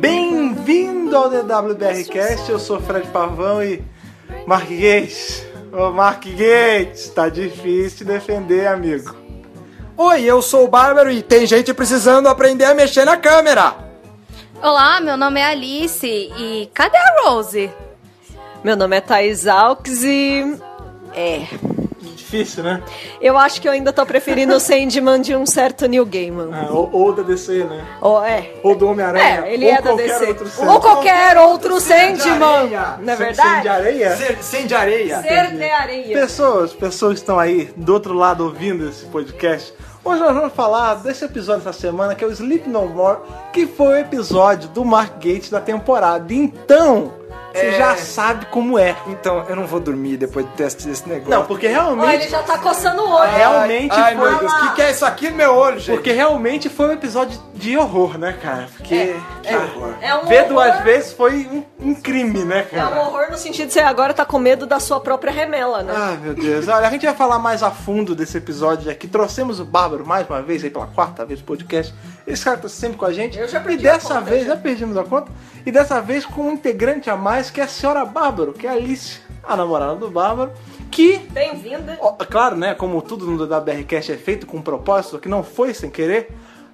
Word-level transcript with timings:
Bem-vindo 0.00 1.16
ao 1.16 1.28
DWBRcast, 1.28 2.48
eu 2.48 2.58
sou 2.60 2.80
Fred 2.80 3.08
Pavão 3.08 3.60
e 3.60 3.82
Mark 4.46 4.68
Gates. 4.68 5.44
Ô 5.72 5.90
Mark 5.90 6.24
Gates, 6.24 7.08
tá 7.08 7.28
difícil 7.28 8.06
defender, 8.06 8.68
amigo. 8.68 9.16
Oi, 9.96 10.22
eu 10.22 10.40
sou 10.40 10.66
o 10.66 10.68
Bárbaro 10.68 11.10
e 11.10 11.20
tem 11.20 11.44
gente 11.46 11.74
precisando 11.74 12.28
aprender 12.28 12.66
a 12.66 12.74
mexer 12.74 13.04
na 13.04 13.16
câmera. 13.16 13.74
Olá, 14.62 15.00
meu 15.00 15.16
nome 15.16 15.40
é 15.40 15.46
Alice 15.46 16.06
e 16.06 16.70
cadê 16.72 16.96
a 16.96 17.22
Rose? 17.24 17.68
Meu 18.62 18.76
nome 18.76 18.96
é 18.96 19.00
Thais 19.00 19.48
Alves 19.48 20.04
e. 20.04 20.56
É. 21.12 21.69
Difícil, 22.30 22.62
né? 22.62 22.80
Eu 23.20 23.36
acho 23.36 23.60
que 23.60 23.66
eu 23.66 23.72
ainda 23.72 23.92
tô 23.92 24.06
preferindo 24.06 24.54
o 24.54 24.60
Sandman 24.60 25.20
de 25.20 25.34
um 25.34 25.44
certo 25.44 25.88
Neil 25.88 26.06
Gaiman. 26.06 26.48
Ah, 26.52 26.68
ou, 26.70 26.88
ou 26.92 27.12
da 27.12 27.24
DC, 27.24 27.64
né? 27.64 27.84
Ou 28.00 28.22
é. 28.24 28.52
Ou 28.62 28.76
do 28.76 28.88
Homem-Aranha. 28.88 29.46
É, 29.46 29.52
ele 29.52 29.64
ou 29.66 29.72
é 29.72 29.76
da 29.76 29.82
qualquer 29.82 30.06
DC. 30.20 30.26
outro 30.26 30.44
Ou 30.44 30.50
Sandman. 30.50 30.80
qualquer 30.80 31.38
outro 31.38 31.80
Sandman. 31.80 32.42
areia. 32.44 32.98
Não 33.00 33.12
é 33.12 33.16
Sem- 33.16 33.26
verdade? 33.26 33.50
Sem 33.52 33.62
de 33.62 33.68
areia? 33.68 34.16
Ser, 34.16 34.38
sem 34.42 34.66
de 34.66 34.74
areia. 34.76 35.22
Ser 35.22 35.50
de 35.56 35.64
areia. 35.70 36.20
Pessoas, 36.20 36.72
pessoas 36.72 37.14
que 37.14 37.20
estão 37.20 37.36
aí 37.38 37.68
do 37.76 37.92
outro 37.92 38.14
lado 38.14 38.44
ouvindo 38.44 38.88
esse 38.88 39.04
podcast. 39.06 39.74
Hoje 40.04 40.20
nós 40.20 40.32
vamos 40.34 40.52
falar 40.54 40.94
desse 40.94 41.24
episódio 41.24 41.62
dessa 41.64 41.78
semana 41.78 42.14
que 42.14 42.22
é 42.24 42.26
o 42.26 42.30
Sleep 42.30 42.68
No 42.68 42.86
More, 42.88 43.18
que 43.52 43.66
foi 43.66 43.88
o 43.88 43.96
episódio 43.98 44.68
do 44.70 44.84
Mark 44.84 45.14
Gates 45.16 45.50
da 45.50 45.60
temporada. 45.60 46.32
Então, 46.32 47.12
você 47.52 47.66
É. 47.66 47.72
já 47.78 47.96
sabe 47.96 48.46
como 48.46 48.78
é. 48.78 48.94
Então, 49.06 49.44
eu 49.48 49.56
não 49.56 49.66
vou 49.66 49.80
dormir 49.80 50.16
depois 50.16 50.44
do 50.46 50.52
teste 50.52 50.86
desse 50.86 51.08
negócio. 51.08 51.30
Não, 51.30 51.44
porque 51.46 51.66
Ó, 51.66 51.70
ele 51.70 51.78
realmente, 51.78 52.28
já 52.28 52.42
tá 52.42 52.58
coçando 52.58 53.02
o 53.02 53.10
olho. 53.10 53.30
realmente 53.30 53.92
ai, 53.94 54.16
foi 54.16 54.30
meu 54.30 54.38
Deus, 54.38 54.52
o 54.52 54.60
que, 54.60 54.74
que 54.76 54.82
é 54.82 54.90
isso 54.90 55.04
aqui 55.04 55.30
no 55.30 55.36
meu 55.36 55.54
olho, 55.54 55.78
gente? 55.78 55.94
porque 55.96 56.12
realmente 56.12 56.68
foi 56.68 56.88
um 56.88 56.92
episódio 56.92 57.40
de 57.54 57.76
horror, 57.76 58.16
né, 58.18 58.36
cara? 58.40 58.68
Porque 58.76 59.14
Que 59.42 59.54
horror. 59.56 59.94
É 60.00 60.14
um 60.14 60.26
ver 60.26 60.44
duas 60.48 60.68
horror. 60.70 60.82
vezes 60.84 61.12
foi 61.12 61.46
um, 61.50 61.64
um 61.90 61.94
crime, 61.94 62.44
né, 62.44 62.66
É 62.72 62.76
um 62.84 62.88
cara? 62.88 63.00
horror 63.00 63.26
no 63.30 63.36
sentido 63.36 63.66
de 63.68 63.72
você 63.74 63.80
agora 63.80 64.12
tá 64.14 64.24
com 64.24 64.38
medo 64.38 64.66
da 64.66 64.78
sua 64.80 65.00
própria 65.00 65.32
remela, 65.32 65.82
né? 65.82 65.92
Ai, 65.96 66.16
meu 66.18 66.34
Deus. 66.34 66.68
Olha, 66.68 66.86
a 66.86 66.90
gente 66.90 67.04
vai 67.06 67.14
falar 67.14 67.38
mais 67.38 67.62
a 67.62 67.70
fundo 67.70 68.14
desse 68.14 68.36
episódio 68.38 68.90
aqui. 68.90 69.06
Trouxemos 69.08 69.60
o 69.60 69.64
Bárbaro 69.64 70.06
mais 70.06 70.28
uma 70.28 70.40
vez, 70.42 70.62
aí 70.64 70.70
pela 70.70 70.86
quarta 70.86 71.24
vez 71.24 71.40
no 71.40 71.46
podcast. 71.46 71.94
Esse 72.26 72.44
cara 72.44 72.56
tá 72.56 72.68
sempre 72.68 72.96
com 72.96 73.04
a 73.04 73.12
gente. 73.12 73.38
Eu 73.38 73.48
já 73.48 73.60
e 73.60 73.64
perdi 73.64 73.88
a 73.88 73.92
dessa 73.94 74.14
conta, 74.14 74.20
vez, 74.22 74.46
já. 74.46 74.54
já 74.54 74.56
perdimos 74.56 74.96
a 74.96 75.04
conta. 75.04 75.32
E 75.64 75.72
dessa 75.72 76.00
vez 76.00 76.24
com 76.24 76.42
um 76.42 76.52
integrante 76.52 77.10
a 77.10 77.16
mais, 77.16 77.50
que 77.50 77.60
é 77.60 77.64
a 77.64 77.68
senhora 77.68 78.04
Bárbaro, 78.04 78.52
que 78.52 78.66
é 78.66 78.70
a 78.70 78.74
Alice, 78.74 79.20
a 79.42 79.56
namorada 79.56 79.96
do 79.96 80.10
Bárbaro, 80.10 80.52
que 80.90 81.18
Bem-vinda. 81.30 81.98
Ó, 82.00 82.12
Claro, 82.12 82.56
né? 82.56 82.74
Como 82.74 83.00
tudo 83.02 83.26
no 83.26 83.44
WRCast 83.44 84.12
é 84.12 84.16
feito 84.16 84.46
com 84.46 84.60
propósito, 84.60 85.18
que 85.18 85.28
não 85.28 85.42
foi 85.42 85.72
sem 85.74 85.90
querer. 85.90 86.30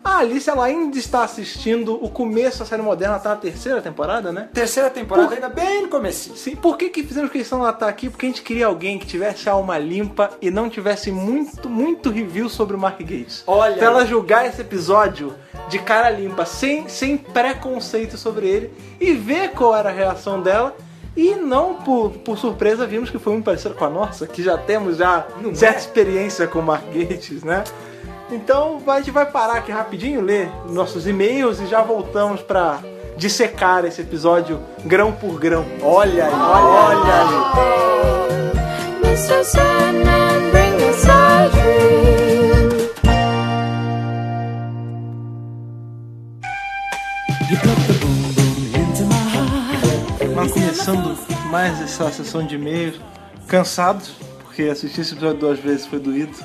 A 0.06 0.18
Alice, 0.18 0.48
ela 0.48 0.64
ainda 0.64 0.96
está 0.96 1.24
assistindo 1.24 1.92
o 2.00 2.08
começo 2.08 2.60
da 2.60 2.64
série 2.64 2.80
moderna, 2.80 3.18
tá 3.18 3.30
na 3.30 3.36
terceira 3.36 3.82
temporada, 3.82 4.30
né? 4.30 4.48
Terceira 4.54 4.88
temporada, 4.88 5.34
ainda 5.34 5.48
bem 5.48 5.82
no 5.82 5.88
comecinho. 5.88 6.36
Sim, 6.36 6.54
por 6.54 6.78
que, 6.78 6.90
que 6.90 7.02
fizemos 7.02 7.28
questão 7.28 7.58
dela 7.58 7.72
estar 7.72 7.88
aqui? 7.88 8.08
Porque 8.08 8.24
a 8.24 8.28
gente 8.28 8.42
queria 8.42 8.66
alguém 8.68 9.00
que 9.00 9.06
tivesse 9.06 9.48
a 9.48 9.52
alma 9.52 9.76
limpa 9.76 10.30
e 10.40 10.48
não 10.48 10.70
tivesse 10.70 11.10
muito, 11.10 11.68
muito 11.68 12.08
review 12.08 12.48
sobre 12.48 12.76
o 12.76 12.78
Mark 12.78 13.00
Gates. 13.00 13.42
Olha 13.48 13.78
Pra 13.78 13.86
ela 13.86 14.06
julgar 14.06 14.46
esse 14.46 14.60
episódio 14.60 15.34
de 15.68 15.80
cara 15.80 16.08
limpa, 16.08 16.46
sem, 16.46 16.88
sem 16.88 17.16
preconceito 17.16 18.16
sobre 18.16 18.46
ele 18.46 18.72
e 19.00 19.12
ver 19.12 19.50
qual 19.50 19.74
era 19.74 19.88
a 19.88 19.92
reação 19.92 20.40
dela. 20.40 20.76
E 21.16 21.34
não 21.34 21.74
por, 21.76 22.10
por 22.10 22.38
surpresa 22.38 22.86
vimos 22.86 23.10
que 23.10 23.18
foi 23.18 23.32
muito 23.32 23.46
parecida 23.46 23.74
com 23.74 23.84
a 23.86 23.90
nossa, 23.90 24.26
que 24.26 24.40
já 24.42 24.56
temos 24.56 24.98
já 24.98 25.26
Não 25.40 25.52
certa 25.52 25.78
é? 25.78 25.80
experiência 25.80 26.46
com 26.46 26.60
o 26.60 26.62
Mark 26.62 26.84
Gates, 26.92 27.42
né? 27.42 27.64
Então 28.30 28.82
a 28.86 28.98
gente 28.98 29.10
vai 29.10 29.26
parar 29.26 29.58
aqui 29.58 29.70
rapidinho, 29.70 30.20
ler 30.20 30.50
nossos 30.68 31.06
e-mails 31.06 31.60
e 31.60 31.66
já 31.66 31.82
voltamos 31.82 32.42
pra 32.42 32.80
dissecar 33.16 33.84
esse 33.84 34.00
episódio 34.00 34.60
grão 34.84 35.12
por 35.12 35.38
grão. 35.38 35.64
Olha 35.82 36.26
aí, 36.26 36.32
olha 36.34 37.14
aí. 37.22 37.76
Mr. 39.04 39.44
Sandman, 39.44 40.50
bring 40.50 40.74
us 40.90 41.08
a 41.08 41.48
dream. 41.48 41.96
Mas 50.34 50.52
começando 50.52 51.16
mais 51.50 51.80
essa 51.80 52.10
sessão 52.10 52.44
de 52.44 52.56
e-mails, 52.56 53.00
cansados, 53.46 54.10
porque 54.42 54.64
assistir 54.64 55.00
esse 55.00 55.12
episódio 55.14 55.38
duas 55.38 55.58
vezes 55.58 55.86
foi 55.86 55.98
doído. 55.98 56.36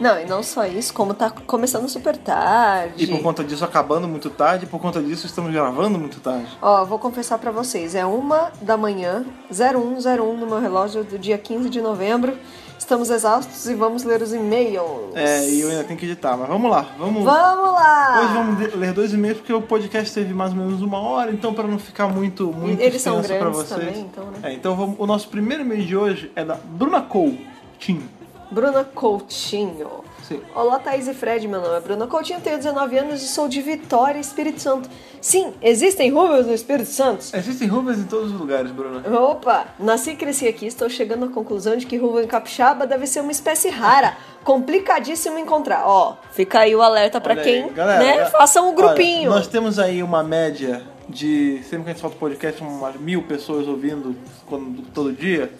Não, 0.00 0.18
e 0.18 0.24
não 0.24 0.42
só 0.42 0.64
isso, 0.64 0.94
como 0.94 1.12
tá 1.12 1.28
começando 1.28 1.86
super 1.88 2.16
tarde. 2.16 3.04
E 3.04 3.06
por 3.06 3.20
conta 3.20 3.44
disso 3.44 3.62
acabando 3.64 4.08
muito 4.08 4.30
tarde, 4.30 4.64
e 4.64 4.68
por 4.68 4.80
conta 4.80 5.02
disso 5.02 5.26
estamos 5.26 5.52
gravando 5.52 5.98
muito 5.98 6.18
tarde. 6.20 6.48
Ó, 6.62 6.84
vou 6.86 6.98
confessar 6.98 7.38
pra 7.38 7.50
vocês, 7.50 7.94
é 7.94 8.06
uma 8.06 8.50
da 8.62 8.78
manhã, 8.78 9.26
0101 9.52 10.36
no 10.38 10.46
meu 10.46 10.58
relógio 10.58 11.04
do 11.04 11.18
dia 11.18 11.36
15 11.36 11.68
de 11.68 11.82
novembro. 11.82 12.36
Estamos 12.78 13.10
exaustos 13.10 13.68
e 13.68 13.74
vamos 13.74 14.04
ler 14.04 14.22
os 14.22 14.32
e-mails. 14.32 15.14
É, 15.14 15.46
e 15.46 15.60
eu 15.60 15.68
ainda 15.68 15.84
tenho 15.84 15.98
que 15.98 16.06
editar, 16.06 16.34
mas 16.34 16.48
vamos 16.48 16.70
lá, 16.70 16.86
vamos. 16.98 17.22
Vamos 17.22 17.72
lá! 17.74 18.20
Hoje 18.22 18.32
vamos 18.32 18.74
ler 18.74 18.92
dois 18.94 19.12
e-mails 19.12 19.36
porque 19.36 19.52
o 19.52 19.60
podcast 19.60 20.14
teve 20.14 20.32
mais 20.32 20.52
ou 20.52 20.56
menos 20.56 20.80
uma 20.80 20.98
hora, 20.98 21.30
então 21.30 21.52
para 21.52 21.68
não 21.68 21.78
ficar 21.78 22.08
muito 22.08 22.50
muito 22.54 22.80
eles 22.80 23.02
são 23.02 23.20
extenso 23.20 23.38
pra 23.38 23.50
grandes 23.50 23.68
vocês. 23.68 23.86
também, 23.86 24.00
então, 24.00 24.24
né? 24.24 24.38
É, 24.44 24.52
então 24.54 24.74
vamos, 24.74 24.96
o 24.98 25.06
nosso 25.06 25.28
primeiro 25.28 25.62
e-mail 25.62 25.84
de 25.84 25.94
hoje 25.94 26.32
é 26.34 26.42
da 26.42 26.54
Bruna 26.54 27.02
Coutinho. 27.02 28.08
Bruna 28.50 28.84
Coutinho. 28.84 30.02
Sim. 30.22 30.40
Olá, 30.54 30.78
Thaís 30.78 31.06
e 31.08 31.14
Fred, 31.14 31.46
meu 31.48 31.60
nome 31.60 31.76
é 31.76 31.80
Bruna 31.80 32.06
Coutinho, 32.06 32.40
tenho 32.40 32.56
19 32.56 32.98
anos 32.98 33.22
e 33.22 33.28
sou 33.28 33.48
de 33.48 33.60
Vitória, 33.62 34.18
Espírito 34.18 34.60
Santo. 34.60 34.88
Sim, 35.20 35.52
existem 35.62 36.10
ruas 36.10 36.46
no 36.46 36.54
Espírito 36.54 36.88
Santo? 36.88 37.24
Existem 37.34 37.68
ruas 37.68 37.98
em 37.98 38.04
todos 38.04 38.32
os 38.32 38.38
lugares, 38.38 38.70
Bruna. 38.70 39.02
Opa! 39.20 39.66
Nasci 39.78 40.10
e 40.10 40.16
cresci 40.16 40.48
aqui, 40.48 40.66
estou 40.66 40.88
chegando 40.88 41.26
à 41.26 41.28
conclusão 41.28 41.76
de 41.76 41.86
que 41.86 41.96
em 41.96 42.26
capixaba 42.26 42.86
deve 42.86 43.06
ser 43.06 43.20
uma 43.20 43.32
espécie 43.32 43.68
rara, 43.68 44.16
complicadíssimo 44.44 45.38
encontrar. 45.38 45.86
Ó, 45.86 46.16
fica 46.32 46.60
aí 46.60 46.74
o 46.74 46.82
alerta 46.82 47.20
pra 47.20 47.34
Olha 47.34 47.42
quem, 47.42 47.64
aí, 47.64 47.70
galera, 47.70 47.98
né, 48.04 48.10
galera, 48.12 48.30
façam 48.30 48.70
um 48.70 48.74
grupinho. 48.74 49.30
olha, 49.30 49.38
nós 49.38 49.46
temos 49.46 49.78
aí 49.78 50.02
uma 50.02 50.22
média 50.22 50.82
de. 51.08 51.60
Sempre 51.64 51.84
que 51.84 51.90
a 51.90 51.92
gente 51.92 52.00
solta 52.00 52.16
o 52.16 52.18
podcast, 52.20 52.62
umas 52.62 52.96
mil 52.96 53.22
pessoas 53.22 53.66
ouvindo 53.68 54.16
quando- 54.46 54.82
todo 54.92 55.12
dia. 55.12 55.52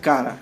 Cara, 0.00 0.38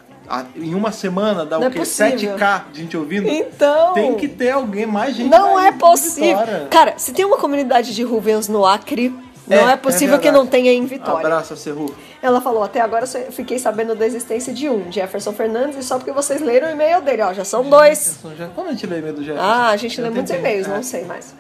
em 0.57 0.75
uma 0.75 0.93
semana 0.93 1.45
dá 1.45 1.59
Não 1.59 1.67
o 1.67 1.69
é 1.69 1.73
quê? 1.73 1.79
possível. 1.81 2.37
7k 2.37 2.63
de 2.73 2.81
gente 2.81 2.97
ouvindo? 2.97 3.29
Então, 3.29 3.93
Tem 3.95 4.15
que 4.15 4.29
ter 4.29 4.51
alguém, 4.51 4.87
mais 4.87 5.15
gente. 5.17 5.29
não 5.31 5.59
é 5.59 5.73
possível. 5.73 6.67
Cara, 6.71 6.95
se 6.97 7.13
tem 7.13 7.25
uma 7.25 7.37
comunidade 7.39 7.95
de 7.95 8.03
Rubens 8.03 8.49
no 8.49 8.65
Acre, 8.65 9.13
não 9.47 9.69
É, 9.69 9.73
é, 9.73 9.77
possível 9.77 10.17
é 10.17 10.19
que 10.19 10.31
não 10.31 10.47
tenha 10.47 10.73
em 10.73 10.85
Vitória. 10.87 11.27
Abraço, 11.27 11.57
Cerru. 11.57 11.93
Ela 12.23 12.41
falou, 12.41 12.63
até 12.63 12.81
agora 12.81 13.05
fiquei 13.07 13.59
sabendo 13.59 13.95
da 13.97 14.07
existência 14.07 14.53
de 14.53 14.69
um, 14.69 14.91
Jefferson 14.93 15.33
Fernandes, 15.33 15.77
e 15.77 15.83
só 15.83 15.97
porque 15.99 16.13
vocês 16.13 16.41
leram 16.41 16.69
o 16.69 16.71
e-mail 16.71 17.01
dele, 17.03 17.23
ó, 17.23 17.33
já 17.33 17.45
são 17.45 17.69
dois. 17.69 18.21
Já, 18.39 18.47
quando 18.55 18.69
a 18.69 18.71
gente 18.71 18.87
lê 18.87 18.99
e-mail 18.99 19.15
do 19.15 19.25
Jefferson? 19.25 19.45
Ah, 19.45 19.71
a 19.71 19.77
gente 19.77 19.99
Eu 19.99 20.05
lê 20.05 20.11
muitos 20.11 20.33
e-mails, 20.33 20.67
é. 20.69 20.71
não 20.71 20.83
sei 20.85 21.05
mais. 21.05 21.35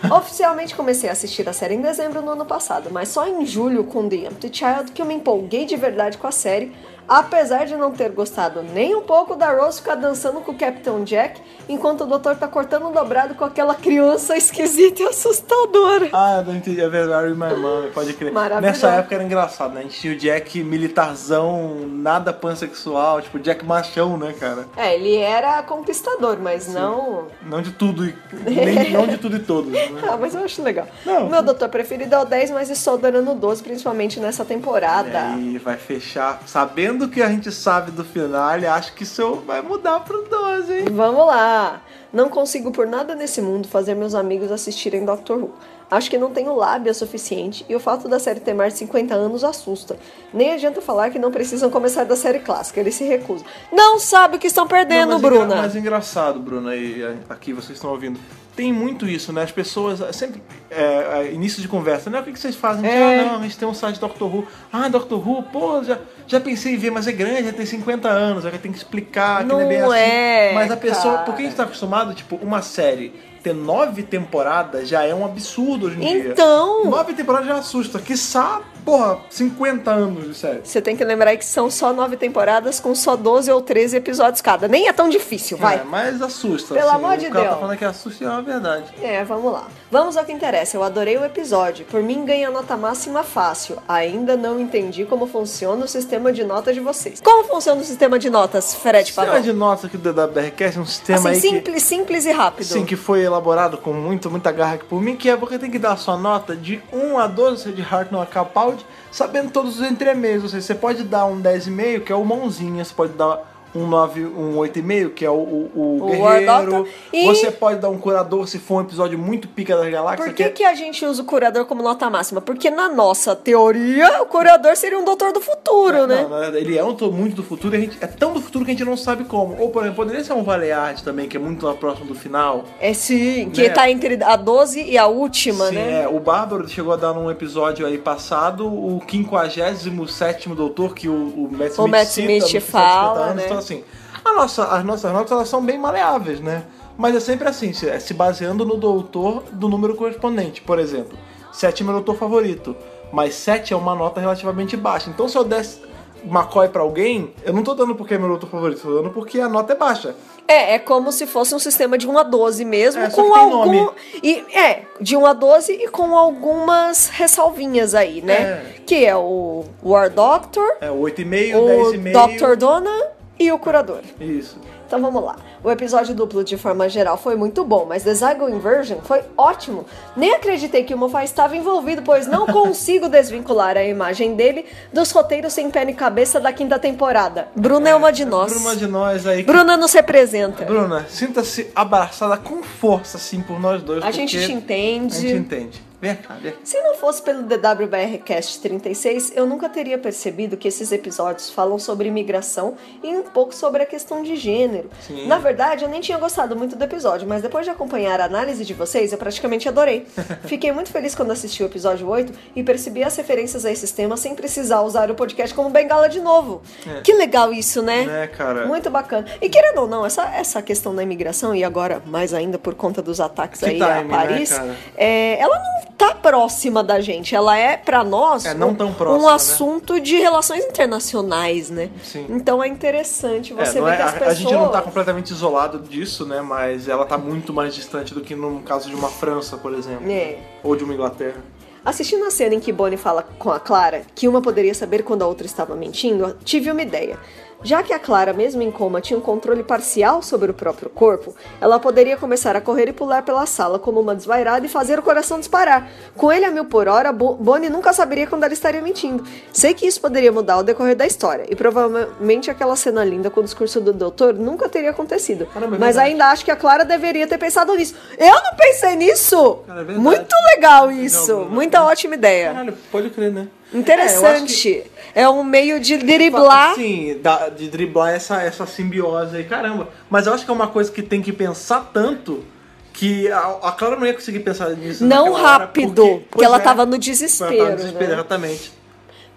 Oficialmente 0.16 0.76
comecei 0.76 1.08
a 1.08 1.12
assistir 1.12 1.48
a 1.48 1.52
série 1.52 1.74
em 1.74 1.80
dezembro 1.80 2.22
do 2.22 2.30
ano 2.30 2.44
passado, 2.46 2.88
mas 2.92 3.08
só 3.08 3.26
em 3.26 3.44
julho 3.44 3.82
com 3.82 4.08
The 4.08 4.16
Empty 4.16 4.50
Child 4.52 4.92
que 4.92 5.02
eu 5.02 5.06
me 5.06 5.14
empolguei 5.14 5.64
de 5.64 5.74
verdade 5.74 6.16
com 6.16 6.28
a 6.28 6.32
série, 6.32 6.72
apesar 7.08 7.64
de 7.66 7.74
não 7.76 7.90
ter 7.90 8.10
gostado 8.10 8.62
nem 8.62 8.94
um 8.94 9.02
pouco 9.02 9.34
da 9.34 9.50
Rose 9.52 9.78
ficar 9.80 9.94
dançando 9.94 10.40
com 10.40 10.52
o 10.52 10.54
Capitão 10.54 11.02
Jack, 11.04 11.40
enquanto 11.68 12.02
o 12.02 12.06
doutor 12.06 12.36
tá 12.36 12.46
cortando 12.46 12.88
o 12.88 12.92
dobrado 12.92 13.34
com 13.34 13.44
aquela 13.44 13.74
criança 13.74 14.36
esquisita 14.36 15.02
e 15.02 15.06
assustadora. 15.06 16.08
Ah, 16.12 16.42
eu 16.46 16.54
entendi. 16.54 16.80
É 16.80 16.88
verdade, 16.88 17.34
minha 17.34 17.50
irmã, 17.50 17.86
pode 17.94 18.12
crer. 18.14 18.32
Nessa 18.60 18.88
época 18.90 19.14
era 19.14 19.24
engraçado, 19.24 19.72
né? 19.74 19.80
A 19.80 19.82
gente 19.84 20.00
tinha 20.00 20.12
o 20.12 20.16
Jack 20.16 20.62
militarzão, 20.62 21.86
nada 21.88 22.32
pansexual, 22.32 23.20
tipo 23.22 23.38
Jack 23.38 23.64
machão, 23.64 24.16
né, 24.16 24.34
cara? 24.38 24.66
É, 24.76 24.94
ele 24.94 25.16
era 25.16 25.62
conquistador, 25.62 26.38
mas 26.40 26.68
não... 26.72 27.26
Não 27.42 27.62
de 27.62 27.72
tudo 27.72 28.04
e. 28.04 28.14
Nem, 28.44 28.90
não 28.92 29.06
de 29.06 29.18
tudo 29.18 29.36
e 29.36 29.40
todos. 29.40 29.72
Né? 29.72 29.88
Ah, 30.08 30.16
mas 30.16 30.34
eu 30.34 30.42
acho 30.42 30.62
legal. 30.62 30.86
Não. 31.04 31.28
Meu 31.28 31.42
doutor 31.42 31.68
preferido 31.68 32.14
é 32.14 32.18
o 32.18 32.24
10, 32.24 32.50
mas 32.52 32.70
estou 32.70 32.94
adorando 32.94 33.32
o 33.32 33.34
12, 33.34 33.62
principalmente 33.62 34.18
nessa 34.18 34.42
E 34.42 34.46
temporada. 34.46 35.20
aí 35.20 35.58
vai 35.58 35.76
fechar. 35.76 36.40
Sabendo 36.46 36.97
o 37.04 37.08
que 37.08 37.22
a 37.22 37.28
gente 37.28 37.50
sabe 37.52 37.90
do 37.90 38.04
final, 38.04 38.50
acho 38.72 38.92
que 38.94 39.02
isso 39.04 39.42
vai 39.46 39.60
mudar 39.62 40.00
pro 40.00 40.22
12, 40.28 40.72
hein? 40.72 40.84
Vamos 40.92 41.26
lá! 41.26 41.80
Não 42.12 42.28
consigo 42.28 42.70
por 42.72 42.86
nada 42.86 43.14
nesse 43.14 43.42
mundo 43.42 43.68
fazer 43.68 43.94
meus 43.94 44.14
amigos 44.14 44.50
assistirem 44.50 45.04
Doctor 45.04 45.38
Who. 45.38 45.50
Acho 45.90 46.10
que 46.10 46.18
não 46.18 46.30
tenho 46.30 46.54
lábia 46.54 46.92
suficiente 46.92 47.64
e 47.68 47.74
o 47.74 47.80
fato 47.80 48.08
da 48.08 48.18
série 48.18 48.40
ter 48.40 48.52
mais 48.54 48.74
de 48.74 48.78
50 48.80 49.14
anos 49.14 49.42
assusta. 49.42 49.96
Nem 50.34 50.52
adianta 50.52 50.80
falar 50.82 51.08
que 51.10 51.18
não 51.18 51.30
precisam 51.30 51.70
começar 51.70 52.04
da 52.04 52.14
série 52.16 52.40
clássica, 52.40 52.78
eles 52.80 52.94
se 52.94 53.04
recusam. 53.04 53.46
Não 53.72 53.98
sabe 53.98 54.36
o 54.36 54.38
que 54.38 54.46
estão 54.46 54.66
perdendo, 54.66 55.10
Não, 55.12 55.18
mas 55.18 55.24
engra- 55.24 55.38
Bruna! 55.46 55.56
Mas 55.56 55.76
engraçado, 55.76 56.40
Bruna, 56.40 56.76
e 56.76 57.02
aqui 57.28 57.52
vocês 57.54 57.76
estão 57.78 57.90
ouvindo. 57.90 58.18
Tem 58.58 58.72
muito 58.72 59.06
isso, 59.06 59.32
né? 59.32 59.44
As 59.44 59.52
pessoas 59.52 60.00
eh, 60.00 60.12
sempre. 60.12 60.42
É, 60.68 60.82
é, 60.82 61.32
início 61.32 61.62
de 61.62 61.68
conversa, 61.68 62.10
né? 62.10 62.18
O 62.18 62.24
que, 62.24 62.36
vocês 62.36 62.56
fazem? 62.56 62.84
É. 62.90 63.20
Ah, 63.20 63.24
não, 63.24 63.38
a 63.38 63.42
gente 63.42 63.56
tem 63.56 63.68
um 63.68 63.72
site 63.72 64.00
Doctor 64.00 64.34
Who. 64.34 64.48
Ah, 64.72 64.88
Doctor 64.88 65.28
Who, 65.28 65.44
pô, 65.44 65.84
já, 65.84 65.96
já 66.26 66.40
pensei 66.40 66.74
em 66.74 66.76
ver, 66.76 66.90
mas 66.90 67.06
é 67.06 67.12
grande, 67.12 67.44
já 67.44 67.52
tem 67.52 67.64
50 67.64 68.08
anos, 68.08 68.42
já 68.42 68.50
tem 68.50 68.72
que 68.72 68.78
explicar 68.78 69.42
que 69.42 69.44
não, 69.44 69.60
é 69.60 69.64
bem 69.64 69.78
Não 69.78 69.92
assim. 69.92 70.00
é, 70.00 70.52
Mas 70.54 70.72
a 70.72 70.76
pessoa. 70.76 71.14
cara. 71.14 71.24
Porque 71.24 71.42
a 71.42 71.44
gente 71.44 71.54
tá 71.54 71.62
acostumado, 71.62 72.12
tipo, 72.14 72.34
uma 72.34 72.60
série 72.60 73.14
ter 73.42 73.54
nove 73.54 74.02
temporadas 74.02 74.88
já 74.88 75.04
é 75.04 75.14
um 75.14 75.24
absurdo 75.24 75.86
hoje 75.86 75.96
em 75.96 76.00
dia. 76.00 76.30
Então, 76.32 76.84
Nove 76.84 77.12
temporadas 77.14 77.46
já 77.48 77.56
assusta. 77.56 77.98
Quiçá, 77.98 78.60
porra, 78.84 79.18
50 79.30 79.90
anos 79.90 80.24
de 80.28 80.34
série. 80.34 80.60
você 80.64 80.80
tem 80.80 80.96
que 80.96 81.04
lembrar 81.04 81.36
que 81.36 81.44
são 81.44 81.70
só 81.70 81.92
nove 81.92 82.16
temporadas 82.16 82.80
com 82.80 82.94
só 82.94 83.16
12 83.16 83.50
ou 83.50 83.60
13 83.60 83.96
episódios 83.96 84.40
cada. 84.40 84.66
Nem 84.68 84.88
é 84.88 84.92
tão 84.92 85.08
difícil, 85.08 85.56
vai. 85.56 85.76
É, 85.76 85.84
mas 85.84 86.20
assusta. 86.22 86.74
Pelo 86.74 86.86
assim, 86.88 86.96
amor 86.96 87.14
o 87.14 87.16
de 87.18 87.26
cara 87.28 87.40
Deus. 87.40 87.54
tá 87.54 87.60
falando 87.60 87.78
que 87.78 87.84
assusta 87.84 88.24
e 88.24 88.26
é 88.26 88.30
uma 88.30 88.42
verdade. 88.42 88.92
É, 89.02 89.24
vamos 89.24 89.52
lá. 89.52 89.66
Vamos 89.90 90.18
ao 90.18 90.24
que 90.24 90.32
interessa. 90.32 90.76
Eu 90.76 90.82
adorei 90.82 91.16
o 91.16 91.24
episódio. 91.24 91.86
Por 91.86 92.02
mim, 92.02 92.22
ganha 92.22 92.50
nota 92.50 92.76
máxima 92.76 93.22
fácil. 93.22 93.78
Ainda 93.88 94.36
não 94.36 94.60
entendi 94.60 95.06
como 95.06 95.26
funciona 95.26 95.82
o 95.82 95.88
sistema 95.88 96.30
de 96.30 96.44
notas 96.44 96.74
de 96.74 96.80
vocês. 96.80 97.22
Como 97.22 97.44
funciona 97.44 97.80
o 97.80 97.84
sistema 97.84 98.18
de 98.18 98.28
notas, 98.28 98.74
Fred 98.74 99.04
O 99.04 99.06
sistema 99.06 99.40
de 99.40 99.52
notas 99.52 99.86
aqui 99.86 99.96
do 99.96 100.12
DWRcast 100.12 100.78
é 100.78 100.80
um 100.82 100.84
sistema 100.84 101.18
Assim, 101.18 101.28
aí 101.28 101.40
que... 101.40 101.48
simples, 101.48 101.82
simples 101.82 102.26
e 102.26 102.32
rápido. 102.32 102.66
Sim, 102.66 102.84
que 102.84 102.96
foi 102.96 103.22
elaborado 103.22 103.78
com 103.78 103.94
muito, 103.94 104.30
muita 104.30 104.52
garra 104.52 104.74
aqui 104.74 104.84
por 104.84 105.00
mim, 105.00 105.16
que 105.16 105.30
é 105.30 105.36
você 105.36 105.58
tem 105.58 105.70
que 105.70 105.78
dar 105.78 105.92
a 105.92 105.96
sua 105.96 106.18
nota 106.18 106.54
de 106.54 106.82
1 106.92 107.18
a 107.18 107.26
12, 107.26 107.62
seja 107.62 107.74
de 107.74 107.80
Heart 107.82 108.10
no 108.10 108.26
Capaldi, 108.26 108.84
sabendo 109.10 109.50
todos 109.50 109.80
os 109.80 109.90
entremeios. 109.90 110.42
Ou 110.42 110.50
seja, 110.50 110.66
você 110.66 110.74
pode 110.74 111.02
dar 111.02 111.24
um 111.24 111.40
10,5, 111.40 112.04
que 112.04 112.12
é 112.12 112.14
o 112.14 112.24
mãozinha, 112.26 112.84
você 112.84 112.92
pode 112.92 113.14
dar 113.14 113.42
um 113.74 113.86
9, 113.86 114.24
um 114.26 114.56
8,5, 114.56 115.10
que 115.10 115.24
é 115.24 115.30
o, 115.30 115.34
o, 115.34 115.70
o 115.74 116.02
O 116.02 116.06
guerreiro. 116.06 116.86
E- 117.12 117.26
Você 117.26 117.50
pode 117.50 117.80
dar 117.80 117.88
um 117.90 117.98
curador 117.98 118.46
se 118.48 118.58
for 118.58 118.76
um 118.76 118.80
episódio 118.82 119.18
muito 119.18 119.46
pica 119.48 119.76
da 119.76 119.88
galáxia. 119.88 120.24
Por 120.24 120.34
que, 120.34 120.42
é- 120.42 120.48
que 120.50 120.64
a 120.64 120.74
gente 120.74 121.04
usa 121.04 121.22
o 121.22 121.24
curador 121.24 121.64
como 121.66 121.82
nota 121.82 122.08
máxima? 122.08 122.40
Porque 122.40 122.70
na 122.70 122.88
nossa 122.88 123.36
teoria, 123.36 124.22
o 124.22 124.26
curador 124.26 124.76
seria 124.76 124.98
um 124.98 125.04
doutor 125.04 125.32
do 125.32 125.40
futuro, 125.40 126.06
né? 126.06 126.22
Não, 126.22 126.28
na 126.30 126.38
verdade, 126.40 126.64
ele 126.64 126.76
é 126.78 126.84
um 126.84 126.94
to- 126.94 127.12
muito 127.12 127.36
do 127.36 127.42
futuro, 127.42 127.74
e 127.74 127.78
a 127.78 127.80
gente, 127.80 127.98
é 128.00 128.06
tão 128.06 128.32
do 128.32 128.40
futuro 128.40 128.64
que 128.64 128.70
a 128.70 128.74
gente 128.74 128.84
não 128.86 128.96
sabe 128.96 129.24
como. 129.24 129.56
Ou, 129.60 129.70
por 129.70 129.82
exemplo, 129.82 129.96
poderia 130.04 130.24
ser 130.24 130.32
um 130.32 130.42
Valeard 130.42 131.02
também, 131.02 131.28
que 131.28 131.36
é 131.36 131.40
muito 131.40 131.66
próximo 131.74 132.06
do 132.06 132.14
final. 132.14 132.64
É 132.80 132.92
sim, 132.94 133.50
que 133.50 133.62
Né? 133.62 133.68
tá 133.70 133.90
entre 133.90 134.22
a 134.22 134.36
12 134.36 134.82
e 134.82 134.96
a 134.96 135.06
última, 135.06 135.66
Sim, 135.68 135.74
né? 135.74 136.02
é. 136.04 136.08
O 136.08 136.18
Bárbaro 136.20 136.66
chegou 136.68 136.92
a 136.92 136.96
dar 136.96 137.12
num 137.12 137.30
episódio 137.30 137.86
aí 137.86 137.98
passado 137.98 138.66
o 138.66 139.00
57 139.08 140.48
doutor 140.50 140.94
que 140.94 141.08
o, 141.08 141.12
o 141.12 141.48
Matt 141.50 141.72
Smith, 141.72 141.90
Matt 141.90 142.06
cita 142.08 142.20
Smith 142.32 142.44
50 142.46 142.60
fala, 142.70 143.20
anos. 143.26 143.36
né? 143.36 143.48
Então, 143.58 143.76
assim, 143.76 143.84
a 144.24 144.32
nossa, 144.34 144.64
as 144.64 144.84
nossas 144.84 145.12
notas 145.12 145.32
elas 145.32 145.48
são 145.48 145.62
bem 145.62 145.78
maleáveis, 145.78 146.40
né? 146.40 146.64
Mas 146.96 147.14
é 147.14 147.20
sempre 147.20 147.48
assim, 147.48 147.72
se, 147.72 147.98
se 148.00 148.14
baseando 148.14 148.64
no 148.64 148.76
doutor 148.76 149.44
do 149.52 149.68
número 149.68 149.94
correspondente. 149.94 150.60
Por 150.60 150.78
exemplo, 150.78 151.16
7 151.52 151.82
é 151.82 151.84
meu 151.84 151.94
doutor 151.94 152.16
favorito, 152.16 152.76
mas 153.12 153.34
7 153.34 153.72
é 153.72 153.76
uma 153.76 153.94
nota 153.94 154.20
relativamente 154.20 154.76
baixa. 154.76 155.10
Então, 155.10 155.28
se 155.28 155.36
eu 155.36 155.44
desse 155.44 155.80
McCoy 156.24 156.68
pra 156.68 156.82
alguém, 156.82 157.32
eu 157.44 157.52
não 157.52 157.62
tô 157.62 157.74
dando 157.74 157.94
porque 157.94 158.14
é 158.14 158.18
meu 158.18 158.28
doutor 158.28 158.50
favorito, 158.50 158.82
tô 158.82 158.94
dando 158.96 159.10
porque 159.10 159.40
a 159.40 159.48
nota 159.48 159.72
é 159.72 159.76
baixa. 159.76 160.14
É, 160.48 160.74
é 160.74 160.78
como 160.78 161.12
se 161.12 161.26
fosse 161.26 161.54
um 161.54 161.58
sistema 161.58 161.96
de 161.96 162.08
1 162.08 162.18
a 162.18 162.22
12 162.24 162.64
mesmo, 162.64 163.02
É, 163.02 163.10
com 163.10 163.34
algum. 163.34 163.64
nome. 163.66 163.90
E, 164.22 164.44
é, 164.56 164.82
de 165.00 165.16
1 165.16 165.26
a 165.26 165.32
12 165.32 165.72
e 165.72 165.88
com 165.88 166.16
algumas 166.16 167.08
ressalvinhas 167.10 167.94
aí, 167.94 168.22
né? 168.22 168.34
É. 168.34 168.74
Que 168.84 169.04
é 169.04 169.14
o 169.14 169.64
War 169.84 170.10
Doctor, 170.10 170.66
É 170.80 170.88
8,5, 170.88 171.54
o 171.56 171.92
10,5. 171.92 172.38
Dr. 172.38 172.56
Donna 172.56 173.17
e 173.38 173.50
o 173.52 173.58
Curador. 173.58 174.00
Isso. 174.20 174.58
Então 174.86 175.02
vamos 175.02 175.22
lá. 175.22 175.36
O 175.62 175.70
episódio 175.70 176.14
duplo, 176.14 176.42
de 176.42 176.56
forma 176.56 176.88
geral, 176.88 177.18
foi 177.18 177.36
muito 177.36 177.62
bom, 177.62 177.84
mas 177.86 178.04
The 178.04 178.14
Zygo 178.14 178.48
Inversion 178.48 179.00
foi 179.02 179.20
ótimo. 179.36 179.84
Nem 180.16 180.32
acreditei 180.32 180.82
que 180.82 180.94
o 180.94 180.98
Moffat 180.98 181.26
estava 181.26 181.54
envolvido, 181.54 182.00
pois 182.02 182.26
não 182.26 182.46
consigo 182.48 183.06
desvincular 183.06 183.76
a 183.76 183.84
imagem 183.84 184.34
dele 184.34 184.64
dos 184.90 185.10
roteiros 185.10 185.52
sem 185.52 185.70
pé 185.70 185.84
nem 185.84 185.94
cabeça 185.94 186.40
da 186.40 186.52
quinta 186.54 186.78
temporada. 186.78 187.48
Bruna 187.54 187.90
é, 187.90 187.94
uma 187.94 188.10
de 188.10 188.24
nós. 188.24 188.50
Bruna 188.50 188.76
de 188.76 188.86
nós 188.86 189.26
aí. 189.26 189.42
Bruna 189.42 189.76
nos 189.76 189.92
representa. 189.92 190.64
Bruna, 190.64 191.04
sinta-se 191.08 191.70
abraçada 191.76 192.38
com 192.38 192.62
força, 192.62 193.18
assim, 193.18 193.42
por 193.42 193.60
nós 193.60 193.82
dois. 193.82 194.02
A 194.02 194.10
gente 194.10 194.38
te 194.38 194.52
entende. 194.52 195.16
A 195.16 195.20
gente 195.20 195.36
entende. 195.36 195.87
Vem 196.00 196.14
cá, 196.14 196.34
vem. 196.34 196.54
Se 196.62 196.80
não 196.80 196.94
fosse 196.94 197.20
pelo 197.20 197.42
DWBR 197.42 198.18
Cast 198.24 198.60
36, 198.60 199.32
eu 199.34 199.46
nunca 199.46 199.68
teria 199.68 199.98
percebido 199.98 200.56
que 200.56 200.68
esses 200.68 200.92
episódios 200.92 201.50
falam 201.50 201.78
sobre 201.78 202.06
imigração 202.08 202.76
e 203.02 203.08
um 203.08 203.22
pouco 203.24 203.52
sobre 203.54 203.82
a 203.82 203.86
questão 203.86 204.22
de 204.22 204.36
gênero. 204.36 204.88
Sim. 205.00 205.26
Na 205.26 205.38
verdade, 205.38 205.84
eu 205.84 205.88
nem 205.88 206.00
tinha 206.00 206.16
gostado 206.16 206.54
muito 206.54 206.76
do 206.76 206.84
episódio, 206.84 207.26
mas 207.26 207.42
depois 207.42 207.64
de 207.64 207.70
acompanhar 207.70 208.20
a 208.20 208.24
análise 208.26 208.64
de 208.64 208.74
vocês, 208.74 209.10
eu 209.12 209.18
praticamente 209.18 209.68
adorei. 209.68 210.06
Fiquei 210.46 210.70
muito 210.70 210.90
feliz 210.90 211.14
quando 211.16 211.32
assisti 211.32 211.62
o 211.64 211.66
episódio 211.66 212.08
8 212.08 212.32
e 212.54 212.62
percebi 212.62 213.02
as 213.02 213.16
referências 213.16 213.64
a 213.64 213.70
esses 213.72 213.90
temas 213.90 214.20
sem 214.20 214.36
precisar 214.36 214.82
usar 214.82 215.10
o 215.10 215.14
podcast 215.16 215.52
como 215.54 215.68
bengala 215.68 216.08
de 216.08 216.20
novo. 216.20 216.62
É. 216.86 217.00
Que 217.00 217.12
legal 217.12 217.52
isso, 217.52 217.82
né? 217.82 218.04
Né, 218.04 218.26
cara? 218.28 218.66
Muito 218.66 218.88
bacana. 218.88 219.26
E 219.40 219.48
querendo 219.48 219.80
ou 219.80 219.88
não, 219.88 220.06
essa, 220.06 220.24
essa 220.34 220.62
questão 220.62 220.94
da 220.94 221.02
imigração, 221.02 221.54
e 221.54 221.64
agora 221.64 222.00
mais 222.06 222.32
ainda 222.32 222.56
por 222.56 222.74
conta 222.74 223.02
dos 223.02 223.20
ataques 223.20 223.60
Que 223.60 223.66
aí 223.66 223.78
timing, 223.78 223.92
a 223.92 224.04
né, 224.04 224.08
Paris, 224.16 224.52
cara? 224.52 224.76
é, 224.96 225.40
ela 225.40 225.58
não 225.58 225.92
tá 225.98 226.14
próxima 226.14 226.82
da 226.82 227.00
gente. 227.00 227.34
Ela 227.34 227.58
é, 227.58 227.76
pra 227.76 228.02
nós, 228.04 228.44
É, 228.46 228.54
não 228.54 228.70
um, 228.70 228.74
tão 228.74 228.94
próxima, 228.94 229.22
um 229.24 229.28
né? 229.28 229.34
assunto 229.34 230.00
de 230.00 230.16
relações 230.16 230.64
internacionais, 230.64 231.68
né? 231.68 231.90
Sim. 232.02 232.26
Então 232.30 232.62
é 232.62 232.68
interessante 232.68 233.52
É, 233.52 233.64
você 233.64 233.78
não 233.80 233.86
ver 233.86 233.94
é- 233.94 233.96
que 233.96 234.02
as 234.02 234.08
a, 234.10 234.12
pessoas... 234.12 234.30
a 234.30 234.34
gente 234.34 234.52
não 234.52 234.68
tá 234.70 234.80
completamente 234.80 235.30
isolado 235.30 235.78
disso, 235.80 236.24
né? 236.24 236.40
Mas 236.40 236.88
ela 236.88 237.04
tá 237.04 237.18
muito 237.18 237.52
mais 237.52 237.74
distante 237.74 238.14
do 238.14 238.20
que 238.20 238.34
no 238.34 238.60
caso 238.60 238.88
de 238.88 238.94
uma 238.94 239.08
França, 239.08 239.56
por 239.58 239.74
exemplo. 239.74 240.08
É. 240.10 240.38
Ou 240.62 240.76
de 240.76 240.84
uma 240.84 240.94
Inglaterra. 240.94 241.42
Assistindo 241.84 242.24
a 242.24 242.30
cena 242.30 242.54
em 242.54 242.60
que 242.60 242.70
Bonnie 242.72 242.98
fala 242.98 243.22
com 243.38 243.50
a 243.50 243.58
Clara 243.58 244.02
que 244.14 244.28
uma 244.28 244.42
poderia 244.42 244.74
saber 244.74 245.02
quando 245.02 245.22
a 245.22 245.26
outra 245.26 245.46
estava 245.46 245.74
mentindo, 245.74 246.36
tive 246.44 246.70
uma 246.70 246.82
ideia. 246.82 247.18
Já 247.62 247.82
que 247.82 247.92
a 247.92 247.98
Clara, 247.98 248.32
mesmo 248.32 248.62
em 248.62 248.70
coma, 248.70 249.00
tinha 249.00 249.18
um 249.18 249.20
controle 249.22 249.62
parcial 249.64 250.22
sobre 250.22 250.50
o 250.50 250.54
próprio 250.54 250.88
corpo, 250.88 251.34
ela 251.60 251.80
poderia 251.80 252.16
começar 252.16 252.54
a 252.54 252.60
correr 252.60 252.88
e 252.88 252.92
pular 252.92 253.22
pela 253.22 253.44
sala 253.46 253.78
como 253.80 254.00
uma 254.00 254.14
desvairada 254.14 254.64
e 254.64 254.68
fazer 254.68 254.98
o 254.98 255.02
coração 255.02 255.38
disparar. 255.40 255.88
Com 256.16 256.30
ele 256.30 256.44
a 256.44 256.50
mil 256.50 256.66
por 256.66 256.86
hora, 256.86 257.12
Bo- 257.12 257.34
Bonnie 257.34 257.68
nunca 257.68 257.92
saberia 257.92 258.26
quando 258.28 258.44
ela 258.44 258.52
estaria 258.52 258.80
mentindo. 258.80 259.24
Sei 259.52 259.74
que 259.74 259.86
isso 259.86 260.00
poderia 260.00 260.30
mudar 260.30 260.58
o 260.58 260.62
decorrer 260.62 260.94
da 260.94 261.04
história, 261.06 261.46
e 261.50 261.56
provavelmente 261.56 262.50
aquela 262.50 262.76
cena 262.76 263.04
linda 263.04 263.28
com 263.28 263.40
o 263.40 263.44
discurso 263.44 263.80
do 263.80 263.92
doutor 263.92 264.34
nunca 264.34 264.68
teria 264.68 264.90
acontecido. 264.90 265.46
Caramba, 265.46 265.76
é 265.76 265.78
Mas 265.78 265.96
verdade. 265.96 266.12
ainda 266.12 266.26
acho 266.26 266.44
que 266.44 266.50
a 266.52 266.56
Clara 266.56 266.84
deveria 266.84 267.26
ter 267.26 267.38
pensado 267.38 267.74
nisso. 267.74 267.94
Eu 268.16 268.34
não 268.34 268.54
pensei 268.56 268.94
nisso! 268.94 269.58
Cara, 269.66 269.80
é. 269.82 269.84
Muito 269.96 270.34
legal 270.54 270.90
isso! 270.92 271.34
Bruno. 271.34 271.50
Muita 271.50 271.82
ótima 271.82 272.14
ideia. 272.14 272.52
Caralho, 272.52 272.74
pode 272.92 273.10
crer, 273.10 273.32
né? 273.32 273.48
Interessante. 273.72 274.84
É, 275.14 275.28
um 275.28 275.42
meio 275.42 275.80
de 275.80 275.96
driblar. 275.96 276.74
Sim, 276.74 277.20
de 277.56 277.68
driblar 277.68 278.14
essa, 278.14 278.42
essa 278.42 278.66
simbiose 278.66 279.36
aí, 279.36 279.44
caramba. 279.44 279.88
Mas 280.08 280.26
eu 280.26 280.34
acho 280.34 280.44
que 280.44 280.50
é 280.50 280.54
uma 280.54 280.68
coisa 280.68 280.90
que 280.92 281.02
tem 281.02 281.20
que 281.20 281.32
pensar 281.32 281.90
tanto 281.92 282.44
que 282.92 283.30
a, 283.30 283.58
a 283.62 283.72
Clara 283.72 283.96
não 283.96 284.06
ia 284.06 284.14
conseguir 284.14 284.40
pensar 284.40 284.70
nisso. 284.70 285.04
Não 285.04 285.26
naquela 285.26 285.38
hora, 285.38 285.58
rápido, 285.58 286.02
porque, 286.02 286.26
pois 286.30 286.46
ela 286.46 286.56
é, 286.56 286.60
tava 286.60 286.84
no 286.84 286.94
ela 286.94 286.98
desespero. 286.98 287.56
tava 287.56 287.70
no 287.70 287.76
desespero, 287.76 288.06
né? 288.08 288.14
exatamente. 288.14 288.77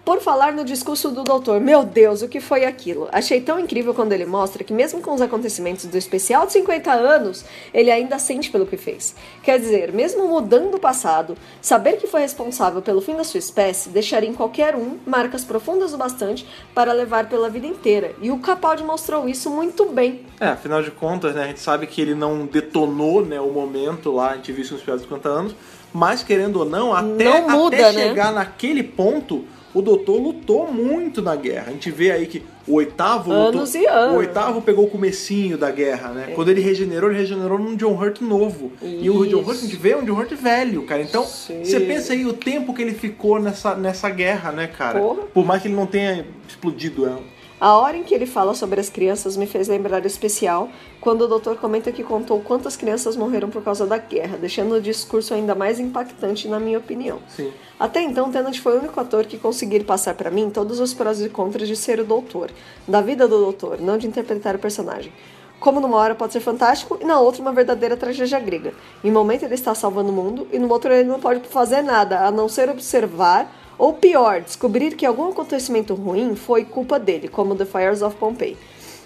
Por 0.04 0.20
falar 0.20 0.52
no 0.52 0.64
discurso 0.64 1.12
do 1.12 1.22
doutor, 1.22 1.60
meu 1.60 1.84
Deus, 1.84 2.22
o 2.22 2.28
que 2.28 2.40
foi 2.40 2.64
aquilo? 2.64 3.08
Achei 3.12 3.40
tão 3.40 3.60
incrível 3.60 3.94
quando 3.94 4.12
ele 4.12 4.26
mostra 4.26 4.64
que, 4.64 4.72
mesmo 4.72 5.00
com 5.00 5.14
os 5.14 5.20
acontecimentos 5.20 5.84
do 5.84 5.96
especial 5.96 6.44
de 6.44 6.52
50 6.54 6.90
anos, 6.92 7.44
ele 7.72 7.88
ainda 7.88 8.18
sente 8.18 8.50
pelo 8.50 8.66
que 8.66 8.76
fez. 8.76 9.14
Quer 9.44 9.60
dizer, 9.60 9.92
mesmo 9.92 10.26
mudando 10.26 10.74
o 10.74 10.80
passado, 10.80 11.36
saber 11.60 11.98
que 11.98 12.08
foi 12.08 12.20
responsável 12.22 12.82
pelo 12.82 13.00
fim 13.00 13.14
da 13.14 13.22
sua 13.22 13.38
espécie 13.38 13.90
deixaria 13.90 14.28
em 14.28 14.34
qualquer 14.34 14.74
um 14.74 14.98
marcas 15.06 15.44
profundas 15.44 15.94
o 15.94 15.96
bastante 15.96 16.48
para 16.74 16.92
levar 16.92 17.28
pela 17.28 17.48
vida 17.48 17.68
inteira. 17.68 18.12
E 18.20 18.28
o 18.32 18.38
Capaldi 18.40 18.82
mostrou 18.82 19.28
isso 19.28 19.50
muito 19.50 19.86
bem. 19.86 20.26
É, 20.40 20.48
afinal 20.48 20.82
de 20.82 20.90
contas, 20.90 21.32
né, 21.32 21.44
a 21.44 21.46
gente 21.46 21.60
sabe 21.60 21.86
que 21.86 22.02
ele 22.02 22.16
não 22.16 22.44
detonou 22.44 23.24
né, 23.24 23.40
o 23.40 23.52
momento 23.52 24.10
lá, 24.10 24.30
a 24.30 24.34
gente 24.34 24.50
viu 24.50 24.64
isso 24.64 24.74
nos 24.74 24.82
piores 24.82 25.02
50 25.02 25.28
anos, 25.28 25.54
mas 25.92 26.24
querendo 26.24 26.56
ou 26.56 26.64
não, 26.64 26.92
até, 26.92 27.24
Não 27.24 27.48
muda, 27.48 27.76
até 27.76 27.92
né? 27.92 28.08
chegar 28.08 28.32
naquele 28.32 28.82
ponto, 28.82 29.44
o 29.74 29.80
doutor 29.80 30.20
lutou 30.20 30.70
muito 30.72 31.22
na 31.22 31.34
guerra. 31.34 31.66
A 31.68 31.72
gente 31.72 31.90
vê 31.90 32.10
aí 32.10 32.26
que 32.26 32.42
o 32.66 32.74
oitavo 32.74 33.32
Anos 33.32 33.72
lutou, 33.72 33.80
e 33.80 33.86
anos. 33.86 34.14
O 34.14 34.18
oitavo 34.18 34.62
pegou 34.62 34.84
o 34.84 34.90
comecinho 34.90 35.56
da 35.56 35.70
guerra, 35.70 36.10
né? 36.10 36.32
Quando 36.34 36.50
ele 36.50 36.60
regenerou, 36.60 37.10
ele 37.10 37.18
regenerou 37.18 37.58
num 37.58 37.74
John 37.74 37.94
Hurt 37.94 38.20
novo. 38.20 38.72
E 38.82 39.08
o 39.08 39.26
John 39.26 39.40
Hurt 39.40 39.58
a 39.58 39.62
gente 39.62 39.76
vê 39.76 39.90
é 39.90 39.96
um 39.96 40.04
John 40.04 40.18
Hurt 40.18 40.32
velho, 40.34 40.82
cara. 40.84 41.02
Então, 41.02 41.24
Sim. 41.24 41.64
você 41.64 41.80
pensa 41.80 42.12
aí 42.12 42.24
o 42.26 42.32
tempo 42.32 42.74
que 42.74 42.82
ele 42.82 42.94
ficou 42.94 43.40
nessa, 43.40 43.74
nessa 43.74 44.08
guerra, 44.10 44.52
né, 44.52 44.66
cara? 44.66 45.00
Porra. 45.00 45.22
Por 45.22 45.44
mais 45.44 45.62
que 45.62 45.68
ele 45.68 45.74
não 45.74 45.86
tenha 45.86 46.26
explodido 46.46 47.06
ela. 47.06 47.31
A 47.62 47.76
hora 47.76 47.96
em 47.96 48.02
que 48.02 48.12
ele 48.12 48.26
fala 48.26 48.56
sobre 48.56 48.80
as 48.80 48.90
crianças 48.90 49.36
me 49.36 49.46
fez 49.46 49.68
lembrar 49.68 50.02
o 50.02 50.06
especial, 50.08 50.68
quando 51.00 51.22
o 51.22 51.28
doutor 51.28 51.56
comenta 51.58 51.92
que 51.92 52.02
contou 52.02 52.40
quantas 52.40 52.74
crianças 52.74 53.14
morreram 53.14 53.48
por 53.50 53.62
causa 53.62 53.86
da 53.86 53.98
guerra, 53.98 54.36
deixando 54.36 54.74
o 54.74 54.80
discurso 54.80 55.32
ainda 55.32 55.54
mais 55.54 55.78
impactante, 55.78 56.48
na 56.48 56.58
minha 56.58 56.78
opinião. 56.78 57.20
Sim. 57.28 57.52
Até 57.78 58.02
então, 58.02 58.32
Tennant 58.32 58.58
foi 58.58 58.76
o 58.76 58.80
único 58.80 58.98
ator 58.98 59.26
que 59.26 59.38
conseguiu 59.38 59.84
passar 59.84 60.14
pra 60.14 60.28
mim 60.28 60.50
todos 60.50 60.80
os 60.80 60.92
prós 60.92 61.20
e 61.20 61.28
contras 61.28 61.68
de 61.68 61.76
ser 61.76 62.00
o 62.00 62.04
doutor, 62.04 62.50
da 62.88 63.00
vida 63.00 63.28
do 63.28 63.38
doutor, 63.38 63.80
não 63.80 63.96
de 63.96 64.08
interpretar 64.08 64.56
o 64.56 64.58
personagem. 64.58 65.12
Como 65.60 65.78
numa 65.78 65.98
hora 65.98 66.16
pode 66.16 66.32
ser 66.32 66.40
fantástico 66.40 66.98
e 67.00 67.04
na 67.04 67.20
outra 67.20 67.42
uma 67.42 67.52
verdadeira 67.52 67.96
tragédia 67.96 68.40
grega. 68.40 68.74
Em 69.04 69.10
um 69.10 69.14
momento 69.14 69.44
ele 69.44 69.54
está 69.54 69.72
salvando 69.72 70.10
o 70.10 70.12
mundo 70.12 70.48
e 70.52 70.58
no 70.58 70.68
outro 70.68 70.92
ele 70.92 71.08
não 71.08 71.20
pode 71.20 71.46
fazer 71.46 71.80
nada, 71.82 72.26
a 72.26 72.32
não 72.32 72.48
ser 72.48 72.68
observar 72.68 73.61
ou 73.78 73.92
pior, 73.94 74.40
descobrir 74.40 74.94
que 74.94 75.06
algum 75.06 75.28
acontecimento 75.28 75.94
ruim 75.94 76.34
foi 76.36 76.64
culpa 76.64 76.98
dele, 76.98 77.28
como 77.28 77.54
The 77.54 77.64
Fires 77.64 78.02
of 78.02 78.16
Pompeii. 78.16 78.56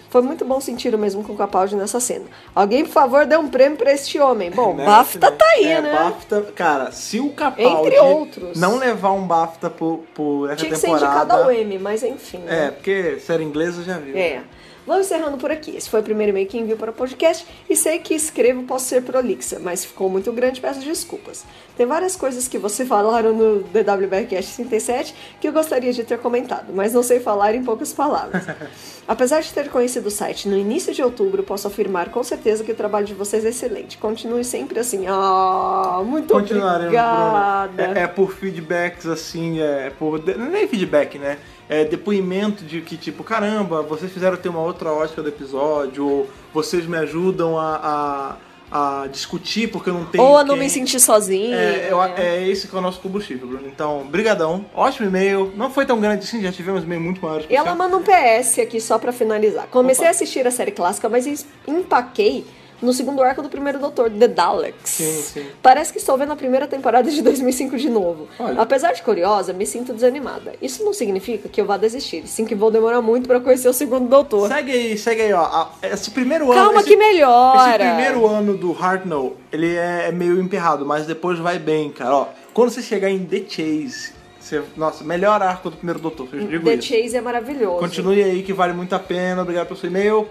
Foi 0.09 0.21
muito 0.21 0.45
bom 0.45 0.59
sentir 0.61 0.95
o 0.95 0.97
mesmo 0.97 1.21
com 1.23 1.33
o 1.33 1.35
Capaldi 1.35 1.75
nessa 1.75 1.99
cena. 1.99 2.25
Alguém, 2.55 2.85
por 2.85 2.91
favor, 2.91 3.25
dê 3.25 3.35
um 3.35 3.49
prêmio 3.49 3.77
pra 3.77 3.91
este 3.91 4.17
homem. 4.19 4.49
Bom, 4.49 4.73
Né? 4.73 4.85
BAFTA 4.85 5.31
tá 5.31 5.45
aí, 5.45 5.65
é, 5.65 5.81
né? 5.81 5.93
BAFTA, 5.93 6.41
cara, 6.55 6.91
se 6.91 7.19
o 7.19 7.29
Capaldi 7.31 7.87
Entre 7.87 7.99
outros. 7.99 8.57
não 8.57 8.77
levar 8.77 9.11
um 9.11 9.27
BAFTA 9.27 9.69
por, 9.69 9.99
por 10.13 10.47
essa 10.47 10.55
Tinha 10.57 10.71
que 10.71 10.77
ser 10.77 10.87
temporada... 10.87 11.23
indicado 11.23 11.43
ao 11.43 11.51
M, 11.51 11.77
mas 11.79 12.03
enfim. 12.03 12.41
É, 12.47 12.49
né? 12.49 12.71
porque 12.71 13.19
série 13.19 13.43
inglesa 13.43 13.83
já 13.83 13.97
viu. 13.97 14.15
É. 14.15 14.43
Vamos 14.87 15.07
encerrando 15.07 15.37
por 15.37 15.51
aqui. 15.51 15.75
Esse 15.75 15.89
foi 15.89 15.99
o 15.99 16.03
primeiro 16.03 16.31
e-mail 16.31 16.47
que 16.47 16.57
envio 16.57 16.77
para 16.77 16.91
o 16.91 16.93
podcast 16.93 17.45
e 17.69 17.75
sei 17.75 17.99
que 17.99 18.13
escrevo 18.13 18.63
posso 18.63 18.85
ser 18.85 19.03
prolixa, 19.03 19.59
mas 19.59 19.83
ficou 19.83 20.09
muito 20.09 20.31
grande, 20.31 20.61
peço 20.61 20.79
desculpas. 20.79 21.43
Tem 21.75 21.85
várias 21.85 22.15
coisas 22.15 22.47
que 22.47 22.57
você 22.57 22.85
falaram 22.85 23.33
no 23.33 23.63
DWBcast 23.63 24.55
37 24.55 25.13
que 25.41 25.47
eu 25.49 25.51
gostaria 25.51 25.91
de 25.91 26.05
ter 26.05 26.17
comentado, 26.19 26.73
mas 26.73 26.93
não 26.93 27.03
sei 27.03 27.19
falar 27.19 27.53
em 27.53 27.65
poucas 27.65 27.91
palavras. 27.91 28.45
Apesar 29.05 29.41
de 29.41 29.53
ter 29.53 29.69
conhecido 29.69 30.07
o 30.07 30.11
site 30.11 30.47
no 30.47 30.57
início 30.57 30.93
de 30.93 31.03
outubro, 31.03 31.43
posso 31.43 31.67
afirmar 31.67 32.09
com 32.09 32.23
certeza 32.23 32.63
que 32.63 32.71
o 32.71 32.75
trabalho 32.75 33.05
de 33.05 33.13
vocês 33.13 33.43
é 33.43 33.49
excelente. 33.49 33.97
Continue 33.97 34.45
sempre 34.45 34.79
assim. 34.79 35.05
Ah, 35.05 36.01
muito 36.05 36.33
obrigada. 36.33 37.83
É, 37.99 38.03
é 38.03 38.07
por 38.07 38.31
feedbacks, 38.31 39.05
assim, 39.05 39.59
é 39.59 39.89
por. 39.89 40.21
É 40.29 40.37
nem 40.37 40.65
feedback, 40.67 41.19
né? 41.19 41.37
É 41.69 41.83
depoimento 41.83 42.63
de 42.63 42.81
que, 42.81 42.95
tipo, 42.95 43.23
caramba, 43.23 43.81
vocês 43.81 44.11
fizeram 44.11 44.37
ter 44.37 44.47
uma 44.49 44.61
outra 44.61 44.91
ótica 44.91 45.21
do 45.21 45.27
episódio, 45.29 46.05
ou 46.07 46.29
vocês 46.53 46.85
me 46.85 46.95
ajudam 46.97 47.57
a, 47.59 48.37
a, 48.71 49.01
a 49.03 49.07
discutir 49.07 49.69
porque 49.69 49.89
eu 49.89 49.93
não 49.93 50.05
tenho. 50.05 50.23
Ou 50.23 50.37
a 50.37 50.43
não 50.45 50.55
quem- 50.55 50.63
me 50.63 50.69
sentir 50.69 50.99
sozinha. 51.01 51.55
É, 51.57 51.87
eu- 51.91 51.97
né? 52.01 52.13
é 52.17 52.47
esse 52.47 52.67
que 52.69 52.75
é 52.75 52.79
o 52.79 52.81
nosso 52.81 53.01
combustível, 53.01 53.47
Bruno. 53.47 53.67
Então, 53.67 54.05
brigadão. 54.09 54.65
Ótimo 54.73 55.07
e-mail. 55.07 55.51
Não 55.57 55.69
foi 55.69 55.85
tão 55.85 55.99
grande 55.99 56.23
assim, 56.23 56.41
já 56.41 56.51
tivemos 56.53 56.83
e-mail 56.85 57.01
muito 57.01 57.21
maiores 57.21 57.45
que 57.47 57.53
E 57.53 57.55
ela 57.57 57.75
manda 57.75 57.97
um 57.97 58.01
PS 58.03 58.59
aqui 58.61 58.79
só 58.79 58.97
pra 58.97 59.11
finalizar. 59.11 59.67
Comecei 59.67 60.03
Opa. 60.05 60.09
a 60.09 60.11
assistir 60.11 60.47
a 60.47 60.51
série 60.51 60.71
clássica, 60.71 61.09
mas 61.09 61.45
empaquei 61.67 62.45
no 62.81 62.93
segundo 62.93 63.21
arco 63.23 63.41
do 63.41 63.49
primeiro 63.49 63.79
Doutor, 63.79 64.09
The 64.11 64.27
Daleks. 64.27 64.89
Sim, 64.89 65.21
sim. 65.21 65.45
Parece 65.61 65.91
que 65.91 65.97
estou 65.99 66.17
vendo 66.17 66.31
a 66.33 66.35
primeira 66.35 66.67
temporada 66.67 67.09
de 67.09 67.21
2005 67.23 67.77
de 67.77 67.89
novo. 67.89 68.27
Olha. 68.39 68.61
Apesar 68.61 68.93
de 68.93 69.01
curiosa, 69.01 69.53
me 69.53 69.65
sinto 69.65 69.93
desanimada. 69.93 70.53
Isso 70.61 70.83
não 70.83 70.93
significa 70.93 71.49
que 71.49 71.59
eu 71.59 71.65
vá 71.65 71.77
desistir, 71.77 72.27
sim 72.27 72.45
que 72.45 72.55
vou 72.55 72.69
demorar 72.71 73.01
muito 73.01 73.27
pra 73.27 73.39
conhecer 73.39 73.67
o 73.67 73.73
segundo 73.73 74.07
Doutor. 74.07 74.47
Segue 74.49 74.71
aí, 74.71 74.97
segue 74.97 75.21
aí, 75.23 75.33
ó. 75.33 75.67
Esse 75.81 76.11
primeiro 76.11 76.51
ano. 76.51 76.61
Calma 76.63 76.83
que 76.83 76.95
melhora. 76.95 77.83
Esse 77.83 77.93
primeiro 77.93 78.25
ano 78.27 78.57
do 78.57 78.71
Hartnell, 78.79 79.35
ele 79.51 79.75
é 79.75 80.11
meio 80.11 80.39
emperrado, 80.39 80.85
mas 80.85 81.05
depois 81.05 81.39
vai 81.39 81.57
bem, 81.59 81.89
cara. 81.91 82.15
Ó, 82.15 82.27
quando 82.53 82.69
você 82.69 82.81
chegar 82.81 83.09
em 83.09 83.23
The 83.25 83.43
Chase, 83.47 84.13
você, 84.39 84.61
nossa, 84.75 85.03
melhor 85.03 85.41
arco 85.41 85.69
do 85.69 85.77
primeiro 85.77 85.99
doutor, 85.99 86.27
eu 86.31 86.47
digo 86.47 86.65
The 86.65 86.75
isso. 86.75 86.87
Chase 86.87 87.17
é 87.17 87.21
maravilhoso. 87.21 87.79
Continue 87.79 88.23
aí 88.23 88.43
que 88.43 88.53
vale 88.53 88.73
muito 88.73 88.93
a 88.95 88.99
pena. 88.99 89.41
Obrigado 89.41 89.67
pelo 89.67 89.79
seu 89.79 89.89
e-mail. 89.89 90.27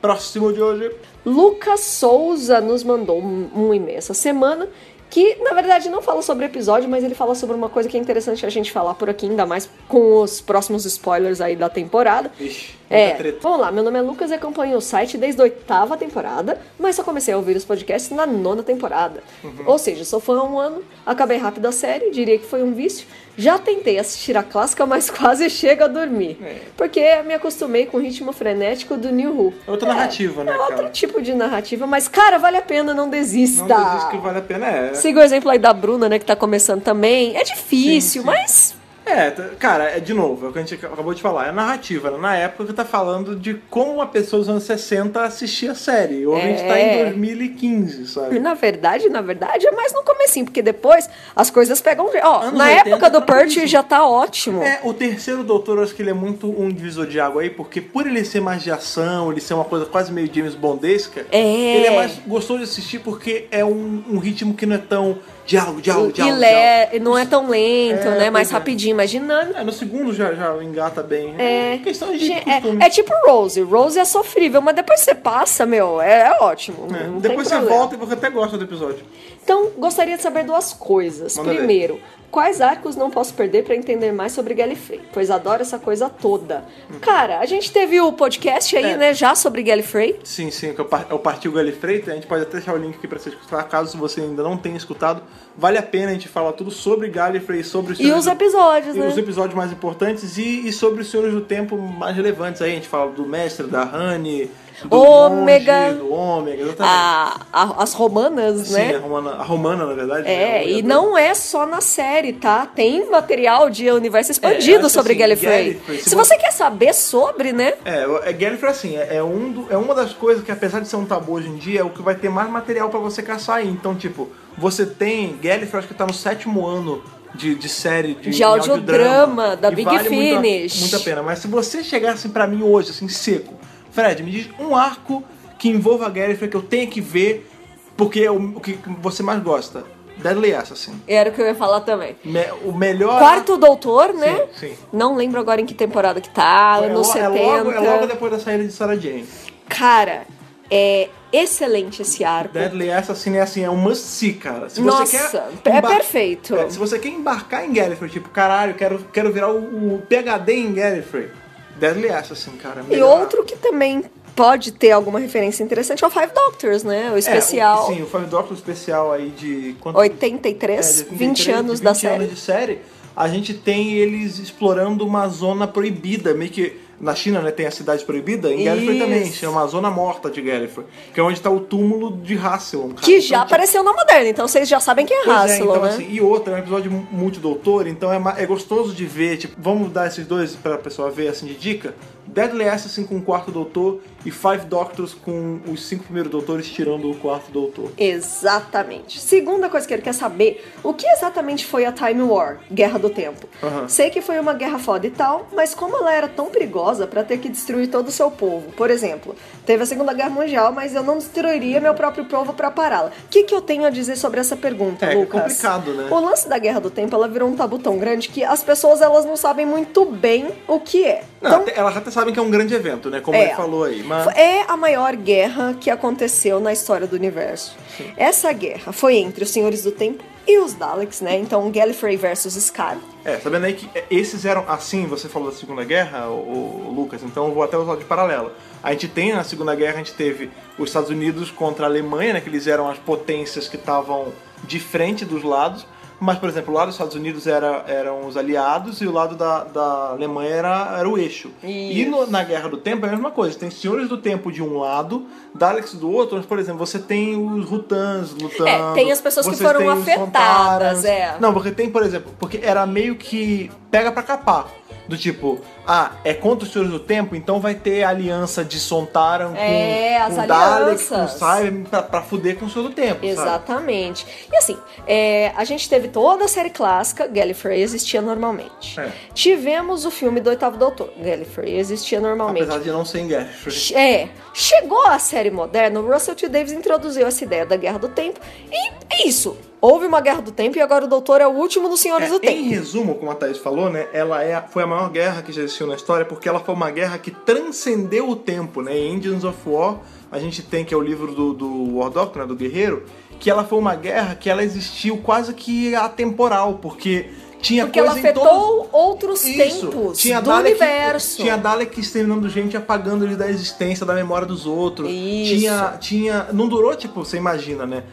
Próximo 0.00 0.52
de 0.52 0.60
hoje. 0.60 0.94
Lucas 1.24 1.80
Souza 1.80 2.60
nos 2.60 2.84
mandou 2.84 3.20
um, 3.20 3.48
um 3.54 3.74
e-mail 3.74 3.98
essa 3.98 4.14
semana 4.14 4.68
que, 5.08 5.36
na 5.36 5.52
verdade, 5.52 5.88
não 5.88 6.02
fala 6.02 6.20
sobre 6.20 6.46
episódio, 6.46 6.88
mas 6.88 7.04
ele 7.04 7.14
fala 7.14 7.34
sobre 7.34 7.56
uma 7.56 7.68
coisa 7.68 7.88
que 7.88 7.96
é 7.96 8.00
interessante 8.00 8.44
a 8.44 8.50
gente 8.50 8.72
falar 8.72 8.94
por 8.94 9.08
aqui, 9.08 9.26
ainda 9.26 9.46
mais 9.46 9.68
com 9.88 10.20
os 10.20 10.40
próximos 10.40 10.84
spoilers 10.84 11.40
aí 11.40 11.56
da 11.56 11.68
temporada. 11.68 12.30
Ixi, 12.40 12.74
É, 12.88 13.10
treta. 13.14 13.38
vamos 13.42 13.60
lá, 13.60 13.72
meu 13.72 13.82
nome 13.82 13.98
é 13.98 14.02
Lucas 14.02 14.30
e 14.30 14.34
acompanho 14.34 14.76
o 14.76 14.80
site 14.80 15.18
desde 15.18 15.40
a 15.40 15.44
oitava 15.44 15.96
temporada, 15.96 16.60
mas 16.78 16.94
só 16.96 17.02
comecei 17.02 17.34
a 17.34 17.36
ouvir 17.36 17.56
os 17.56 17.64
podcasts 17.64 18.10
na 18.16 18.26
nona 18.26 18.62
temporada. 18.62 19.22
Uhum. 19.42 19.64
Ou 19.66 19.78
seja, 19.78 20.04
sou 20.04 20.20
fã 20.20 20.38
há 20.38 20.44
um 20.44 20.58
ano, 20.58 20.82
acabei 21.04 21.36
rápido 21.38 21.66
a 21.66 21.72
série, 21.72 22.10
diria 22.10 22.38
que 22.38 22.46
foi 22.46 22.62
um 22.62 22.72
vício. 22.72 23.06
Já 23.38 23.58
tentei 23.58 23.98
assistir 23.98 24.34
a 24.36 24.42
clássica, 24.42 24.86
mas 24.86 25.10
quase 25.10 25.50
chego 25.50 25.84
a 25.84 25.88
dormir. 25.88 26.38
É. 26.42 26.56
Porque 26.76 27.22
me 27.22 27.34
acostumei 27.34 27.84
com 27.86 27.98
o 27.98 28.00
ritmo 28.00 28.32
frenético 28.32 28.96
do 28.96 29.10
New 29.10 29.30
Who. 29.36 29.54
É 29.66 29.70
outra 29.70 29.88
narrativa, 29.88 30.42
né, 30.42 30.52
É 30.52 30.58
outro 30.58 30.76
cara? 30.76 30.88
tipo 30.90 31.20
de 31.20 31.34
narrativa, 31.34 31.86
mas, 31.86 32.08
cara, 32.08 32.38
vale 32.38 32.56
a 32.56 32.62
pena, 32.62 32.94
não 32.94 33.10
desista. 33.10 33.64
Não 33.66 33.84
desiste 33.84 34.10
que 34.12 34.16
vale 34.18 34.38
a 34.38 34.42
pena, 34.42 34.66
é. 34.66 34.94
Siga 34.94 35.20
o 35.20 35.22
exemplo 35.22 35.50
aí 35.50 35.58
da 35.58 35.72
Bruna, 35.72 36.08
né, 36.08 36.18
que 36.18 36.24
tá 36.24 36.34
começando 36.36 36.82
também. 36.82 37.36
É 37.36 37.42
difícil, 37.44 38.00
Sim, 38.00 38.18
sim. 38.20 38.24
mas 38.24 38.74
É, 39.06 39.30
cara, 39.58 39.84
é 39.84 40.00
de 40.00 40.12
novo, 40.12 40.46
é 40.46 40.48
o 40.48 40.52
que 40.52 40.58
a 40.58 40.62
gente 40.62 40.74
acabou 40.84 41.14
de 41.14 41.22
falar, 41.22 41.46
é 41.46 41.52
narrativa. 41.52 42.10
né? 42.10 42.18
Na 42.18 42.36
época 42.36 42.64
que 42.66 42.72
tá 42.72 42.84
falando 42.84 43.36
de 43.36 43.54
como 43.70 43.94
uma 43.94 44.06
pessoa 44.08 44.40
dos 44.40 44.48
anos 44.48 44.64
60 44.64 45.22
assistia 45.22 45.70
a 45.70 45.74
série. 45.76 46.26
Hoje 46.26 46.42
a 46.42 46.46
gente 46.48 46.62
tá 46.66 46.76
É. 46.78 47.00
em 47.00 47.04
2015, 47.12 48.08
sabe? 48.08 48.38
Na 48.40 48.54
verdade, 48.54 49.08
na 49.08 49.20
verdade, 49.20 49.64
é 49.64 49.70
mais 49.70 49.92
no 49.92 50.02
comecinho, 50.02 50.44
porque 50.46 50.60
depois 50.60 51.08
as 51.36 51.50
coisas 51.50 51.80
pegam. 51.80 52.06
Ó, 52.22 52.40
Anos 52.42 52.58
na 52.58 52.64
80 52.64 52.88
época 52.90 53.10
do 53.10 53.20
tá 53.20 53.26
Perch 53.32 53.66
já 53.66 53.82
tá 53.82 54.04
ótimo. 54.04 54.62
É, 54.62 54.80
o 54.82 54.92
terceiro 54.92 55.44
doutor, 55.44 55.78
eu 55.78 55.84
acho 55.84 55.94
que 55.94 56.02
ele 56.02 56.10
é 56.10 56.14
muito 56.14 56.48
um 56.60 56.68
divisor 56.68 57.06
de 57.06 57.20
água 57.20 57.42
aí, 57.42 57.50
porque 57.50 57.80
por 57.80 58.06
ele 58.08 58.24
ser 58.24 58.40
mais 58.40 58.62
de 58.64 58.72
ação, 58.72 59.30
ele 59.30 59.40
ser 59.40 59.54
uma 59.54 59.64
coisa 59.64 59.86
quase 59.86 60.12
meio 60.12 60.28
James 60.34 60.56
Bondesca, 60.56 61.24
É. 61.30 61.76
ele 61.76 61.86
é 61.86 61.96
mais 61.96 62.18
gostoso 62.26 62.58
de 62.58 62.64
assistir 62.64 62.98
porque 62.98 63.46
é 63.52 63.64
um, 63.64 64.02
um 64.10 64.18
ritmo 64.18 64.52
que 64.54 64.66
não 64.66 64.74
é 64.74 64.78
tão 64.78 65.18
diálogo, 65.46 65.80
diálogo, 65.80 66.10
e 66.10 66.12
diálogo. 66.12 66.38
le- 66.40 66.98
não 67.00 67.16
é 67.16 67.24
tão 67.24 67.48
lento, 67.48 68.08
É, 68.08 68.18
né? 68.18 68.30
Mais 68.30 68.50
é. 68.50 68.52
rapidinho, 68.52 68.96
mais 68.96 69.10
dinâmico. 69.10 69.58
É, 69.58 69.64
no 69.64 69.72
segundo 69.72 70.12
já, 70.12 70.34
já 70.34 70.54
engata 70.62 71.02
bem. 71.02 71.34
É, 71.38 71.78
questão 71.82 72.10
de 72.12 72.18
Gente, 72.26 72.44
costume. 72.44 72.82
é, 72.82 72.86
é 72.86 72.90
tipo 72.90 73.12
Rose. 73.26 73.62
Rose 73.62 73.98
é 73.98 74.04
sofrível, 74.04 74.60
mas 74.60 74.74
depois 74.74 75.00
você 75.00 75.14
passa, 75.14 75.64
meu, 75.64 76.00
é, 76.00 76.28
é 76.28 76.38
ótimo. 76.42 76.88
É, 76.94 77.20
Depois 77.20 77.46
você 77.48 77.60
volta 77.60 77.94
e 77.94 77.98
você 77.98 78.14
até 78.14 78.28
gosta 78.28 78.58
do 78.58 78.64
episódio. 78.64 79.04
Então, 79.46 79.70
gostaria 79.78 80.16
de 80.16 80.22
saber 80.24 80.42
duas 80.44 80.72
coisas. 80.72 81.36
Manda 81.36 81.50
ver. 81.50 81.58
Primeiro, 81.58 82.00
quais 82.32 82.60
arcos 82.60 82.96
não 82.96 83.08
posso 83.12 83.32
perder 83.32 83.62
pra 83.62 83.76
entender 83.76 84.10
mais 84.10 84.32
sobre 84.32 84.54
Gallifrey? 84.54 85.00
Pois 85.12 85.30
adoro 85.30 85.62
essa 85.62 85.78
coisa 85.78 86.10
toda. 86.10 86.64
Cara, 87.00 87.38
a 87.38 87.46
gente 87.46 87.70
teve 87.70 88.00
o 88.00 88.12
podcast 88.12 88.76
aí, 88.76 88.84
Hum. 88.84 88.88
É. 88.88 88.96
né, 88.96 89.14
já 89.14 89.36
sobre 89.36 89.62
Gallifrey. 89.62 90.18
Sim, 90.24 90.50
sim, 90.50 90.74
que 90.74 90.80
é 90.80 90.82
o 90.82 90.86
par- 90.88 91.06
é 91.08 91.14
o 91.14 91.18
Partiu 91.20 91.52
Galifrey. 91.52 92.02
A 92.08 92.14
gente 92.14 92.26
pode 92.26 92.42
até 92.42 92.54
deixar 92.56 92.74
o 92.74 92.76
link 92.76 92.96
aqui 92.96 93.06
pra 93.06 93.20
você 93.20 93.28
escutar, 93.28 93.62
caso 93.68 93.96
você 93.96 94.20
ainda 94.20 94.42
não 94.42 94.56
tenha 94.56 94.76
escutado. 94.76 95.22
Vale 95.56 95.78
a 95.78 95.82
pena 95.82 96.10
a 96.10 96.12
gente 96.12 96.26
falar 96.26 96.52
tudo 96.54 96.72
sobre 96.72 97.08
Gallifrey, 97.08 97.62
sobre 97.62 97.92
os 97.92 98.00
E 98.00 98.10
os 98.10 98.24
do- 98.24 98.30
episódios, 98.32 98.96
e 98.96 98.98
né? 98.98 99.06
os 99.06 99.16
episódios 99.16 99.54
mais 99.54 99.70
importantes 99.70 100.36
e, 100.36 100.66
e 100.66 100.72
sobre 100.72 101.02
os 101.02 101.08
Senhores 101.10 101.32
do 101.32 101.40
Tempo 101.42 101.78
mais 101.78 102.16
relevantes 102.16 102.60
aí. 102.60 102.72
A 102.72 102.74
gente 102.74 102.88
fala 102.88 103.12
do 103.12 103.24
Mestre, 103.24 103.68
da 103.68 103.84
Honey, 103.84 104.50
do 104.84 104.96
Ômega. 105.00 105.72
Monge, 105.88 105.98
do 105.98 106.12
Ômega, 106.12 106.62
exatamente. 106.62 106.94
A- 106.94 107.40
a- 107.52 107.82
as 107.82 107.92
romanas, 107.94 108.68
Sim, 108.68 108.74
né? 108.74 108.96
a 108.96 108.98
romana, 108.98 109.30
a 109.32 109.42
romana, 109.42 109.86
na 109.86 109.94
verdade. 109.94 110.22
né? 110.24 110.32
É, 110.32 110.58
A 110.58 110.64
e 110.64 110.82
não 110.82 111.16
é 111.16 111.34
só 111.34 111.66
na 111.66 111.80
série, 111.80 112.32
tá? 112.34 112.66
Tem 112.66 113.08
material 113.10 113.70
de 113.70 113.90
universo 113.90 114.30
É, 114.30 114.32
expandido 114.32 114.86
acho 114.86 114.90
sobre 114.94 115.12
assim, 115.12 115.20
Gallifrey. 115.20 115.50
Gallifrey, 115.74 115.98
se 115.98 116.10
Se 116.10 116.14
você- 116.14 116.34
você 116.34 116.36
quer 116.38 116.52
saber 116.52 116.94
sobre, 116.94 117.52
né? 117.52 117.74
É, 117.84 118.28
é 118.28 118.32
Gallifrey 118.32 118.70
assim, 118.70 118.96
é, 118.96 119.16
é 119.16 119.22
um 119.22 119.50
do- 119.52 119.66
é 119.72 119.76
uma 119.76 119.94
das 119.94 120.12
coisas 120.12 120.44
que 120.44 120.52
apesar 120.52 120.80
de 120.80 120.88
ser 120.88 120.96
um 120.96 121.04
tabu 121.06 121.32
hoje 121.32 121.48
em 121.48 121.56
dia, 121.56 121.80
é 121.80 121.84
o 121.84 121.90
que 121.90 122.02
vai 122.02 122.14
ter 122.14 122.28
mais 122.28 122.50
material 122.50 122.88
pra 122.90 123.00
você 123.00 123.22
caçar 123.22 123.56
aí. 123.58 123.68
Então, 123.68 123.94
tipo, 123.94 124.28
você 124.58 124.84
tem 124.86 125.36
Gallifrey, 125.42 125.78
acho 125.78 125.88
que 125.88 125.94
tá 125.94 126.06
no 126.06 126.14
sétimo 126.14 126.66
ano 126.66 127.02
de, 127.34 127.54
de 127.54 127.68
série 127.68 128.14
de, 128.14 128.30
De 128.30 128.40
em 128.40 128.44
audiodrama, 128.44 129.56
da 129.56 129.70
Big 129.70 129.84
vale 129.84 130.08
muito 130.08 130.36
a- 130.38 130.40
Finish. 130.42 130.80
Muito 130.80 130.96
a 130.96 131.00
pena. 131.00 131.22
Mas 131.22 131.38
se 131.40 131.48
você 131.48 131.82
chegar 131.84 132.12
assim 132.12 132.28
pra 132.30 132.46
mim 132.46 132.62
hoje, 132.62 132.90
assim, 132.90 133.08
seco, 133.08 133.54
Fred, 133.96 134.22
me 134.22 134.30
diz 134.30 134.50
um 134.60 134.76
arco 134.76 135.24
que 135.58 135.70
envolva 135.70 136.10
Gallifrey 136.10 136.50
que 136.50 136.56
eu 136.56 136.60
tenha 136.60 136.86
que 136.86 137.00
ver 137.00 137.50
porque 137.96 138.20
é 138.20 138.30
o, 138.30 138.60
que 138.60 138.78
você 139.00 139.22
mais 139.22 139.42
gosta. 139.42 139.84
Deadly 140.18 140.54
Assassin. 140.54 141.00
Era 141.08 141.30
o 141.30 141.32
que 141.32 141.40
eu 141.40 141.46
ia 141.46 141.54
falar 141.54 141.80
também. 141.80 142.14
Me- 142.22 142.44
o 142.62 142.72
melhor. 142.72 143.18
Quarto 143.18 143.56
Doutor, 143.56 144.12
né? 144.12 144.48
Sim, 144.58 144.68
sim. 144.68 144.76
Não 144.92 145.16
lembro 145.16 145.40
agora 145.40 145.62
em 145.62 145.66
que 145.66 145.72
temporada 145.72 146.20
que 146.20 146.28
tá, 146.28 146.80
é, 146.82 146.86
anos 146.86 147.06
lo- 147.06 147.12
70. 147.12 147.38
é 147.38 147.42
logo, 147.62 147.72
é 147.72 147.80
logo 147.80 148.06
depois 148.06 148.32
da 148.32 148.38
saída 148.38 148.64
de 148.64 148.72
Sarah 148.72 148.96
Jane. 148.96 149.26
Cara, 149.66 150.26
é 150.70 151.08
excelente 151.32 152.02
esse 152.02 152.22
arco. 152.22 152.52
Deadly 152.52 152.90
Assassin 152.92 153.36
é 153.36 153.40
assim, 153.40 153.62
é 153.64 153.70
um 153.70 153.76
must 153.76 154.04
see, 154.04 154.34
cara. 154.34 154.68
Se 154.68 154.80
Nossa, 154.82 155.06
você 155.06 155.70
é 155.70 155.80
perfeito. 155.80 156.54
É, 156.54 156.68
se 156.68 156.78
você 156.78 156.98
quer 156.98 157.08
embarcar 157.08 157.64
em 157.64 157.72
Gallifrey, 157.72 158.10
tipo, 158.10 158.28
caralho, 158.28 158.74
quero, 158.74 158.98
quero 159.10 159.32
virar 159.32 159.50
o, 159.50 159.94
o 159.96 160.02
PHD 160.06 160.52
em 160.54 160.74
Gallifrey. 160.74 161.30
Deadly 161.78 162.08
Assassin, 162.10 162.52
cara. 162.52 162.82
E 162.82 162.90
melhor. 162.90 163.20
outro 163.20 163.44
que 163.44 163.56
também 163.56 164.04
pode 164.34 164.72
ter 164.72 164.90
alguma 164.90 165.18
referência 165.18 165.62
interessante 165.64 166.04
é 166.04 166.06
o 166.06 166.10
Five 166.10 166.32
Doctors, 166.34 166.82
né? 166.82 167.10
O 167.10 167.16
É, 167.16 167.18
especial 167.18 167.84
o, 167.84 167.94
sim, 167.94 168.02
o 168.02 168.06
Five 168.06 168.26
Doctor 168.26 168.54
especial 168.56 169.12
aí 169.12 169.30
de... 169.30 169.74
Quanto, 169.80 169.96
83, 169.98 171.00
é, 171.00 171.04
de 171.04 171.10
20 171.10 171.18
23, 171.18 171.58
anos 171.58 171.78
de 171.78 171.84
da 171.84 171.92
20 171.92 172.00
série. 172.00 172.14
anos 172.16 172.30
de 172.34 172.40
série. 172.40 172.78
A 173.16 173.28
gente 173.28 173.54
tem 173.54 173.94
eles 173.94 174.38
explorando 174.38 175.06
uma 175.06 175.26
zona 175.28 175.66
proibida, 175.66 176.34
meio 176.34 176.50
que... 176.50 176.78
Na 176.98 177.14
China, 177.14 177.40
né, 177.42 177.50
tem 177.50 177.66
a 177.66 177.70
cidade 177.70 178.04
proibida, 178.04 178.52
em 178.52 178.64
Gallifrey 178.64 178.98
também, 178.98 179.30
chama 179.30 179.62
a 179.62 179.66
Zona 179.66 179.90
Morta 179.90 180.30
de 180.30 180.40
Gallifrey, 180.40 180.86
que 181.12 181.20
é 181.20 181.22
onde 181.22 181.40
tá 181.40 181.50
o 181.50 181.60
túmulo 181.60 182.16
de 182.16 182.38
Hasselon, 182.38 182.88
cara. 182.88 183.02
Que 183.02 183.12
Então, 183.12 183.20
já 183.20 183.36
tipo, 183.40 183.46
apareceu 183.46 183.82
na 183.82 183.92
moderna, 183.92 184.28
então 184.28 184.48
vocês 184.48 184.68
já 184.68 184.80
sabem 184.80 185.04
quem 185.04 185.16
é 185.16 185.24
Pois 185.24 185.36
é, 185.36 185.40
Hasselon, 185.54 185.70
então, 185.70 185.82
né? 185.82 185.88
assim, 185.90 186.08
e 186.10 186.20
outra, 186.20 186.54
é 186.54 186.56
um 186.56 186.58
episódio 186.60 186.90
multidoutor, 187.12 187.86
então 187.86 188.10
é, 188.12 188.42
é 188.42 188.46
gostoso 188.46 188.94
de 188.94 189.04
ver, 189.04 189.36
tipo, 189.36 189.54
vamos 189.58 189.92
dar 189.92 190.06
esses 190.06 190.26
dois 190.26 190.54
pra 190.54 190.78
pessoa 190.78 191.10
ver, 191.10 191.28
assim, 191.28 191.46
de 191.46 191.54
dica? 191.54 191.94
Deadly 192.26 192.68
Assassin 192.68 193.04
com 193.04 193.16
o 193.16 193.22
quarto 193.22 193.50
doutor 193.50 194.00
e 194.24 194.30
Five 194.30 194.66
Doctors 194.66 195.14
com 195.14 195.60
os 195.68 195.84
cinco 195.86 196.04
primeiros 196.04 196.30
doutores 196.30 196.68
tirando 196.68 197.10
o 197.10 197.14
quarto 197.16 197.50
doutor. 197.52 197.92
Exatamente. 197.96 199.20
Segunda 199.20 199.68
coisa 199.68 199.86
que 199.86 199.94
ele 199.94 200.02
quer 200.02 200.12
saber, 200.14 200.64
o 200.82 200.92
que 200.92 201.06
exatamente 201.06 201.64
foi 201.64 201.84
a 201.84 201.92
Time 201.92 202.22
War, 202.22 202.58
Guerra 202.70 202.98
do 202.98 203.08
Tempo? 203.10 203.46
Aham. 203.62 203.88
Sei 203.88 204.10
que 204.10 204.20
foi 204.20 204.38
uma 204.40 204.52
guerra 204.52 204.78
foda 204.78 205.06
e 205.06 205.10
tal, 205.10 205.46
mas 205.54 205.74
como 205.74 205.96
ela 205.96 206.12
era 206.12 206.28
tão 206.28 206.46
perigosa 206.46 207.06
pra 207.06 207.22
ter 207.22 207.38
que 207.38 207.48
destruir 207.48 207.88
todo 207.88 208.08
o 208.08 208.12
seu 208.12 208.30
povo? 208.30 208.72
Por 208.72 208.90
exemplo, 208.90 209.34
teve 209.64 209.82
a 209.82 209.86
Segunda 209.86 210.12
Guerra 210.12 210.30
Mundial, 210.30 210.72
mas 210.72 210.94
eu 210.94 211.02
não 211.02 211.18
destruiria 211.18 211.80
meu 211.80 211.94
próprio 211.94 212.24
povo 212.24 212.52
pra 212.52 212.70
pará-la. 212.70 213.10
O 213.26 213.28
que, 213.28 213.44
que 213.44 213.54
eu 213.54 213.60
tenho 213.60 213.84
a 213.84 213.90
dizer 213.90 214.16
sobre 214.16 214.40
essa 214.40 214.56
pergunta, 214.56 215.06
É, 215.06 215.12
é 215.12 215.16
Lucas? 215.16 215.40
complicado, 215.42 215.92
né? 215.94 216.08
O 216.10 216.20
lance 216.20 216.48
da 216.48 216.58
Guerra 216.58 216.80
do 216.80 216.90
Tempo, 216.90 217.14
ela 217.14 217.28
virou 217.28 217.48
um 217.48 217.56
tabu 217.56 217.78
tão 217.78 217.96
grande 217.98 218.28
que 218.28 218.42
as 218.44 218.62
pessoas 218.62 219.00
elas 219.00 219.24
não 219.24 219.36
sabem 219.36 219.64
muito 219.64 220.04
bem 220.04 220.48
o 220.66 220.80
que 220.80 221.04
é. 221.04 221.22
Não, 221.40 221.50
Então, 221.50 221.60
até- 221.62 221.78
elas 221.78 221.96
até 221.96 222.10
sabem 222.16 222.34
que 222.34 222.40
é 222.40 222.42
um 222.42 222.50
grande 222.50 222.74
evento, 222.74 223.08
né? 223.08 223.20
Como 223.20 223.36
É. 223.36 223.44
ele 223.44 223.54
falou 223.54 223.84
aí. 223.84 224.02
Mas... 224.02 224.26
é 224.36 224.62
a 224.66 224.76
maior 224.76 225.14
guerra 225.14 225.76
que 225.80 225.90
aconteceu 225.90 226.58
na 226.58 226.72
história 226.72 227.06
do 227.06 227.14
universo. 227.14 227.76
Essa 228.16 228.52
guerra 228.52 228.92
foi 228.92 229.16
entre 229.16 229.44
os 229.44 229.50
Senhores 229.50 229.82
do 229.82 229.92
Tempo 229.92 230.24
e 230.46 230.58
os 230.58 230.74
Daleks, 230.74 231.20
né? 231.20 231.38
Então, 231.38 231.70
Gallifrey 231.70 232.16
versus 232.16 232.54
Scar. 232.54 232.98
É, 233.24 233.36
sabendo 233.38 233.66
aí 233.66 233.74
que 233.74 233.90
esses 234.10 234.44
eram 234.44 234.64
assim, 234.68 235.06
você 235.06 235.28
falou 235.28 235.50
da 235.50 235.56
Segunda 235.56 235.84
Guerra, 235.84 236.28
o, 236.28 236.92
Lucas, 236.94 237.22
então 237.22 237.48
eu 237.48 237.52
vou 237.52 237.62
até 237.64 237.76
usar 237.76 237.96
de 237.96 238.04
paralelo. 238.04 238.52
A 238.82 238.92
gente 238.92 239.08
tem 239.08 239.32
na 239.32 239.42
Segunda 239.42 239.74
Guerra, 239.74 239.94
a 239.94 239.98
gente 239.98 240.14
teve 240.14 240.50
os 240.78 240.88
Estados 240.88 241.10
Unidos 241.10 241.50
contra 241.50 241.86
a 241.86 241.88
Alemanha, 241.88 242.34
né, 242.34 242.40
que 242.40 242.48
eles 242.48 242.66
eram 242.66 242.88
as 242.88 242.98
potências 242.98 243.68
que 243.68 243.76
estavam 243.76 244.32
de 244.64 244.78
frente 244.78 245.24
dos 245.24 245.42
lados, 245.42 245.84
mas, 246.18 246.38
por 246.38 246.48
exemplo, 246.48 246.72
o 246.72 246.76
lado 246.76 246.86
dos 246.86 246.94
Estados 246.94 247.14
Unidos 247.14 247.46
era, 247.46 247.84
eram 247.86 248.26
os 248.26 248.36
aliados 248.36 249.00
e 249.00 249.06
o 249.06 249.12
lado 249.12 249.34
da, 249.36 249.64
da 249.64 250.08
Alemanha 250.10 250.50
era, 250.50 250.96
era 250.98 251.08
o 251.08 251.18
eixo. 251.18 251.50
E 251.62 252.04
no- 252.06 252.26
na 252.26 252.42
Guerra 252.42 252.68
do 252.68 252.76
Tempo 252.78 253.04
é 253.04 253.08
a 253.08 253.12
mesma 253.12 253.30
coisa, 253.30 253.58
tem 253.58 253.70
Senhores 253.70 254.08
do 254.08 254.16
Tempo 254.18 254.50
de 254.50 254.62
um 254.62 254.78
lado, 254.78 255.26
Daleks 255.54 255.94
do 255.94 256.10
outro, 256.10 256.36
mas, 256.36 256.46
por 256.46 256.58
exemplo, 256.58 256.84
você 256.86 256.98
tem 256.98 257.36
os 257.36 257.64
Rutans 257.68 258.32
lutando. 258.32 258.68
É, 258.68 258.94
tem 258.94 259.12
as 259.12 259.20
pessoas 259.20 259.46
que 259.46 259.56
foram 259.62 259.80
afetadas, 259.90 261.04
é. 261.04 261.36
Não, 261.40 261.52
porque 261.52 261.70
tem, 261.70 261.90
por 261.90 262.02
exemplo, 262.02 262.32
porque 262.38 262.60
era 262.62 262.86
meio 262.86 263.16
que 263.16 263.70
pega 263.90 264.10
pra 264.10 264.22
capar. 264.22 264.68
Do 265.08 265.16
tipo, 265.16 265.60
ah, 265.86 266.12
é 266.24 266.34
contra 266.34 266.66
os 266.66 266.72
Senhores 266.72 266.92
do 266.92 266.98
Tempo, 267.00 267.36
então 267.36 267.60
vai 267.60 267.74
ter 267.74 268.02
aliança 268.04 268.64
de 268.64 268.78
Sontaran 268.80 269.50
com, 269.52 269.56
É, 269.56 270.16
as 270.18 270.34
com 270.34 270.46
Daleks, 270.46 271.08
com 271.08 271.14
alianças. 271.14 271.38
Cyber, 271.38 271.88
pra, 271.88 272.02
pra 272.02 272.22
fuder 272.22 272.56
com 272.58 272.66
o 272.66 272.70
Senhor 272.70 272.88
do 272.88 272.94
Tempo, 272.94 273.14
sabe? 273.20 273.28
Exatamente. 273.28 274.26
E 274.52 274.56
assim, 274.56 274.76
é, 275.06 275.52
a 275.56 275.64
gente 275.64 275.88
teve 275.88 276.08
toda 276.08 276.44
a 276.44 276.48
série 276.48 276.70
clássica, 276.70 277.26
Gallifrey 277.26 277.80
existia 277.82 278.20
normalmente. 278.20 278.98
É. 278.98 279.10
Tivemos 279.34 280.04
o 280.04 280.10
filme 280.10 280.40
do 280.40 280.50
Oitavo 280.50 280.76
Doutor, 280.76 281.10
Gallifrey 281.18 281.76
existia 281.78 282.20
normalmente. 282.20 282.64
Apesar 282.64 282.80
de 282.80 282.90
não 282.90 283.04
ser 283.04 283.20
em 283.20 283.28
Gallifrey. 283.28 283.94
É, 283.96 284.28
chegou 284.52 285.06
a 285.06 285.18
série 285.18 285.50
moderna, 285.50 286.00
o 286.00 286.10
Russell 286.12 286.34
T. 286.34 286.48
Davis 286.48 286.72
introduziu 286.72 287.26
essa 287.26 287.44
ideia 287.44 287.66
da 287.66 287.76
Guerra 287.76 287.98
do 287.98 288.08
Tempo 288.08 288.40
e 288.72 288.90
é 289.14 289.28
isso. 289.28 289.56
Houve 289.78 290.06
uma 290.06 290.20
Guerra 290.22 290.40
do 290.40 290.50
Tempo 290.50 290.78
e 290.78 290.80
agora 290.80 291.04
o 291.04 291.08
Doutor 291.08 291.40
é 291.40 291.46
o 291.46 291.50
último 291.50 291.88
dos 291.88 292.00
Senhores 292.00 292.30
do 292.30 292.36
É, 292.36 292.38
em 292.38 292.40
Tempo. 292.40 292.70
resumo, 292.70 293.14
como 293.16 293.30
a 293.30 293.34
Thaís 293.34 293.58
falou, 293.58 293.90
né? 293.90 294.08
Ela 294.12 294.42
é, 294.42 294.60
foi 294.70 294.82
a 294.82 294.86
maior 294.86 295.10
guerra 295.10 295.42
que 295.42 295.52
já 295.52 295.62
existiu 295.62 295.75
na 295.84 295.94
história, 295.96 296.24
porque 296.24 296.48
ela 296.48 296.60
foi 296.60 296.74
uma 296.74 296.90
guerra 296.90 297.18
que 297.18 297.30
transcendeu 297.30 298.28
o 298.30 298.36
tempo, 298.36 298.80
né? 298.82 298.96
Em 298.96 299.14
Engines 299.14 299.42
of 299.44 299.58
War, 299.66 299.98
a 300.30 300.38
gente 300.38 300.62
tem 300.62 300.84
que 300.84 300.94
é 300.94 300.96
o 300.96 301.00
livro 301.02 301.34
do, 301.34 301.52
do 301.52 301.96
War 301.96 302.10
Doctor, 302.10 302.42
né? 302.42 302.48
Do 302.48 302.54
Guerreiro, 302.54 303.04
que 303.40 303.50
ela 303.50 303.64
foi 303.64 303.78
uma 303.78 303.94
guerra 303.96 304.34
que 304.36 304.48
ela 304.48 304.62
existiu 304.62 305.18
quase 305.18 305.52
que 305.52 305.94
atemporal, 305.94 306.74
porque 306.80 307.30
tinha 307.60 307.84
Porque 307.86 308.00
coisa 308.00 308.18
ela 308.18 308.28
em 308.30 308.32
todos- 308.34 308.48
afetou 308.48 308.88
outros 308.92 309.44
Isso. 309.44 309.88
tempos 309.88 310.18
tinha 310.18 310.40
do 310.40 310.50
Dalek, 310.50 310.68
universo. 310.70 311.36
Tinha 311.38 311.56
Dalek 311.56 311.98
exterminando 312.00 312.48
gente, 312.48 312.76
apagando 312.76 313.24
eles 313.24 313.36
da 313.36 313.48
existência, 313.50 314.06
da 314.06 314.14
memória 314.14 314.46
dos 314.46 314.66
outros. 314.66 315.10
Isso. 315.10 315.56
Tinha, 315.58 315.96
tinha. 316.00 316.46
Não 316.52 316.68
durou, 316.68 316.94
tipo, 316.94 317.24
você 317.24 317.36
imagina, 317.38 317.84
né? 317.86 318.04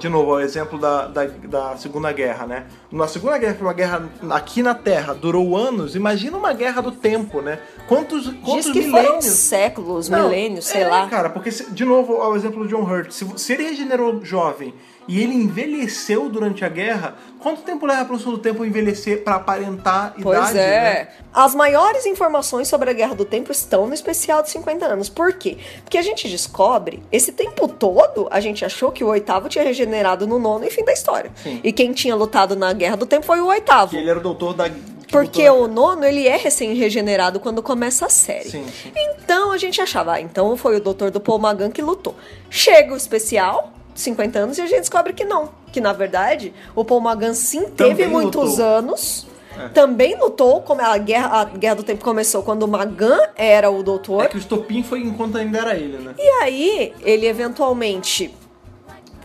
De 0.00 0.08
novo, 0.08 0.32
o 0.32 0.40
exemplo 0.40 0.76
da, 0.76 1.06
da, 1.06 1.24
da 1.24 1.76
Segunda 1.76 2.10
Guerra, 2.10 2.46
né? 2.46 2.66
Na 2.90 3.06
Segunda 3.06 3.38
Guerra, 3.38 3.56
uma 3.60 3.72
guerra 3.72 4.08
aqui 4.30 4.60
na 4.60 4.74
Terra, 4.74 5.14
durou 5.14 5.56
anos. 5.56 5.94
Imagina 5.94 6.36
uma 6.36 6.52
guerra 6.52 6.82
do 6.82 6.90
tempo, 6.90 7.40
né? 7.40 7.60
Quantos, 7.86 8.26
quantos 8.44 8.64
Diz 8.64 8.72
que 8.72 8.80
milênios? 8.80 9.24
séculos, 9.24 10.08
Não, 10.08 10.24
milênios, 10.24 10.66
sei 10.66 10.82
é, 10.82 10.88
lá. 10.88 11.06
cara, 11.06 11.30
porque, 11.30 11.50
de 11.50 11.84
novo, 11.84 12.14
ao 12.14 12.34
exemplo 12.34 12.64
do 12.64 12.68
John 12.68 12.82
Hurt, 12.82 13.12
se, 13.12 13.24
se 13.36 13.52
ele 13.52 13.68
regenerou 13.68 14.24
jovem 14.24 14.74
e 15.08 15.22
ele 15.22 15.34
envelheceu 15.34 16.28
durante 16.28 16.66
a 16.66 16.68
guerra, 16.68 17.16
quanto 17.40 17.62
tempo 17.62 17.86
leva 17.86 18.04
para 18.04 18.14
o 18.14 18.18
do 18.18 18.36
tempo 18.36 18.62
envelhecer 18.62 19.24
para 19.24 19.36
aparentar 19.36 20.12
Pois 20.22 20.38
idade, 20.38 20.58
é. 20.58 20.80
né? 20.82 21.08
As 21.32 21.54
maiores 21.54 22.04
informações 22.04 22.68
sobre 22.68 22.90
a 22.90 22.92
Guerra 22.92 23.14
do 23.14 23.24
Tempo 23.24 23.50
estão 23.50 23.86
no 23.86 23.94
especial 23.94 24.42
de 24.42 24.50
50 24.50 24.84
anos. 24.84 25.08
Por 25.08 25.32
quê? 25.32 25.56
Porque 25.82 25.96
a 25.96 26.02
gente 26.02 26.28
descobre, 26.28 27.02
esse 27.10 27.32
tempo 27.32 27.66
todo, 27.66 28.28
a 28.30 28.38
gente 28.38 28.66
achou 28.66 28.92
que 28.92 29.02
o 29.02 29.06
oitavo 29.06 29.48
tinha 29.48 29.64
regenerado 29.64 30.26
no 30.26 30.38
nono 30.38 30.66
e 30.66 30.70
fim 30.70 30.84
da 30.84 30.92
história. 30.92 31.30
Sim. 31.42 31.58
E 31.64 31.72
quem 31.72 31.92
tinha 31.92 32.14
lutado 32.14 32.54
na 32.54 32.72
Guerra 32.74 32.96
do 32.96 33.06
Tempo 33.06 33.24
foi 33.24 33.40
o 33.40 33.46
oitavo. 33.46 33.92
Que 33.92 33.96
ele 33.96 34.10
era 34.10 34.18
o 34.18 34.22
doutor 34.22 34.52
da. 34.52 34.68
que 34.68 34.76
Porque 35.10 35.48
o 35.48 35.66
nono, 35.66 36.04
ele 36.04 36.26
é 36.26 36.36
recém-regenerado 36.36 37.40
quando 37.40 37.62
começa 37.62 38.04
a 38.04 38.10
série. 38.10 38.50
Sim, 38.50 38.66
sim. 38.66 38.92
Então 38.94 39.52
a 39.52 39.56
gente 39.56 39.80
achava, 39.80 40.14
ah, 40.14 40.20
então 40.20 40.54
foi 40.54 40.76
o 40.76 40.80
doutor 40.80 41.10
do 41.10 41.18
Paul 41.18 41.38
Magan 41.38 41.70
que 41.70 41.80
lutou. 41.80 42.14
Chega 42.50 42.92
o 42.92 42.96
especial, 42.96 43.72
50 44.00 44.38
anos, 44.38 44.58
e 44.58 44.62
a 44.62 44.66
gente 44.66 44.80
descobre 44.80 45.12
que 45.12 45.24
não. 45.24 45.50
Que 45.72 45.80
na 45.80 45.92
verdade, 45.92 46.54
o 46.74 46.84
Paul 46.84 47.00
Magan 47.00 47.34
sim 47.34 47.62
teve 47.68 47.90
Também 47.90 48.08
muitos 48.08 48.50
lutou. 48.50 48.64
anos. 48.64 49.26
É. 49.58 49.68
Também 49.70 50.16
lutou, 50.16 50.62
como 50.62 50.80
a 50.80 50.96
guerra, 50.98 51.40
a 51.40 51.44
guerra 51.44 51.74
do 51.76 51.82
Tempo 51.82 52.04
começou 52.04 52.42
quando 52.44 52.62
o 52.62 52.68
Magan 52.68 53.18
era 53.34 53.68
o 53.70 53.82
doutor. 53.82 54.24
É 54.24 54.28
que 54.28 54.36
o 54.36 54.38
estopim 54.38 54.84
foi 54.84 55.00
enquanto 55.00 55.36
ainda 55.36 55.58
era 55.58 55.74
ele, 55.74 55.98
né? 55.98 56.14
E 56.16 56.28
aí, 56.42 56.94
ele 57.02 57.26
eventualmente 57.26 58.32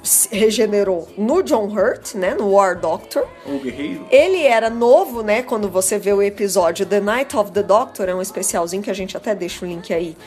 se 0.01 0.27
regenerou 0.36 1.07
no 1.17 1.41
John 1.41 1.67
Hurt, 1.67 2.15
né? 2.15 2.36
No 2.36 2.51
War 2.51 2.77
Doctor. 2.79 3.25
O 3.45 3.59
guerreiro. 3.59 4.05
Ele 4.12 4.43
era 4.43 4.69
novo, 4.69 5.21
né? 5.23 5.43
Quando 5.43 5.69
você 5.69 5.97
vê 5.97 6.12
o 6.12 6.21
episódio 6.21 6.86
The 6.86 6.99
Night 6.99 7.38
of 7.38 7.51
the 7.51 7.63
Doctor, 7.63 8.09
é 8.09 8.15
um 8.15 8.21
especialzinho 8.21 8.83
que 8.83 8.91
a 8.91 8.93
gente 8.93 9.15
até 9.15 9.33
deixa 9.33 9.63
o 9.63 9.67
link 9.67 9.93
aí. 9.93 10.17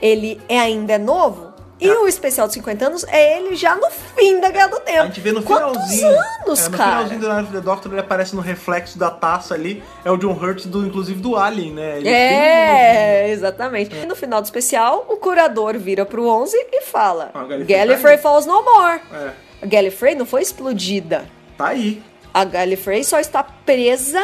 Ele 0.00 0.40
é 0.48 0.58
ainda 0.58 0.94
é 0.94 0.98
novo. 0.98 1.47
E 1.80 1.88
o 1.90 2.08
especial 2.08 2.48
de 2.48 2.54
50 2.54 2.86
anos 2.86 3.04
é 3.08 3.36
ele 3.38 3.54
já 3.54 3.76
no 3.76 3.88
fim 3.90 4.40
da 4.40 4.50
Guerra 4.50 4.66
do 4.68 4.80
Tempo. 4.80 5.00
A 5.00 5.06
gente 5.06 5.20
vê 5.20 5.30
no 5.32 5.42
Quantos 5.42 5.70
finalzinho. 5.90 6.08
anos, 6.08 6.60
é, 6.66 6.68
no 6.68 6.76
cara? 6.76 6.90
finalzinho 6.90 7.20
do 7.20 7.28
Night 7.28 7.44
of 7.44 7.52
the 7.52 7.60
Doctor, 7.60 7.92
ele 7.92 8.00
aparece 8.00 8.34
no 8.34 8.42
reflexo 8.42 8.98
da 8.98 9.10
taça 9.10 9.54
ali. 9.54 9.82
É 10.04 10.10
o 10.10 10.16
John 10.16 10.32
Hurt, 10.32 10.66
do, 10.66 10.84
inclusive 10.86 11.20
do 11.20 11.36
Alien, 11.36 11.72
né? 11.74 11.98
Ele 11.98 12.08
É, 12.08 13.30
exatamente. 13.30 13.94
E 13.94 14.06
no 14.06 14.16
final 14.16 14.40
do 14.40 14.44
especial, 14.44 15.06
o 15.08 15.16
curador 15.16 15.78
vira 15.78 16.04
pro 16.04 16.26
11 16.28 16.56
e 16.72 16.82
fala: 16.82 17.30
Ah, 17.34 17.44
Gallifrey 17.44 17.66
Gallifrey 17.78 18.16
tá 18.16 18.22
falls 18.22 18.46
no 18.46 18.62
more. 18.64 19.00
É, 19.12 19.30
A 19.62 19.66
Gallifrey 19.66 20.14
não 20.14 20.26
foi 20.26 20.42
explodida. 20.42 21.26
tá 21.56 21.68
aí. 21.68 22.02
A 22.34 22.44
Gallifrey 22.44 23.02
só 23.04 23.18
está 23.18 23.42
presa 23.42 24.22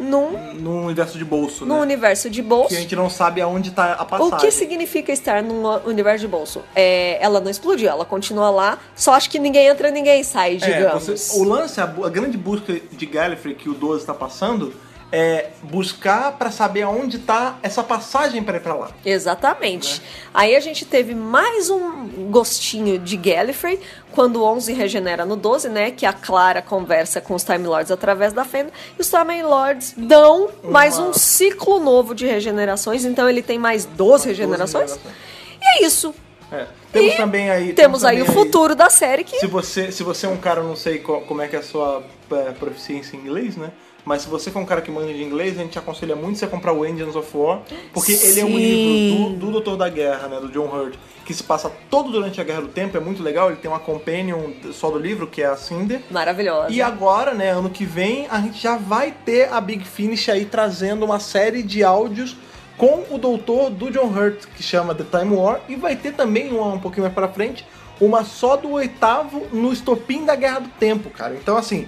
num, 0.00 0.54
No 0.54 0.84
universo 0.86 1.18
de 1.18 1.24
bolso, 1.24 1.66
num 1.66 1.76
né? 1.76 1.80
universo 1.82 2.30
de 2.30 2.42
bolso. 2.42 2.68
Que 2.70 2.76
a 2.76 2.80
gente 2.80 2.96
não 2.96 3.10
sabe 3.10 3.40
aonde 3.40 3.70
tá 3.70 3.94
a 3.98 4.02
O 4.02 4.06
passagem. 4.06 4.38
que 4.38 4.50
significa 4.50 5.12
estar 5.12 5.42
num 5.42 5.62
universo 5.86 6.20
de 6.20 6.28
bolso? 6.28 6.62
É, 6.74 7.18
ela 7.22 7.40
não 7.40 7.50
explodiu, 7.50 7.88
ela 7.88 8.04
continua 8.04 8.50
lá, 8.50 8.78
só 8.96 9.12
acho 9.12 9.28
que 9.28 9.38
ninguém 9.38 9.66
entra 9.66 9.90
ninguém 9.90 10.22
sai, 10.22 10.54
É, 10.54 10.56
digamos. 10.56 11.06
você- 11.06 11.38
o 11.38 11.44
lance, 11.44 11.80
a, 11.80 11.84
a 11.84 12.08
grande 12.08 12.38
busca 12.38 12.80
de 12.90 13.06
Gallifrey 13.06 13.54
que 13.54 13.68
o 13.68 13.74
12 13.74 14.00
está 14.00 14.14
passando 14.14 14.72
é 15.12 15.48
buscar 15.62 16.32
pra 16.32 16.50
saber 16.50 16.82
aonde 16.82 17.18
tá 17.18 17.58
essa 17.62 17.82
passagem 17.82 18.42
para 18.42 18.58
ir 18.58 18.60
pra 18.60 18.74
lá. 18.74 18.90
Exatamente. 19.04 20.00
Aí 20.32 20.54
a 20.54 20.60
gente 20.60 20.84
teve 20.84 21.14
mais 21.14 21.68
um 21.70 22.06
gostinho 22.30 22.98
de 22.98 23.16
Gallifrey 23.16 23.80
quando 24.12 24.36
o 24.36 24.44
11 24.44 24.72
regenera 24.72 25.24
no 25.24 25.34
12, 25.36 25.68
né? 25.68 25.90
Que 25.90 26.06
a 26.06 26.12
Clara 26.12 26.62
conversa 26.62 27.20
com 27.20 27.34
os 27.34 27.42
Time 27.42 27.66
Lords 27.66 27.90
através 27.90 28.32
da 28.32 28.44
fenda. 28.44 28.70
E 28.98 29.00
os 29.02 29.08
Time 29.10 29.42
Lords 29.42 29.94
dão 29.96 30.48
mais 30.64 30.98
um 30.98 31.12
ciclo 31.12 31.80
novo 31.80 32.14
de 32.14 32.26
regenerações. 32.26 33.04
Então 33.04 33.28
ele 33.28 33.42
tem 33.42 33.58
mais 33.58 33.84
12 33.84 34.28
regenerações. 34.28 34.92
regenerações. 34.92 35.16
E 35.60 35.82
é 35.82 35.86
isso. 35.86 36.14
É. 36.52 36.66
Temos 36.92 37.14
E 37.14 37.16
também 37.16 37.50
aí. 37.50 37.72
Temos 37.72 38.04
aí 38.04 38.20
o 38.22 38.26
futuro 38.26 38.74
da 38.74 38.90
série 38.90 39.22
que 39.22 39.38
Se 39.38 39.46
você, 39.46 39.92
se 39.92 40.02
você 40.02 40.26
é 40.26 40.28
um 40.28 40.36
cara, 40.36 40.62
não 40.62 40.74
sei 40.74 40.98
qual- 40.98 41.20
como 41.20 41.40
é 41.42 41.46
que 41.46 41.54
é 41.54 41.60
a 41.60 41.62
sua 41.62 42.02
é, 42.32 42.50
proficiência 42.52 43.16
em 43.16 43.20
inglês, 43.20 43.56
né? 43.56 43.70
Mas 44.04 44.22
se 44.22 44.28
você 44.28 44.50
for 44.50 44.60
um 44.60 44.64
cara 44.66 44.80
que 44.80 44.90
manja 44.90 45.12
de 45.12 45.22
inglês, 45.22 45.58
a 45.58 45.62
gente 45.62 45.78
aconselha 45.78 46.16
muito 46.16 46.38
você 46.38 46.46
comprar 46.46 46.72
o 46.72 46.86
Engines 46.86 47.14
of 47.14 47.28
War, 47.36 47.62
porque 47.92 48.12
ele 48.12 48.40
é 48.40 48.44
um 48.44 48.48
Sim. 48.48 48.56
livro 48.56 49.30
do, 49.30 49.46
do 49.46 49.52
Doutor 49.52 49.76
da 49.76 49.88
Guerra, 49.88 50.28
né? 50.28 50.40
Do 50.40 50.48
John 50.48 50.66
Hurt, 50.66 50.94
que 51.24 51.34
se 51.34 51.42
passa 51.42 51.70
todo 51.90 52.10
durante 52.10 52.40
a 52.40 52.44
Guerra 52.44 52.62
do 52.62 52.68
Tempo, 52.68 52.96
é 52.96 53.00
muito 53.00 53.22
legal. 53.22 53.48
Ele 53.48 53.58
tem 53.58 53.70
uma 53.70 53.78
companion 53.78 54.50
só 54.72 54.90
do 54.90 54.98
livro, 54.98 55.26
que 55.26 55.42
é 55.42 55.46
a 55.46 55.56
Cinder. 55.56 56.00
maravilhosa. 56.10 56.72
E 56.72 56.80
agora, 56.80 57.34
né, 57.34 57.50
ano 57.50 57.70
que 57.70 57.84
vem, 57.84 58.26
a 58.30 58.40
gente 58.40 58.60
já 58.60 58.76
vai 58.76 59.14
ter 59.24 59.52
a 59.52 59.60
Big 59.60 59.84
Finish 59.84 60.28
aí 60.28 60.44
trazendo 60.44 61.04
uma 61.04 61.20
série 61.20 61.62
de 61.62 61.84
áudios 61.84 62.36
com 62.76 63.04
o 63.10 63.18
doutor 63.18 63.68
do 63.68 63.90
John 63.90 64.06
Hurt, 64.06 64.46
que 64.56 64.62
chama 64.62 64.94
The 64.94 65.04
Time 65.18 65.36
War, 65.36 65.60
e 65.68 65.76
vai 65.76 65.94
ter 65.94 66.12
também 66.14 66.50
uma 66.50 66.72
um 66.72 66.78
pouquinho 66.78 67.02
mais 67.02 67.14
pra 67.14 67.28
frente, 67.28 67.66
uma 68.00 68.24
só 68.24 68.56
do 68.56 68.70
oitavo 68.70 69.46
no 69.52 69.70
estopim 69.70 70.24
da 70.24 70.34
Guerra 70.34 70.60
do 70.60 70.68
Tempo, 70.70 71.10
cara. 71.10 71.34
Então, 71.34 71.58
assim, 71.58 71.86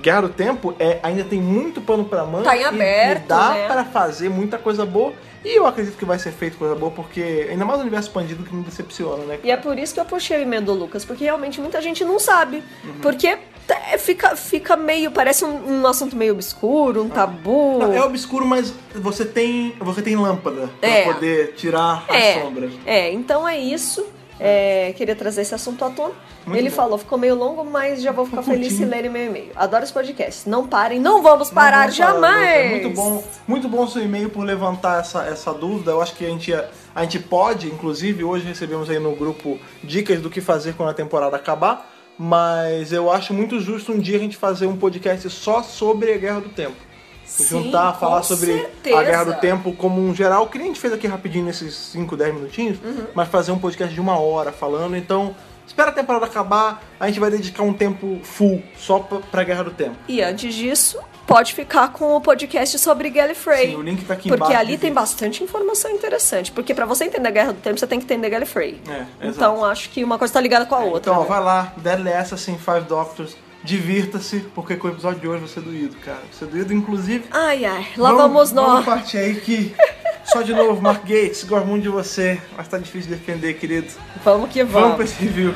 Guerra 0.00 0.22
do 0.22 0.28
Tempo 0.30 0.74
é, 0.78 0.98
ainda 1.02 1.24
tem 1.24 1.40
muito 1.40 1.80
pano 1.80 2.04
pra 2.04 2.24
manga. 2.24 2.44
Tá 2.44 2.56
em 2.56 2.60
e- 2.60 2.64
aberto, 2.64 3.24
E 3.24 3.28
dá 3.28 3.50
né? 3.50 3.66
pra 3.66 3.84
fazer 3.84 4.28
muita 4.28 4.56
coisa 4.58 4.84
boa. 4.86 5.12
E 5.44 5.56
eu 5.56 5.66
acredito 5.66 5.96
que 5.96 6.04
vai 6.04 6.18
ser 6.18 6.32
feito 6.32 6.58
coisa 6.58 6.74
boa, 6.74 6.90
porque 6.90 7.46
ainda 7.48 7.64
mais 7.64 7.78
o 7.78 7.82
universo 7.82 8.08
expandido 8.08 8.42
que 8.42 8.52
me 8.54 8.62
decepciona, 8.64 9.24
né? 9.24 9.38
E 9.44 9.50
é 9.50 9.56
por 9.56 9.78
isso 9.78 9.94
que 9.94 10.00
eu 10.00 10.04
puxei 10.04 10.38
o 10.38 10.42
e-mail 10.42 10.62
do 10.62 10.72
Lucas, 10.74 11.04
porque 11.04 11.22
realmente 11.24 11.60
muita 11.60 11.80
gente 11.80 12.04
não 12.04 12.18
sabe. 12.18 12.62
Porque 13.00 13.38
é, 13.68 13.96
fica, 13.98 14.34
fica 14.34 14.76
meio. 14.76 15.12
Parece 15.12 15.44
um, 15.44 15.80
um 15.82 15.86
assunto 15.86 16.16
meio 16.16 16.32
obscuro, 16.32 17.04
um 17.04 17.08
tabu. 17.08 17.78
Não, 17.78 17.92
é 17.94 18.02
obscuro, 18.02 18.44
mas 18.44 18.74
você 18.96 19.24
tem, 19.24 19.74
você 19.78 20.02
tem 20.02 20.16
lâmpada 20.16 20.68
pra 20.80 20.88
É. 20.90 21.04
poder 21.12 21.52
tirar 21.54 22.04
É, 22.08 22.34
as 22.36 22.42
sombras. 22.42 22.72
é, 22.84 23.12
então 23.12 23.48
é 23.48 23.56
isso. 23.58 24.04
É, 24.40 24.92
queria 24.96 25.16
trazer 25.16 25.42
esse 25.42 25.54
assunto 25.54 25.84
à 25.84 25.90
tona. 25.90 26.14
Muito 26.46 26.58
Ele 26.58 26.70
bom. 26.70 26.76
falou, 26.76 26.98
ficou 26.98 27.18
meio 27.18 27.34
longo, 27.34 27.64
mas 27.64 28.00
já 28.00 28.12
vou 28.12 28.24
ficar 28.24 28.42
Ficou 28.42 28.54
feliz 28.54 28.72
se 28.74 28.84
lerem 28.84 29.10
meu 29.10 29.26
e-mail. 29.26 29.50
Adoro 29.56 29.84
esse 29.84 29.92
podcast. 29.92 30.48
Não 30.48 30.66
parem, 30.66 31.00
não 31.00 31.22
vamos 31.22 31.50
parar 31.50 31.68
Não, 31.70 31.78
parar, 31.78 31.90
jamais! 31.92 32.66
É 32.66 32.70
muito 32.70 32.90
bom, 32.90 33.24
muito 33.46 33.68
bom 33.68 33.86
seu 33.86 34.02
e-mail 34.02 34.30
por 34.30 34.44
levantar 34.44 35.00
essa, 35.00 35.24
essa 35.24 35.52
dúvida. 35.52 35.90
Eu 35.90 36.00
acho 36.00 36.14
que 36.14 36.24
a 36.24 36.28
gente, 36.28 36.52
a 36.52 37.02
gente 37.02 37.18
pode, 37.18 37.66
inclusive, 37.68 38.22
hoje 38.24 38.46
recebemos 38.46 38.88
aí 38.88 38.98
no 38.98 39.14
grupo 39.16 39.58
dicas 39.82 40.20
do 40.20 40.30
que 40.30 40.40
fazer 40.40 40.74
quando 40.74 40.90
a 40.90 40.94
temporada 40.94 41.36
acabar. 41.36 41.94
Mas 42.20 42.92
eu 42.92 43.12
acho 43.12 43.32
muito 43.32 43.60
justo 43.60 43.92
um 43.92 43.98
dia 43.98 44.16
a 44.16 44.20
gente 44.20 44.36
fazer 44.36 44.66
um 44.66 44.76
podcast 44.76 45.30
só 45.30 45.62
sobre 45.62 46.12
a 46.12 46.16
Guerra 46.16 46.40
do 46.40 46.48
Tempo. 46.48 46.87
Sim, 47.28 47.44
Juntar, 47.64 47.92
falar 47.98 48.22
sobre 48.22 48.46
certeza. 48.58 48.98
a 48.98 49.02
Guerra 49.04 49.24
do 49.24 49.34
Tempo 49.34 49.72
como 49.74 50.00
um 50.00 50.14
geral, 50.14 50.46
que 50.48 50.56
nem 50.58 50.68
a 50.68 50.70
gente 50.70 50.80
fez 50.80 50.92
aqui 50.92 51.06
rapidinho 51.06 51.44
nesses 51.44 51.74
5, 51.74 52.16
10 52.16 52.34
minutinhos, 52.34 52.78
Uhum. 52.82 53.06
mas 53.14 53.28
fazer 53.28 53.52
um 53.52 53.58
podcast 53.58 53.94
de 53.94 54.00
uma 54.00 54.18
hora 54.18 54.50
falando. 54.50 54.96
Então, 54.96 55.36
espera 55.66 55.90
a 55.90 55.92
temporada 55.92 56.24
acabar, 56.24 56.82
a 56.98 57.06
gente 57.06 57.20
vai 57.20 57.30
dedicar 57.30 57.62
um 57.62 57.72
tempo 57.74 58.18
full 58.22 58.62
só 58.76 58.98
pra, 59.00 59.44
Guerra 59.44 59.64
do 59.64 59.70
Tempo. 59.72 59.94
E 60.08 60.22
antes 60.22 60.54
disso, 60.54 60.98
pode 61.26 61.52
ficar 61.52 61.92
com 61.92 62.16
o 62.16 62.20
podcast 62.22 62.78
sobre 62.78 63.10
Gallifrey. 63.10 63.72
Sim, 63.72 63.76
o 63.76 63.82
link 63.82 64.04
tá 64.06 64.14
aqui 64.14 64.30
Porque 64.30 64.44
embaixo. 64.44 64.58
ali 64.60 64.78
tem 64.78 64.92
bastante 64.92 65.44
informação 65.44 65.90
interessante. 65.90 66.50
Porque 66.50 66.72
pra 66.74 66.86
você 66.86 67.04
entender 67.04 67.28
a 67.28 67.30
Guerra 67.30 67.52
do 67.52 67.60
Tempo, 67.60 67.78
você 67.78 67.86
tem 67.86 67.98
que 67.98 68.06
entender 68.06 68.30
Gallifrey. 68.30 68.80
É, 68.88 69.04
então 69.28 69.56
exato. 69.56 69.64
acho 69.66 69.90
que 69.90 70.02
uma 70.02 70.16
coisa 70.18 70.32
tá 70.32 70.40
ligada 70.40 70.64
com 70.64 70.74
a 70.74 70.78
outra. 70.78 71.12
Então, 71.12 71.16
ó, 71.18 71.22
né? 71.24 71.28
vai 71.28 71.40
lá, 71.44 71.72
Deadly 71.76 72.12
Assassin, 72.14 72.56
Five 72.56 72.86
Doctors, 72.88 73.36
divirta-se, 73.68 74.40
porque 74.54 74.76
com 74.76 74.88
o 74.88 74.90
episódio 74.90 75.20
de 75.20 75.28
hoje 75.28 75.40
vai 75.40 75.48
ser 75.48 75.60
doído, 75.60 75.94
cara. 75.96 76.18
Vai 76.18 76.32
ser 76.32 76.46
doído, 76.46 76.72
inclusive. 76.72 77.24
Ai, 77.30 77.66
ai, 77.66 77.86
lá 77.96 78.12
vamos, 78.12 78.50
nós. 78.52 78.66
Vamos 78.66 78.84
partir 78.86 79.18
aí 79.18 79.34
que. 79.36 79.74
Só 80.24 80.42
de 80.42 80.52
novo, 80.52 80.80
Mark 80.82 81.02
Gates, 81.02 81.44
gosto 81.44 81.66
muito 81.66 81.82
de 81.84 81.88
você, 81.88 82.40
mas 82.56 82.68
tá 82.68 82.76
difícil 82.78 83.10
de 83.10 83.16
defender, 83.16 83.54
querido. 83.54 83.88
Vamos 84.24 84.50
que 84.50 84.62
Vamos 84.62 84.72
vamos. 84.80 84.96
pra 84.96 85.04
esse 85.04 85.14
review. 85.24 85.54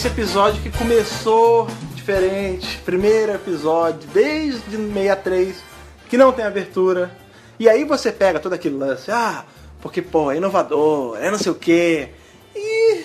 Esse 0.00 0.08
episódio 0.08 0.62
que 0.62 0.70
começou 0.70 1.66
diferente, 1.94 2.78
primeiro 2.86 3.32
episódio, 3.34 4.08
desde 4.14 4.62
63, 4.74 5.56
que 6.08 6.16
não 6.16 6.32
tem 6.32 6.42
abertura. 6.46 7.10
E 7.58 7.68
aí 7.68 7.84
você 7.84 8.10
pega 8.10 8.40
todo 8.40 8.54
aquele 8.54 8.78
lance, 8.78 9.10
ah, 9.10 9.44
porque, 9.82 10.00
pô, 10.00 10.32
é 10.32 10.38
inovador, 10.38 11.18
é 11.20 11.30
não 11.30 11.36
sei 11.36 11.52
o 11.52 11.54
quê. 11.54 12.08
E. 12.56 13.04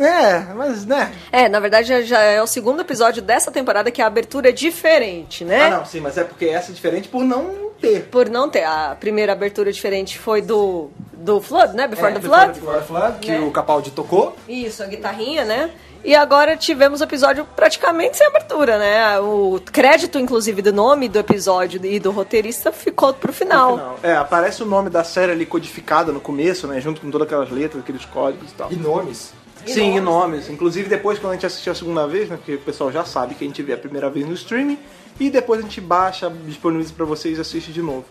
É, 0.00 0.04
é, 0.04 0.38
mas, 0.56 0.84
né? 0.84 1.12
É, 1.30 1.48
na 1.48 1.60
verdade 1.60 1.86
já- 1.86 2.02
já 2.02 2.18
é 2.20 2.42
o 2.42 2.48
segundo 2.48 2.80
episódio 2.80 3.22
dessa 3.22 3.52
temporada 3.52 3.88
que 3.92 4.02
a 4.02 4.06
abertura 4.08 4.48
é 4.48 4.52
diferente, 4.52 5.44
né? 5.44 5.66
Ah, 5.66 5.70
não, 5.70 5.84
sim, 5.86 6.00
mas 6.00 6.18
é 6.18 6.24
porque 6.24 6.46
essa 6.46 6.72
é 6.72 6.74
diferente 6.74 7.08
por 7.08 7.22
não 7.22 7.70
ter. 7.82 8.04
Por 8.10 8.28
não 8.30 8.48
ter. 8.48 8.64
A 8.64 8.96
primeira 8.98 9.32
abertura 9.32 9.70
diferente 9.72 10.18
foi 10.18 10.40
do, 10.40 10.88
do 11.12 11.40
Flood, 11.40 11.74
né? 11.76 11.86
Before 11.88 12.10
É, 12.10 12.14
the 12.14 12.20
Before 12.20 12.54
Flood. 12.54 12.60
the 12.80 12.82
Flood, 12.86 13.18
que 13.20 13.30
Né? 13.32 13.40
o 13.40 13.50
Capaldi 13.50 13.90
tocou. 13.90 14.34
Isso, 14.48 14.82
a 14.82 14.86
guitarrinha, 14.86 15.44
né? 15.44 15.70
E 16.04 16.16
agora 16.16 16.56
tivemos 16.56 17.00
o 17.00 17.04
episódio 17.04 17.46
praticamente 17.54 18.16
sem 18.16 18.26
abertura, 18.26 18.76
né? 18.76 19.20
O 19.20 19.60
crédito, 19.70 20.18
inclusive, 20.18 20.60
do 20.60 20.72
nome 20.72 21.08
do 21.08 21.18
episódio 21.18 21.84
e 21.84 22.00
do 22.00 22.10
roteirista 22.10 22.72
ficou 22.72 23.12
pro 23.14 23.32
final. 23.32 23.76
Não. 23.76 23.94
É, 24.02 24.16
aparece 24.16 24.62
o 24.64 24.66
nome 24.66 24.90
da 24.90 25.04
série 25.04 25.30
ali 25.30 25.46
codificado 25.46 26.12
no 26.12 26.20
começo, 26.20 26.66
né? 26.66 26.80
Junto 26.80 27.00
com 27.00 27.08
todas 27.10 27.26
aquelas 27.26 27.50
letras, 27.50 27.82
aqueles 27.84 28.04
códigos 28.04 28.50
e 28.50 28.54
tal. 28.54 28.72
E 28.72 28.76
nomes. 28.76 29.32
Sim, 29.64 29.96
e 29.96 30.00
nomes. 30.00 30.50
Inclusive 30.50 30.88
depois 30.88 31.20
quando 31.20 31.30
a 31.30 31.34
gente 31.36 31.46
assistiu 31.46 31.70
a 31.70 31.76
segunda 31.76 32.04
vez, 32.08 32.28
né? 32.28 32.36
Porque 32.36 32.54
o 32.54 32.58
pessoal 32.58 32.90
já 32.90 33.04
sabe 33.04 33.36
que 33.36 33.44
a 33.44 33.46
gente 33.46 33.62
vê 33.62 33.72
a 33.74 33.78
primeira 33.78 34.10
vez 34.10 34.26
no 34.26 34.34
streaming 34.34 34.76
e 35.18 35.30
depois 35.30 35.60
a 35.60 35.62
gente 35.62 35.80
baixa, 35.80 36.30
disponibiliza 36.30 36.92
pra 36.94 37.04
vocês 37.04 37.38
e 37.38 37.40
assiste 37.40 37.72
de 37.72 37.82
novo. 37.82 38.04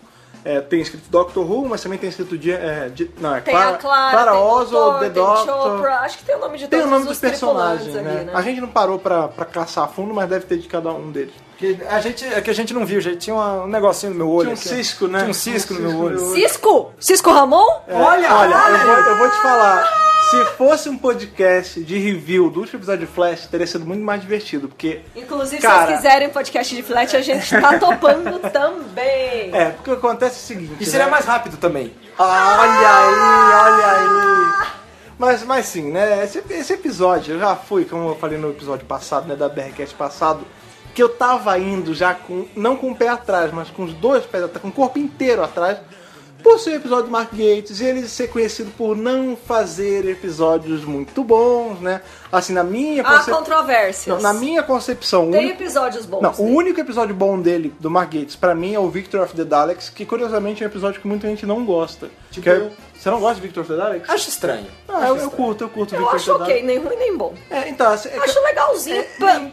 É, 0.44 0.60
tem 0.60 0.80
escrito 0.80 1.08
Doctor 1.08 1.48
Who, 1.48 1.68
mas 1.68 1.80
também 1.82 1.98
tem 1.98 2.08
escrito 2.08 2.34
é, 2.50 2.90
não, 3.20 3.36
é 3.36 3.40
Tem 3.40 3.54
Clara, 3.54 3.76
Clara, 3.76 4.10
Clara 4.10 4.30
tem 4.32 4.40
o 4.40 4.44
Oswald, 4.44 4.70
Doutor, 4.70 5.00
The 5.00 5.08
Doctor. 5.10 5.76
Chopra, 5.76 6.00
acho 6.00 6.18
que 6.18 6.24
tem 6.24 6.34
o 6.34 6.38
nome 6.40 6.58
de 6.58 6.68
Tem 6.68 6.80
o 6.80 6.82
todos 6.82 6.90
nome 6.90 7.02
os 7.04 7.08
dos 7.10 7.18
personagens, 7.20 7.94
né? 7.94 8.00
ali, 8.16 8.24
né? 8.24 8.32
A 8.34 8.42
gente 8.42 8.60
não 8.60 8.68
parou 8.68 8.98
pra, 8.98 9.28
pra 9.28 9.44
caçar 9.44 9.84
a 9.84 9.88
fundo, 9.88 10.12
mas 10.12 10.28
deve 10.28 10.46
ter 10.46 10.58
de 10.58 10.66
cada 10.66 10.90
um 10.92 11.12
deles. 11.12 11.34
Que 11.62 11.78
a 11.88 12.00
gente, 12.00 12.24
é 12.24 12.40
que 12.40 12.50
a 12.50 12.54
gente 12.54 12.74
não 12.74 12.84
viu, 12.84 13.00
gente. 13.00 13.18
Tinha 13.18 13.36
uma- 13.36 13.62
um 13.62 13.68
negocinho 13.68 14.10
no 14.10 14.18
meu 14.18 14.28
olho. 14.28 14.48
Tinha 14.48 14.56
um 14.56 14.58
aqui, 14.58 14.68
cisco, 14.84 15.06
né? 15.06 15.18
Tinha 15.20 15.30
um 15.30 15.34
cisco 15.34 15.74
Tinha 15.74 15.86
no 15.88 15.94
um 15.94 15.98
meu 15.98 16.06
olho. 16.06 16.18
cisco 16.18 16.28
no 16.28 16.34
meu 16.36 16.48
Cisco! 16.48 16.92
Cisco 16.98 17.30
Ramon? 17.32 17.66
Olha! 17.88 18.34
Olha, 18.34 18.54
eu 18.54 18.78
vou, 18.86 18.96
eu 18.96 19.18
vou 19.18 19.30
te 19.30 19.36
falar. 19.42 20.02
Se 20.30 20.44
fosse 20.56 20.88
um 20.88 20.98
podcast 20.98 21.80
de 21.84 21.98
review 21.98 22.50
do 22.50 22.60
último 22.60 22.78
episódio 22.80 23.06
de 23.06 23.12
Flash, 23.12 23.46
teria 23.46 23.66
sido 23.66 23.84
muito 23.86 24.02
mais 24.02 24.20
divertido, 24.20 24.66
porque 24.66 25.02
Inclusive, 25.14 25.60
se 25.60 25.66
Cara. 25.66 25.86
vocês 25.86 25.96
quiserem 25.98 26.30
podcast 26.30 26.74
de 26.74 26.82
flat, 26.82 27.16
a 27.16 27.20
gente 27.20 27.60
tá 27.60 27.76
topando 27.78 28.38
também. 28.50 29.50
É, 29.54 29.70
porque 29.76 29.90
acontece 29.90 30.36
o 30.36 30.42
seguinte. 30.46 30.76
E 30.80 30.86
seria 30.86 31.04
né? 31.06 31.10
mais 31.12 31.26
rápido 31.26 31.56
também. 31.58 31.92
Olha 32.18 32.32
aí, 32.32 33.62
olha 33.62 33.86
aí. 33.86 34.68
Mas, 35.18 35.44
mas 35.44 35.66
sim, 35.66 35.90
né? 35.92 36.24
Esse, 36.24 36.42
esse 36.50 36.72
episódio, 36.72 37.34
eu 37.34 37.38
já 37.38 37.54
fui, 37.54 37.84
como 37.84 38.08
eu 38.08 38.16
falei 38.16 38.38
no 38.38 38.50
episódio 38.50 38.84
passado, 38.86 39.28
né? 39.28 39.36
Da 39.36 39.48
BRCast 39.48 39.94
passado, 39.94 40.40
que 40.94 41.02
eu 41.02 41.08
tava 41.08 41.58
indo 41.58 41.94
já 41.94 42.14
com. 42.14 42.46
Não 42.56 42.76
com 42.76 42.90
o 42.90 42.96
pé 42.96 43.08
atrás, 43.08 43.52
mas 43.52 43.70
com 43.70 43.84
os 43.84 43.92
dois 43.94 44.24
pés 44.26 44.44
atrás, 44.44 44.60
com 44.62 44.68
o 44.68 44.72
corpo 44.72 44.98
inteiro 44.98 45.42
atrás. 45.42 45.78
Por 46.42 46.58
ser 46.58 46.70
o 46.70 46.74
episódio 46.74 47.04
do 47.04 47.10
Mark 47.12 47.30
Gates 47.30 47.78
e 47.78 47.84
ele 47.84 48.08
ser 48.08 48.26
conhecido 48.26 48.72
por 48.76 48.96
não 48.96 49.36
fazer 49.36 50.04
episódios 50.08 50.84
muito 50.84 51.22
bons, 51.22 51.78
né? 51.78 52.00
Assim, 52.32 52.52
na 52.52 52.64
minha 52.64 53.00
Há 53.02 53.18
concep- 53.18 53.32
controvérsias. 53.32 54.16
Não, 54.16 54.20
na 54.20 54.34
minha 54.34 54.60
concepção, 54.60 55.30
Tem 55.30 55.38
único- 55.46 55.62
episódios 55.62 56.04
bons. 56.04 56.20
não, 56.20 56.32
o 56.32 56.44
né? 56.48 56.50
único 56.56 56.80
episódio 56.80 57.14
bom 57.14 57.38
dele, 57.40 57.72
do 57.78 57.88
Mark 57.88 58.10
Gates, 58.12 58.34
pra 58.34 58.56
mim 58.56 58.74
é 58.74 58.78
o 58.80 58.88
Victor 58.90 59.20
of 59.22 59.36
the 59.36 59.44
Daleks, 59.44 59.88
que 59.88 60.04
curiosamente 60.04 60.64
é 60.64 60.66
um 60.66 60.70
episódio 60.70 61.00
que 61.00 61.06
muita 61.06 61.28
gente 61.28 61.46
não 61.46 61.64
gosta. 61.64 62.10
Tipo 62.32 62.42
Que 62.42 62.50
é- 62.50 62.56
eu. 62.56 62.72
Você 62.98 63.08
não 63.08 63.20
gosta 63.20 63.36
de 63.36 63.40
Victor 63.42 63.62
of 63.62 63.72
the 63.72 63.78
Daleks? 63.78 64.10
Acho 64.10 64.28
estranho. 64.28 64.66
Ah, 64.88 65.06
eu, 65.06 65.16
eu 65.18 65.30
curto, 65.30 65.62
eu 65.62 65.68
curto 65.68 65.94
Eu 65.94 66.00
Victor 66.00 66.16
acho 66.16 66.30
of 66.32 66.38
the 66.38 66.44
ok, 66.44 66.60
Daleks. 66.62 66.66
nem 66.66 66.78
ruim 66.84 66.96
nem 66.98 67.16
bom. 67.16 67.34
É, 67.50 67.68
então, 67.68 67.88
assim, 67.92 68.08
é 68.08 68.12
que- 68.12 68.18
Acho 68.18 68.42
legalzinho. 68.42 68.96
É, 69.00 69.52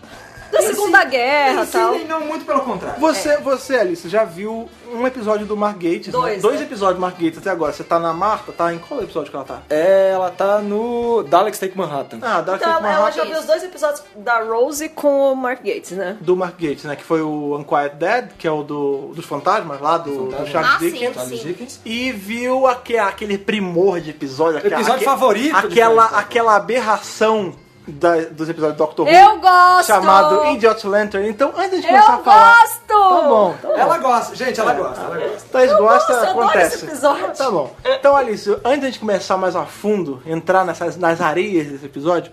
da 0.51 0.61
Segunda 0.61 1.03
Guerra 1.05 1.63
e 1.63 1.65
Sim, 1.65 1.71
tal. 1.71 1.91
nem 1.91 2.05
não, 2.07 2.21
muito 2.21 2.45
pelo 2.45 2.61
contrário. 2.61 2.99
Você, 2.99 3.37
você, 3.37 3.75
Alice, 3.77 4.07
já 4.09 4.23
viu 4.23 4.69
um 4.93 5.05
episódio 5.05 5.45
do 5.45 5.55
Mark 5.55 5.75
Gates? 5.77 6.07
né? 6.07 6.11
Dois, 6.11 6.41
Dois 6.41 6.59
né? 6.59 6.65
episódios 6.65 6.95
do 6.97 7.01
Mark 7.01 7.15
Gates 7.19 7.37
até 7.37 7.49
agora. 7.49 7.71
Você 7.71 7.83
tá 7.83 7.99
na 7.99 8.13
Marta? 8.13 8.51
Tá 8.51 8.73
em 8.73 8.79
qual 8.79 9.01
episódio 9.03 9.29
que 9.29 9.35
ela 9.35 9.45
tá? 9.45 9.59
É, 9.69 10.11
ela 10.13 10.31
tá 10.31 10.59
no 10.59 11.23
Daleks 11.23 11.59
Take 11.59 11.77
Manhattan. 11.77 12.19
Ah, 12.21 12.41
Dark 12.41 12.61
Então, 12.61 12.71
ela 12.71 12.81
Manhattan 12.81 13.11
já 13.17 13.23
viu 13.25 13.39
os 13.39 13.45
dois 13.45 13.63
episódios 13.63 14.03
da 14.15 14.41
Rose 14.43 14.89
com 14.89 15.31
o 15.31 15.35
Mark 15.35 15.59
Gates, 15.63 15.91
né? 15.91 16.17
do 16.21 16.35
Mark 16.35 16.55
Gates, 16.59 16.83
né? 16.85 16.95
Que 16.95 17.03
foi 17.03 17.21
o 17.21 17.55
Unquiet 17.57 17.95
Dead, 17.95 18.29
que 18.37 18.47
é 18.47 18.51
o 18.51 18.63
do, 18.63 19.11
dos 19.15 19.25
fantasmas 19.25 19.79
lá, 19.79 19.97
do, 19.97 20.09
do 20.25 20.31
Fantasma. 20.31 20.47
Charles 20.47 20.71
Ah, 20.75 20.79
sim, 20.79 20.91
Dickens. 20.91 21.13
Charles 21.15 21.39
sim. 21.41 21.47
Dickens. 21.47 21.81
E 21.85 22.11
viu 22.11 22.67
aque- 22.67 22.97
aquele 22.97 23.37
primor 23.37 23.99
de 24.01 24.09
episódio. 24.09 24.57
aquele- 24.57 24.75
Episódio 24.75 24.95
aque- 24.97 25.05
favorito 25.05 25.55
Aquela, 25.55 26.07
Friends. 26.07 26.23
aquela 26.25 26.55
aberração 26.55 27.53
da- 27.89 28.25
dos 28.31 28.47
episódios 28.49 28.77
do 28.77 28.85
Doctor 28.85 29.05
Who. 29.07 29.11
Eu 29.13 29.39
gosto! 29.39 29.87
Chamado 29.87 30.45
Idiot 30.53 30.85
Lantern. 30.87 31.27
Então, 31.27 31.53
antes 31.57 31.81
de 31.81 31.87
Eu 31.87 31.91
começar 31.93 32.13
a 32.13 32.17
falar... 32.19 32.59
gosto! 32.61 32.79
Tá 32.87 32.95
bom, 33.27 33.55
tá 33.61 33.67
bom. 33.67 33.73
Ela 33.75 33.97
gosta, 33.97 34.35
gente, 34.35 34.59
ela 34.59 34.73
gosta, 34.73 35.01
ela 35.03 35.17
gosta. 35.17 35.47
Thaís 35.51 35.73
gosta, 35.77 36.13
eu 36.13 36.19
adoro 36.19 36.39
acontece. 36.41 36.75
esse 36.75 36.85
episódio. 36.85 37.31
Tá 37.37 37.51
bom. 37.51 37.75
Então, 37.85 38.15
Alice, 38.15 38.57
antes 38.63 38.93
de 38.93 38.99
começar 38.99 39.37
mais 39.37 39.55
a 39.55 39.65
fundo, 39.65 40.21
entrar 40.25 40.63
nessas, 40.65 40.95
nas 40.97 41.19
areias 41.21 41.67
desse 41.67 41.85
episódio, 41.85 42.31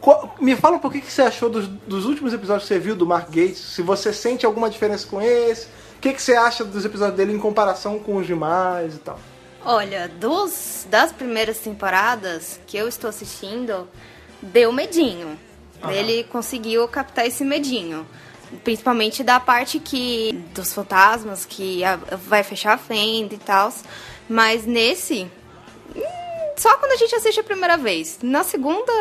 qual- 0.00 0.34
me 0.40 0.54
fala 0.56 0.76
um 0.76 0.78
pouquinho 0.78 1.02
o 1.02 1.06
que 1.06 1.12
você 1.12 1.22
achou 1.22 1.48
dos, 1.48 1.66
dos 1.66 2.04
últimos 2.06 2.32
episódios 2.32 2.68
que 2.68 2.74
você 2.74 2.80
viu 2.80 2.94
do 2.96 3.06
Mark 3.06 3.26
Gates, 3.28 3.58
se 3.58 3.82
você 3.82 4.12
sente 4.12 4.44
alguma 4.46 4.68
diferença 4.70 5.06
com 5.08 5.20
esse, 5.20 5.66
o 5.96 6.00
que, 6.00 6.12
que 6.12 6.20
você 6.20 6.34
acha 6.36 6.64
dos 6.64 6.84
episódios 6.84 7.16
dele 7.16 7.32
em 7.32 7.38
comparação 7.38 7.98
com 7.98 8.16
os 8.16 8.26
demais 8.26 8.94
e 8.94 8.98
tal. 8.98 9.18
Olha, 9.66 10.10
dos, 10.20 10.86
das 10.90 11.10
primeiras 11.10 11.56
temporadas 11.58 12.60
que 12.66 12.76
eu 12.76 12.86
estou 12.86 13.08
assistindo, 13.08 13.88
deu 14.44 14.72
medinho. 14.72 15.38
Ele 15.88 16.24
conseguiu 16.24 16.86
captar 16.88 17.26
esse 17.26 17.44
medinho. 17.44 18.06
Principalmente 18.62 19.22
da 19.22 19.40
parte 19.40 19.78
que. 19.78 20.32
dos 20.54 20.72
fantasmas, 20.72 21.44
que 21.44 21.84
a- 21.84 21.98
vai 22.26 22.42
fechar 22.42 22.74
a 22.74 22.78
fenda 22.78 23.34
e 23.34 23.38
tal. 23.38 23.72
Mas 24.28 24.64
nesse. 24.64 25.28
hum, 25.94 26.00
Só 26.56 26.76
quando 26.76 26.92
a 26.92 26.96
gente 26.96 27.14
assiste 27.14 27.40
a 27.40 27.44
primeira 27.44 27.76
vez. 27.76 28.18
Na 28.22 28.44
segunda, 28.44 28.92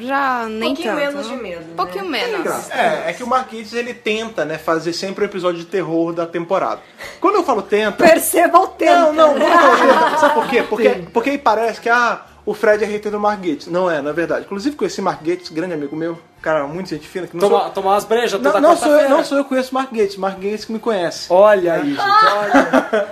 já 0.00 0.46
nem 0.48 0.72
pouquinho 0.74 0.94
tanto. 0.94 1.04
menos 1.06 1.28
de 1.28 1.36
medo, 1.36 1.60
né? 1.60 1.72
Um 1.72 1.76
pouquinho 1.76 2.04
menos. 2.06 2.70
É, 2.70 3.10
é 3.10 3.12
que 3.12 3.24
o 3.24 3.26
Gates 3.28 3.72
ele 3.74 3.92
tenta, 3.92 4.44
né, 4.44 4.56
fazer 4.56 4.92
sempre 4.92 5.24
o 5.24 5.26
episódio 5.26 5.58
de 5.60 5.66
terror 5.66 6.12
da 6.12 6.24
temporada. 6.26 6.80
Quando 7.20 7.34
eu 7.34 7.44
falo 7.44 7.60
tenta, 7.62 7.92
Perceba 8.06 8.58
o 8.60 8.68
tempo. 8.68 8.92
Não, 8.92 9.12
não, 9.12 9.38
não, 9.38 9.48
não, 9.48 10.10
não. 10.10 10.18
Sabe 10.18 10.34
por 10.34 10.46
quê? 10.48 10.62
Porque, 10.62 10.88
porque 11.12 11.30
aí 11.30 11.38
parece 11.38 11.80
que 11.80 11.88
ah, 11.88 12.24
o 12.44 12.54
Fred 12.54 12.82
é 12.82 12.86
hater 12.86 13.10
do 13.12 13.20
Mark 13.20 13.40
Gates. 13.40 13.66
Não 13.66 13.90
é, 13.90 14.02
na 14.02 14.12
verdade. 14.12 14.44
Inclusive 14.44 14.74
conheci 14.76 15.00
Mark 15.00 15.22
Gates, 15.22 15.48
grande 15.50 15.74
amigo 15.74 15.94
meu, 15.94 16.18
cara, 16.40 16.66
muito 16.66 16.88
gente 16.90 17.06
fina. 17.06 17.26
Que 17.26 17.36
não 17.36 17.48
Tomar, 17.48 17.62
sou, 17.62 17.70
tomar 17.70 17.90
umas 17.92 18.04
brejas 18.04 18.32
toda 18.32 18.60
não, 18.60 18.70
não 18.70 18.76
sou 18.76 18.92
eu, 18.92 19.08
não 19.08 19.24
sou 19.24 19.38
eu 19.38 19.44
que 19.44 19.50
conheço 19.50 19.72
Mark 19.72 19.92
Gates, 19.92 20.16
Mark 20.16 20.38
Gates 20.40 20.64
que 20.64 20.72
me 20.72 20.78
conhece. 20.80 21.26
Olha 21.30 21.74
aí, 21.74 21.90
gente, 21.94 22.00
olha. 22.00 23.08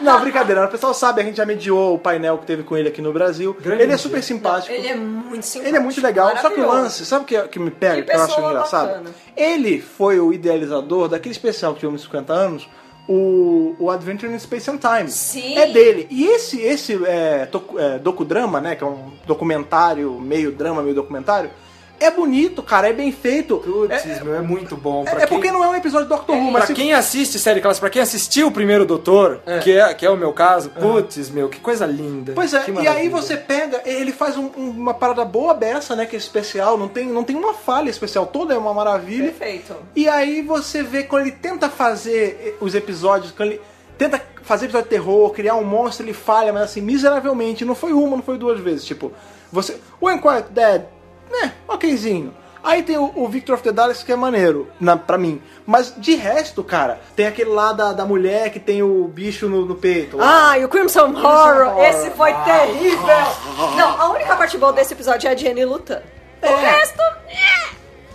Não, 0.00 0.20
brincadeira. 0.20 0.64
O 0.64 0.68
pessoal 0.68 0.94
sabe, 0.94 1.20
a 1.20 1.24
gente 1.24 1.36
já 1.36 1.44
mediou 1.44 1.94
o 1.94 1.98
painel 1.98 2.38
que 2.38 2.46
teve 2.46 2.62
com 2.62 2.76
ele 2.76 2.88
aqui 2.88 3.02
no 3.02 3.12
Brasil. 3.12 3.56
Grande 3.60 3.82
ele 3.82 3.92
é 3.92 3.96
super 3.96 4.22
simpático. 4.22 4.72
Ele 4.72 4.86
é 4.88 4.94
muito 4.94 5.44
simpático. 5.44 5.68
Ele 5.68 5.76
é 5.76 5.80
muito 5.80 6.00
legal, 6.00 6.36
só 6.38 6.48
que 6.48 6.60
o 6.60 6.66
lance, 6.66 7.04
sabe 7.04 7.24
o 7.24 7.26
que, 7.26 7.40
que 7.48 7.58
me 7.58 7.70
pega, 7.70 8.02
Que 8.02 8.10
que, 8.10 8.16
eu 8.16 8.22
acho 8.22 8.40
engraçado? 8.40 8.86
bacana. 8.88 9.10
Ele 9.36 9.80
foi 9.80 10.20
o 10.20 10.32
idealizador 10.32 11.08
daquele 11.08 11.32
especial 11.32 11.74
que 11.74 11.80
tivemos 11.80 12.02
50 12.02 12.32
anos, 12.32 12.68
o, 13.12 13.74
o 13.76 13.90
Adventure 13.90 14.32
in 14.32 14.38
Space 14.38 14.70
and 14.70 14.78
Time. 14.78 15.10
Sim. 15.10 15.58
É 15.58 15.66
dele. 15.66 16.06
E 16.08 16.26
esse, 16.28 16.60
esse 16.60 16.94
é, 17.04 17.48
é, 17.78 17.98
docudrama, 17.98 18.60
né, 18.60 18.76
que 18.76 18.84
é 18.84 18.86
um 18.86 19.10
documentário, 19.26 20.20
meio 20.20 20.52
drama, 20.52 20.80
meio 20.80 20.94
documentário, 20.94 21.50
é 22.00 22.10
bonito, 22.10 22.62
cara, 22.62 22.88
é 22.88 22.92
bem 22.92 23.12
feito. 23.12 23.58
Putz, 23.58 24.06
é, 24.06 24.24
meu, 24.24 24.34
é 24.34 24.40
muito 24.40 24.76
bom. 24.76 25.04
Pra 25.04 25.12
é 25.22 25.26
quem... 25.26 25.28
porque 25.28 25.52
não 25.52 25.62
é 25.62 25.68
um 25.68 25.74
episódio 25.76 26.08
de 26.08 26.14
Doctor 26.14 26.34
Who, 26.36 26.44
mas 26.50 26.64
Pra 26.64 26.66
se- 26.68 26.74
quem 26.74 26.92
assiste 26.92 27.38
série 27.38 27.60
clássica, 27.60 27.84
pra 27.84 27.90
quem 27.90 28.02
assistiu 28.02 28.48
o 28.48 28.50
primeiro 28.52 28.84
Doutor, 28.84 29.40
Que, 29.62 29.72
é, 29.78 29.92
que 29.94 30.04
é 30.06 30.10
o 30.10 30.16
meu 30.16 30.32
caso, 30.32 30.70
putz, 30.70 31.30
meu, 31.30 31.48
que 31.48 31.60
coisa 31.60 31.84
linda. 31.86 32.32
Pois 32.34 32.52
é, 32.54 32.64
e 32.82 32.88
aí 32.88 33.08
você 33.08 33.36
pega, 33.36 33.82
ele 33.84 34.12
faz 34.12 34.36
um- 34.36 34.50
um- 34.56 34.70
uma 34.70 34.94
parada 34.94 35.24
boa 35.24 35.52
beça, 35.54 35.94
né, 35.94 36.06
que 36.06 36.16
é 36.16 36.18
especial, 36.18 36.76
não 36.78 36.88
tem, 36.88 37.06
não 37.06 37.22
tem 37.22 37.36
uma 37.36 37.54
falha 37.54 37.90
especial, 37.90 38.26
toda 38.26 38.54
é 38.54 38.58
uma 38.58 38.72
maravilha. 38.74 39.24
Perfeito. 39.32 39.76
E 39.94 40.08
aí 40.08 40.42
você 40.42 40.82
vê 40.82 41.02
quando 41.02 41.22
ele 41.22 41.32
tenta 41.32 41.68
fazer 41.68 42.56
os 42.60 42.74
episódios, 42.74 43.32
quando 43.32 43.50
ele 43.50 43.60
tenta 43.98 44.20
fazer 44.42 44.64
episódio 44.66 44.84
de 44.88 44.90
terror, 44.96 45.30
criar 45.30 45.54
um 45.56 45.64
monstro, 45.64 46.04
ele 46.04 46.14
falha, 46.14 46.52
mas 46.52 46.62
assim, 46.62 46.80
miseravelmente. 46.80 47.64
Não 47.64 47.74
foi 47.74 47.92
uma, 47.92 48.16
não 48.16 48.22
foi 48.22 48.38
duas 48.38 48.58
vezes. 48.58 48.84
Tipo, 48.84 49.12
você. 49.52 49.78
O 50.00 50.08
Unquiet 50.10 50.46
Dead, 50.50 50.82
né, 51.30 51.52
okzinho. 51.68 52.34
Aí 52.62 52.82
tem 52.82 52.98
o, 52.98 53.10
o 53.16 53.26
Victor 53.26 53.54
of 53.54 53.64
the 53.64 53.72
Daleks 53.72 54.02
que 54.02 54.12
é 54.12 54.16
maneiro, 54.16 54.68
na, 54.78 54.94
pra 54.94 55.16
mim. 55.16 55.40
Mas 55.66 55.94
de 55.96 56.14
resto, 56.14 56.62
cara, 56.62 57.00
tem 57.16 57.26
aquele 57.26 57.48
lá 57.48 57.72
da, 57.72 57.92
da 57.94 58.04
mulher 58.04 58.50
que 58.50 58.60
tem 58.60 58.82
o 58.82 59.04
bicho 59.08 59.48
no, 59.48 59.64
no 59.64 59.74
peito. 59.76 60.18
lá. 60.18 60.50
Ah, 60.50 60.58
e 60.58 60.64
o 60.64 60.68
Crimson 60.68 61.06
Horror, 61.14 61.68
Horror. 61.68 61.84
esse 61.84 62.10
foi 62.10 62.34
terrível. 62.44 62.98
Não, 63.78 64.00
a 64.00 64.10
única 64.10 64.36
parte 64.36 64.58
boa 64.58 64.74
desse 64.74 64.92
episódio 64.92 65.26
é 65.26 65.32
a 65.32 65.36
Jenny 65.36 65.64
lutando. 65.64 66.02
O 66.42 66.46
É. 66.46 66.70
resto, 66.70 67.00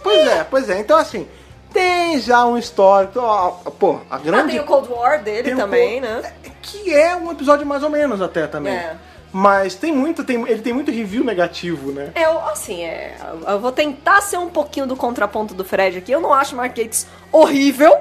Pois 0.03 0.27
é, 0.27 0.43
pois 0.43 0.69
é. 0.69 0.79
Então 0.79 0.97
assim, 0.97 1.27
tem 1.73 2.19
já 2.19 2.45
um 2.45 2.57
histórico. 2.57 3.19
ó, 3.19 3.49
pô, 3.49 3.99
a 4.09 4.15
ah, 4.15 4.19
grande. 4.19 4.51
tem 4.51 4.59
o 4.59 4.65
Cold 4.65 4.87
War 4.91 5.21
dele 5.23 5.53
um 5.53 5.57
também, 5.57 6.01
pouco- 6.01 6.21
né? 6.21 6.33
Que 6.61 6.93
é 6.93 7.15
um 7.15 7.31
episódio 7.31 7.65
mais 7.65 7.81
ou 7.81 7.89
menos 7.89 8.21
até 8.21 8.45
também. 8.45 8.75
É. 8.75 8.95
Mas 9.37 9.75
tem 9.75 9.91
muito, 9.91 10.23
tem, 10.23 10.41
ele 10.47 10.61
tem 10.61 10.71
muito 10.71 10.89
review 10.89 11.21
negativo, 11.21 11.91
né? 11.91 12.13
Eu, 12.15 12.39
assim, 12.47 12.85
é, 12.85 13.17
eu 13.45 13.59
vou 13.59 13.69
tentar 13.69 14.21
ser 14.21 14.37
um 14.37 14.49
pouquinho 14.49 14.87
do 14.87 14.95
contraponto 14.95 15.53
do 15.53 15.65
Fred 15.65 15.97
aqui. 15.97 16.09
Eu 16.09 16.21
não 16.21 16.33
acho 16.33 16.55
Mark 16.55 16.73
Gates 16.73 17.05
horrível. 17.33 17.97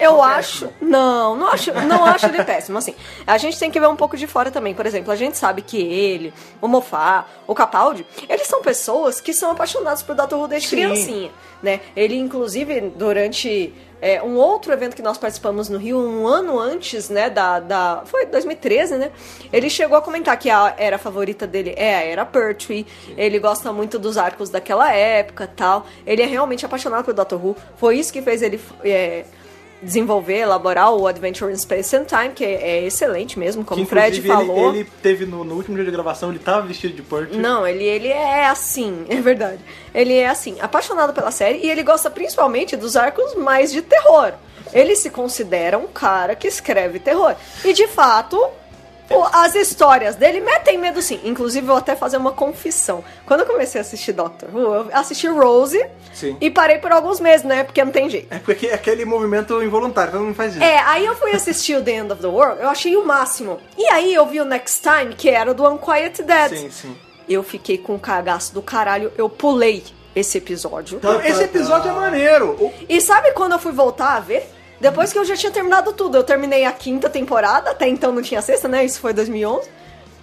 eu 0.00 0.20
acho. 0.20 0.68
Não, 0.80 1.36
não 1.36 1.46
acho, 1.46 1.72
não 1.86 2.04
acho 2.04 2.26
ele 2.26 2.42
péssimo. 2.42 2.78
Assim, 2.78 2.96
a 3.24 3.38
gente 3.38 3.56
tem 3.60 3.70
que 3.70 3.78
ver 3.78 3.86
um 3.86 3.94
pouco 3.94 4.16
de 4.16 4.26
fora 4.26 4.50
também. 4.50 4.74
Por 4.74 4.84
exemplo, 4.84 5.12
a 5.12 5.14
gente 5.14 5.36
sabe 5.36 5.62
que 5.62 5.80
ele, 5.80 6.34
o 6.60 6.66
Mofá, 6.66 7.26
o 7.46 7.54
Capaldi, 7.54 8.04
eles 8.28 8.48
são 8.48 8.60
pessoas 8.60 9.20
que 9.20 9.32
são 9.32 9.52
apaixonados 9.52 10.02
por 10.02 10.16
Dr. 10.16 10.34
Who 10.34 10.48
desde 10.48 10.68
Sim. 10.68 10.76
criancinha. 10.78 11.30
Né? 11.62 11.78
Ele, 11.94 12.16
inclusive, 12.16 12.92
durante 12.96 13.72
é, 14.02 14.20
um 14.20 14.34
outro 14.34 14.72
evento 14.72 14.96
que 14.96 15.00
nós 15.00 15.16
participamos 15.16 15.68
no 15.68 15.78
Rio, 15.78 15.96
um 15.96 16.26
ano 16.26 16.58
antes, 16.58 17.08
né, 17.08 17.30
da, 17.30 17.60
da... 17.60 18.02
Foi 18.04 18.26
2013, 18.26 18.98
né? 18.98 19.12
Ele 19.52 19.70
chegou 19.70 19.96
a 19.96 20.02
comentar 20.02 20.36
que 20.36 20.50
a 20.50 20.74
era 20.76 20.98
favorita 20.98 21.46
dele 21.46 21.72
é 21.76 21.94
a 21.94 22.02
era 22.02 22.26
Pertwee. 22.26 22.84
Ele 23.16 23.38
gosta 23.38 23.72
muito 23.72 24.00
dos 24.00 24.18
arcos 24.18 24.50
daquela 24.50 24.92
época 24.92 25.46
tal. 25.46 25.86
Ele 26.04 26.20
é 26.20 26.26
realmente 26.26 26.66
apaixonado 26.66 27.04
por 27.04 27.14
Dr. 27.14 27.36
Who. 27.36 27.56
Foi 27.76 27.96
isso 27.96 28.12
que 28.12 28.20
fez 28.20 28.42
ele... 28.42 28.60
é, 28.84 29.24
desenvolver, 29.82 30.38
elaborar 30.38 30.92
o 30.94 31.06
Adventure 31.06 31.52
in 31.52 31.56
Space 31.56 31.94
and 31.96 32.04
Time, 32.04 32.30
que 32.34 32.44
é, 32.44 32.84
excelente 32.84 33.38
mesmo, 33.38 33.64
como 33.64 33.80
que 33.80 33.86
o 33.86 33.88
Fred 33.88 34.18
inclusive 34.18 34.28
ele- 34.28 34.46
falou. 34.46 34.74
Ele, 34.74 34.84
teve 35.02 35.26
no, 35.26 35.44
no 35.44 35.54
último 35.56 35.76
dia 35.76 35.84
de 35.84 35.90
gravação, 35.90 36.30
ele 36.30 36.38
tava 36.38 36.66
vestido 36.66 36.94
de 36.94 37.02
Purt. 37.02 37.32
Não, 37.32 37.66
ele, 37.66 37.84
ele 37.84 38.08
é 38.08 38.46
assim, 38.46 39.04
é 39.10 39.16
verdade. 39.20 39.60
Ele 39.94 40.14
é 40.14 40.28
assim, 40.28 40.56
apaixonado 40.60 41.12
pela 41.12 41.30
série 41.30 41.58
e 41.58 41.70
ele 41.70 41.82
gosta 41.82 42.10
principalmente 42.10 42.76
dos 42.76 42.96
arcos 42.96 43.34
mais 43.34 43.72
de 43.72 43.82
terror. 43.82 44.32
Ele 44.72 44.96
se 44.96 45.10
considera 45.10 45.76
um 45.76 45.86
cara 45.88 46.34
que 46.34 46.48
escreve 46.48 46.98
terror. 46.98 47.34
E 47.64 47.72
de 47.74 47.86
fato, 47.88 48.42
as 49.32 49.54
histórias 49.54 50.14
dele 50.16 50.40
metem 50.40 50.78
medo 50.78 51.02
sim. 51.02 51.20
Inclusive, 51.24 51.64
eu 51.64 51.68
vou 51.68 51.76
até 51.76 51.94
fazer 51.96 52.16
uma 52.16 52.32
confissão. 52.32 53.04
Quando 53.26 53.40
eu 53.40 53.46
comecei 53.46 53.80
a 53.80 53.82
assistir 53.82 54.12
Doctor 54.12 54.48
Who, 54.54 54.58
eu 54.74 54.86
assisti 54.92 55.26
Rose 55.28 55.84
Sim. 56.14 56.36
e 56.40 56.50
parei 56.50 56.78
por 56.78 56.92
alguns 56.92 57.20
meses, 57.20 57.44
né? 57.44 57.64
Porque 57.64 57.84
não 57.84 57.92
tem 57.92 58.08
jeito. 58.08 58.32
É 58.32 58.38
porque 58.38 58.66
é 58.68 58.74
aquele 58.74 59.04
movimento 59.04 59.62
involuntário, 59.62 60.12
todo 60.12 60.24
mundo 60.24 60.34
faz 60.34 60.54
isso. 60.54 60.62
É, 60.64 60.78
aí 60.80 61.04
eu 61.06 61.14
fui 61.16 61.32
assistir 61.32 61.76
o 61.76 61.82
The 61.82 61.92
End 61.92 62.12
of 62.12 62.20
the 62.22 62.28
World, 62.28 62.60
eu 62.62 62.68
achei 62.68 62.96
o 62.96 63.04
máximo. 63.04 63.58
E 63.76 63.84
aí 63.88 64.14
eu 64.14 64.26
vi 64.26 64.40
o 64.40 64.44
Next 64.44 64.80
Time, 64.82 65.14
que 65.14 65.28
era 65.28 65.52
do 65.54 65.66
Unquiet 65.68 66.22
Dead. 66.22 66.50
Sim, 66.56 66.70
sim. 66.70 66.96
Eu 67.28 67.42
fiquei 67.42 67.78
com 67.78 67.94
um 67.94 67.98
cagaço 67.98 68.52
do 68.52 68.60
caralho, 68.62 69.12
eu 69.16 69.28
pulei 69.28 69.84
esse 70.14 70.36
episódio. 70.38 70.98
Então, 70.98 71.20
esse 71.22 71.42
episódio 71.44 71.88
é 71.90 71.92
maneiro. 71.94 72.50
O- 72.60 72.72
E 72.88 73.00
sabe 73.00 73.32
quando 73.32 73.52
eu 73.52 73.58
fui 73.58 73.72
voltar 73.72 74.16
a 74.16 74.20
ver? 74.20 74.46
Depois 74.82 75.12
que 75.12 75.18
eu 75.20 75.24
já 75.24 75.36
tinha 75.36 75.52
terminado 75.52 75.92
tudo. 75.92 76.16
Eu 76.16 76.24
terminei 76.24 76.64
a 76.64 76.72
quinta 76.72 77.08
temporada, 77.08 77.70
até 77.70 77.86
então 77.86 78.10
não 78.10 78.20
tinha 78.20 78.42
sexta, 78.42 78.66
né? 78.66 78.84
Isso 78.84 78.98
foi 78.98 79.12
2011. 79.12 79.70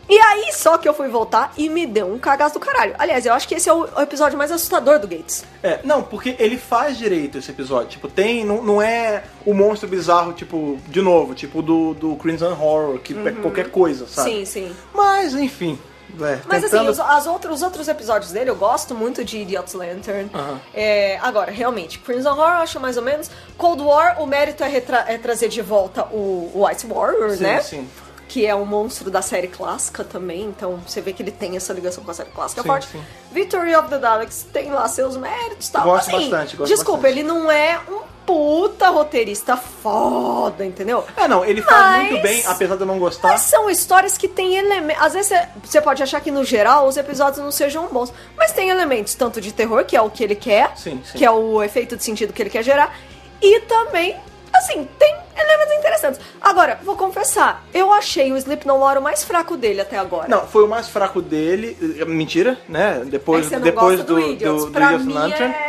E 0.10 0.20
aí 0.20 0.52
só 0.52 0.78
que 0.78 0.90
eu 0.90 0.94
fui 0.94 1.08
voltar 1.08 1.54
e 1.56 1.70
me 1.70 1.86
deu 1.86 2.12
um 2.12 2.20
cagaço 2.20 2.56
do 2.56 2.60
caralho. 2.60 2.94
Aliás, 3.00 3.26
eu 3.26 3.32
acho 3.32 3.48
que 3.48 3.56
esse 3.56 3.70
é 3.70 3.74
o 3.74 3.86
episódio 4.02 4.38
mais 4.38 4.52
assustador 4.52 5.00
do 5.00 5.08
Gates. 5.08 5.46
É, 5.64 5.80
não, 5.86 6.04
porque 6.04 6.36
ele 6.38 6.58
faz 6.58 6.98
direito 6.98 7.38
esse 7.38 7.52
episódio. 7.52 7.88
Tipo, 7.88 8.10
tem. 8.10 8.44
Não, 8.44 8.62
não 8.62 8.82
é 8.82 9.24
o 9.46 9.54
monstro 9.54 9.88
bizarro, 9.88 10.34
tipo, 10.34 10.78
de 10.90 11.02
novo, 11.02 11.34
tipo 11.34 11.62
do, 11.62 11.94
do 11.94 12.18
Crimson 12.18 12.52
Horror, 12.52 13.00
que 13.00 13.14
é 13.14 13.32
qualquer 13.32 13.72
coisa, 13.72 14.08
sabe? 14.08 14.30
Sim, 14.30 14.46
sim. 14.46 14.76
Mas, 14.94 15.36
enfim. 15.36 15.80
É, 16.22 16.40
Mas 16.48 16.64
tentando... 16.64 16.90
assim, 16.90 16.90
os, 16.90 17.00
as 17.00 17.28
outros, 17.28 17.56
os 17.58 17.62
outros 17.62 17.88
episódios 17.88 18.32
dele, 18.32 18.50
eu 18.50 18.56
gosto 18.56 18.96
muito 18.96 19.24
de 19.24 19.40
Idiot's 19.40 19.74
Lantern. 19.74 20.30
Aham. 20.34 20.60
É, 20.74 21.18
agora, 21.22 21.52
realmente, 21.52 22.00
Crimson 22.00 22.30
Horror 22.32 22.48
eu 22.48 22.58
acho 22.58 22.80
mais 22.80 22.98
ou 22.98 23.04
menos. 23.04 23.30
Cold 23.58 23.82
War, 23.82 24.22
o 24.22 24.26
mérito 24.26 24.64
é, 24.64 24.84
é 25.08 25.18
trazer 25.18 25.50
de 25.50 25.62
volta 25.62 26.06
o, 26.06 26.52
o 26.54 26.66
White 26.66 26.88
Warrior, 26.88 27.32
Sim, 27.32 27.44
né? 27.44 27.62
sim. 27.62 27.90
Que 28.28 28.46
é 28.46 28.54
um 28.54 28.66
monstro 28.66 29.10
da 29.10 29.22
série 29.24 29.48
clássica 29.48 30.04
também, 30.04 30.44
então 30.44 30.78
você 30.86 31.02
vê 31.02 31.14
que 31.14 31.24
ele 31.24 31.32
tem 31.32 31.56
essa 31.56 31.74
ligação 31.74 32.04
com 32.04 32.12
a 32.12 32.14
série 32.14 32.30
clássica 32.30 32.62
Sim, 32.62 32.68
forte. 32.68 32.88
sim. 32.88 33.02
Victory 33.32 33.76
of 33.76 33.90
the 33.90 33.98
Daleks 33.98 34.46
tem 34.54 34.70
lá 34.72 34.88
seus 34.88 35.18
méritos 35.18 35.68
e 35.68 35.72
tal. 35.72 35.84
Gosto 35.84 36.16
assim, 36.16 36.30
bastante, 36.30 36.56
gosto 36.56 36.70
Desculpa, 36.72 37.02
bastante. 37.04 37.20
ele 37.20 37.28
não 37.28 37.50
é 37.50 37.80
um 37.90 38.02
puta 38.30 38.90
roteirista 38.90 39.58
foda, 39.58 40.64
entendeu? 40.64 41.04
É, 41.18 41.28
não, 41.28 41.44
ele 41.44 41.64
faz 41.64 41.82
Mas- 41.82 42.10
muito 42.12 42.22
bem, 42.22 42.44
apesar 42.46 42.76
de 42.76 42.82
eu 42.82 42.86
não 42.88 43.00
gostar. 43.00 43.30
Mas 43.30 43.42
são 43.42 43.68
histórias 43.70 44.20
que 44.20 44.28
têm 44.28 44.56
elementos. 44.56 45.02
Às 45.04 45.14
vezes 45.14 45.34
você- 45.64 45.82
pode 45.82 46.04
achar 46.04 46.22
que 46.22 46.30
no 46.30 46.44
geral 46.44 46.88
os 46.88 46.96
episódios 46.96 47.40
não 47.44 47.52
sejam 47.52 47.88
bons, 47.88 48.14
mas 48.38 48.52
tem 48.52 48.70
elementos 48.70 49.16
tanto 49.16 49.42
de 49.42 49.52
terror, 49.52 49.84
que 49.84 49.98
é 49.98 50.02
o 50.02 50.12
que 50.12 50.24
ele 50.24 50.36
quer, 50.36 50.78
Sim, 50.78 51.02
sim. 51.04 51.18
que 51.18 51.26
é 51.26 51.32
o 51.32 51.64
efeito 51.64 51.98
de 51.98 52.04
sentido 52.04 52.32
que 52.32 52.42
ele 52.44 52.52
quer 52.52 52.62
gerar, 52.64 52.96
e 53.42 53.62
também, 53.62 54.16
assim, 54.54 54.88
tem 55.00 55.16
elementos 55.36 55.74
interessantes. 55.78 56.22
Agora, 56.40 56.80
vou 56.84 56.96
confessar, 56.96 57.64
eu 57.74 57.92
achei 57.92 58.32
o 58.32 58.38
Sleep 58.38 58.68
No 58.68 58.78
More 58.78 59.00
o 59.00 59.02
mais 59.02 59.24
fraco 59.24 59.58
dele 59.58 59.82
até 59.82 59.98
agora. 59.98 60.28
Não, 60.28 60.46
foi 60.46 60.64
o 60.64 60.68
mais 60.68 60.88
fraco 60.90 61.22
dele. 61.22 61.78
Mentira, 62.06 62.58
né? 62.68 63.00
é 63.02 63.06
Depois, 63.06 63.50
não 63.50 63.60
depois 63.62 64.04
do, 64.04 64.16
do, 64.16 64.36
do, 64.36 64.66
do 64.70 65.00
mim 65.06 65.14
Lantern. 65.14 65.54
é, 65.54 65.69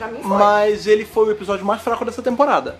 pra 0.00 0.08
mim 0.08 0.22
foi. 0.22 0.38
Mas 0.38 0.86
ele 0.86 1.04
foi 1.04 1.28
o 1.28 1.30
episódio 1.30 1.64
mais 1.64 1.82
fraco 1.82 2.04
dessa 2.04 2.22
temporada. 2.22 2.76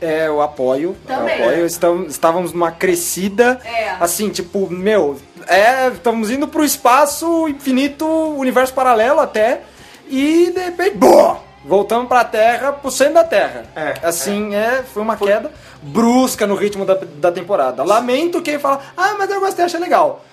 É, 0.00 0.26
eu 0.26 0.40
apoio. 0.40 0.96
Também. 1.06 1.38
Eu 1.38 1.48
apoio. 1.48 1.66
Estamos, 1.66 2.10
estávamos 2.10 2.52
numa 2.52 2.72
crescida. 2.72 3.60
É. 3.64 3.90
Assim, 4.00 4.30
tipo, 4.30 4.68
meu, 4.68 5.20
é, 5.46 5.88
estamos 5.88 6.30
indo 6.30 6.48
pro 6.48 6.64
espaço 6.64 7.46
infinito, 7.46 8.06
universo 8.06 8.72
paralelo 8.72 9.20
até. 9.20 9.60
E 10.08 10.50
de 10.50 10.60
repente, 10.60 10.96
boa! 10.96 11.40
Voltamos 11.64 12.08
pra 12.08 12.24
Terra, 12.24 12.72
pro 12.72 12.90
centro 12.90 13.14
da 13.14 13.24
Terra. 13.24 13.66
É, 13.76 13.94
assim, 14.02 14.52
é. 14.52 14.82
foi 14.82 15.00
uma 15.00 15.16
queda 15.16 15.52
brusca 15.80 16.46
no 16.46 16.56
ritmo 16.56 16.84
da, 16.84 16.94
da 16.94 17.30
temporada. 17.30 17.84
Lamento 17.84 18.42
quem 18.42 18.58
fala, 18.58 18.80
ah, 18.96 19.14
mas 19.16 19.30
eu 19.30 19.38
gostei, 19.38 19.64
achei 19.64 19.78
legal. 19.78 20.24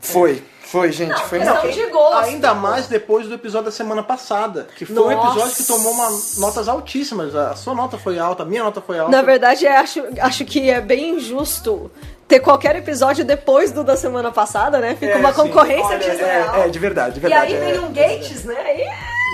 Foi. 0.00 0.42
Foi, 0.74 0.90
gente, 0.90 1.10
Não, 1.10 1.18
foi 1.18 1.38
muito. 1.38 1.72
de 1.72 1.86
gosto. 1.86 2.24
Ainda 2.24 2.52
mais 2.52 2.88
depois 2.88 3.28
do 3.28 3.34
episódio 3.34 3.66
da 3.66 3.70
semana 3.70 4.02
passada, 4.02 4.66
que 4.76 4.84
foi 4.84 4.96
um 4.98 5.10
Nossa. 5.10 5.28
episódio 5.30 5.56
que 5.56 5.62
tomou 5.64 5.92
uma, 5.92 6.08
notas 6.38 6.66
altíssimas. 6.68 7.32
A 7.36 7.54
sua 7.54 7.74
nota 7.74 7.96
foi 7.96 8.18
alta, 8.18 8.42
a 8.42 8.46
minha 8.46 8.64
nota 8.64 8.80
foi 8.80 8.98
alta. 8.98 9.12
Na 9.12 9.22
verdade, 9.22 9.64
eu 9.64 9.72
acho, 9.72 10.02
acho 10.20 10.44
que 10.44 10.68
é 10.68 10.80
bem 10.80 11.10
injusto 11.16 11.90
ter 12.26 12.40
qualquer 12.40 12.74
episódio 12.74 13.24
depois 13.24 13.70
do 13.70 13.84
da 13.84 13.96
semana 13.96 14.32
passada, 14.32 14.80
né? 14.80 14.96
Fica 14.98 15.12
É, 15.12 15.16
uma 15.16 15.32
sim. 15.32 15.42
concorrência 15.42 15.84
Olha, 15.86 15.98
desleal. 15.98 16.54
é, 16.56 16.60
é, 16.66 16.68
de 16.68 16.78
verdade, 16.80 17.12
de 17.14 17.18
E 17.20 17.22
verdade. 17.22 17.54
aí 17.54 17.54
é. 17.54 17.60
vem 17.72 17.78
um 17.80 17.92
Gates, 17.92 18.44
né? 18.44 18.54
E... 18.80 18.84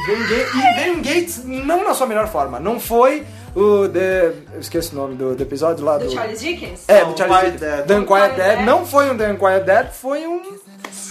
Ga- 0.06 0.10
e 0.12 0.74
veio 0.80 0.94
um 0.94 1.02
Gates 1.02 1.42
não 1.44 1.84
na 1.84 1.94
sua 1.94 2.06
melhor 2.06 2.26
forma. 2.28 2.58
Não 2.60 2.78
foi 2.80 3.24
o 3.54 3.88
The. 3.88 4.32
Eu 4.54 4.60
esqueci 4.60 4.92
o 4.92 4.96
nome 4.96 5.14
do, 5.14 5.34
do 5.34 5.42
episódio 5.42 5.84
lá 5.84 5.98
do. 5.98 6.06
Do 6.06 6.12
Charles 6.12 6.40
Dickens? 6.40 6.84
É, 6.88 7.02
Não, 7.02 7.12
do 7.12 7.18
Charles 7.18 7.52
Dickens. 7.52 7.60
Dead. 7.60 7.86
The 7.86 7.94
Unquiet 7.98 8.06
Quiet 8.24 8.36
Dead. 8.36 8.56
Dead. 8.56 8.66
Não 8.66 8.86
foi 8.86 9.10
um 9.10 9.16
The 9.16 9.32
Unquiet 9.32 9.64
Dead, 9.64 9.90
foi 9.92 10.26
um. 10.26 10.42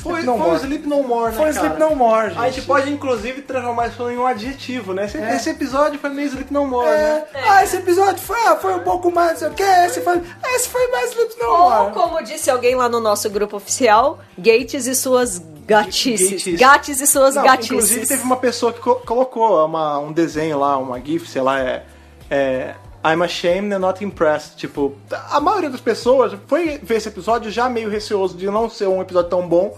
Foi, 0.01 0.21
No 0.21 0.37
foi 0.37 0.51
o 0.51 0.55
Sleep 0.55 0.87
No 0.87 1.03
More, 1.03 1.31
né, 1.31 1.37
Foi 1.37 1.47
um? 1.47 1.49
Sleep 1.49 1.77
No 1.79 1.93
More, 1.95 2.29
gente. 2.29 2.39
A 2.39 2.49
gente 2.49 2.61
pode, 2.65 2.89
inclusive, 2.89 3.41
transformar 3.41 3.87
isso 3.87 4.09
em 4.09 4.17
um 4.17 4.25
adjetivo, 4.25 4.93
né? 4.93 5.05
Esse, 5.05 5.17
É. 5.17 5.35
esse 5.35 5.49
episódio 5.49 5.99
foi 5.99 6.09
meio 6.09 6.27
Sleep 6.29 6.53
No 6.53 6.65
More, 6.65 6.87
É. 6.87 6.91
né? 7.33 7.41
Ah, 7.45 7.63
esse 7.65 7.75
episódio 7.75 8.17
foi, 8.21 8.37
ah, 8.47 8.55
foi 8.55 8.73
um 8.75 8.79
pouco 8.79 9.11
mais, 9.11 9.31
não 9.33 9.37
sei 9.39 9.47
o 9.49 9.53
que, 9.53 9.61
esse 9.63 9.99
foi, 9.99 10.21
esse 10.55 10.69
foi 10.69 10.87
mais 10.87 11.09
Sleep 11.11 11.35
No 11.41 11.49
Ou, 11.49 11.69
More. 11.69 11.93
como 11.93 12.23
disse 12.23 12.49
alguém 12.49 12.75
lá 12.75 12.87
no 12.87 13.01
nosso 13.01 13.29
grupo 13.29 13.57
oficial, 13.57 14.19
Gates 14.37 14.87
e 14.87 14.95
suas 14.95 15.41
gatices. 15.67 16.29
Gates. 16.45 16.59
Gates 16.59 17.01
e 17.01 17.07
suas 17.07 17.35
Não, 17.35 17.43
gatices. 17.43 17.71
inclusive 17.71 18.07
teve 18.07 18.23
uma 18.23 18.37
pessoa 18.37 18.71
que 18.71 18.79
co- 18.79 19.01
colocou 19.05 19.65
uma- 19.65 19.99
um 19.99 20.13
desenho 20.13 20.59
lá, 20.59 20.77
uma 20.77 20.97
GIF, 20.99 21.27
sei 21.29 21.41
lá, 21.41 21.59
é, 21.59 21.83
é 22.29 22.75
I'm 23.03 23.21
ashamed 23.23 23.73
and 23.73 23.79
not 23.79 24.03
impressed. 24.03 24.57
Tipo, 24.57 24.95
a 25.29 25.39
maioria 25.39 25.69
das 25.69 25.81
pessoas 25.81 26.37
foi 26.47 26.77
ver 26.79 26.95
esse 26.95 27.07
episódio 27.07 27.49
já 27.49 27.69
meio 27.69 27.89
receoso 27.89 28.37
de 28.37 28.45
não 28.47 28.69
ser 28.69 28.87
um 28.87 29.01
episódio 29.01 29.29
tão 29.29 29.47
bom. 29.47 29.77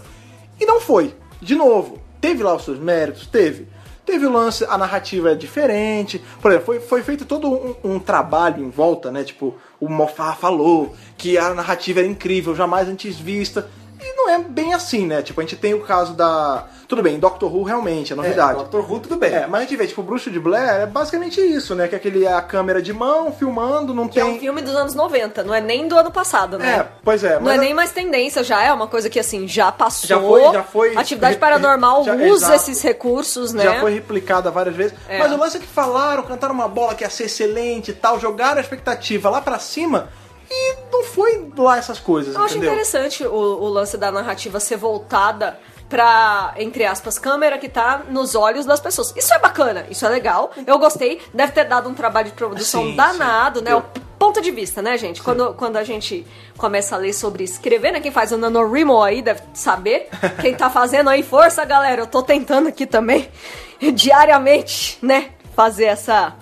E 0.59 0.65
não 0.65 0.79
foi. 0.79 1.13
De 1.41 1.55
novo, 1.55 1.99
teve 2.19 2.43
lá 2.43 2.55
os 2.55 2.63
seus 2.63 2.79
méritos, 2.79 3.27
teve. 3.27 3.67
Teve 4.05 4.25
o 4.25 4.31
lance, 4.31 4.65
a 4.65 4.77
narrativa 4.77 5.31
é 5.31 5.35
diferente. 5.35 6.21
Por 6.41 6.51
exemplo, 6.51 6.65
foi, 6.65 6.79
foi 6.79 7.03
feito 7.03 7.23
todo 7.23 7.47
um, 7.47 7.75
um 7.83 7.99
trabalho 7.99 8.63
em 8.63 8.69
volta, 8.69 9.11
né? 9.11 9.23
Tipo, 9.23 9.55
o 9.79 9.87
Moffat 9.87 10.37
falou 10.39 10.95
que 11.17 11.37
a 11.37 11.53
narrativa 11.53 11.99
era 11.99 12.07
incrível, 12.07 12.55
jamais 12.55 12.89
antes 12.89 13.19
vista. 13.19 13.69
E 14.03 14.13
não 14.17 14.29
é 14.29 14.39
bem 14.39 14.73
assim, 14.73 15.05
né? 15.05 15.21
Tipo, 15.21 15.39
a 15.41 15.43
gente 15.43 15.55
tem 15.55 15.73
o 15.73 15.81
caso 15.81 16.13
da. 16.13 16.65
Tudo 16.87 17.01
bem, 17.03 17.17
Doctor 17.19 17.53
Who 17.55 17.63
realmente 17.63 18.11
é 18.11 18.15
novidade. 18.17 18.59
É, 18.59 18.63
Dr. 18.65 18.79
Who, 18.79 18.99
tudo 18.99 19.15
bem. 19.15 19.31
É, 19.33 19.47
mas 19.47 19.61
a 19.61 19.63
gente 19.63 19.77
vê, 19.77 19.87
tipo, 19.87 20.01
o 20.01 20.03
Bruxo 20.03 20.29
de 20.29 20.39
Blair 20.41 20.81
é 20.81 20.85
basicamente 20.85 21.39
isso, 21.39 21.73
né? 21.73 21.87
Que 21.87 21.95
é 21.95 21.97
aquele 21.97 22.27
a 22.27 22.41
câmera 22.41 22.81
de 22.81 22.91
mão, 22.91 23.31
filmando, 23.31 23.93
não 23.93 24.09
Que 24.09 24.19
é 24.19 24.23
tem. 24.25 24.33
um 24.35 24.39
filme 24.39 24.61
dos 24.61 24.75
anos 24.75 24.93
90, 24.93 25.43
não 25.43 25.53
é 25.53 25.61
nem 25.61 25.87
do 25.87 25.97
ano 25.97 26.11
passado, 26.11 26.57
né? 26.57 26.79
É, 26.79 26.87
pois 27.03 27.23
é. 27.23 27.39
Não 27.39 27.49
é 27.49 27.57
nem 27.57 27.73
mais 27.73 27.91
tendência, 27.91 28.43
já 28.43 28.61
é 28.61 28.73
uma 28.73 28.87
coisa 28.87 29.09
que 29.09 29.19
assim, 29.19 29.47
já 29.47 29.71
passou. 29.71 30.07
Já 30.09 30.19
foi- 30.19 30.51
já 30.51 30.63
foi- 30.63 30.97
Atividade 30.97 31.37
paranormal 31.37 32.03
já- 32.03 32.15
usa 32.15 32.25
exato. 32.47 32.53
esses 32.55 32.81
recursos, 32.81 33.53
né? 33.53 33.63
Já 33.63 33.79
foi 33.79 33.93
replicada 33.93 34.51
várias 34.51 34.75
vezes. 34.75 34.93
É. 35.07 35.17
Mas 35.19 35.31
o 35.31 35.37
lance 35.37 35.57
é 35.57 35.59
que 35.61 35.67
falaram, 35.67 36.23
cantaram 36.23 36.53
uma 36.53 36.67
bola 36.67 36.93
que 36.93 37.03
ia 37.05 37.09
ser 37.09 37.25
excelente 37.25 37.91
e 37.91 37.93
tal, 37.93 38.19
jogaram 38.19 38.57
a 38.57 38.61
expectativa 38.61 39.29
lá 39.29 39.39
pra 39.39 39.59
cima 39.59 40.09
e 40.51 40.75
não 40.91 41.03
foi 41.03 41.49
lá 41.57 41.77
essas 41.77 41.99
coisas, 41.99 42.35
Eu 42.35 42.41
acho 42.43 42.55
entendeu? 42.55 42.73
interessante 42.73 43.25
o, 43.25 43.33
o 43.33 43.69
lance 43.69 43.97
da 43.97 44.11
narrativa 44.11 44.59
ser 44.59 44.75
voltada 44.75 45.57
pra, 45.87 46.53
entre 46.57 46.85
aspas, 46.85 47.19
câmera 47.19 47.57
que 47.57 47.67
tá 47.67 48.03
nos 48.09 48.33
olhos 48.35 48.65
das 48.65 48.79
pessoas. 48.79 49.13
Isso 49.15 49.33
é 49.33 49.39
bacana, 49.39 49.85
isso 49.89 50.05
é 50.05 50.09
legal. 50.09 50.51
Eu 50.65 50.79
gostei. 50.79 51.21
Deve 51.33 51.51
ter 51.51 51.65
dado 51.65 51.89
um 51.89 51.93
trabalho 51.93 52.27
de 52.27 52.33
produção 52.33 52.85
Sim, 52.85 52.95
danado, 52.95 53.59
sim. 53.59 53.65
né? 53.65 53.75
O 53.75 53.83
ponto 54.17 54.41
de 54.41 54.51
vista, 54.51 54.81
né, 54.81 54.97
gente? 54.97 55.21
Quando, 55.21 55.53
quando 55.53 55.75
a 55.75 55.83
gente 55.83 56.25
começa 56.57 56.95
a 56.95 56.97
ler 56.97 57.11
sobre 57.11 57.43
escrever, 57.43 57.91
né? 57.91 57.99
Quem 57.99 58.11
faz 58.11 58.31
o 58.31 58.37
NaNoWriMo 58.37 59.01
aí 59.01 59.21
deve 59.21 59.41
saber. 59.53 60.07
Quem 60.39 60.55
tá 60.55 60.69
fazendo 60.69 61.09
aí, 61.09 61.23
força, 61.23 61.65
galera. 61.65 62.03
Eu 62.03 62.07
tô 62.07 62.23
tentando 62.23 62.69
aqui 62.69 62.85
também, 62.85 63.29
diariamente, 63.93 64.97
né? 65.01 65.31
Fazer 65.55 65.85
essa 65.85 66.35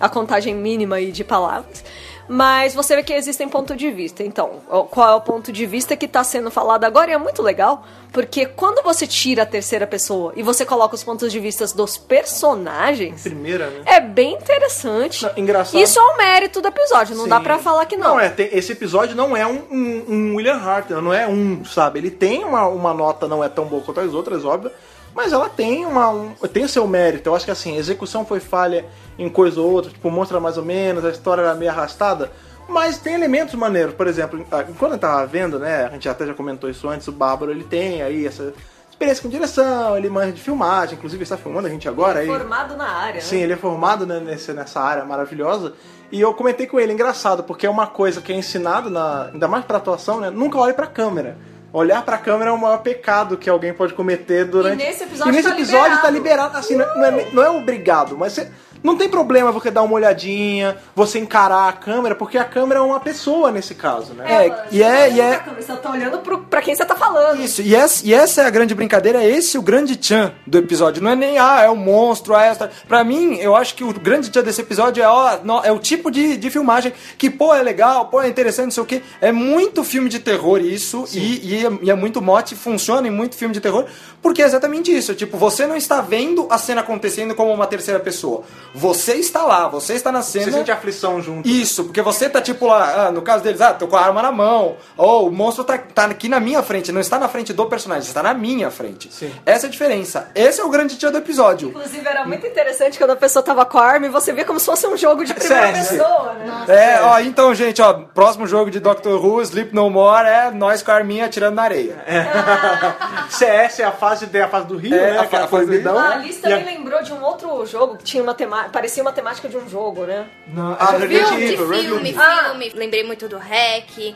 a 0.00 0.08
contagem 0.08 0.54
mínima 0.54 0.96
aí 0.96 1.12
de 1.12 1.22
palavras. 1.22 1.84
Mas 2.28 2.74
você 2.74 2.96
vê 2.96 3.02
que 3.02 3.12
existem 3.12 3.48
pontos 3.48 3.76
de 3.76 3.90
vista. 3.90 4.22
Então, 4.22 4.60
qual 4.90 5.08
é 5.12 5.14
o 5.14 5.20
ponto 5.20 5.52
de 5.52 5.66
vista 5.66 5.96
que 5.96 6.06
está 6.06 6.24
sendo 6.24 6.50
falado 6.50 6.84
agora? 6.84 7.10
E 7.10 7.14
é 7.14 7.18
muito 7.18 7.42
legal, 7.42 7.84
porque 8.12 8.46
quando 8.46 8.82
você 8.82 9.06
tira 9.06 9.42
a 9.42 9.46
terceira 9.46 9.86
pessoa 9.86 10.32
e 10.36 10.42
você 10.42 10.64
coloca 10.64 10.94
os 10.94 11.04
pontos 11.04 11.30
de 11.30 11.38
vista 11.38 11.66
dos 11.74 11.98
personagens, 11.98 13.22
Primeira, 13.22 13.68
né? 13.68 13.82
é 13.86 14.00
bem 14.00 14.34
interessante. 14.34 15.24
Não, 15.24 15.32
engraçado. 15.36 15.80
Isso 15.80 15.98
é 15.98 16.02
um 16.02 16.16
mérito 16.16 16.60
do 16.60 16.68
episódio, 16.68 17.14
não 17.16 17.24
Sim. 17.24 17.30
dá 17.30 17.40
pra 17.40 17.58
falar 17.58 17.84
que 17.86 17.96
não. 17.96 18.14
Não, 18.14 18.20
é, 18.20 18.28
tem- 18.28 18.48
esse 18.52 18.72
episódio 18.72 19.14
não 19.16 19.36
é 19.36 19.46
um, 19.46 19.62
um- 19.70 20.04
um 20.08 20.34
William 20.36 20.56
Hartnell, 20.56 21.02
não 21.02 21.12
é 21.12 21.26
um, 21.26 21.64
sabe? 21.64 21.98
Ele 21.98 22.10
tem 22.10 22.44
uma, 22.44 22.66
uma 22.68 22.94
nota, 22.94 23.26
não 23.28 23.42
é 23.42 23.48
tão 23.48 23.66
boa 23.66 23.82
quanto 23.82 24.00
as 24.00 24.14
outras, 24.14 24.44
óbvio, 24.44 24.70
mas 25.14 25.32
ela 25.32 25.48
tem 25.48 25.86
uma 25.86 26.10
um, 26.10 26.34
tem 26.52 26.64
o 26.64 26.68
seu 26.68 26.86
mérito. 26.86 27.28
Eu 27.28 27.36
acho 27.36 27.44
que 27.44 27.50
assim, 27.50 27.76
a 27.76 27.78
execução 27.78 28.24
foi 28.24 28.40
falha 28.40 28.84
em 29.18 29.28
coisa 29.28 29.60
ou 29.60 29.70
outra, 29.70 29.90
tipo, 29.90 30.10
mostra 30.10 30.40
mais 30.40 30.58
ou 30.58 30.64
menos, 30.64 31.04
a 31.04 31.10
história 31.10 31.42
era 31.42 31.54
meio 31.54 31.70
arrastada, 31.70 32.32
mas 32.68 32.98
tem 32.98 33.14
elementos 33.14 33.54
maneiros. 33.54 33.94
Por 33.94 34.06
exemplo, 34.06 34.44
enquanto 34.68 34.92
eu 34.92 34.98
tava 34.98 35.26
vendo, 35.26 35.58
né, 35.58 35.86
a 35.86 35.90
gente 35.90 36.08
até 36.08 36.26
já 36.26 36.34
comentou 36.34 36.68
isso 36.68 36.88
antes, 36.88 37.06
o 37.06 37.12
Bárbaro, 37.12 37.52
ele 37.52 37.64
tem 37.64 38.02
aí 38.02 38.26
essa 38.26 38.52
experiência 38.90 39.22
com 39.22 39.28
direção, 39.28 39.96
ele 39.96 40.08
manja 40.08 40.32
de 40.32 40.40
filmagem, 40.40 40.96
inclusive 40.96 41.18
ele 41.18 41.24
está 41.24 41.36
filmando 41.36 41.66
a 41.66 41.70
gente 41.70 41.88
agora 41.88 42.20
aí. 42.20 42.26
Formado 42.26 42.76
na 42.76 42.88
área, 42.88 43.20
Sim, 43.20 43.38
né? 43.38 43.42
ele 43.42 43.52
é 43.52 43.56
formado 43.56 44.06
né, 44.06 44.20
nesse, 44.20 44.52
nessa 44.52 44.80
área 44.80 45.04
maravilhosa. 45.04 45.74
E 46.12 46.20
eu 46.20 46.32
comentei 46.32 46.66
com 46.66 46.78
ele, 46.78 46.92
engraçado, 46.92 47.42
porque 47.42 47.66
é 47.66 47.70
uma 47.70 47.86
coisa 47.86 48.20
que 48.20 48.32
é 48.32 48.36
ensinado, 48.36 48.88
na, 48.88 49.30
ainda 49.32 49.48
mais 49.48 49.64
pra 49.64 49.78
atuação, 49.78 50.20
né? 50.20 50.30
Nunca 50.30 50.58
olhe 50.58 50.72
pra 50.72 50.86
câmera. 50.86 51.36
Olhar 51.74 52.02
pra 52.04 52.16
câmera 52.16 52.50
é 52.50 52.52
o 52.52 52.56
maior 52.58 52.78
pecado 52.78 53.36
que 53.36 53.50
alguém 53.50 53.74
pode 53.74 53.94
cometer 53.94 54.44
durante. 54.44 54.80
E 54.80 54.86
nesse 54.86 55.02
episódio 55.02 55.32
E 55.32 55.36
nesse 55.36 55.48
tá 55.48 55.54
episódio 55.56 55.82
liberado. 55.82 56.02
tá 56.02 56.10
liberado, 56.10 56.56
assim, 56.56 56.76
não 56.76 56.84
é, 56.84 56.94
não 57.10 57.18
é- 57.18 57.26
não 57.32 57.42
é 57.42 57.50
obrigado, 57.50 58.16
mas 58.16 58.32
você. 58.32 58.48
Não 58.84 58.96
tem 58.96 59.08
problema 59.08 59.50
você 59.50 59.70
dar 59.70 59.82
uma 59.82 59.94
olhadinha, 59.94 60.76
você 60.94 61.18
encarar 61.18 61.68
a 61.68 61.72
câmera, 61.72 62.14
porque 62.14 62.36
a 62.36 62.44
câmera 62.44 62.80
é 62.80 62.82
uma 62.82 63.00
pessoa 63.00 63.50
nesse 63.50 63.74
caso, 63.74 64.12
né? 64.12 64.24
É, 64.46 64.66
e 64.70 64.82
é- 64.82 65.10
e 65.10 65.20
é- 65.20 65.42
Você 65.58 65.74
tá 65.76 65.90
olhando 65.90 66.18
pro, 66.18 66.38
pra 66.40 66.60
quem 66.60 66.74
você 66.76 66.84
tá 66.84 66.94
falando. 66.94 67.40
Isso, 67.42 67.62
e 67.62 67.74
essa, 67.74 68.06
e 68.06 68.12
essa 68.12 68.42
é 68.42 68.44
a 68.46 68.50
grande 68.50 68.74
brincadeira, 68.74 69.22
é 69.24 69.26
esse 69.28 69.56
o 69.56 69.62
grande 69.62 69.96
tchan 69.96 70.32
do 70.46 70.58
episódio. 70.58 71.02
Não 71.02 71.10
é 71.12 71.16
nem, 71.16 71.38
ah, 71.38 71.62
é 71.62 71.68
o 71.70 71.74
monstro, 71.74 72.34
é 72.34 72.46
essa. 72.48 72.70
Pra 72.86 73.02
mim, 73.02 73.36
eu 73.38 73.56
acho 73.56 73.74
que 73.74 73.82
o 73.82 73.90
grande 73.92 74.30
tchan 74.30 74.42
desse 74.42 74.60
episódio 74.60 75.02
é, 75.02 75.08
ó, 75.08 75.38
no- 75.42 75.64
é 75.64 75.72
o 75.72 75.78
tipo 75.78 76.10
de, 76.10 76.36
de 76.36 76.50
filmagem 76.50 76.92
que, 77.16 77.30
pô, 77.30 77.54
é 77.54 77.62
legal, 77.62 78.08
pô, 78.08 78.20
é 78.20 78.28
interessante, 78.28 78.64
não 78.66 78.70
sei 78.72 78.82
o 78.82 78.86
quê. 78.86 79.02
É 79.18 79.32
muito 79.32 79.82
filme 79.82 80.10
de 80.10 80.18
terror 80.18 80.60
isso, 80.60 81.06
e, 81.10 81.54
e, 81.54 81.66
é, 81.66 81.70
e 81.84 81.90
é 81.90 81.94
muito 81.94 82.20
mote, 82.20 82.54
funciona 82.54 83.08
em 83.08 83.10
muito 83.10 83.34
filme 83.34 83.54
de 83.54 83.60
terror, 83.62 83.86
porque 84.20 84.42
é 84.42 84.44
exatamente 84.44 84.94
isso. 84.94 85.14
Tipo, 85.14 85.38
você 85.38 85.66
não 85.66 85.74
está 85.76 86.02
vendo 86.02 86.46
a 86.50 86.58
cena 86.58 86.82
acontecendo 86.82 87.34
como 87.34 87.50
uma 87.50 87.66
terceira 87.66 87.98
pessoa. 87.98 88.44
Você 88.74 89.14
está 89.14 89.42
lá, 89.42 89.68
você 89.68 89.94
está 89.94 90.10
na 90.10 90.20
cena. 90.20 90.46
Você 90.46 90.50
sente 90.52 90.70
aflição 90.72 91.22
junto. 91.22 91.48
Isso, 91.48 91.84
porque 91.84 92.02
você 92.02 92.28
tá 92.28 92.40
tipo 92.40 92.66
lá, 92.66 93.06
ah, 93.06 93.12
no 93.12 93.22
caso 93.22 93.44
deles, 93.44 93.60
ah, 93.60 93.72
tô 93.72 93.86
com 93.86 93.96
a 93.96 94.00
arma 94.00 94.20
na 94.20 94.32
mão. 94.32 94.76
Ou 94.96 95.28
o 95.28 95.32
monstro 95.32 95.62
tá, 95.62 95.78
tá 95.78 96.06
aqui 96.06 96.28
na 96.28 96.40
minha 96.40 96.62
frente, 96.62 96.90
não 96.90 97.00
está 97.00 97.18
na 97.18 97.28
frente 97.28 97.52
do 97.52 97.66
personagem, 97.66 98.08
está 98.08 98.22
na 98.22 98.34
minha 98.34 98.70
frente. 98.70 99.12
Sim. 99.12 99.32
Essa 99.46 99.66
é 99.66 99.68
a 99.68 99.70
diferença. 99.70 100.28
Esse 100.34 100.60
é 100.60 100.64
o 100.64 100.68
grande 100.68 100.96
tchan 100.96 101.12
do 101.12 101.18
episódio. 101.18 101.68
Inclusive, 101.68 102.06
era 102.08 102.24
muito 102.26 102.46
interessante 102.46 102.98
quando 102.98 103.10
a 103.10 103.16
pessoa 103.16 103.42
tava 103.42 103.64
com 103.64 103.78
a 103.78 103.84
arma 103.86 104.06
e 104.06 104.08
você 104.08 104.32
via 104.32 104.44
como 104.44 104.58
se 104.58 104.66
fosse 104.66 104.86
um 104.88 104.96
jogo 104.96 105.24
de 105.24 105.32
primeira 105.34 105.72
Sério? 105.74 105.88
pessoa, 105.98 106.32
né? 106.34 106.64
É, 106.68 107.00
ó, 107.02 107.20
então, 107.20 107.54
gente, 107.54 107.80
ó, 107.80 107.92
próximo 108.14 108.46
jogo 108.46 108.70
de 108.70 108.80
Doctor 108.80 109.24
Who, 109.24 109.40
Sleep 109.42 109.72
No 109.74 109.88
More, 109.88 110.26
é 110.26 110.50
nós 110.50 110.82
com 110.82 110.90
a 110.90 110.94
arminha 110.94 111.26
atirando 111.26 111.54
na 111.54 111.62
areia. 111.62 111.96
CS 113.30 113.80
é 113.80 113.84
a 113.84 113.92
fase 113.92 114.26
D, 114.26 114.40
a 114.42 114.48
fase 114.48 114.66
do 114.66 114.76
Rio, 114.76 114.94
É, 114.94 115.12
né? 115.12 115.18
a 115.18 115.24
é 115.24 115.26
fa- 115.26 115.44
a 115.44 115.48
fase 115.48 115.66
do 115.66 115.72
Rio. 115.72 115.98
Ah, 115.98 116.08
a 116.08 116.12
Alice 116.14 116.40
também 116.40 116.58
E 116.58 116.62
a- 116.62 116.64
lembrou 116.78 117.02
de 117.02 117.12
um 117.12 117.22
outro 117.22 117.64
jogo 117.66 117.96
que 117.96 118.04
tinha 118.04 118.22
uma 118.22 118.34
temática, 118.34 118.63
parecia 118.72 119.02
uma 119.02 119.12
temática 119.12 119.48
de 119.48 119.56
um 119.56 119.68
jogo, 119.68 120.04
né? 120.04 120.26
Não, 120.46 120.76
Ah, 120.78 120.94
é- 120.94 120.98
Resident 120.98 121.28
Filme, 121.28 121.44
Evil, 121.44 121.94
filme. 122.00 122.14
Ah. 122.18 122.44
filme. 122.50 122.72
Lembrei 122.74 123.04
muito 123.04 123.28
do 123.28 123.38
REC, 123.38 124.14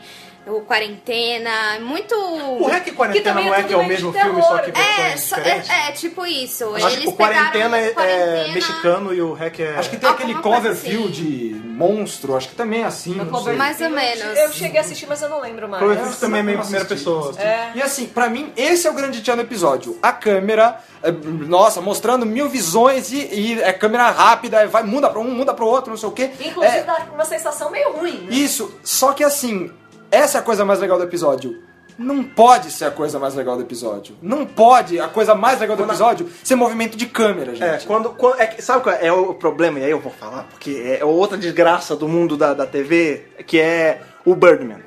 o 0.49 0.61
Quarentena, 0.61 1.79
muito... 1.81 2.15
O 2.15 2.67
Rec 2.67 2.81
e 2.87 2.89
Que 2.89 2.95
Quarentena 2.95 3.23
também 3.25 3.45
não 3.45 3.53
é 3.55 3.59
é 3.59 3.63
que 3.63 3.73
é 3.73 3.77
o 3.77 3.85
mesmo 3.85 4.11
filme, 4.13 4.41
só 4.41 4.57
que 4.59 4.71
É, 4.79 5.17
só- 5.17 5.35
é, 5.37 5.63
é, 5.87 5.91
tipo 5.91 6.25
isso. 6.25 6.75
Acho 6.75 6.99
que 6.99 7.07
o 7.07 7.13
Quarentena 7.13 7.77
é, 7.77 7.87
é 7.87 7.91
Quarentena- 7.91 8.53
mexicano 8.53 9.13
e 9.13 9.21
o 9.21 9.33
Rec 9.33 9.59
é... 9.59 9.75
Acho 9.77 9.89
que 9.89 9.97
tem 9.97 10.09
aquele 10.09 10.33
Alguma 10.33 10.59
coisa 10.61 10.75
Cloverfield 10.75 11.61
monstro, 11.79 12.35
acho 12.35 12.49
que 12.49 12.55
também 12.55 12.81
é 12.81 12.85
assim, 12.85 13.15
não 13.15 13.43
sei. 13.43 13.53
Mais 13.55 13.79
ou 13.79 13.87
Eu- 13.87 13.91
menos. 13.91 14.37
Eu 14.37 14.51
cheguei 14.51 14.77
a 14.77 14.81
assistir, 14.81 15.05
mas 15.07 15.21
eu 15.21 15.29
não 15.29 15.39
lembro 15.41 15.67
mais. 15.69 15.81
Cloverfield 15.81 16.17
também 16.19 16.39
é 16.41 16.43
meio 16.43 16.59
primeira 16.59 16.85
pessoa. 16.85 17.33
É. 17.39 17.71
E 17.75 17.81
assim, 17.81 18.05
pra 18.07 18.29
mim, 18.29 18.51
esse 18.57 18.85
é 18.87 18.91
o 18.91 18.93
grande 18.93 19.21
tchan 19.21 19.35
do 19.35 19.41
episódio. 19.41 19.97
A 20.01 20.11
câmera, 20.11 20.79
é, 21.01 21.11
nossa, 21.11 21.79
mostrando 21.81 22.25
mil 22.25 22.49
visões 22.49 23.11
e, 23.11 23.17
e 23.33 23.61
é 23.61 23.71
câmera 23.71 24.09
rápida, 24.11 24.67
vai, 24.67 24.83
muda 24.83 25.09
pra 25.09 25.19
um, 25.19 25.29
muda 25.31 25.53
pro 25.53 25.65
outro, 25.65 25.89
não 25.91 25.97
sei 25.97 26.09
o 26.09 26.11
quê. 26.11 26.31
Inclusive 26.39 26.77
É, 26.79 26.83
dá 26.83 27.07
uma 27.13 27.25
sensação 27.25 27.69
meio 27.71 27.93
ruim, 27.93 28.17
né? 28.23 28.27
Isso, 28.35 28.73
só 28.83 29.13
que 29.13 29.23
assim, 29.23 29.71
essa 30.11 30.37
é 30.37 30.41
a 30.41 30.43
coisa 30.43 30.63
mais 30.65 30.79
legal 30.79 30.97
do 30.97 31.03
episódio. 31.03 31.61
Não 31.97 32.23
pode 32.23 32.71
ser 32.71 32.85
a 32.85 32.91
coisa 32.91 33.19
mais 33.19 33.35
legal 33.35 33.57
do 33.57 33.61
episódio. 33.63 34.15
Não 34.21 34.45
pode 34.45 34.99
a 35.01 35.09
coisa 35.09 35.35
mais 35.35 35.59
legal 35.59 35.75
do 35.75 35.83
episódio 35.83 36.29
ser 36.43 36.55
movimento 36.55 36.95
de 36.97 37.05
câmera, 37.05 37.53
gente. 37.53 37.83
É, 37.83 37.85
quando, 37.85 38.11
quando- 38.11 38.39
é 38.39 38.47
sabe 38.61 38.83
qual 38.83 38.95
é 38.95 39.11
o 39.11 39.33
problema? 39.33 39.79
E 39.79 39.83
aí 39.83 39.91
eu 39.91 39.99
vou 39.99 40.11
falar, 40.11 40.43
porque 40.43 40.97
é 40.99 41.03
outra 41.03 41.37
desgraça 41.37 41.97
do 41.97 42.07
mundo 42.07 42.37
da, 42.37 42.53
da 42.53 42.65
TV, 42.65 43.25
que 43.45 43.59
é 43.59 44.01
o 44.25 44.33
Birdman. 44.33 44.79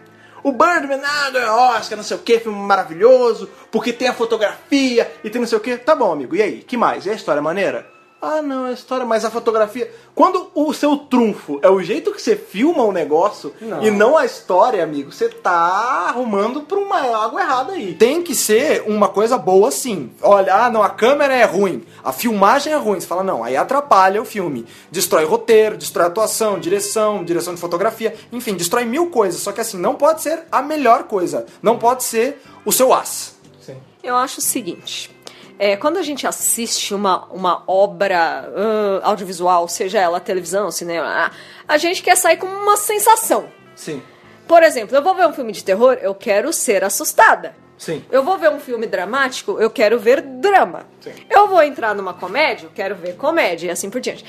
o 0.42 0.52
Birdman, 0.52 1.02
ah, 1.04 1.30
ganhou 1.30 1.54
Oscar, 1.76 1.96
não 1.98 2.02
sei 2.02 2.16
o 2.16 2.20
que, 2.20 2.40
filme 2.40 2.58
maravilhoso, 2.58 3.46
porque 3.70 3.92
tem 3.92 4.08
a 4.08 4.14
fotografia 4.14 5.12
e 5.22 5.28
tem 5.28 5.38
não 5.38 5.46
sei 5.46 5.58
o 5.58 5.60
que. 5.60 5.76
Tá 5.76 5.94
bom, 5.94 6.12
amigo, 6.12 6.34
e 6.34 6.40
aí? 6.40 6.58
Que 6.66 6.78
mais? 6.78 7.04
E 7.04 7.10
a 7.10 7.14
história 7.14 7.40
é 7.40 7.42
maneira? 7.42 7.91
Ah, 8.24 8.40
não, 8.40 8.66
a 8.66 8.72
história, 8.72 9.04
mas 9.04 9.24
a 9.24 9.30
fotografia. 9.32 9.92
Quando 10.14 10.48
o 10.54 10.72
seu 10.72 10.96
trunfo 10.96 11.58
é 11.60 11.68
o 11.68 11.82
jeito 11.82 12.12
que 12.12 12.22
você 12.22 12.36
filma 12.36 12.84
o 12.84 12.92
negócio 12.92 13.52
Não. 13.60 13.82
e 13.82 13.90
não 13.90 14.16
a 14.16 14.24
história, 14.24 14.80
amigo, 14.80 15.10
você 15.10 15.28
tá 15.28 16.06
arrumando 16.06 16.62
pra 16.62 16.78
uma 16.78 17.00
água 17.00 17.40
errada 17.40 17.72
aí. 17.72 17.94
Tem 17.94 18.22
que 18.22 18.32
ser 18.32 18.84
uma 18.86 19.08
coisa 19.08 19.36
boa 19.36 19.72
sim. 19.72 20.12
Olha, 20.22 20.54
ah, 20.54 20.70
não, 20.70 20.84
a 20.84 20.90
câmera 20.90 21.34
é 21.34 21.42
ruim, 21.44 21.84
a 22.04 22.12
filmagem 22.12 22.72
é 22.72 22.76
ruim. 22.76 23.00
Você 23.00 23.08
fala, 23.08 23.24
não, 23.24 23.42
aí 23.42 23.56
atrapalha 23.56 24.22
o 24.22 24.24
filme. 24.24 24.66
Destrói 24.88 25.24
roteiro, 25.24 25.76
destrói 25.76 26.06
atuação, 26.06 26.60
direção, 26.60 27.24
direção 27.24 27.56
de 27.56 27.60
fotografia, 27.60 28.14
enfim, 28.30 28.54
destrói 28.54 28.84
mil 28.84 29.10
coisas. 29.10 29.40
Só 29.40 29.50
que 29.50 29.60
assim, 29.60 29.78
não 29.78 29.96
pode 29.96 30.22
ser 30.22 30.44
a 30.52 30.62
melhor 30.62 31.04
coisa. 31.04 31.44
Não 31.60 31.76
pode 31.76 32.04
ser 32.04 32.40
o 32.64 32.70
seu 32.70 32.94
as. 32.94 33.42
Eu 34.02 34.16
acho 34.16 34.40
o 34.40 34.42
seguinte. 34.42 35.11
É, 35.62 35.76
quando 35.76 35.96
a 35.96 36.02
gente 36.02 36.26
assiste 36.26 36.92
uma, 36.92 37.26
uma 37.26 37.62
obra 37.68 38.52
ah, 38.52 39.00
audiovisual, 39.04 39.68
seja 39.68 40.00
ela 40.00 40.18
televisão, 40.18 40.72
cinema, 40.72 41.30
a 41.68 41.78
gente 41.78 42.02
quer 42.02 42.16
sair 42.16 42.36
com 42.36 42.48
uma 42.48 42.76
sensação. 42.76 43.48
Sim, 43.76 44.02
Por 44.48 44.64
exemplo, 44.64 44.96
eu 44.96 45.02
vou 45.04 45.14
ver 45.14 45.24
um 45.24 45.32
filme 45.32 45.52
de 45.52 45.62
terror, 45.62 45.96
eu 46.02 46.16
quero 46.16 46.52
ser 46.52 46.82
assustada. 46.82 47.54
sim. 47.78 48.04
Eu 48.10 48.24
vou 48.24 48.36
ver 48.38 48.50
um 48.50 48.58
filme 48.58 48.88
dramático, 48.88 49.56
eu 49.60 49.70
quero 49.70 50.00
ver 50.00 50.20
drama. 50.20 50.84
Sim. 51.00 51.12
Eu 51.30 51.46
vou 51.46 51.62
entrar 51.62 51.94
numa 51.94 52.12
comédia, 52.12 52.66
eu 52.66 52.72
quero 52.74 52.96
ver 52.96 53.14
comédia 53.14 53.68
e 53.68 53.70
assim 53.70 53.88
por 53.88 54.00
diante. 54.00 54.24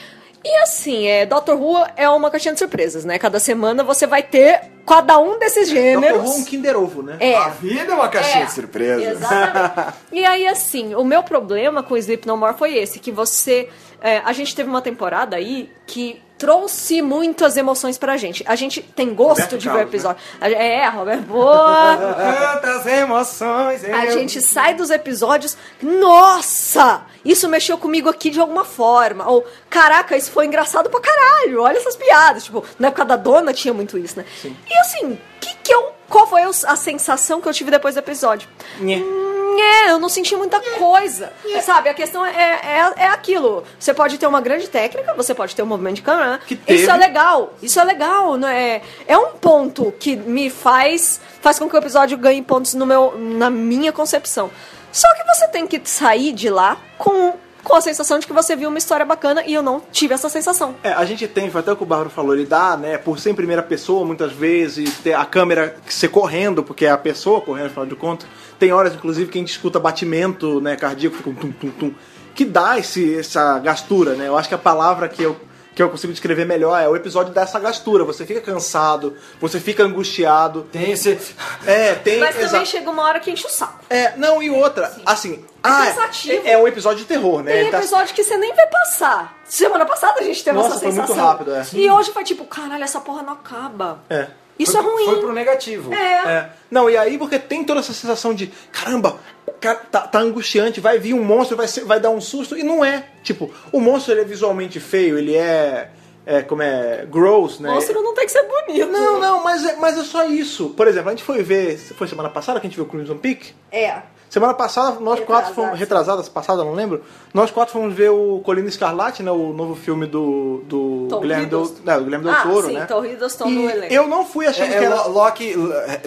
E 0.45 0.55
assim, 0.57 1.07
é, 1.07 1.25
Doctor 1.25 1.55
Who 1.59 1.85
é 1.95 2.07
uma 2.09 2.29
caixinha 2.29 2.53
de 2.53 2.59
surpresas, 2.59 3.05
né? 3.05 3.17
Cada 3.17 3.39
semana 3.39 3.83
você 3.83 4.05
vai 4.05 4.21
ter 4.21 4.61
cada 4.85 5.17
um 5.17 5.39
desses 5.39 5.69
Doctor 5.69 5.81
gêneros. 5.83 6.29
Who 6.29 6.35
é 6.35 6.37
um 6.37 6.43
Kinder 6.43 6.77
Ovo, 6.77 7.01
né? 7.01 7.15
É. 7.19 7.35
A 7.35 7.49
vida 7.49 7.91
é 7.91 7.95
uma 7.95 8.09
caixinha 8.09 8.43
É, 8.43 8.45
de 8.47 8.51
surpresa. 8.51 9.11
Exatamente. 9.11 9.97
e 10.11 10.25
aí, 10.25 10.45
assim, 10.47 10.95
o 10.95 11.03
meu 11.05 11.23
problema 11.23 11.81
com 11.81 11.95
Sleep 11.95 12.27
No 12.27 12.35
More 12.35 12.57
foi 12.57 12.77
esse, 12.77 12.99
que 12.99 13.11
você... 13.11 13.69
é, 14.03 14.21
a 14.25 14.33
gente 14.33 14.53
teve 14.55 14.69
uma 14.69 14.81
temporada 14.81 15.35
aí 15.37 15.71
que 15.87 16.21
trouxe 16.37 17.01
muitas 17.01 17.55
emoções 17.55 17.97
pra 17.97 18.17
gente. 18.17 18.43
A 18.45 18.55
gente 18.55 18.81
tem 18.81 19.13
gosto 19.15 19.43
Roberto 19.43 19.57
de 19.57 19.63
ver 19.65 19.69
o 19.69 19.73
Carlos, 19.75 19.93
episódio. 19.93 20.21
A- 20.41 20.49
É, 20.49 20.89
Roberto, 20.89 21.21
boa! 21.21 21.97
Quantas 21.97 22.85
emoções 22.85 23.83
eu... 23.83 23.95
A 23.95 24.07
gente 24.07 24.41
sai 24.41 24.73
dos 24.73 24.89
episódios, 24.89 25.55
nossa, 25.81 27.03
isso 27.23 27.47
mexeu 27.47 27.77
comigo 27.77 28.09
aqui 28.09 28.29
de 28.29 28.39
alguma 28.39 28.65
forma. 28.65 29.25
Ou, 29.29 29.45
caraca, 29.69 30.17
isso 30.17 30.31
foi 30.31 30.45
engraçado 30.45 30.89
pra 30.89 30.99
caralho, 30.99 31.61
olha 31.61 31.77
essas 31.77 31.95
piadas. 31.95 32.43
Tipo, 32.43 32.63
na 32.77 32.89
época 32.89 33.05
da 33.05 33.15
dona 33.15 33.53
tinha 33.53 33.73
muito 33.73 33.97
isso, 33.97 34.17
né? 34.19 34.25
E 34.43 34.77
assim, 34.79 35.17
que 35.63 35.73
eu, 35.73 35.91
qual 36.09 36.27
foi 36.27 36.41
a 36.43 36.75
sensação 36.75 37.41
que 37.41 37.47
eu 37.47 37.53
tive 37.53 37.71
depois 37.71 37.95
do 37.95 37.99
episódio? 37.99 38.47
Nhé. 38.79 38.97
Hum, 38.97 39.57
É, 39.59 39.91
eu 39.91 39.99
não 39.99 40.09
senti 40.09 40.35
muita 40.35 40.59
coisa. 40.59 41.31
Sabe, 41.61 41.87
a 41.87 41.93
questão 41.93 42.25
é, 42.25 42.31
é, 42.31 43.03
é 43.03 43.07
aquilo. 43.07 43.63
Você 43.79 43.93
pode 43.93 44.17
ter 44.17 44.25
uma 44.25 44.41
grande 44.41 44.67
técnica, 44.67 45.13
você 45.13 45.33
pode 45.35 45.55
ter 45.55 45.61
um 45.61 45.67
movimento 45.67 45.97
de 45.97 46.01
câmera. 46.01 46.39
Isso 46.67 46.89
é 46.89 46.97
legal. 46.97 47.53
Isso 47.61 47.79
é 47.79 47.83
legal. 47.83 48.35
Não 48.35 48.47
é, 48.47 48.81
é 49.07 49.17
um 49.17 49.33
ponto 49.33 49.91
que 49.99 50.15
me 50.15 50.49
faz 50.49 51.21
faz 51.39 51.59
com 51.59 51.69
que 51.69 51.75
o 51.75 51.77
episódio 51.79 52.17
ganhe 52.17 52.41
pontos 52.41 52.73
no 52.73 52.85
meu, 52.85 53.13
na 53.17 53.49
minha 53.49 53.91
concepção. 53.91 54.49
Só 54.91 55.07
que 55.15 55.23
você 55.25 55.47
tem 55.49 55.67
que 55.67 55.81
sair 55.83 56.31
de 56.31 56.49
lá 56.49 56.77
com, 56.97 57.33
com 57.63 57.75
a 57.75 57.81
sensação 57.81 58.19
de 58.19 58.27
que 58.27 58.33
você 58.33 58.55
viu 58.55 58.69
uma 58.69 58.77
história 58.77 59.05
bacana 59.05 59.43
e 59.45 59.53
eu 59.53 59.63
não 59.63 59.81
tive 59.91 60.13
essa 60.13 60.29
sensação. 60.29 60.75
É, 60.83 60.91
a 60.91 61.05
gente 61.05 61.27
tem, 61.27 61.49
foi 61.49 61.61
até 61.61 61.71
o 61.71 61.75
que 61.75 61.83
o 61.83 61.85
Bárbaro 61.85 62.09
falou, 62.09 62.33
ele 62.33 62.45
dá, 62.45 62.75
né, 62.75 62.97
por 62.97 63.19
ser 63.19 63.31
em 63.31 63.35
primeira 63.35 63.63
pessoa, 63.63 64.05
muitas 64.05 64.33
vezes, 64.33 64.97
ter 64.99 65.13
a 65.13 65.25
câmera 65.25 65.75
ser 65.87 66.09
correndo, 66.09 66.63
porque 66.63 66.85
é 66.85 66.91
a 66.91 66.97
pessoa 66.97 67.41
correndo, 67.41 67.67
afinal 67.67 67.85
de 67.85 67.95
contas. 67.95 68.27
Tem 68.59 68.71
horas, 68.71 68.93
inclusive, 68.93 69.31
que 69.31 69.37
a 69.37 69.41
gente 69.41 69.51
escuta 69.51 69.79
batimento, 69.79 70.59
né, 70.61 70.75
cardíaco, 70.75 71.15
fica 71.15 71.29
um 71.29 71.35
tum, 71.35 71.51
tum, 71.51 71.69
tum, 71.69 71.93
que 72.35 72.43
dá 72.45 72.77
esse, 72.77 73.17
essa 73.17 73.59
gastura, 73.59 74.15
né, 74.15 74.27
eu 74.27 74.37
acho 74.37 74.49
que 74.49 74.55
a 74.55 74.59
palavra 74.59 75.07
que 75.07 75.23
eu, 75.23 75.37
que 75.75 75.81
eu 75.81 75.89
consigo 75.89 76.13
descrever 76.13 76.45
melhor 76.45 76.79
é 76.81 76.87
o 76.87 76.95
episódio 76.95 77.33
dessa 77.33 77.59
gastura, 77.59 78.03
você 78.03 78.25
fica 78.25 78.41
cansado, 78.41 79.15
você 79.41 79.59
fica 79.59 79.83
angustiado, 79.83 80.63
Tem 80.71 80.91
esse... 80.91 81.17
é, 81.65 81.95
tem... 81.95 82.19
Mas 82.19 82.35
também 82.35 82.45
exa- 82.45 82.65
chega 82.65 82.89
uma 82.89 83.03
hora 83.03 83.19
que 83.19 83.31
enche 83.31 83.45
o 83.47 83.49
saco. 83.49 83.79
É, 83.89 84.15
não, 84.17 84.41
e 84.41 84.49
outra, 84.49 84.93
assim, 85.05 85.43
ah, 85.63 85.85
cansativo. 85.87 86.45
é, 86.47 86.51
é 86.51 86.57
um 86.57 86.67
episódio 86.67 86.99
de 86.99 87.05
terror, 87.05 87.41
né, 87.41 87.51
Tem 87.53 87.71
tá- 87.71 87.77
episódio 87.79 88.13
que 88.13 88.23
você 88.23 88.37
nem 88.37 88.53
vê 88.53 88.65
passar. 88.67 89.37
Semana 89.45 89.85
passada 89.85 90.19
a 90.19 90.23
gente 90.23 90.43
teve 90.43 90.55
Nossa, 90.57 90.69
essa 90.71 90.79
foi 90.79 90.91
muito 90.91 91.07
sensação. 91.07 91.25
rápido, 91.27 91.53
é. 91.55 91.65
E 91.73 91.89
hoje 91.89 92.11
foi 92.11 92.23
tipo, 92.23 92.45
caralho, 92.45 92.83
essa 92.83 92.99
porra 93.01 93.21
não 93.23 93.33
acaba. 93.33 93.99
É. 94.09 94.27
Isso 94.57 94.71
foi, 94.73 94.81
é 94.81 94.83
ruim. 94.83 95.05
Foi 95.05 95.19
pro 95.19 95.33
negativo. 95.33 95.93
É. 95.93 95.97
É. 95.97 96.49
Não, 96.69 96.89
e 96.89 96.95
aí 96.97 97.17
porque 97.17 97.39
tem 97.39 97.63
toda 97.63 97.79
essa 97.79 97.93
sensação 97.93 98.33
de 98.33 98.47
caramba, 98.71 99.17
cara, 99.59 99.75
tá, 99.91 100.01
tá 100.01 100.19
angustiante, 100.19 100.79
vai 100.79 100.99
vir 100.99 101.13
um 101.13 101.23
monstro, 101.23 101.57
vai, 101.57 101.67
ser- 101.67 101.85
vai 101.85 101.99
dar 101.99 102.09
um 102.09 102.21
susto, 102.21 102.57
e 102.57 102.63
não 102.63 102.83
é. 102.83 103.05
Tipo, 103.23 103.51
o 103.71 103.79
monstro 103.79 104.13
ele 104.13 104.21
é 104.21 104.25
visualmente 104.25 104.79
feio, 104.79 105.17
ele 105.17 105.35
é. 105.35 105.89
é 106.25 106.41
como 106.41 106.61
é. 106.61 107.05
gross, 107.09 107.59
né? 107.59 107.69
Monstro 107.69 108.01
não 108.01 108.13
tem 108.13 108.25
que 108.25 108.31
ser 108.31 108.43
bonito. 108.43 108.87
Não, 108.91 109.19
não, 109.19 109.43
mas 109.43 109.65
é, 109.65 109.75
mas 109.77 109.97
é 109.97 110.03
só 110.03 110.25
isso. 110.25 110.69
Por 110.69 110.87
exemplo, 110.87 111.09
a 111.09 111.11
gente 111.11 111.23
foi 111.23 111.41
ver. 111.41 111.77
Foi 111.77 112.07
semana 112.07 112.29
passada 112.29 112.59
que 112.59 112.67
a 112.67 112.69
gente 112.69 112.75
viu 112.77 112.85
Crimson 112.85 113.17
Peak? 113.17 113.53
É. 113.71 114.01
Semana 114.33 114.55
passada, 114.55 114.99
nós 114.99 115.19
Retrasada, 115.19 115.25
quatro 115.25 115.53
fomos. 115.53 115.79
Retrasadas, 115.79 116.27
passada, 116.27 116.63
não 116.63 116.73
lembro. 116.73 117.03
Nós 117.31 117.51
quatro 117.51 117.71
fomos 117.71 117.93
ver 117.93 118.09
o 118.09 118.41
Colina 118.43 118.67
Escarlate, 118.67 119.21
né? 119.21 119.29
O 119.29 119.53
novo 119.53 119.75
filme 119.75 120.07
do. 120.07 120.63
do 120.65 121.05
Tom 121.07 121.19
Guilherme 121.19 121.45
Del, 121.45 121.71
não, 121.85 121.97
do 121.99 122.03
Guilherme 122.05 122.25
Del 122.25 122.33
Ah, 122.33 122.41
Toro, 122.41 122.65
sim, 122.67 122.73
né? 122.73 122.85
Tom 122.87 123.05
Hiddleston 123.05 123.47
e 123.47 123.51
no 123.51 123.69
elenco. 123.69 123.93
Eu 123.93 124.07
não 124.07 124.25
fui 124.25 124.47
achando 124.47 124.71
É, 124.73 124.77
que 124.79 124.83
é 124.85 124.87
era. 124.87 125.03
Lo- 125.03 125.11
Loki, 125.11 125.53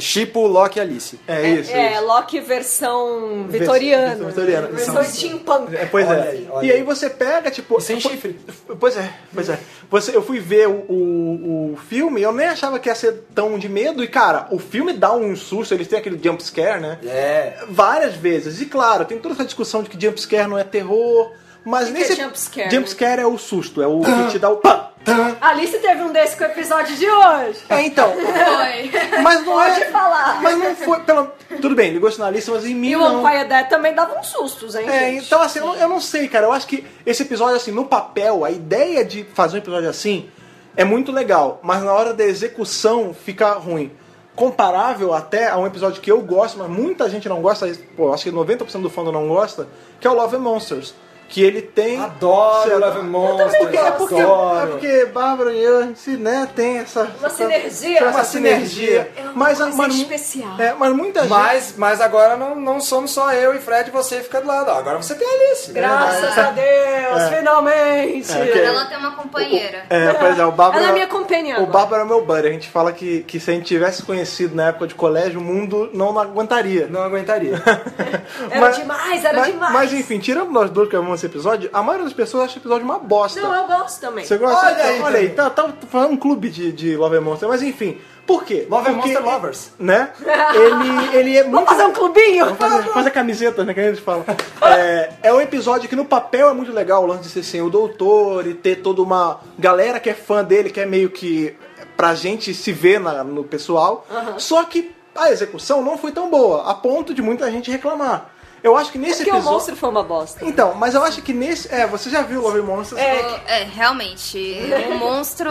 Chipo, 0.01 0.45
Loki 0.45 0.81
e 0.81 0.83
Alice. 0.83 1.21
É 1.29 1.49
isso. 1.51 1.71
É, 1.71 1.93
isso. 1.95 2.05
Loki 2.05 2.41
versão 2.41 3.47
vitoriana. 3.49 4.09
versão 4.09 4.27
vitoriana. 4.27 4.67
Versão 4.73 5.05
steampunk. 5.05 5.77
É, 5.77 5.87
pois 5.87 6.09
Olha 6.09 6.17
é. 6.17 6.29
aí, 6.31 6.49
e 6.63 6.73
aí 6.73 6.83
você 6.83 7.09
pega, 7.09 7.49
tipo. 7.49 7.79
E 7.79 7.81
sem 7.81 8.01
chifre. 8.01 8.41
Pois 8.81 8.97
é, 8.97 9.09
pois 9.33 9.49
é. 9.51 9.59
Você, 9.91 10.17
eu 10.17 10.23
fui 10.23 10.41
ver 10.41 10.69
o, 10.69 10.85
o, 10.89 11.73
o 11.73 11.77
filme, 11.89 12.21
eu 12.23 12.33
nem 12.33 12.47
achava 12.47 12.79
que 12.79 12.89
ia 12.89 12.95
ser 12.95 13.25
tão 13.35 13.59
de 13.59 13.69
medo, 13.69 14.03
e 14.03 14.09
cara, 14.09 14.49
o 14.51 14.59
filme 14.59 14.93
dá 14.93 15.15
um 15.15 15.35
susto, 15.37 15.75
eles 15.75 15.87
têm 15.87 15.99
aquele 15.99 16.21
jump 16.23 16.43
scare, 16.43 16.81
né? 16.81 16.99
É. 17.05 17.65
Várias 17.69 18.15
vezes. 18.15 18.61
E 18.61 18.67
claro, 18.67 19.05
tem 19.05 19.19
toda 19.19 19.35
essa 19.35 19.45
discussão 19.45 19.83
de 19.83 19.91
que 19.91 20.01
jump 20.01 20.21
scare 20.21 20.49
não 20.49 20.59
é 20.59 20.65
terror. 20.65 21.33
Mas 21.65 21.89
que 21.89 21.95
nesse. 21.95 22.13
é 22.13 22.17
jump 22.25 22.39
scare, 22.39 22.71
Jump 22.71 22.83
né? 22.89 22.95
scare 22.95 23.21
é 23.23 23.27
o 23.27 23.37
susto, 23.37 23.83
é 23.83 23.87
o 23.87 24.01
que 24.01 24.31
te 24.33 24.39
dá 24.39 24.51
o. 24.51 24.57
pá. 24.57 24.93
Alice 25.41 25.79
teve 25.79 26.03
um 26.03 26.13
desse 26.13 26.37
com 26.37 26.45
o 26.45 26.47
episódio 26.47 26.97
de 26.97 27.09
hoje. 27.09 27.61
É, 27.69 27.83
então. 27.83 28.13
Foi. 28.13 29.21
Mas 29.23 29.45
não 29.45 29.53
Pode 29.53 29.83
é. 29.83 29.91
falar. 29.91 30.41
Mas 30.43 30.59
não 30.59 30.75
foi. 30.77 31.01
Pelo, 31.01 31.31
tudo 31.61 31.75
bem, 31.75 31.91
ele 31.91 31.99
gostou 31.99 32.25
na 32.25 32.31
lista, 32.31 32.51
mas 32.53 32.65
em 32.65 32.75
mim. 32.75 32.89
E 32.91 32.97
o. 32.97 33.01
Vampire 33.01 33.49
Dead 33.49 33.69
também 33.69 33.95
dava 33.95 34.19
uns 34.19 34.27
sustos, 34.27 34.75
hein, 34.75 34.87
É, 34.89 35.11
gente? 35.13 35.27
então 35.27 35.41
assim, 35.41 35.59
eu 35.61 35.67
não, 35.67 35.77
eu 35.77 35.89
não 35.89 36.01
sei, 36.01 36.29
cara. 36.29 36.47
Eu 36.47 36.53
acho 36.53 36.67
que 36.67 36.85
esse 37.05 37.23
episódio, 37.23 37.57
assim, 37.57 37.71
no 37.71 37.85
papel, 37.85 38.45
a 38.45 38.51
ideia 38.51 39.05
de 39.05 39.25
fazer 39.25 39.57
um 39.57 39.61
episódio 39.61 39.89
assim 39.89 40.29
é 40.77 40.85
muito 40.85 41.11
legal, 41.11 41.59
mas 41.63 41.83
na 41.83 41.93
hora 41.93 42.13
da 42.13 42.25
execução 42.25 43.15
fica 43.15 43.53
ruim. 43.53 43.91
Comparável 44.35 45.15
até 45.15 45.49
a 45.49 45.57
um 45.57 45.67
episódio 45.67 46.03
que 46.03 46.13
eu 46.13 46.21
gosto, 46.21 46.59
mas 46.59 46.69
muita 46.69 47.09
gente 47.09 47.27
não 47.27 47.41
gosta, 47.41 47.73
pô, 47.97 48.13
acho 48.13 48.25
que 48.25 48.31
90% 48.31 48.83
do 48.83 48.91
fandom 48.91 49.11
não 49.13 49.27
gosta, 49.29 49.67
que 49.99 50.07
é 50.07 50.11
o 50.11 50.15
Love 50.15 50.37
and 50.37 50.41
Monsters. 50.41 50.95
Que 51.29 51.43
ele 51.43 51.61
tem. 51.61 52.01
Adoro 52.01 52.79
lá. 52.79 52.87
Love 52.87 53.01
and 53.01 53.03
Monsters. 53.11 53.55
É 53.55 53.59
porque, 53.59 53.77
é 53.77 53.91
porque, 53.91 54.15
é 54.15 54.67
porque 54.71 55.05
Bárbara 55.07 55.53
e 55.53 55.63
eu, 55.63 55.79
a 55.79 55.83
gente, 55.83 56.11
né, 56.11 56.49
tem 56.55 56.79
essa. 56.79 57.03
Uma 57.19 57.27
essa- 57.27 57.37
sinergia. 57.37 58.01
Uma 58.03 58.11
Uma 58.11 58.25
sinergia. 58.25 59.11
É 59.17 59.23
uma 59.23 59.33
mas, 59.35 59.59
coisa 59.59 59.77
mas, 59.77 59.95
especial. 59.95 60.55
É, 60.59 60.75
mas 60.75 60.93
muita 60.95 61.21
gente. 61.23 61.31
Mas, 61.31 61.75
mas 61.77 62.01
agora 62.01 62.37
não, 62.37 62.55
não 62.55 62.81
somos 62.81 63.11
só 63.11 63.33
eu 63.33 63.55
e 63.55 63.59
Fred 63.59 63.89
e 63.89 63.93
você 63.93 64.21
fica 64.21 64.41
do 64.41 64.47
lado. 64.47 64.71
Agora 64.71 64.97
você 65.03 65.15
tem 65.15 65.27
a 65.27 65.31
Alice. 65.49 65.73
Graças 65.73 66.39
a 66.39 66.51
Deus, 66.53 67.29
finalmente. 67.37 68.33
É, 68.33 68.47
que- 68.47 68.59
Ela 68.61 68.85
tem 68.87 68.99
uma 68.99 69.13
companheira. 69.17 69.85
É, 69.91 70.13
pois 70.13 70.39
é, 70.39 70.47
o 70.47 70.53
Bárbara. 70.53 70.81
Ela 70.83 70.91
é 70.91 70.93
minha 70.95 71.07
companhia 71.07 71.61
O. 71.61 71.67
Bárbara 71.67 72.03
é 72.03 72.05
meu 72.07 72.25
buddy. 72.25 72.49
A 72.49 72.53
gente 72.53 72.69
fala 72.69 72.93
que, 72.93 73.23
que 73.25 73.39
se 73.41 73.51
a 73.51 73.55
gente 73.55 73.67
tivesse 73.67 74.03
conhecido 74.03 74.55
na 74.55 74.69
época 74.69 74.87
de 74.87 74.95
colégio, 74.95 75.41
o 75.41 75.43
mundo 75.43 75.91
não 75.93 76.19
aguentaria. 76.19 76.87
Não 76.89 77.03
aguentaria. 77.03 77.55
Era 78.51 78.69
demais, 78.71 79.25
era 79.25 79.39
mas, 79.39 79.47
demais. 79.53 79.73
Mas 79.73 79.93
enfim, 79.93 80.19
tirando 80.19 80.51
nós 80.51 80.71
dois 80.71 80.89
que 80.89 80.97
amamos 80.97 81.16
esse 81.17 81.27
episódio, 81.27 81.69
a 81.73 81.83
maioria 81.83 82.05
das 82.05 82.13
pessoas 82.15 82.45
acha 82.45 82.53
esse 82.53 82.59
episódio 82.61 82.85
uma 82.85 82.99
bosta. 82.99 83.41
Não, 83.41 83.55
eu 83.55 83.67
gosto 83.67 84.01
também. 84.01 84.25
Você 84.25 84.37
gosta? 84.39 84.67
Olha 84.67 84.85
aí, 84.85 85.01
Olha 85.01 85.19
aí, 85.19 85.29
também. 85.31 85.35
tá, 85.35 85.51
tá 85.51 85.73
falando 85.91 86.13
um 86.13 86.17
clube 86.17 86.49
de, 86.49 86.71
de 86.73 86.97
Love 86.97 87.17
and 87.17 87.21
Monster, 87.23 87.49
mas 87.49 87.63
enfim. 87.63 87.99
Por 88.27 88.45
quê? 88.45 88.67
Love 88.69 88.91
and 88.91 88.95
Porque, 88.95 89.13
Monster 89.13 89.25
Lovers. 89.35 89.71
Né? 89.79 90.11
Ele, 90.55 91.17
ele 91.17 91.37
é 91.37 91.43
muito. 91.45 91.55
Vamos 91.55 91.69
fazer 91.71 91.85
um 91.85 91.93
clubinho? 91.93 92.45
Vamos 92.47 92.59
fazer, 92.59 92.89
fazer 92.91 93.11
camiseta, 93.13 93.65
né? 93.65 93.73
Que 93.73 93.81
a 93.81 93.89
gente 93.91 94.01
fala. 94.01 94.25
É, 94.63 95.13
é 95.25 95.33
um 95.33 95.41
episódio 95.41 95.89
que 95.89 95.95
no 95.97 96.05
papel 96.05 96.49
é 96.49 96.53
muito 96.53 96.73
legal, 96.73 97.05
o 97.05 97.07
lance 97.07 97.23
de 97.23 97.29
ser 97.29 97.43
sem 97.45 97.63
o 97.63 97.71
doutor 97.71 98.47
e 98.47 98.55
ter 98.55 98.77
toda 98.83 99.01
uma 99.03 99.41
galera 99.59 100.01
que 100.01 100.11
é 100.11 100.15
fã 100.15 100.43
dele, 100.43 100.71
que 100.71 100.81
é 100.81 100.87
meio 100.87 101.09
que 101.11 101.55
pra 101.97 102.15
gente 102.15 102.53
se 102.53 102.73
ver 102.73 102.99
na- 103.01 103.23
no 103.23 103.45
pessoal. 103.45 104.05
Só 104.39 104.65
que 104.65 104.95
a 105.15 105.31
execução 105.31 105.81
não 105.83 105.97
foi 105.97 106.11
tão 106.13 106.29
boa, 106.29 106.69
a 106.71 106.75
ponto 106.75 107.15
de 107.15 107.23
muita 107.23 107.51
gente 107.51 107.71
reclamar. 107.71 108.31
Eu 108.63 108.77
acho 108.77 108.91
que 108.91 108.99
nesse 108.99 109.19
Porque 109.19 109.31
o 109.31 109.35
episódio. 109.35 109.53
monstro 109.55 109.77
foi 109.77 109.89
uma 109.89 110.03
bosta. 110.03 110.45
Então, 110.45 110.75
mas 110.75 110.95
eu 110.95 111.03
acho 111.05 111.23
que 111.23 111.33
nesse. 111.33 111.73
É, 111.73 111.87
você 111.87 112.11
já 112.11 112.23
viu 112.23 112.41
Love 112.43 112.63
Monsters? 112.63 113.01
O- 113.01 113.41
É, 113.49 113.63
realmente. 113.63 114.59
O 114.91 114.95
monstro, 114.99 115.51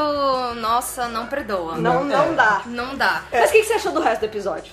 nossa, 0.56 1.08
não 1.08 1.28
perdoa. 1.28 1.78
Não, 1.78 2.04
não 2.04 2.36
dá. 2.36 2.62
Não 2.66 2.96
dá. 2.96 3.24
Mas 3.32 3.50
o 3.50 3.54
que 3.54 3.60
que 3.62 3.66
você 3.68 3.74
achou 3.74 3.92
do 3.94 4.02
resto 4.02 4.22
do 4.22 4.26
episódio? 4.26 4.72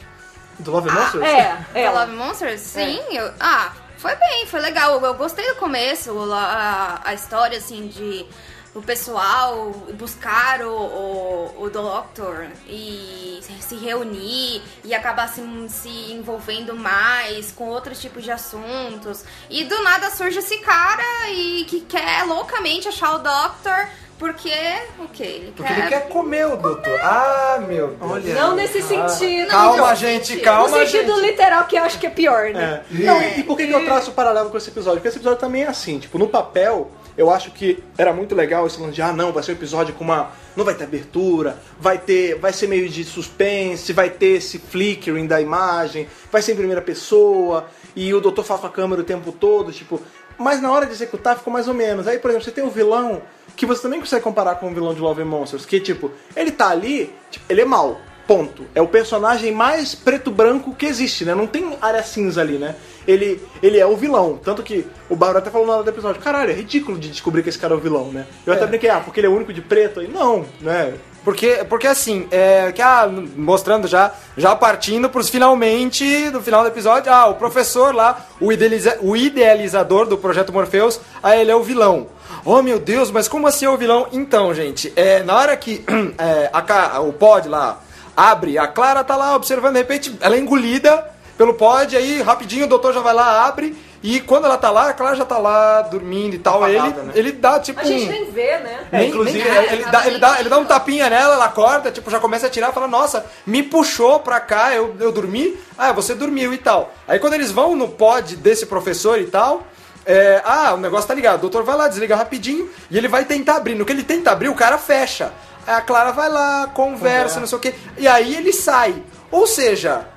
Do 0.58 0.70
Love 0.72 0.90
Monsters? 0.90 1.24
É, 1.24 1.56
The 1.72 1.82
ela. 1.82 2.00
Love 2.04 2.16
Monsters? 2.16 2.60
Sim, 2.60 3.00
eu. 3.10 3.30
Ah, 3.38 3.72
foi 3.96 4.16
bem, 4.16 4.46
foi 4.46 4.60
legal. 4.60 4.92
Eu, 4.94 5.00
eu 5.04 5.14
gostei 5.14 5.46
do 5.48 5.54
começo, 5.56 6.10
a, 6.32 7.00
a 7.04 7.14
história, 7.14 7.58
assim, 7.58 7.86
de 7.86 8.26
o 8.74 8.80
pessoal 8.80 9.70
buscar 9.94 10.62
o, 10.62 10.72
o, 10.72 11.62
o 11.64 11.70
Doctor 11.70 12.46
e 12.66 13.38
se 13.60 13.76
reunir 13.76 14.62
e 14.82 14.94
acabar 14.94 15.28
se, 15.28 15.42
se 15.68 16.12
envolvendo 16.12 16.74
mais 16.74 17.52
com 17.52 17.68
outros 17.68 18.00
tipos 18.00 18.24
de 18.24 18.30
assuntos. 18.30 19.24
E 19.50 19.64
do 19.64 19.82
nada 19.82 20.10
surge 20.10 20.38
esse 20.38 20.58
cara 20.58 21.30
e 21.30 21.64
que 21.64 21.80
quer 21.80 22.24
loucamente 22.24 22.88
achar 22.88 23.14
o 23.14 23.18
Doctor 23.18 23.88
porque 24.22 24.52
o 25.00 25.08
quê? 25.08 25.24
Ele 25.24 25.52
Porque 25.56 25.72
ele 25.72 25.88
quer 25.88 26.08
comer 26.08 26.46
o 26.46 26.56
doutor. 26.56 26.96
Ah, 27.02 27.60
meu 27.66 27.88
Deus. 27.88 27.98
Olha. 28.00 28.34
Não 28.34 28.54
nesse 28.54 28.80
sentido. 28.80 29.48
Calma, 29.48 29.88
não, 29.88 29.96
gente, 29.96 30.36
calma, 30.36 30.68
no 30.68 30.86
sentido 30.86 31.16
gente. 31.16 31.30
literal, 31.30 31.64
que 31.64 31.74
eu 31.74 31.82
acho 31.82 31.98
que 31.98 32.06
é 32.06 32.10
pior, 32.10 32.50
né? 32.50 32.84
É. 32.88 33.04
Não, 33.04 33.20
e, 33.20 33.40
e 33.40 33.42
por 33.42 33.56
que, 33.56 33.66
que 33.66 33.72
eu 33.72 33.84
traço 33.84 34.12
o 34.12 34.14
paralelo 34.14 34.48
com 34.48 34.56
esse 34.56 34.70
episódio? 34.70 34.98
Porque 34.98 35.08
esse 35.08 35.18
episódio 35.18 35.40
também 35.40 35.64
é 35.64 35.66
assim, 35.66 35.98
tipo, 35.98 36.18
no 36.18 36.28
papel, 36.28 36.88
eu 37.16 37.30
acho 37.30 37.50
que 37.50 37.82
era 37.96 38.12
muito 38.12 38.34
legal 38.34 38.66
esse 38.66 38.80
lance 38.80 38.94
de, 38.94 39.02
ah, 39.02 39.12
não, 39.12 39.32
vai 39.32 39.42
ser 39.42 39.52
um 39.52 39.54
episódio 39.54 39.94
com 39.94 40.04
uma. 40.04 40.30
Não 40.56 40.64
vai 40.64 40.74
ter 40.74 40.84
abertura, 40.84 41.58
vai 41.78 41.98
ter. 41.98 42.38
Vai 42.38 42.52
ser 42.52 42.66
meio 42.66 42.88
de 42.88 43.04
suspense, 43.04 43.92
vai 43.92 44.10
ter 44.10 44.38
esse 44.38 44.58
flickering 44.58 45.26
da 45.26 45.40
imagem, 45.40 46.08
vai 46.30 46.40
ser 46.40 46.52
em 46.52 46.56
primeira 46.56 46.80
pessoa, 46.80 47.66
e 47.94 48.12
o 48.14 48.20
doutor 48.20 48.44
fala 48.44 48.60
com 48.60 48.66
a 48.66 48.70
câmera 48.70 49.02
o 49.02 49.04
tempo 49.04 49.32
todo, 49.32 49.72
tipo. 49.72 50.00
Mas 50.38 50.60
na 50.62 50.72
hora 50.72 50.86
de 50.86 50.92
executar 50.92 51.36
ficou 51.36 51.52
mais 51.52 51.68
ou 51.68 51.74
menos. 51.74 52.08
Aí, 52.08 52.18
por 52.18 52.30
exemplo, 52.30 52.44
você 52.44 52.50
tem 52.50 52.64
o 52.64 52.70
vilão, 52.70 53.22
que 53.54 53.66
você 53.66 53.82
também 53.82 54.00
consegue 54.00 54.22
comparar 54.22 54.56
com 54.56 54.70
o 54.70 54.74
vilão 54.74 54.94
de 54.94 55.00
Love 55.00 55.22
and 55.22 55.26
Monsters, 55.26 55.66
que 55.66 55.78
tipo, 55.78 56.10
ele 56.34 56.50
tá 56.50 56.70
ali, 56.70 57.14
tipo, 57.30 57.44
ele 57.48 57.60
é 57.60 57.64
mau. 57.64 58.00
Ponto. 58.26 58.64
É 58.74 58.80
o 58.80 58.86
personagem 58.86 59.52
mais 59.52 59.94
preto-branco 59.94 60.74
que 60.74 60.86
existe, 60.86 61.24
né? 61.24 61.34
Não 61.34 61.46
tem 61.46 61.76
área 61.80 62.02
cinza 62.02 62.40
ali, 62.40 62.56
né? 62.56 62.76
Ele, 63.06 63.40
ele 63.62 63.78
é 63.78 63.86
o 63.86 63.96
vilão. 63.96 64.38
Tanto 64.42 64.62
que 64.62 64.86
o 65.08 65.16
Bárbara 65.16 65.40
até 65.40 65.50
falou 65.50 65.66
na 65.66 65.74
hora 65.74 65.82
do 65.82 65.90
episódio, 65.90 66.20
caralho, 66.20 66.50
é 66.50 66.54
ridículo 66.54 66.98
de 66.98 67.08
descobrir 67.08 67.42
que 67.42 67.48
esse 67.48 67.58
cara 67.58 67.74
é 67.74 67.76
o 67.76 67.80
vilão, 67.80 68.12
né? 68.12 68.26
Eu 68.46 68.52
até 68.52 68.66
brinquei, 68.66 68.90
ah, 68.90 69.00
porque 69.00 69.20
ele 69.20 69.26
é 69.26 69.30
o 69.30 69.34
único 69.34 69.52
de 69.52 69.60
preto? 69.60 70.00
Aí, 70.00 70.08
não, 70.08 70.44
né? 70.60 70.94
Porque, 71.24 71.64
porque 71.68 71.86
assim, 71.86 72.26
é, 72.30 72.72
que, 72.72 72.82
ah, 72.82 73.08
mostrando 73.36 73.86
já, 73.86 74.12
já 74.36 74.56
partindo 74.56 75.08
pros 75.08 75.28
finalmente, 75.28 76.30
do 76.30 76.42
final 76.42 76.62
do 76.62 76.68
episódio, 76.68 77.12
ah, 77.12 77.26
o 77.26 77.34
professor 77.36 77.94
lá, 77.94 78.26
o, 78.40 78.52
idealiza, 78.52 78.98
o 79.00 79.16
idealizador 79.16 80.06
do 80.06 80.18
projeto 80.18 80.52
Morpheus, 80.52 81.00
ah, 81.22 81.36
ele 81.36 81.50
é 81.50 81.56
o 81.56 81.62
vilão. 81.62 82.08
Oh 82.44 82.60
meu 82.60 82.80
Deus, 82.80 83.10
mas 83.10 83.28
como 83.28 83.46
assim 83.46 83.66
é 83.66 83.70
o 83.70 83.76
vilão? 83.76 84.08
Então, 84.12 84.52
gente, 84.52 84.92
é, 84.96 85.22
na 85.22 85.36
hora 85.36 85.56
que 85.56 85.84
é, 86.18 86.50
a, 86.52 87.00
o 87.00 87.12
pod 87.12 87.48
lá 87.48 87.80
abre, 88.16 88.58
a 88.58 88.66
Clara 88.66 89.04
tá 89.04 89.14
lá 89.14 89.36
observando, 89.36 89.74
de 89.74 89.78
repente 89.78 90.16
ela 90.20 90.34
é 90.34 90.38
engolida 90.40 91.08
pelo 91.36 91.54
pod, 91.54 91.96
aí 91.96 92.20
rapidinho 92.22 92.66
o 92.66 92.68
doutor 92.68 92.92
já 92.92 93.00
vai 93.00 93.14
lá, 93.14 93.46
abre, 93.46 93.76
e 94.02 94.20
quando 94.20 94.44
ela 94.46 94.58
tá 94.58 94.68
lá, 94.70 94.88
a 94.88 94.92
Clara 94.92 95.14
já 95.14 95.24
tá 95.24 95.38
lá 95.38 95.82
dormindo 95.82 96.34
e 96.34 96.38
tal, 96.38 96.56
Apagada, 96.64 96.88
ele, 96.88 97.00
né? 97.06 97.12
ele 97.14 97.32
dá 97.32 97.60
tipo 97.60 97.78
A 97.80 97.84
gente 97.84 98.04
um... 98.06 98.10
nem 98.10 98.30
vê, 98.32 98.58
né? 98.58 98.80
É, 98.90 98.98
Nem- 98.98 99.08
inclusive, 99.10 99.38
nem- 99.38 99.48
é, 99.58 99.72
ele, 99.72 99.84
dá, 99.84 100.06
ele, 100.06 100.18
dá, 100.18 100.40
ele 100.40 100.48
dá 100.48 100.58
um 100.58 100.64
tapinha 100.64 101.08
nela, 101.08 101.34
ela 101.34 101.44
acorda, 101.44 101.90
tipo, 101.92 102.10
já 102.10 102.18
começa 102.18 102.46
a 102.48 102.50
tirar 102.50 102.70
e 102.70 102.72
fala, 102.72 102.88
nossa, 102.88 103.24
me 103.46 103.62
puxou 103.62 104.18
pra 104.20 104.40
cá, 104.40 104.74
eu, 104.74 104.96
eu 104.98 105.12
dormi, 105.12 105.56
ah, 105.78 105.92
você 105.92 106.14
dormiu 106.14 106.52
e 106.52 106.58
tal. 106.58 106.92
Aí 107.06 107.18
quando 107.20 107.34
eles 107.34 107.50
vão 107.52 107.76
no 107.76 107.88
pod 107.88 108.34
desse 108.36 108.66
professor 108.66 109.20
e 109.20 109.26
tal, 109.26 109.64
é, 110.04 110.42
ah, 110.44 110.74
o 110.74 110.78
negócio 110.78 111.06
tá 111.06 111.14
ligado, 111.14 111.36
o 111.38 111.42
doutor 111.42 111.62
vai 111.62 111.76
lá, 111.76 111.86
desliga 111.86 112.16
rapidinho, 112.16 112.68
e 112.90 112.98
ele 112.98 113.06
vai 113.06 113.24
tentar 113.24 113.54
abrir. 113.56 113.76
No 113.76 113.84
que 113.84 113.92
ele 113.92 114.02
tenta 114.02 114.32
abrir, 114.32 114.48
o 114.48 114.54
cara 114.56 114.78
fecha. 114.78 115.32
Aí 115.64 115.74
a 115.76 115.80
Clara 115.80 116.10
vai 116.10 116.28
lá, 116.28 116.66
conversa, 116.74 117.38
Conversa. 117.38 117.40
não 117.40 117.46
sei 117.46 117.56
o 117.56 117.60
quê, 117.60 117.72
e 117.96 118.08
aí 118.08 118.34
ele 118.34 118.52
sai. 118.52 119.00
Ou 119.30 119.46
seja, 119.46 120.08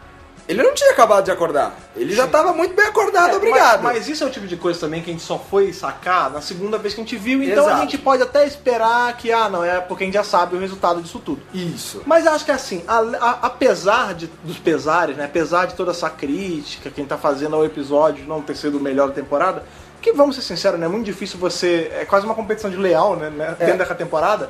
ele 0.47 0.61
não 0.61 0.73
tinha 0.73 0.91
acabado 0.91 1.25
de 1.25 1.31
acordar, 1.31 1.75
ele 1.95 2.13
já 2.13 2.27
tava 2.27 2.53
muito 2.53 2.75
bem 2.75 2.85
acordado, 2.85 3.31
É, 3.31 3.35
obrigado. 3.37 3.81
Mas, 3.83 3.97
mas 3.97 4.07
isso 4.07 4.23
é 4.23 4.27
o 4.27 4.29
tipo 4.29 4.45
de 4.45 4.55
coisa 4.55 4.79
também 4.79 5.01
que 5.01 5.09
a 5.09 5.13
gente 5.13 5.23
só 5.23 5.39
foi 5.39 5.73
sacar 5.73 6.29
na 6.29 6.41
segunda 6.41 6.77
vez 6.77 6.93
que 6.93 7.01
a 7.01 7.03
gente 7.03 7.15
viu, 7.17 7.41
então 7.41 7.63
Exato. 7.65 7.77
a 7.77 7.81
gente 7.81 7.97
pode 7.97 8.21
até 8.23 8.45
esperar 8.45 9.15
que, 9.17 9.31
ah, 9.31 9.49
não, 9.49 9.63
é 9.63 9.79
porque 9.81 10.03
a 10.03 10.07
gente 10.07 10.13
já 10.15 10.23
sabe 10.23 10.55
o 10.55 10.59
resultado 10.59 11.01
disso 11.01 11.19
tudo. 11.19 11.41
Isso. 11.53 12.03
Mas 12.05 12.27
acho 12.27 12.45
que 12.45 12.51
assim, 12.51 12.83
a- 12.87 12.99
a- 13.19 13.39
apesar 13.43 14.13
de, 14.13 14.27
dos 14.43 14.57
pesares, 14.57 15.17
né? 15.17 15.25
Apesar 15.25 15.65
de 15.67 15.73
toda 15.73 15.91
essa 15.91 16.09
crítica 16.09 16.89
que 16.89 16.99
a 16.99 17.03
gente 17.03 17.09
tá 17.09 17.17
fazendo 17.17 17.55
ao 17.55 17.65
episódio 17.65 18.25
não 18.27 18.41
ter 18.41 18.55
sido 18.55 18.77
o 18.77 18.81
melhor 18.81 19.07
da 19.09 19.13
temporada, 19.13 19.63
que 20.01 20.11
vamos 20.13 20.35
ser 20.35 20.43
sinceros, 20.43 20.79
né? 20.79 20.85
É 20.85 20.89
muito 20.89 21.05
difícil 21.05 21.39
você. 21.39 21.91
É 21.99 22.05
quase 22.05 22.25
uma 22.25 22.35
competição 22.35 22.69
de 22.69 22.77
leal, 22.77 23.15
né? 23.15 23.29
né, 23.31 23.55
É. 23.59 23.65
Dentro 23.65 23.79
daquela 23.79 23.97
temporada. 23.97 24.49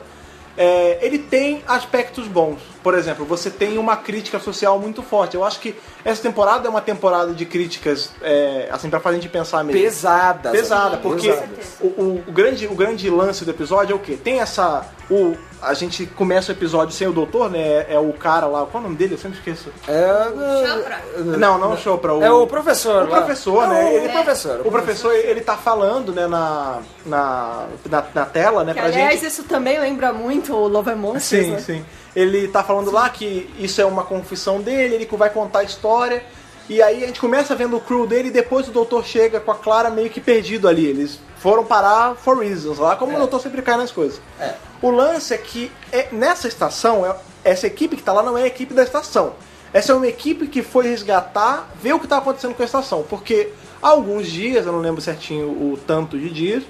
É, 0.57 0.99
ele 1.01 1.19
tem 1.19 1.63
aspectos 1.67 2.27
bons. 2.27 2.59
Por 2.81 2.93
exemplo, 2.93 3.25
você 3.25 3.49
tem 3.49 3.77
uma 3.77 3.97
crítica 3.97 4.39
social 4.39 4.79
muito 4.79 5.01
forte. 5.03 5.35
Eu 5.35 5.43
acho 5.43 5.59
que 5.59 5.75
essa 6.03 6.21
temporada 6.21 6.67
é 6.67 6.69
uma 6.69 6.81
temporada 6.81 7.33
de 7.33 7.45
críticas, 7.45 8.11
é, 8.21 8.69
assim, 8.71 8.89
pra 8.89 8.99
fazer 8.99 9.17
a 9.17 9.19
gente 9.19 9.29
pensar 9.31 9.63
mesmo 9.63 9.81
Pesadas. 9.81 10.51
pesada, 10.51 10.97
porque 10.97 11.27
Pesadas. 11.29 11.77
o, 11.81 11.87
o- 11.87 12.23
o 12.27 12.31
grande, 12.31 12.67
o 12.67 12.75
grande 12.75 13.09
lance 13.09 13.43
do 13.43 13.51
episódio 13.51 13.93
é 13.93 13.95
o 13.95 13.99
quê? 13.99 14.17
Tem 14.23 14.39
essa. 14.39 14.85
O, 15.09 15.35
a 15.61 15.73
gente 15.75 16.05
começa 16.07 16.51
o 16.51 16.55
episódio 16.55 16.93
sem 16.95 17.07
o 17.07 17.11
doutor, 17.11 17.49
né? 17.51 17.85
É 17.87 17.99
o 17.99 18.11
cara 18.13 18.47
lá. 18.47 18.65
Qual 18.65 18.75
é 18.75 18.79
o 18.79 18.89
nome 18.89 18.95
dele? 18.95 19.13
Eu 19.13 19.17
sempre 19.19 19.37
esqueço. 19.37 19.69
É, 19.87 20.67
Chopra. 20.67 21.01
Não, 21.37 21.57
não 21.59 21.73
o 21.73 21.77
Chopra. 21.77 22.13
O, 22.13 22.23
É 22.23 22.31
o 22.31 22.47
professor. 22.47 23.05
o 23.05 23.09
lá. 23.11 23.17
professor, 23.17 23.63
É 23.65 23.67
né? 23.67 23.83
O, 23.83 23.87
Ele- 23.97 24.07
o 24.07 24.11
professor. 24.11 24.61
O 24.65 24.71
professor, 24.71 25.13
ele 25.15 25.41
tá 25.41 25.55
falando, 25.55 26.11
né, 26.11 26.25
na, 26.25 26.79
na, 27.05 27.67
na, 27.87 28.03
na 28.15 28.25
tela, 28.25 28.63
né, 28.63 28.73
Que, 28.73 28.79
pra 28.79 28.89
aliás, 28.89 29.19
gente. 29.19 29.27
isso 29.29 29.43
também 29.43 29.79
lembra 29.79 30.11
muito 30.11 30.53
o 30.55 30.67
Love 30.67 30.89
and 30.91 30.95
Monsters, 30.95 31.45
Sim, 31.45 31.51
né? 31.51 31.59
sim. 31.59 31.85
Ele 32.15 32.47
tá 32.47 32.63
falando 32.63 32.89
lá 32.91 33.07
que 33.09 33.49
isso 33.59 33.79
é 33.79 33.85
uma 33.85 34.03
confissão 34.03 34.59
dele, 34.61 34.95
ele 34.95 35.05
vai 35.11 35.29
contar 35.29 35.59
a 35.59 35.63
história. 35.63 36.23
E 36.67 36.81
aí 36.81 37.03
a 37.03 37.07
gente 37.07 37.19
começa 37.19 37.53
vendo 37.55 37.77
o 37.77 37.79
crew 37.79 38.07
dele 38.07 38.29
e 38.29 38.31
depois 38.31 38.67
o 38.67 38.71
doutor 38.71 39.05
chega 39.05 39.39
com 39.39 39.51
a 39.51 39.55
Clara 39.55 39.91
meio 39.91 40.09
que 40.09 40.19
perdido 40.19 40.67
ali. 40.67 40.87
Eles 40.87 41.19
foram 41.45 41.63
parar 41.63 42.15
for 42.15 42.39
reasons, 42.39 42.79
lá 42.79 42.95
como 42.95 43.15
o 43.15 43.19
doutor 43.19 43.39
sempre 43.39 43.61
cai 43.61 43.77
nas 43.77 43.91
coisas. 43.91 44.19
É. 44.39 44.55
O 44.81 44.89
lance 44.89 45.31
é 45.31 45.37
que 45.37 45.71
é- 45.91 46.07
nessa 46.11 46.47
estação, 46.47 47.05
é- 47.05 47.15
essa 47.43 47.67
equipe 47.67 47.95
que 47.95 48.01
tá 48.01 48.11
lá 48.11 48.23
não 48.23 48.35
é 48.35 48.41
a 48.41 48.47
equipe 48.47 48.73
da 48.73 48.81
estação. 48.81 49.33
Essa 49.71 49.91
é 49.91 49.95
uma 49.95 50.07
equipe 50.07 50.47
que 50.47 50.63
foi 50.63 50.87
resgatar, 50.87 51.69
ver 51.79 51.93
o 51.93 51.99
que 51.99 52.07
tá 52.07 52.17
acontecendo 52.17 52.55
com 52.55 52.63
a 52.63 52.65
estação. 52.65 53.05
Porque 53.07 53.51
há 53.79 53.89
alguns 53.89 54.25
dias, 54.25 54.65
eu 54.65 54.71
não 54.71 54.79
lembro 54.79 55.01
certinho 55.01 55.45
o 55.49 55.77
tanto 55.85 56.17
de 56.17 56.31
dias, 56.31 56.63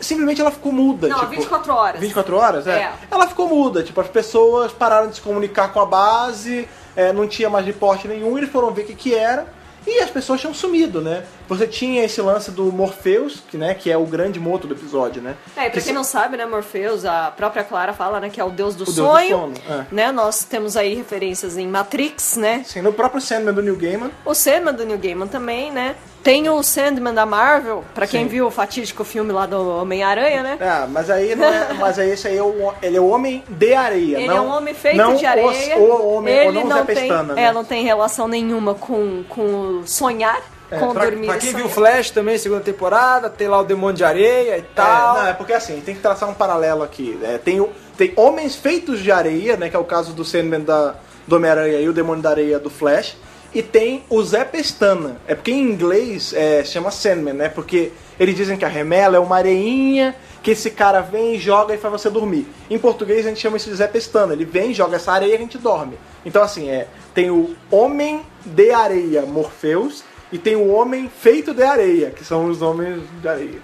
simplesmente 0.00 0.40
ela 0.40 0.52
ficou 0.52 0.70
muda. 0.70 1.08
Não, 1.08 1.18
tipo, 1.18 1.30
24 1.32 1.74
horas. 1.74 2.00
24 2.00 2.36
horas, 2.36 2.66
é. 2.68 2.74
É. 2.82 2.92
Ela 3.10 3.26
ficou 3.26 3.48
muda, 3.48 3.82
tipo, 3.82 4.00
as 4.00 4.06
pessoas 4.08 4.70
pararam 4.70 5.08
de 5.08 5.16
se 5.16 5.20
comunicar 5.20 5.72
com 5.72 5.80
a 5.80 5.86
base, 5.86 6.68
é, 6.94 7.12
não 7.12 7.26
tinha 7.26 7.50
mais 7.50 7.66
reporte 7.66 8.06
nenhum, 8.06 8.38
eles 8.38 8.50
foram 8.50 8.70
ver 8.70 8.82
o 8.82 8.86
que, 8.86 8.94
que 8.94 9.14
era, 9.16 9.48
e 9.86 10.00
as 10.00 10.10
pessoas 10.10 10.40
tinham 10.40 10.54
sumido, 10.54 11.00
né? 11.00 11.24
Você 11.48 11.66
tinha 11.66 12.04
esse 12.04 12.20
lance 12.20 12.50
do 12.50 12.70
Morpheus, 12.72 13.42
que, 13.50 13.56
né, 13.56 13.74
que 13.74 13.90
é 13.90 13.96
o 13.96 14.04
grande 14.06 14.38
moto 14.40 14.66
do 14.66 14.74
episódio, 14.74 15.20
né? 15.22 15.36
É, 15.56 15.66
e 15.66 15.70
pra 15.70 15.80
Que 15.80 15.82
quem 15.82 15.92
não 15.94 16.04
sabe, 16.04 16.36
né, 16.36 16.46
Morpheus, 16.46 17.04
a 17.04 17.30
própria 17.30 17.64
Clara 17.64 17.92
fala, 17.92 18.20
né, 18.20 18.30
que 18.30 18.40
é 18.40 18.44
o 18.44 18.50
deus 18.50 18.74
do 18.74 18.84
deus 18.84 18.96
do 18.96 19.02
sonho. 19.04 19.28
sono, 19.28 19.54
é. 19.68 19.86
Né, 19.90 20.12
nós 20.12 20.44
temos 20.44 20.76
aí 20.76 20.94
referências 20.94 21.56
em 21.56 21.66
Matrix, 21.66 22.36
né? 22.36 22.62
Assim, 22.66 22.80
no 22.80 22.92
próprio 22.92 23.20
Sandman 23.20 23.54
do 23.54 23.62
New 23.62 23.76
Gaiman, 23.76 24.10
O 24.24 24.34
Sandman 24.34 24.74
do 24.74 24.84
New 24.84 24.98
Gaiman 24.98 25.26
também, 25.26 25.70
né? 25.70 25.96
Tem 26.22 26.48
o 26.48 26.62
Sandman 26.62 27.12
da 27.12 27.26
Marvel, 27.26 27.82
pra 27.94 28.06
quem 28.06 28.28
viu 28.28 28.46
o 28.46 28.50
fatídico 28.50 29.02
filme 29.02 29.32
lá 29.32 29.44
do 29.44 29.80
Homem-Aranha, 29.80 30.42
né? 30.42 30.56
É, 30.60 30.86
mas 30.86 31.10
aí 31.10 31.34
não 31.34 31.44
é, 31.46 31.72
mas 31.80 31.98
aí 31.98 32.10
esse 32.10 32.28
aí 32.28 32.36
é 32.38 32.42
o, 32.42 32.72
ele 32.80 32.96
é 32.96 33.00
o 33.00 33.08
homem 33.08 33.42
de 33.48 33.74
areia, 33.74 34.18
Ele 34.18 34.28
não, 34.28 34.36
é 34.36 34.40
um 34.40 34.50
homem 34.56 34.72
feito 34.72 34.96
não 34.96 35.16
de 35.16 35.26
areia. 35.26 35.76
O, 35.78 35.82
o 35.82 36.14
homem, 36.14 36.32
ele 36.34 36.46
ou 36.46 36.52
não, 36.52 36.62
o 36.62 36.68
não 36.68 36.86
tem, 36.86 36.94
Pestana, 36.94 37.34
né? 37.34 37.42
é, 37.44 37.52
não 37.52 37.64
tem 37.64 37.82
relação 37.84 38.28
nenhuma 38.28 38.74
com, 38.74 39.24
com 39.28 39.42
o 39.80 39.82
sonhar, 39.84 40.40
com 40.78 40.92
Pra, 40.94 41.04
dormir 41.04 41.26
pra 41.26 41.36
quem 41.38 41.52
viu 41.54 41.68
Flash 41.68 42.10
também, 42.10 42.38
segunda 42.38 42.62
temporada, 42.62 43.28
tem 43.28 43.48
lá 43.48 43.60
o 43.60 43.64
Demônio 43.64 43.96
de 43.96 44.04
Areia 44.04 44.56
e 44.56 44.60
É, 44.60 44.64
tal. 44.74 45.14
não, 45.16 45.26
é 45.26 45.32
porque 45.32 45.52
assim, 45.52 45.80
tem 45.80 45.94
que 45.94 46.00
traçar 46.00 46.28
um 46.30 46.34
paralelo 46.34 46.82
aqui. 46.84 47.18
É, 47.22 47.36
tem, 47.36 47.60
o- 47.60 47.68
tem 47.98 48.12
homens 48.16 48.54
feitos 48.54 49.00
de 49.00 49.10
areia, 49.12 49.56
né? 49.56 49.68
Que 49.68 49.76
é 49.76 49.78
o 49.78 49.84
caso 49.84 50.12
do 50.14 50.24
Sandman 50.24 50.60
da, 50.60 50.94
do 51.26 51.36
Homem-Aranha 51.36 51.78
e 51.80 51.88
o 51.88 51.92
Demônio 51.92 52.22
da 52.22 52.30
Areia 52.30 52.58
do 52.58 52.70
Flash. 52.70 53.16
E 53.54 53.62
tem 53.62 54.04
o 54.08 54.22
Zé 54.22 54.44
Pestana. 54.44 55.20
É 55.26 55.34
porque 55.34 55.50
em 55.50 55.62
inglês 55.62 56.32
é, 56.32 56.64
chama 56.64 56.90
Sandman, 56.90 57.34
né? 57.34 57.48
Porque 57.48 57.92
eles 58.18 58.34
dizem 58.34 58.56
que 58.56 58.64
a 58.64 58.68
remela 58.68 59.16
é 59.16 59.20
uma 59.20 59.36
areinha 59.36 60.14
que 60.42 60.50
esse 60.50 60.70
cara 60.70 61.00
vem, 61.00 61.38
joga 61.38 61.74
e 61.74 61.78
faz 61.78 61.92
você 61.92 62.10
dormir. 62.10 62.46
Em 62.68 62.78
português 62.78 63.24
a 63.26 63.28
gente 63.28 63.40
chama 63.40 63.56
isso 63.56 63.70
de 63.70 63.76
Zé 63.76 63.86
Pestana. 63.86 64.32
Ele 64.32 64.44
vem, 64.44 64.74
joga 64.74 64.96
essa 64.96 65.12
areia 65.12 65.32
e 65.32 65.34
a 65.34 65.38
gente 65.38 65.58
dorme. 65.58 65.98
Então 66.24 66.42
assim, 66.42 66.68
é, 66.68 66.88
tem 67.14 67.30
o 67.30 67.54
Homem 67.70 68.22
de 68.44 68.70
Areia, 68.70 69.22
Morpheus, 69.22 70.02
e 70.32 70.38
tem 70.38 70.56
o 70.56 70.72
Homem 70.72 71.10
feito 71.20 71.52
de 71.52 71.62
areia, 71.62 72.10
que 72.10 72.24
são 72.24 72.46
os 72.46 72.62
homens 72.62 73.02
de 73.20 73.28
areia. 73.28 73.60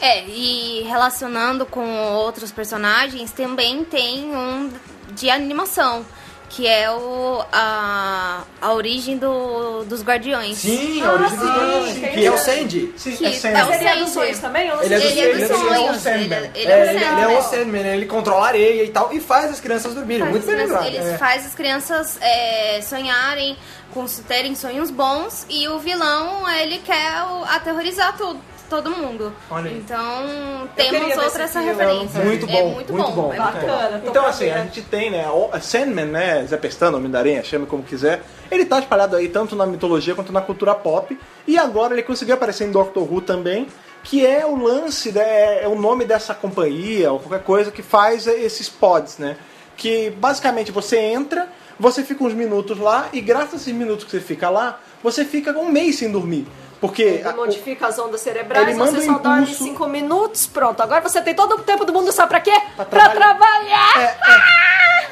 É, 0.00 0.26
e 0.26 0.82
relacionando 0.82 1.64
com 1.64 1.86
outros 2.12 2.50
personagens, 2.50 3.30
também 3.30 3.84
tem 3.84 4.24
um 4.34 4.70
de 5.12 5.30
animação, 5.30 6.04
que 6.48 6.66
é 6.66 6.90
o, 6.90 7.44
a, 7.52 8.42
a 8.60 8.72
origem 8.72 9.18
do, 9.18 9.84
dos 9.84 10.02
guardiões. 10.02 10.56
Sim, 10.58 11.02
a 11.02 11.12
origem 11.12 11.36
dos 11.36 11.46
sim, 11.46 11.54
Guardiões. 11.54 11.94
tem 12.00 12.12
Que 12.12 12.26
é 12.26 12.30
o 12.30 12.34
esse- 12.34 12.44
Sandy. 12.44 12.94
Sim, 12.96 13.16
Que 13.16 13.26
é 13.26 13.28
é 13.28 13.32
Sandman. 13.32 13.62
o 13.62 13.66
Mas 13.68 13.80
ele 13.80 13.88
é 13.88 13.96
dos 13.96 13.98
Sandy. 13.98 14.12
sonhos 14.14 14.38
também? 14.38 14.62
Ele 14.68 14.94
é 14.94 15.00
sei. 15.00 15.18
Ele 15.18 15.20
é 15.20 15.32
dos 15.32 15.42
ele 15.42 15.42
é 15.42 15.46
o 15.46 15.58
sonhos. 15.94 16.06
Ele, 16.06 16.34
é- 16.34 16.50
ele 16.54 16.72
É, 16.72 16.78
é 16.78 16.80
o 16.80 16.90
ele, 16.90 16.98
é 17.04 17.08
Sandman. 17.10 17.38
o 17.38 17.42
Sandman, 17.42 17.86
ele 17.86 18.06
controla 18.06 18.44
a 18.44 18.48
areia 18.48 18.82
e 18.84 18.88
tal, 18.88 19.12
e 19.12 19.20
faz 19.20 19.50
as 19.50 19.60
crianças 19.60 19.94
dormirem. 19.94 20.22
Faz 20.22 20.32
Muito 20.32 20.46
bem 20.46 20.56
lembrado. 20.56 20.86
Ele 20.86 20.96
É. 20.96 21.18
faz 21.18 21.46
as 21.46 21.54
crianças 21.54 22.18
é, 22.20 22.80
sonharem, 22.82 23.56
com, 23.92 24.04
terem 24.26 24.54
sonhos 24.54 24.90
bons 24.90 25.46
e 25.48 25.68
o 25.68 25.78
vilão, 25.78 26.48
ele 26.50 26.78
quer 26.78 27.22
o- 27.24 27.44
aterrorizar 27.44 28.16
todo, 28.16 28.38
todo 28.68 28.90
mundo. 28.90 29.32
Olha 29.50 29.70
aí. 29.70 29.78
Então, 29.78 30.68
temos 30.76 31.16
outra 31.16 31.44
essa 31.44 31.60
referência. 31.60 32.22
Muito 32.22 32.48
É 32.48 32.52
bom, 32.52 32.70
muito, 32.74 32.92
muito 32.92 33.10
bom. 33.10 33.22
bom. 33.22 33.34
É 33.34 33.36
bom. 33.36 33.44
Bacana. 33.44 34.02
Então, 34.06 34.26
assim, 34.26 34.50
a 34.50 34.58
gente 34.62 34.82
tem, 34.82 35.10
né, 35.10 35.28
o 35.28 35.50
Sandman, 35.60 36.06
né, 36.06 36.44
Zé 36.46 36.56
Pestana, 36.56 36.96
Homem 36.96 37.10
da 37.10 37.18
Aranha, 37.18 37.42
chame 37.42 37.66
como 37.66 37.82
quiser, 37.82 38.22
ele 38.50 38.64
tá 38.64 38.78
espalhado 38.78 39.16
aí 39.16 39.28
tanto 39.28 39.56
na 39.56 39.66
mitologia 39.66 40.14
quanto 40.14 40.32
na 40.32 40.40
cultura 40.40 40.74
pop, 40.74 41.18
e 41.46 41.58
agora 41.58 41.94
ele 41.94 42.02
conseguiu 42.02 42.34
aparecer 42.34 42.66
em 42.66 42.70
Doctor 42.70 43.02
Who 43.10 43.20
também, 43.20 43.66
que 44.04 44.24
é 44.24 44.46
o 44.46 44.56
lance, 44.56 45.12
né, 45.12 45.62
é 45.62 45.68
o 45.68 45.74
nome 45.74 46.04
dessa 46.04 46.34
companhia, 46.34 47.12
ou 47.12 47.18
qualquer 47.18 47.44
coisa 47.44 47.70
que 47.70 47.82
faz 47.82 48.26
esses 48.26 48.68
pods, 48.68 49.18
né, 49.18 49.36
que 49.76 50.10
basicamente 50.10 50.70
você 50.70 50.98
entra, 50.98 51.48
você 51.78 52.02
fica 52.02 52.24
uns 52.24 52.34
minutos 52.34 52.78
lá, 52.78 53.08
e 53.12 53.20
graças 53.20 53.54
a 53.54 53.56
esses 53.56 53.74
minutos 53.74 54.04
que 54.04 54.10
você 54.10 54.20
fica 54.20 54.50
lá, 54.50 54.80
você 55.02 55.24
fica 55.24 55.52
um 55.58 55.70
mês 55.70 55.96
sem 55.96 56.10
dormir. 56.10 56.46
Porque 56.80 57.02
Ele 57.02 57.28
a- 57.28 57.32
modifica 57.34 57.86
as 57.88 57.98
ondas 57.98 58.20
cerebrais, 58.20 58.76
você 58.76 58.98
um 58.98 59.12
só 59.14 59.18
dorme 59.18 59.42
impulso. 59.42 59.64
5 59.64 59.88
minutos, 59.88 60.46
pronto. 60.46 60.80
Agora 60.80 61.00
você 61.00 61.20
tem 61.20 61.34
todo 61.34 61.56
o 61.56 61.58
tempo 61.58 61.84
do 61.84 61.92
mundo, 61.92 62.12
sabe 62.12 62.28
pra 62.28 62.40
quê? 62.40 62.52
Pra, 62.76 62.84
trabalhar. 62.84 63.14
trabalhar! 63.14 64.18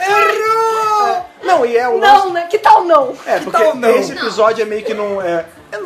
Errou! 0.01 1.25
Não, 1.43 1.65
e 1.67 1.77
é 1.77 1.89
o 1.89 1.99
Não, 1.99 2.19
lance- 2.25 2.33
né? 2.33 2.47
Que 2.51 2.59
tal 2.59 2.85
não? 2.85 3.15
É, 3.27 3.39
Que 3.39 3.45
porque 3.45 3.63
tal 3.63 3.75
não? 3.75 3.89
esse 3.91 4.13
episódio 4.13 4.63
é 4.63 4.65
meio 4.65 4.85
que 4.85 4.95
não. 4.95 5.21
É, 5.21 5.45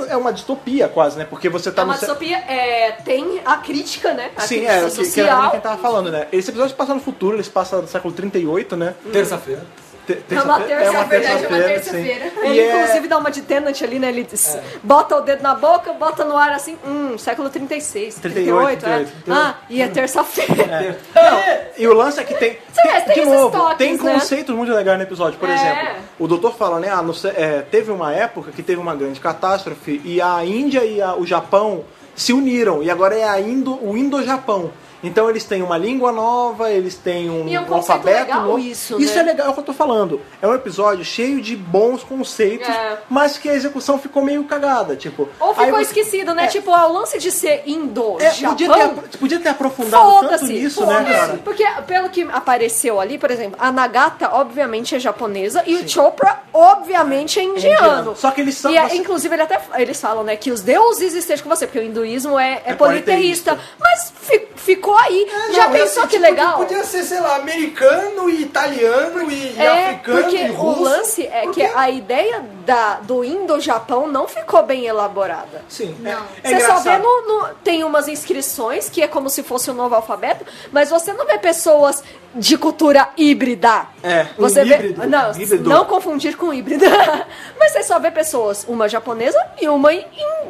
é 0.08 0.16
uma 0.16 0.32
distopia 0.32 0.88
quase, 0.88 1.18
né? 1.18 1.26
Porque 1.28 1.48
você 1.48 1.70
tá 1.70 1.82
É 1.82 1.84
uma 1.84 1.94
no. 1.94 1.98
distopia, 2.00 2.36
é, 2.38 2.92
tem 3.04 3.40
a 3.44 3.56
crítica, 3.58 4.12
né? 4.14 4.30
A 4.36 4.40
Sim, 4.42 4.56
crítica 4.66 4.72
é, 4.72 4.76
que, 4.76 4.90
que 5.10 5.20
era 5.20 5.30
social. 5.34 5.50
quem 5.52 5.60
tava 5.60 5.78
falando, 5.78 6.10
né? 6.10 6.26
Esse 6.32 6.50
episódio 6.50 6.74
passa 6.76 6.94
no 6.94 7.00
futuro, 7.00 7.36
ele 7.36 7.42
se 7.44 7.50
passa 7.50 7.80
no 7.80 7.88
século 7.88 8.12
38, 8.14 8.76
né? 8.76 8.94
Terça-feira. 9.12 9.64
Te- 10.06 10.18
É 10.34 10.42
uma 10.42 10.60
terça- 10.60 10.84
é 10.84 10.90
uma 10.90 11.00
é 11.00 11.04
verdade, 11.04 11.44
é 11.44 11.48
uma 11.48 11.58
terça-feira, 11.58 11.68
terça-feira. 11.68 12.30
sim. 12.30 12.46
Ele, 12.48 12.60
é- 12.60 12.82
inclusive, 12.82 13.08
dá 13.08 13.18
uma 13.18 13.30
de 13.30 13.42
Tenant 13.42 13.82
ali, 13.82 13.98
né? 13.98 14.08
Ele 14.08 14.24
diz- 14.24 14.58
bota 14.82 15.16
o 15.16 15.20
dedo 15.20 15.42
na 15.42 15.54
boca, 15.54 15.92
bota 15.92 16.24
no 16.24 16.36
ar 16.36 16.50
assim, 16.52 16.76
hum, 16.86 17.16
século 17.18 17.48
36, 17.50 18.16
38, 18.16 18.80
38, 18.84 18.86
é. 19.30 19.32
Ah, 19.32 19.54
e 19.68 19.80
é 19.82 19.88
terça-feira. 19.88 20.98
Não, 21.14 21.40
e 21.78 21.86
o 21.86 21.92
lance 21.94 22.18
é 22.20 22.24
que 22.24 22.34
tem. 22.34 22.58
mas 22.84 23.04
tem 23.04 23.14
de 23.14 23.24
novo, 23.30 23.56
toques, 23.56 23.78
tem 23.78 23.92
né? 23.96 23.98
conceitos 24.14 24.54
muito 24.54 24.72
legais 24.72 24.98
no 24.98 25.04
episódio. 25.04 25.38
Por 25.38 25.48
É. 25.48 25.54
exemplo, 25.54 25.88
o 26.18 26.26
doutor 26.26 26.54
fala, 26.56 26.80
né? 26.80 26.88
Ah, 26.90 27.02
no 27.02 27.14
é, 27.36 27.62
teve 27.70 27.90
uma 27.90 28.12
época 28.14 28.50
que 28.52 28.62
teve 28.62 28.80
uma 28.80 28.94
grande 28.94 29.20
catástrofe 29.20 30.00
e 30.04 30.20
a 30.20 30.44
Índia 30.44 30.84
e 30.84 31.00
a- 31.00 31.14
o 31.14 31.26
Japão 31.26 31.84
se 32.16 32.32
uniram. 32.32 32.82
E 32.82 32.90
agora 32.90 33.14
é 33.16 33.24
a 33.28 33.40
Indo, 33.40 33.78
o 33.84 33.96
Indo-Japão. 33.96 34.70
Então 35.02 35.28
eles 35.30 35.44
têm 35.44 35.62
uma 35.62 35.78
língua 35.78 36.12
nova, 36.12 36.70
eles 36.70 36.94
têm 36.94 37.30
um, 37.30 37.48
é 37.52 37.60
um 37.60 37.74
alfabeto 37.74 38.34
novo. 38.40 38.58
isso, 38.58 39.00
Isso 39.00 39.14
né? 39.14 39.20
é 39.20 39.22
legal, 39.24 39.46
é 39.46 39.50
o 39.50 39.54
que 39.54 39.60
eu 39.60 39.64
tô 39.64 39.72
falando. 39.72 40.20
É 40.42 40.46
um 40.46 40.54
episódio 40.54 41.04
cheio 41.04 41.40
de 41.40 41.56
bons 41.56 42.02
conceitos, 42.04 42.68
É. 42.68 42.98
mas 43.08 43.38
que 43.38 43.48
a 43.48 43.54
execução 43.54 43.98
ficou 43.98 44.22
meio 44.22 44.44
cagada. 44.44 44.94
Tipo, 44.96 45.28
Ou 45.40 45.54
ficou 45.54 45.70
você- 45.70 45.82
esquecido, 45.82 46.34
né? 46.34 46.44
É. 46.44 46.46
Tipo, 46.48 46.72
ah, 46.72 46.86
o 46.86 46.92
lance 46.92 47.18
de 47.18 47.30
ser 47.30 47.62
indo, 47.66 48.16
É, 48.20 48.30
podia, 48.30 48.72
ter, 48.72 49.18
podia 49.18 49.40
ter 49.40 49.48
aprofundado 49.48 50.28
tanto 50.28 50.44
nisso, 50.46 50.84
né, 50.84 51.04
cara? 51.04 51.40
Porque 51.44 51.64
pelo 51.86 52.08
que 52.10 52.22
apareceu 52.30 53.00
ali, 53.00 53.18
por 53.18 53.30
exemplo, 53.30 53.56
a 53.60 53.72
Nagata 53.72 54.30
obviamente 54.34 54.94
é 54.94 54.98
japonesa 54.98 55.62
e 55.66 55.76
o 55.76 55.88
Chopra 55.88 56.40
obviamente 56.52 57.38
é 57.40 57.44
indiano. 57.44 57.86
indiano. 57.86 58.16
Só 58.16 58.30
que 58.30 58.40
eles 58.40 58.56
são- 58.56 58.70
E 58.70 58.76
é- 58.76 58.88
você- 58.88 58.96
inclusive 58.96 59.34
ele 59.34 59.42
até, 59.42 59.60
eles 59.78 60.00
falam, 60.00 60.22
né, 60.24 60.36
que 60.36 60.50
os 60.50 60.60
deuses 60.60 61.14
estejam 61.14 61.44
com 61.44 61.48
você, 61.54 61.66
porque 61.66 61.78
o 61.78 61.82
hinduísmo 61.82 62.38
é, 62.38 62.62
é, 62.64 62.72
É 62.72 62.74
politeísta. 62.74 63.52
politeísta. 63.54 63.58
Mas 63.78 64.12
fi- 64.20 64.48
ficou 64.56 64.89
aí. 64.96 65.26
É, 65.28 65.52
Já 65.52 65.68
não, 65.68 65.76
ia 65.76 65.82
pensou 65.82 66.02
ser, 66.02 66.08
que 66.08 66.16
tipo, 66.16 66.22
legal? 66.22 66.56
Podia 66.58 66.84
ser, 66.84 67.02
sei 67.04 67.20
lá, 67.20 67.36
americano 67.36 68.28
e 68.30 68.42
italiano 68.42 69.30
e, 69.30 69.52
e 69.54 69.58
É, 69.58 69.86
africano 69.90 70.22
porque 70.22 70.36
e 70.36 70.46
russo. 70.48 70.80
o 70.80 70.82
lance 70.82 71.26
é 71.26 71.42
Por 71.42 71.52
que 71.54 71.62
a 71.62 71.90
ideia 71.90 72.44
da, 72.66 72.94
do 73.02 73.24
Indo-Japão 73.24 74.06
não 74.06 74.26
ficou 74.28 74.62
bem 74.62 74.86
elaborada. 74.86 75.62
Sim. 75.68 75.96
Não. 76.00 76.10
É, 76.44 76.52
é 76.52 76.58
Você 76.60 76.66
só 76.66 76.78
vê 76.78 76.98
no, 76.98 77.22
no- 77.26 77.48
Tem 77.64 77.82
umas 77.84 78.08
inscrições 78.08 78.88
que 78.88 79.02
é 79.02 79.08
como 79.08 79.28
se 79.30 79.42
fosse 79.42 79.70
um 79.70 79.74
novo 79.74 79.94
alfabeto, 79.94 80.44
mas 80.72 80.90
você 80.90 81.12
não 81.12 81.26
vê 81.26 81.38
pessoas 81.38 82.02
de 82.34 82.56
cultura 82.56 83.08
híbrida. 83.16 83.86
É, 84.02 84.26
um 84.38 84.42
você 84.42 84.64
vê. 84.64 84.74
híbrido, 84.76 85.06
Não, 85.08 85.32
híbrido. 85.32 85.68
não 85.68 85.84
confundir 85.84 86.36
com 86.36 86.52
híbrida. 86.52 86.86
mas 87.58 87.72
você 87.72 87.82
só 87.82 87.98
vê 87.98 88.10
pessoas, 88.10 88.64
uma 88.68 88.88
japonesa 88.88 89.38
e 89.60 89.68
uma 89.68 89.92
in- 89.92 90.04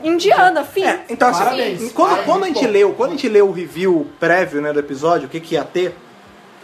indiana, 0.04 0.62
fim. 0.64 0.84
É, 0.84 1.04
então 1.08 1.28
assim, 1.28 1.38
Parabéns. 1.44 1.92
quando, 1.92 2.08
Parabéns, 2.10 2.26
quando 2.26 2.44
a 2.44 2.46
gente 2.48 2.66
leu, 2.66 2.92
quando 2.92 3.10
a 3.10 3.12
gente 3.14 3.28
leu 3.28 3.48
o 3.48 3.52
review 3.52 4.06
prévio, 4.20 4.60
né, 4.60 4.72
do 4.72 4.78
episódio, 4.80 5.26
o 5.26 5.30
que 5.30 5.40
que 5.40 5.54
ia 5.54 5.64
ter, 5.64 5.96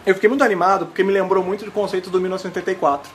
eu 0.05 0.15
fiquei 0.15 0.29
muito 0.29 0.45
animado 0.45 0.87
porque 0.87 1.03
me 1.03 1.13
lembrou 1.13 1.43
muito 1.43 1.65
do 1.65 1.71
conceito 1.73 2.11
do 2.11 2.21
1984, 2.21 3.11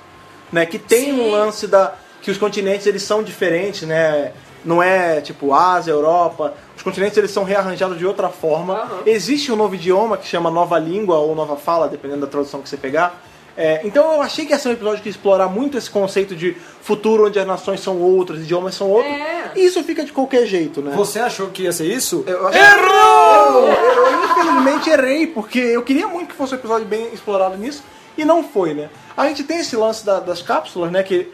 né, 0.51 0.65
que 0.65 0.79
tem 0.79 1.05
Sim. 1.13 1.21
um 1.21 1.31
lance 1.31 1.67
da 1.67 1.93
que 2.21 2.29
os 2.29 2.37
continentes 2.37 2.85
eles 2.85 3.01
são 3.01 3.23
diferentes, 3.23 3.81
né? 3.87 4.31
Não 4.63 4.81
é 4.83 5.21
tipo 5.21 5.55
Ásia, 5.55 5.91
Europa. 5.91 6.53
Os 6.81 6.83
continentes 6.83 7.15
eles 7.15 7.29
são 7.29 7.43
rearranjados 7.43 7.95
de 7.95 8.07
outra 8.07 8.27
forma. 8.29 8.73
Aham. 8.73 9.01
Existe 9.05 9.51
um 9.51 9.55
novo 9.55 9.75
idioma 9.75 10.17
que 10.17 10.25
chama 10.25 10.49
nova 10.49 10.79
língua 10.79 11.19
ou 11.19 11.35
nova 11.35 11.55
fala, 11.55 11.87
dependendo 11.87 12.21
da 12.21 12.27
tradução 12.27 12.59
que 12.59 12.67
você 12.67 12.75
pegar. 12.75 13.21
É, 13.55 13.81
então 13.83 14.11
eu 14.13 14.19
achei 14.23 14.47
que 14.47 14.51
ia 14.51 14.57
ser 14.57 14.69
um 14.69 14.71
episódio 14.71 14.99
que 15.03 15.07
ia 15.07 15.11
explorar 15.11 15.47
muito 15.47 15.77
esse 15.77 15.91
conceito 15.91 16.35
de 16.35 16.57
futuro 16.81 17.27
onde 17.27 17.37
as 17.37 17.45
nações 17.45 17.81
são 17.81 18.01
outras, 18.01 18.39
idiomas 18.39 18.73
são 18.73 18.89
outros. 18.89 19.13
É. 19.13 19.51
E 19.57 19.63
isso 19.63 19.83
fica 19.83 20.03
de 20.03 20.11
qualquer 20.11 20.47
jeito, 20.47 20.81
né? 20.81 20.93
Você 20.95 21.19
achou 21.19 21.49
que 21.51 21.61
ia 21.63 21.71
ser 21.71 21.85
isso? 21.85 22.23
Eu 22.25 22.47
acho- 22.47 22.57
Errou! 22.57 23.67
Eu, 23.67 24.05
eu, 24.07 24.23
infelizmente 24.25 24.89
errei, 24.89 25.27
porque 25.27 25.59
eu 25.59 25.83
queria 25.83 26.07
muito 26.07 26.29
que 26.29 26.35
fosse 26.35 26.55
um 26.55 26.57
episódio 26.57 26.87
bem 26.87 27.13
explorado 27.13 27.55
nisso, 27.57 27.83
e 28.17 28.25
não 28.25 28.43
foi, 28.43 28.73
né? 28.73 28.89
A 29.15 29.27
gente 29.27 29.43
tem 29.43 29.59
esse 29.59 29.75
lance 29.75 30.03
da- 30.03 30.19
das 30.19 30.41
cápsulas, 30.41 30.91
né? 30.91 31.03
Que 31.03 31.29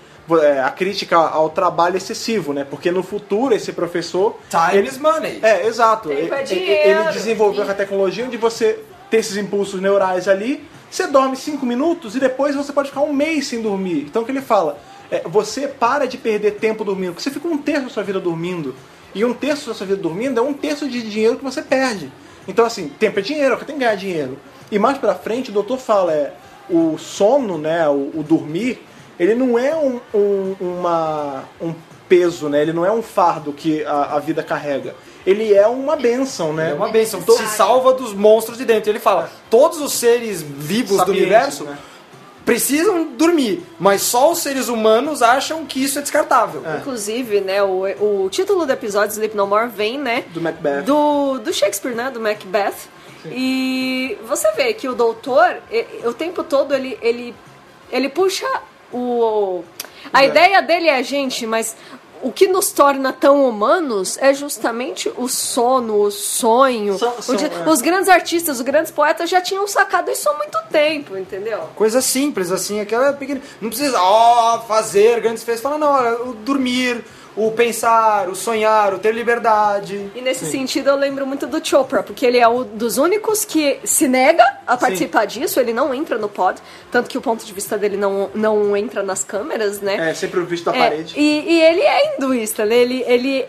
a 0.63 0.69
crítica 0.71 1.17
ao 1.17 1.49
trabalho 1.49 1.97
excessivo, 1.97 2.53
né? 2.53 2.65
Porque 2.69 2.91
no 2.91 3.01
futuro 3.03 3.53
esse 3.53 3.71
professor. 3.71 4.38
Time 4.49 4.88
is 4.88 4.97
money. 4.97 5.39
É, 5.41 5.65
exato. 5.67 6.09
Tempo 6.09 6.34
é 6.34 6.39
Ele- 6.39 6.43
dinheiro. 6.43 7.01
Ele 7.01 7.11
desenvolveu 7.11 7.69
a 7.69 7.73
tecnologia 7.73 8.25
onde 8.25 8.38
você 8.38 8.80
tem 9.09 9.19
esses 9.19 9.38
impulsos 9.38 9.80
neurais 9.82 10.28
ali, 10.28 10.65
você 10.91 11.07
dorme 11.07 11.38
cinco 11.38 11.65
minutos 11.65 12.15
e 12.15 12.19
depois 12.19 12.55
você 12.55 12.73
pode 12.73 12.89
ficar 12.89 13.01
um 13.01 13.13
mês 13.13 13.47
sem 13.47 13.61
dormir. 13.61 14.05
Então 14.09 14.21
o 14.21 14.25
que 14.25 14.32
ele 14.32 14.41
fala? 14.41 14.78
É, 15.09 15.21
você 15.25 15.67
para 15.67 16.05
de 16.05 16.17
perder 16.17 16.55
tempo 16.55 16.84
dormindo, 16.84 17.13
porque 17.13 17.23
você 17.23 17.32
fica 17.32 17.47
um 17.47 17.57
terço 17.57 17.84
da 17.84 17.89
sua 17.89 18.03
vida 18.03 18.19
dormindo. 18.19 18.75
E 19.15 19.23
um 19.23 19.34
terço 19.34 19.69
da 19.69 19.73
sua 19.73 19.88
vida 19.88 20.01
dormindo 20.01 20.38
é 20.39 20.43
um 20.43 20.53
terço 20.53 20.88
de 20.89 21.01
dinheiro 21.09 21.38
que 21.38 21.43
você 21.43 21.61
perde. 21.61 22.11
Então, 22.47 22.65
assim, 22.65 22.89
tempo 22.89 23.19
é 23.19 23.21
dinheiro, 23.21 23.55
é 23.55 23.57
que 23.57 23.65
tem 23.65 23.75
que 23.75 23.82
ganhar 23.82 23.95
dinheiro. 23.95 24.38
E 24.69 24.78
mais 24.78 24.97
pra 24.97 25.15
frente, 25.15 25.49
o 25.49 25.53
doutor 25.53 25.78
fala, 25.80 26.11
é, 26.13 26.34
o 26.69 26.97
sono, 26.97 27.57
né, 27.57 27.88
o, 27.88 28.11
o 28.13 28.23
dormir, 28.28 28.86
ele 29.20 29.36
não 29.36 29.57
é 29.57 29.76
um, 29.76 29.99
um- 30.13 30.55
uma, 30.59 31.43
um 31.61 31.74
peso, 32.07 32.47
né? 32.49 32.61
Ele 32.61 32.74
não 32.74 32.86
é 32.86 32.91
um 32.91 33.01
fardo 33.01 33.51
que 33.53 33.84
a, 33.86 34.15
a 34.15 34.20
vida 34.20 34.41
carrega. 34.43 34.95
Ele 35.26 35.53
é 35.53 35.68
uma 35.68 35.95
benção, 35.97 36.53
né? 36.53 36.72
É 36.72 36.74
uma 36.74 36.88
benção, 36.89 37.20
Então- 37.20 37.36
te 37.36 37.43
salva 37.47 37.93
dos 37.93 38.13
monstros 38.13 38.57
de 38.57 38.63
dentro. 38.65 38.89
Ele 38.89 38.99
fala, 38.99 39.30
todos 39.49 39.82
os 39.82 39.91
seres 39.93 40.41
vivos 40.41 41.03
do 41.03 41.11
universo 41.11 41.65
né? 41.65 41.78
precisam 42.45 43.03
dormir, 43.18 43.61
mas 43.78 44.01
só 44.03 44.32
os 44.32 44.38
seres 44.38 44.70
humanos 44.70 45.22
acham 45.22 45.65
que 45.65 45.84
isso 45.84 45.99
é 45.99 46.01
descartável. 46.01 46.63
Inclusive, 46.80 47.41
né, 47.41 47.61
o, 47.61 47.84
o 48.24 48.30
título 48.30 48.65
do 48.65 48.72
episódio, 48.72 49.11
Sleep 49.11 49.36
No 49.36 49.45
More, 49.45 49.68
vem, 49.68 49.99
né? 49.99 50.24
Do 50.34 50.39
Macbeth. 50.39 50.84
Do, 50.84 51.39
do 51.39 51.53
Shakespeare, 51.53 51.93
né? 51.93 52.09
Do 52.09 52.22
Macbeth. 52.22 52.76
E 53.26 54.18
você 54.26 54.49
vê 54.53 54.74
que 54.74 54.88
o 54.88 54.95
doutor, 54.95 55.57
o 56.05 56.13
tempo 56.13 56.41
todo, 56.41 56.74
ele, 56.74 56.97
ele, 57.01 57.36
ele 57.91 58.07
puxa 58.07 58.45
o. 58.91 59.63
A 60.13 60.23
É. 60.23 60.27
ideia 60.27 60.61
dele 60.61 60.88
é 60.88 60.95
a 60.97 61.01
gente, 61.01 61.45
mas 61.45 61.75
o 62.21 62.31
que 62.31 62.47
nos 62.47 62.71
torna 62.71 63.13
tão 63.13 63.47
humanos 63.47 64.17
é 64.19 64.33
justamente 64.33 65.11
o 65.17 65.27
sono, 65.27 66.01
o 66.01 66.09
sonho. 66.09 66.97
São- 66.97 67.13
O 67.27 67.35
é. 67.35 67.69
Os 67.69 67.81
grandes 67.81 68.09
artistas, 68.09 68.57
os 68.57 68.63
grandes 68.63 68.91
poetas 68.91 69.29
já 69.29 69.39
tinham 69.41 69.67
sacado 69.67 70.09
isso 70.09 70.27
há 70.29 70.33
muito 70.33 70.57
tempo, 70.71 71.15
entendeu? 71.17 71.59
Coisa 71.75 72.01
simples, 72.01 72.51
assim, 72.51 72.79
aquela 72.79 73.13
pequena. 73.13 73.41
Não 73.61 73.69
precisa, 73.69 73.99
ó, 74.01 74.59
fazer 74.61 75.19
grandes 75.21 75.43
festas. 75.43 75.61
Fala, 75.61 75.77
não, 75.77 75.91
olha, 75.91 76.17
dormir, 76.43 77.03
o 77.38 77.51
pensar, 77.51 78.27
o 78.27 78.35
sonhar, 78.35 78.93
o 78.93 78.99
ter 78.99 79.13
liberdade. 79.13 80.09
E 80.15 80.21
nesse 80.21 80.45
sentido 80.49 80.89
eu 80.89 80.95
lembro 80.95 81.25
muito 81.25 81.45
do 81.45 81.65
Chopra, 81.65 82.01
porque 82.01 82.25
ele 82.25 82.39
é 82.39 82.47
um 82.47 82.63
dos 82.63 82.97
únicos 82.97 83.45
que 83.45 83.79
se 83.83 84.07
nega 84.07 84.43
a 84.65 84.75
participar 84.75 85.25
disso, 85.25 85.59
ele 85.59 85.71
não 85.71 85.93
entra 85.93 86.17
no 86.17 86.27
pod, 86.27 86.59
tanto 86.91 87.07
que 87.09 87.17
o 87.17 87.21
ponto 87.21 87.45
de 87.45 87.53
vista 87.53 87.77
dele 87.77 87.95
não, 87.95 88.29
não 88.33 88.75
entra 88.75 89.03
nas 89.03 89.23
câmeras, 89.23 89.79
né? 89.81 90.09
É, 90.09 90.13
sempre 90.13 90.39
o 90.39 90.45
visto 90.45 90.65
da 90.65 90.75
É, 90.75 90.79
parede. 90.89 91.13
e, 91.15 91.45
e 91.47 91.61
ele 91.61 91.81
é 91.81 92.15
hinduísta, 92.15 92.65
né? 92.65 92.75
ele, 92.75 93.03
ele 93.07 93.45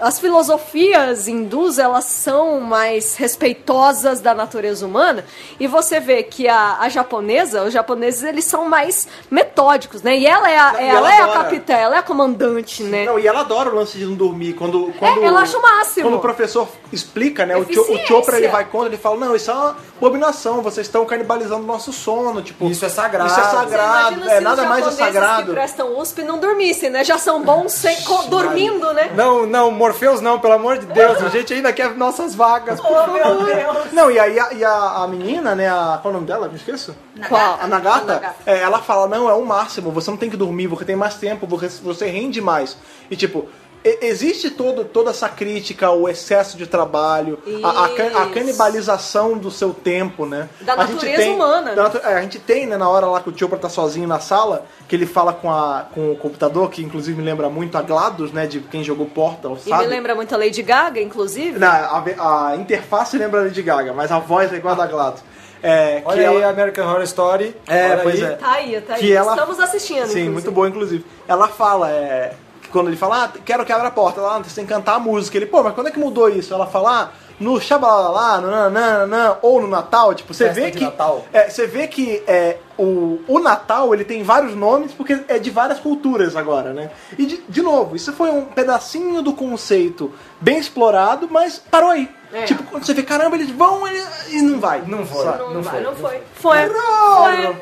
as 0.00 0.18
filosofias 0.20 1.28
hindus 1.28 1.78
elas 1.78 2.04
são 2.04 2.60
mais 2.60 3.16
respeitosas 3.16 4.20
da 4.20 4.34
natureza 4.34 4.84
humana 4.86 5.24
e 5.58 5.66
você 5.66 5.98
vê 5.98 6.22
que 6.22 6.48
a, 6.48 6.78
a 6.80 6.88
japonesa, 6.88 7.62
os 7.64 7.72
japoneses 7.72 8.22
eles 8.22 8.44
são 8.44 8.68
mais 8.68 9.08
metódicos, 9.30 10.02
né? 10.02 10.16
E 10.16 10.26
ela 10.26 10.50
é 10.50 10.58
a, 10.58 10.72
E 10.74 10.88
ela 10.88 10.98
ela 10.98 11.14
é 11.14 11.22
a 11.22 11.28
capitã, 11.28 11.74
ela 11.74 11.96
é 11.96 11.98
a 11.98 12.02
comandante, 12.02 12.82
né? 12.82 13.06
Não, 13.06 13.18
e 13.18 13.26
ela 13.26 13.40
adora 13.40 13.70
o 13.70 13.74
lance 13.74 13.96
de 13.96 14.04
não 14.04 14.14
dormir. 14.14 14.54
Quando, 14.54 14.92
quando, 14.98 15.22
É, 15.22 15.26
ela 15.26 15.40
acha 15.40 15.56
o 15.58 15.62
máximo. 15.62 16.08
Quando 16.08 16.18
o 16.18 16.20
professor 16.20 16.68
explica, 16.92 17.46
né? 17.46 17.56
O, 17.56 17.64
Cho, 17.64 17.80
o 17.80 17.82
Eficiência. 17.82 18.06
Chopra 18.06 18.36
ele 18.36 18.48
vai 18.48 18.64
contra, 18.64 18.88
ele 18.88 18.96
fala: 18.96 19.16
Não, 19.16 19.34
isso 19.34 19.50
é 19.50 19.54
uma 19.54 19.76
abominação, 20.06 20.62
vocês 20.62 20.86
estão 20.86 21.04
canibalizando 21.04 21.62
o 21.62 21.66
nosso 21.66 21.92
sono. 21.92 22.42
Tipo, 22.42 22.66
Isso 22.70 22.84
é 22.84 22.88
sagrado. 22.88 23.30
Isso 23.30 23.40
é 23.40 23.44
sagrado, 23.44 24.28
é 24.28 24.40
nada 24.40 24.64
mais 24.64 24.86
é 24.86 24.90
sagrado. 24.90 25.46
que 25.46 25.52
prestam 25.52 25.98
USP 25.98 26.22
não 26.22 26.38
dormissem, 26.38 26.90
né? 26.90 27.04
Já 27.04 27.18
são 27.18 27.42
bons 27.42 27.72
sem, 27.72 28.02
co- 28.02 28.24
dormindo, 28.24 28.92
né? 28.92 29.10
Não, 29.14 29.46
não, 29.46 29.70
Morpheus 29.70 30.20
não, 30.20 30.38
pelo 30.38 30.54
amor 30.54 30.78
de 30.78 30.86
Deus. 30.86 31.22
A 31.22 31.28
gente 31.28 31.52
ainda 31.54 31.72
quer 31.72 31.94
nossas 31.94 32.34
vagas. 32.34 32.80
por 32.80 32.90
Oh, 32.90 33.12
meu 33.12 33.22
favor. 33.22 33.44
Deus. 33.46 33.92
Não, 33.92 34.10
e 34.10 34.18
aí 34.18 34.38
a, 34.38 34.52
e 34.52 34.64
a, 34.64 34.72
a 35.02 35.08
menina, 35.08 35.54
né? 35.54 35.68
A, 35.68 35.98
qual 36.00 36.06
é 36.12 36.16
o 36.16 36.20
nome 36.20 36.26
dela? 36.26 36.48
Me 36.48 36.56
esqueço? 36.56 36.94
Qual? 37.28 37.58
A 37.60 37.66
Nagata, 37.66 37.98
A 38.02 38.04
Nagata. 38.14 38.34
é, 38.46 38.58
ela 38.60 38.80
fala, 38.80 39.06
não, 39.06 39.28
é 39.28 39.34
o 39.34 39.44
máximo, 39.44 39.90
você 39.90 40.10
não 40.10 40.16
tem 40.16 40.30
que 40.30 40.36
dormir, 40.36 40.66
você 40.66 40.84
tem 40.84 40.96
mais 40.96 41.14
tempo, 41.14 41.46
você, 41.46 41.68
você 41.82 42.06
rende 42.06 42.40
mais. 42.40 42.76
E 43.10 43.16
tipo, 43.16 43.48
existe 43.84 44.50
todo, 44.50 44.84
toda 44.84 45.10
essa 45.10 45.28
crítica 45.28 45.86
ao 45.88 46.08
excesso 46.08 46.56
de 46.56 46.66
trabalho, 46.66 47.38
a, 47.62 47.84
a 47.84 47.88
can- 47.88 48.04
a 48.18 48.22
Isso. 48.24 48.30
canibalização 48.34 49.36
do 49.36 49.50
seu 49.50 49.72
tempo, 49.74 50.24
né? 50.26 50.48
Da 50.60 50.74
A 50.74 50.76
gente 50.86 50.92
natureza 50.94 51.16
tem- 51.22 51.34
humana, 51.34 51.74
da 51.74 51.82
né? 51.82 51.82
natu- 51.82 51.98
é, 52.06 52.14
a 52.14 52.22
gente 52.22 52.38
tem, 52.38 52.66
né, 52.66 52.76
na 52.76 52.88
hora 52.88 53.06
lá 53.06 53.20
que 53.20 53.28
o 53.30 53.36
Chopra 53.38 53.58
tá 53.58 53.68
sozinho 53.68 54.06
na 54.06 54.20
sala, 54.20 54.64
que 54.88 54.94
ele 54.96 55.06
fala 55.06 55.32
com, 55.32 55.50
a, 55.50 55.86
com 55.92 56.12
o 56.12 56.16
computador, 56.16 56.70
que 56.70 56.82
inclusive 56.82 57.16
me 57.18 57.24
lembra 57.24 57.48
muito 57.50 57.76
a 57.76 57.82
GLaDOS, 57.82 58.32
né, 58.32 58.46
de 58.46 58.60
quem 58.60 58.84
jogou 58.84 59.06
Portal, 59.06 59.56
E 59.64 59.68
sabe? 59.68 59.82
me 59.84 59.88
lembra 59.88 60.14
muito 60.14 60.34
a 60.34 60.38
Lady 60.38 60.62
Gaga, 60.62 61.00
inclusive. 61.00 61.58
Não, 61.58 61.68
a, 61.68 62.48
a 62.50 62.56
interface 62.56 63.16
lembra 63.18 63.40
a 63.40 63.44
Lady 63.44 63.62
Gaga, 63.62 63.92
mas 63.92 64.10
a 64.12 64.18
voz 64.18 64.52
é 64.52 64.56
igual 64.56 64.74
a 64.74 64.76
da 64.78 64.86
GLaDOS. 64.86 65.22
É, 65.64 66.00
que 66.00 66.08
Olha 66.08 66.28
aí 66.30 66.36
ela- 66.42 66.48
American 66.50 66.88
Horror 66.88 67.02
Story. 67.02 67.54
É, 67.68 67.96
pois 67.98 68.16
aí. 68.16 68.24
é. 68.24 68.34
Tá 68.34 68.50
aí, 68.52 68.80
tá 68.80 68.94
aí. 68.94 69.00
Que 69.00 69.12
ela- 69.12 69.32
Estamos 69.32 69.60
assistindo. 69.60 69.98
Sim, 69.98 70.02
inclusive. 70.06 70.30
muito 70.30 70.50
boa, 70.50 70.68
inclusive. 70.68 71.04
Ela 71.28 71.46
fala, 71.46 71.88
é, 71.88 72.32
que 72.32 72.36
quando 72.72 72.88
ele 72.88 72.96
fala, 72.96 73.24
ah, 73.24 73.30
quero 73.44 73.64
que 73.64 73.72
abra 73.72 73.88
a 73.88 73.90
porta, 73.92 74.20
lá 74.20 74.38
você 74.38 74.54
tem 74.56 74.66
que 74.66 74.72
cantar 74.72 74.94
a 74.94 74.98
música. 74.98 75.36
Ele, 75.36 75.46
pô, 75.46 75.62
mas 75.62 75.74
quando 75.74 75.88
é 75.88 75.90
que 75.90 75.98
mudou 75.98 76.28
isso? 76.28 76.52
Ela 76.54 76.66
fala, 76.66 77.02
ah, 77.02 77.08
no 77.38 77.60
Xabalala, 77.60 78.40
no 78.40 78.50
nananana, 78.50 79.38
ou 79.42 79.60
no 79.60 79.66
Natal, 79.68 80.14
tipo, 80.14 80.32
você 80.32 80.48
vê 80.50 80.70
que. 80.70 80.84
Natal. 80.84 81.24
É, 81.32 81.48
você 81.50 81.66
vê 81.66 81.86
que 81.88 82.22
é, 82.26 82.58
o, 82.78 83.20
o 83.26 83.38
Natal 83.40 83.92
ele 83.92 84.04
tem 84.04 84.22
vários 84.22 84.54
nomes 84.54 84.92
porque 84.92 85.24
é 85.28 85.38
de 85.38 85.50
várias 85.50 85.80
culturas 85.80 86.36
agora, 86.36 86.72
né? 86.72 86.90
E 87.18 87.26
de, 87.26 87.42
de 87.48 87.62
novo, 87.62 87.96
isso 87.96 88.12
foi 88.12 88.30
um 88.30 88.44
pedacinho 88.44 89.22
do 89.22 89.32
conceito 89.32 90.12
bem 90.40 90.58
explorado, 90.58 91.28
mas 91.30 91.58
parou 91.58 91.90
aí. 91.90 92.08
É. 92.32 92.44
Tipo, 92.44 92.62
quando 92.64 92.84
você 92.86 92.94
vê, 92.94 93.02
caramba, 93.02 93.36
eles 93.36 93.50
vão 93.50 93.86
ele- 93.86 94.02
e 94.30 94.40
não 94.40 94.58
vai. 94.60 94.82
Não 94.86 95.04
foi. 95.04 95.24
Não, 95.26 95.54
Não 95.54 95.62
vai, 95.62 95.74
foi. 95.74 95.82
não 95.82 95.94
foi. 95.96 96.22
Foi. 96.34 96.68
Horror! 96.70 97.56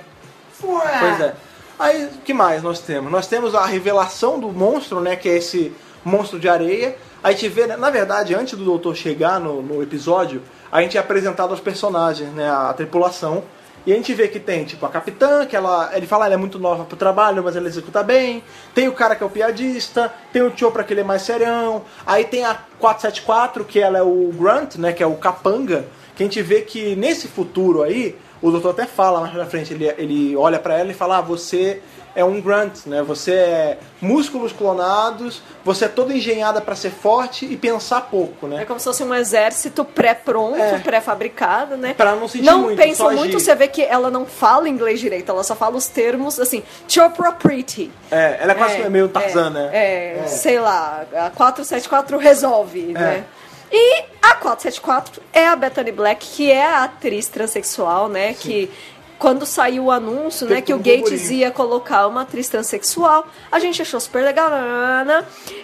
Foi. 0.52 0.88
Pois 1.00 1.20
é. 1.20 1.34
Aí, 1.81 2.05
o 2.05 2.09
que 2.18 2.35
mais 2.35 2.62
nós 2.62 2.81
temos? 2.81 3.11
Nós 3.11 3.26
temos 3.26 3.55
a 3.55 3.64
revelação 3.64 4.39
do 4.39 4.49
monstro, 4.49 5.01
né? 5.01 5.16
Que 5.16 5.31
é 5.31 5.39
esse 5.39 5.72
monstro 6.05 6.39
de 6.39 6.47
areia. 6.47 6.95
A 7.24 7.33
gente 7.33 7.49
vê, 7.49 7.66
né, 7.66 7.74
na 7.74 7.89
verdade, 7.89 8.35
antes 8.35 8.53
do 8.59 8.62
doutor 8.62 8.95
chegar 8.95 9.41
no, 9.41 9.62
no 9.62 9.83
episódio, 9.83 10.43
a 10.70 10.83
gente 10.83 10.99
é 10.99 11.01
apresentado 11.01 11.53
aos 11.53 11.61
personagens, 11.61 12.28
né? 12.35 12.51
A 12.51 12.74
tripulação. 12.74 13.45
E 13.87 13.95
a 13.95 13.97
gente 13.97 14.12
vê 14.12 14.28
que 14.28 14.39
tem, 14.39 14.66
tipo, 14.66 14.85
a 14.85 14.91
capitã, 14.91 15.47
que 15.47 15.57
ela. 15.57 15.91
Ele 15.95 16.07
fala, 16.07 16.26
ela 16.26 16.35
é 16.35 16.37
muito 16.37 16.59
nova 16.59 16.85
pro 16.85 16.99
trabalho, 16.99 17.43
mas 17.43 17.57
ela 17.57 17.66
executa 17.66 18.03
bem. 18.03 18.45
Tem 18.74 18.87
o 18.87 18.93
cara 18.93 19.16
que 19.16 19.22
é 19.22 19.26
o 19.26 19.31
piadista, 19.31 20.12
tem 20.35 20.43
o 20.43 20.55
Chopra 20.55 20.85
que 20.85 20.93
ele 20.93 21.01
é 21.01 21.05
mais 21.05 21.22
serião. 21.22 21.83
Aí 22.05 22.24
tem 22.24 22.45
a 22.45 22.59
474, 22.78 23.64
que 23.64 23.81
ela 23.81 23.97
é 23.97 24.03
o 24.03 24.31
Grunt, 24.35 24.76
né? 24.76 24.93
Que 24.93 25.03
é 25.03 25.07
o 25.07 25.14
capanga. 25.14 25.87
Que 26.14 26.24
a 26.24 26.26
gente 26.26 26.43
vê 26.43 26.61
que 26.61 26.95
nesse 26.95 27.26
futuro 27.26 27.83
aí, 27.83 28.18
o 28.43 28.51
doutor 28.51 28.70
até 28.70 28.86
fala 28.86 29.20
mais 29.20 29.32
pra 29.32 29.47
frente, 29.47 29.72
ele, 29.74 29.86
ele 29.99 30.36
olha 30.36 30.59
pra 30.59 30.78
ela 30.78 30.91
e 30.91 30.95
fala, 30.95 31.18
ah, 31.18 31.20
você 31.20 31.82
é 32.12 32.24
um 32.24 32.41
grunt, 32.41 32.86
né? 32.86 33.03
Você 33.03 33.32
é 33.32 33.78
músculos 34.01 34.51
clonados, 34.53 35.41
você 35.64 35.84
é 35.84 35.88
toda 35.88 36.12
engenhada 36.12 36.61
pra 36.61 36.74
ser 36.74 36.91
forte 36.91 37.47
e 37.47 37.57
pensar 37.57 38.01
pouco, 38.11 38.47
É 38.47 38.49
né? 38.49 38.64
como 38.64 38.80
se 38.80 38.84
fosse 38.84 39.05
um 39.05 39.14
exército 39.14 39.84
pré-pronto, 39.84 40.59
É. 40.61 40.78
pré-fabricado, 40.80 41.76
né? 41.76 41.95
Pra 41.95 42.16
não 42.16 42.26
sentir 42.26 42.45
Não 42.47 42.62
muito, 42.62 42.76
pensa 42.78 43.05
só 43.05 43.11
muito, 43.12 43.36
agir. 43.36 43.41
você 43.45 43.55
vê 43.55 43.68
que 43.68 43.82
ela 43.82 44.11
não 44.11 44.26
fala 44.26 44.68
inglês 44.68 44.99
direito, 44.99 45.30
ela 45.30 45.45
só 45.45 45.55
fala 45.55 45.76
os 45.76 45.86
termos 45.86 46.41
assim, 46.41 46.64
Chopra 46.88 47.30
Pretty. 47.30 47.93
É, 48.11 48.38
ela 48.41 48.53
é 48.53 48.55
quase 48.57 48.88
meio 48.91 49.09
Tarzan, 49.09 49.47
é, 49.47 49.51
né? 49.51 49.70
É, 49.72 50.26
sei 50.26 50.59
lá, 50.59 51.05
a 51.14 51.30
474 51.30 52.18
resolve, 52.18 52.91
É. 52.91 52.99
né? 52.99 53.24
E 53.72 54.04
a 54.22 54.34
474 54.34 55.22
é 55.32 55.46
a 55.46 55.54
Bethany 55.56 55.92
Black, 55.92 56.26
que 56.26 56.50
é 56.50 56.64
a 56.66 56.84
atriz 56.84 57.28
transexual, 57.28 58.08
né? 58.08 58.34
Que 58.34 58.70
quando 59.18 59.44
saiu 59.46 59.84
o 59.84 59.90
anúncio, 59.90 60.46
Teve 60.46 60.60
né, 60.60 60.66
que 60.66 60.72
o 60.74 60.78
Gates 60.78 61.00
burburinho. 61.02 61.32
ia 61.32 61.50
colocar 61.50 62.06
uma 62.06 62.22
atriz 62.22 62.48
transexual, 62.48 63.26
a 63.52 63.58
gente 63.58 63.80
achou 63.82 64.00
super 64.00 64.24
legal, 64.24 64.50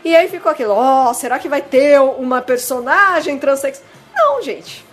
e 0.05 0.15
aí 0.15 0.29
ficou 0.29 0.53
aquilo, 0.53 0.75
ó, 0.75 1.13
será 1.15 1.39
que 1.39 1.49
vai 1.49 1.63
ter 1.63 1.99
uma 2.01 2.43
personagem 2.43 3.39
transexual? 3.39 3.89
Não, 4.15 4.43
gente. 4.43 4.85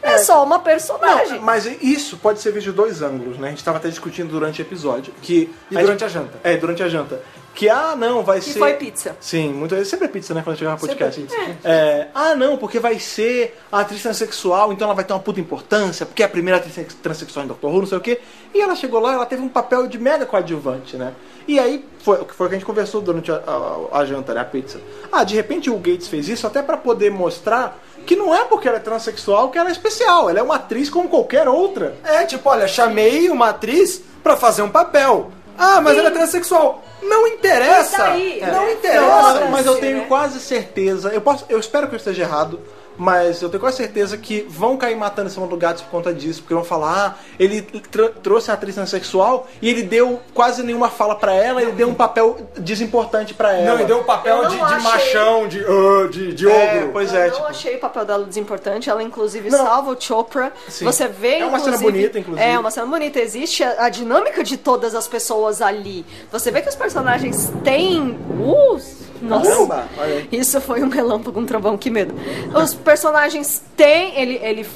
É, 0.00 0.18
só 0.18 0.42
uma 0.42 0.58
personagem. 0.58 1.38
Não, 1.38 1.44
mas 1.44 1.64
isso 1.80 2.16
pode 2.16 2.40
ser 2.40 2.52
visto 2.52 2.66
de 2.66 2.72
dois 2.72 3.02
ângulos, 3.02 3.38
né? 3.38 3.48
A 3.48 3.50
gente 3.50 3.62
tava 3.62 3.78
até 3.78 3.88
discutindo 3.88 4.30
durante 4.30 4.60
o 4.60 4.62
episódio. 4.62 5.12
Que 5.22 5.48
E 5.70 5.76
a 5.76 5.80
durante 5.80 6.00
gente- 6.00 6.04
a 6.04 6.08
janta. 6.08 6.40
É, 6.42 6.56
durante 6.56 6.82
a 6.82 6.88
janta. 6.88 7.22
Que, 7.54 7.68
ah, 7.68 7.94
não, 7.96 8.22
vai 8.22 8.40
ser... 8.40 8.58
foi 8.58 8.72
pizza. 8.74 9.14
Sim, 9.20 9.52
muito, 9.52 9.84
sempre 9.84 10.06
é 10.06 10.08
pizza, 10.08 10.32
né, 10.32 10.40
quando 10.42 10.56
chegava 10.56 10.80
no 10.80 10.88
Sempre 10.88 11.04
podcast. 11.04 11.36
é 11.64 11.70
É, 11.70 12.08
ah, 12.14 12.34
não, 12.34 12.56
porque 12.56 12.78
vai 12.80 12.98
ser 12.98 13.58
a 13.70 13.80
atriz 13.80 14.00
transexual, 14.02 14.72
então 14.72 14.86
ela 14.86 14.94
vai 14.94 15.04
ter 15.04 15.12
uma 15.12 15.20
puta 15.20 15.38
importância, 15.38 16.06
porque 16.06 16.22
é 16.22 16.26
a 16.26 16.28
primeira 16.30 16.58
atriz 16.58 16.74
transexual 17.02 17.44
em 17.44 17.48
Doctor 17.48 17.70
Who, 17.70 17.80
não 17.80 17.86
sei 17.86 17.98
o 17.98 18.00
quê. 18.00 18.20
E 18.54 18.60
ela 18.60 18.74
chegou 18.74 19.00
lá, 19.00 19.12
ela 19.12 19.26
teve 19.26 19.42
um 19.42 19.48
papel 19.48 19.86
de 19.86 19.98
mega 19.98 20.24
coadjuvante, 20.24 20.96
né? 20.96 21.12
E 21.46 21.58
aí, 21.58 21.84
foi 21.98 22.20
o 22.20 22.24
que 22.24 22.34
foi 22.34 22.46
o 22.46 22.48
que 22.48 22.54
a 22.54 22.58
gente 22.58 22.66
conversou 22.66 23.00
durante 23.02 23.30
a, 23.30 23.36
a- 23.46 23.98
a 23.98 24.04
janta, 24.06 24.32
né, 24.32 24.40
a 24.40 24.44
pizza. 24.44 24.80
Ah, 25.10 25.22
de 25.24 25.34
repente 25.34 25.68
o 25.68 25.76
Gates 25.76 26.08
fez 26.08 26.28
isso 26.28 26.46
até 26.46 26.62
pra 26.62 26.76
poder 26.78 27.10
mostrar 27.10 27.78
que 28.06 28.16
não 28.16 28.34
é 28.34 28.44
porque 28.44 28.66
ela 28.66 28.78
é 28.78 28.80
transexual 28.80 29.50
que 29.50 29.58
ela 29.58 29.68
é 29.68 29.72
especial, 29.72 30.28
ela 30.30 30.38
é 30.38 30.42
uma 30.42 30.56
atriz 30.56 30.88
como 30.88 31.08
qualquer 31.08 31.46
outra. 31.48 31.94
É, 32.02 32.24
tipo, 32.24 32.48
olha, 32.48 32.66
chamei 32.66 33.28
uma 33.28 33.50
atriz 33.50 34.02
pra 34.22 34.36
fazer 34.36 34.62
um 34.62 34.70
papel. 34.70 35.30
Ah, 35.64 35.80
mas 35.80 35.96
ela 35.96 36.08
é 36.08 36.10
transexual. 36.10 36.82
Não 37.02 37.26
interessa. 37.28 37.98
Daí? 37.98 38.40
Não 38.40 38.64
É. 38.64 38.72
interessa. 38.72 39.40
Não, 39.40 39.48
mas 39.50 39.64
eu 39.66 39.76
tenho 39.78 40.06
quase 40.06 40.40
certeza. 40.40 41.10
Eu, 41.10 41.20
posso, 41.20 41.44
eu 41.48 41.58
espero 41.58 41.86
que 41.88 41.94
eu 41.94 41.98
esteja 41.98 42.22
errado. 42.22 42.60
Mas 42.96 43.40
eu 43.42 43.48
tenho 43.48 43.60
quase 43.60 43.76
certeza 43.78 44.16
que 44.16 44.46
vão 44.48 44.76
cair 44.76 44.96
matando 44.96 45.28
em 45.28 45.32
cima 45.32 45.46
do 45.46 45.56
gato 45.56 45.82
por 45.84 45.90
conta 45.90 46.12
disso. 46.12 46.42
Porque 46.42 46.54
vão 46.54 46.64
falar, 46.64 47.16
ah, 47.18 47.22
ele 47.38 47.62
tr- 47.62 48.10
trouxe 48.22 48.50
a 48.50 48.54
atriz 48.54 48.74
transexual 48.74 49.46
e 49.60 49.68
ele 49.68 49.82
deu 49.82 50.20
quase 50.34 50.62
nenhuma 50.62 50.88
fala 50.90 51.14
pra 51.14 51.32
ela, 51.34 51.62
ele 51.62 51.72
deu 51.72 51.88
um 51.88 51.94
papel 51.94 52.36
desimportante 52.58 53.34
pra 53.34 53.52
ela. 53.54 53.76
Não, 53.76 53.80
e 53.82 53.86
deu 53.86 54.00
um 54.00 54.04
papel 54.04 54.46
de, 54.48 54.56
de 54.56 54.62
achei- 54.62 54.78
machão, 54.82 55.48
de, 55.48 55.60
ah, 55.64 56.08
de, 56.10 56.34
de 56.34 56.48
É, 56.48 56.76
ogro. 56.78 56.92
pois 56.92 57.12
eu 57.12 57.20
é, 57.20 57.26
não 57.28 57.34
tipo. 57.34 57.46
achei 57.46 57.76
o 57.76 57.80
papel 57.80 58.04
dela 58.04 58.24
desimportante, 58.24 58.88
ela 58.90 59.02
inclusive 59.02 59.50
Não. 59.50 59.58
salva 59.64 59.90
o 59.92 60.00
Chopra. 60.00 60.52
Sim. 60.68 60.84
Você 60.84 61.08
vê, 61.08 61.38
É 61.38 61.46
uma 61.46 61.58
cena 61.58 61.78
bonita, 61.78 62.18
inclusive. 62.18 62.46
É, 62.46 62.58
uma 62.58 62.70
cena 62.70 62.86
bonita. 62.86 63.18
Existe 63.20 63.62
a, 63.64 63.86
a 63.86 63.88
dinâmica 63.88 64.42
de 64.44 64.56
todas 64.56 64.94
as 64.94 65.08
pessoas 65.08 65.60
ali. 65.62 66.04
Você 66.30 66.50
vê 66.50 66.60
que 66.62 66.68
os 66.68 66.76
personagens 66.76 67.50
têm... 67.64 68.18
Uh, 68.38 68.80
nossa, 69.22 69.50
Caramba, 69.50 69.88
isso 70.30 70.60
foi 70.60 70.82
um 70.82 70.88
relâmpago, 70.88 71.38
um 71.40 71.46
trovão, 71.46 71.78
que 71.78 71.90
medo. 71.90 72.14
Os 72.54 72.74
personagens 72.74 73.62
têm... 73.76 74.18
Ele, 74.18 74.40
ele 74.42 74.66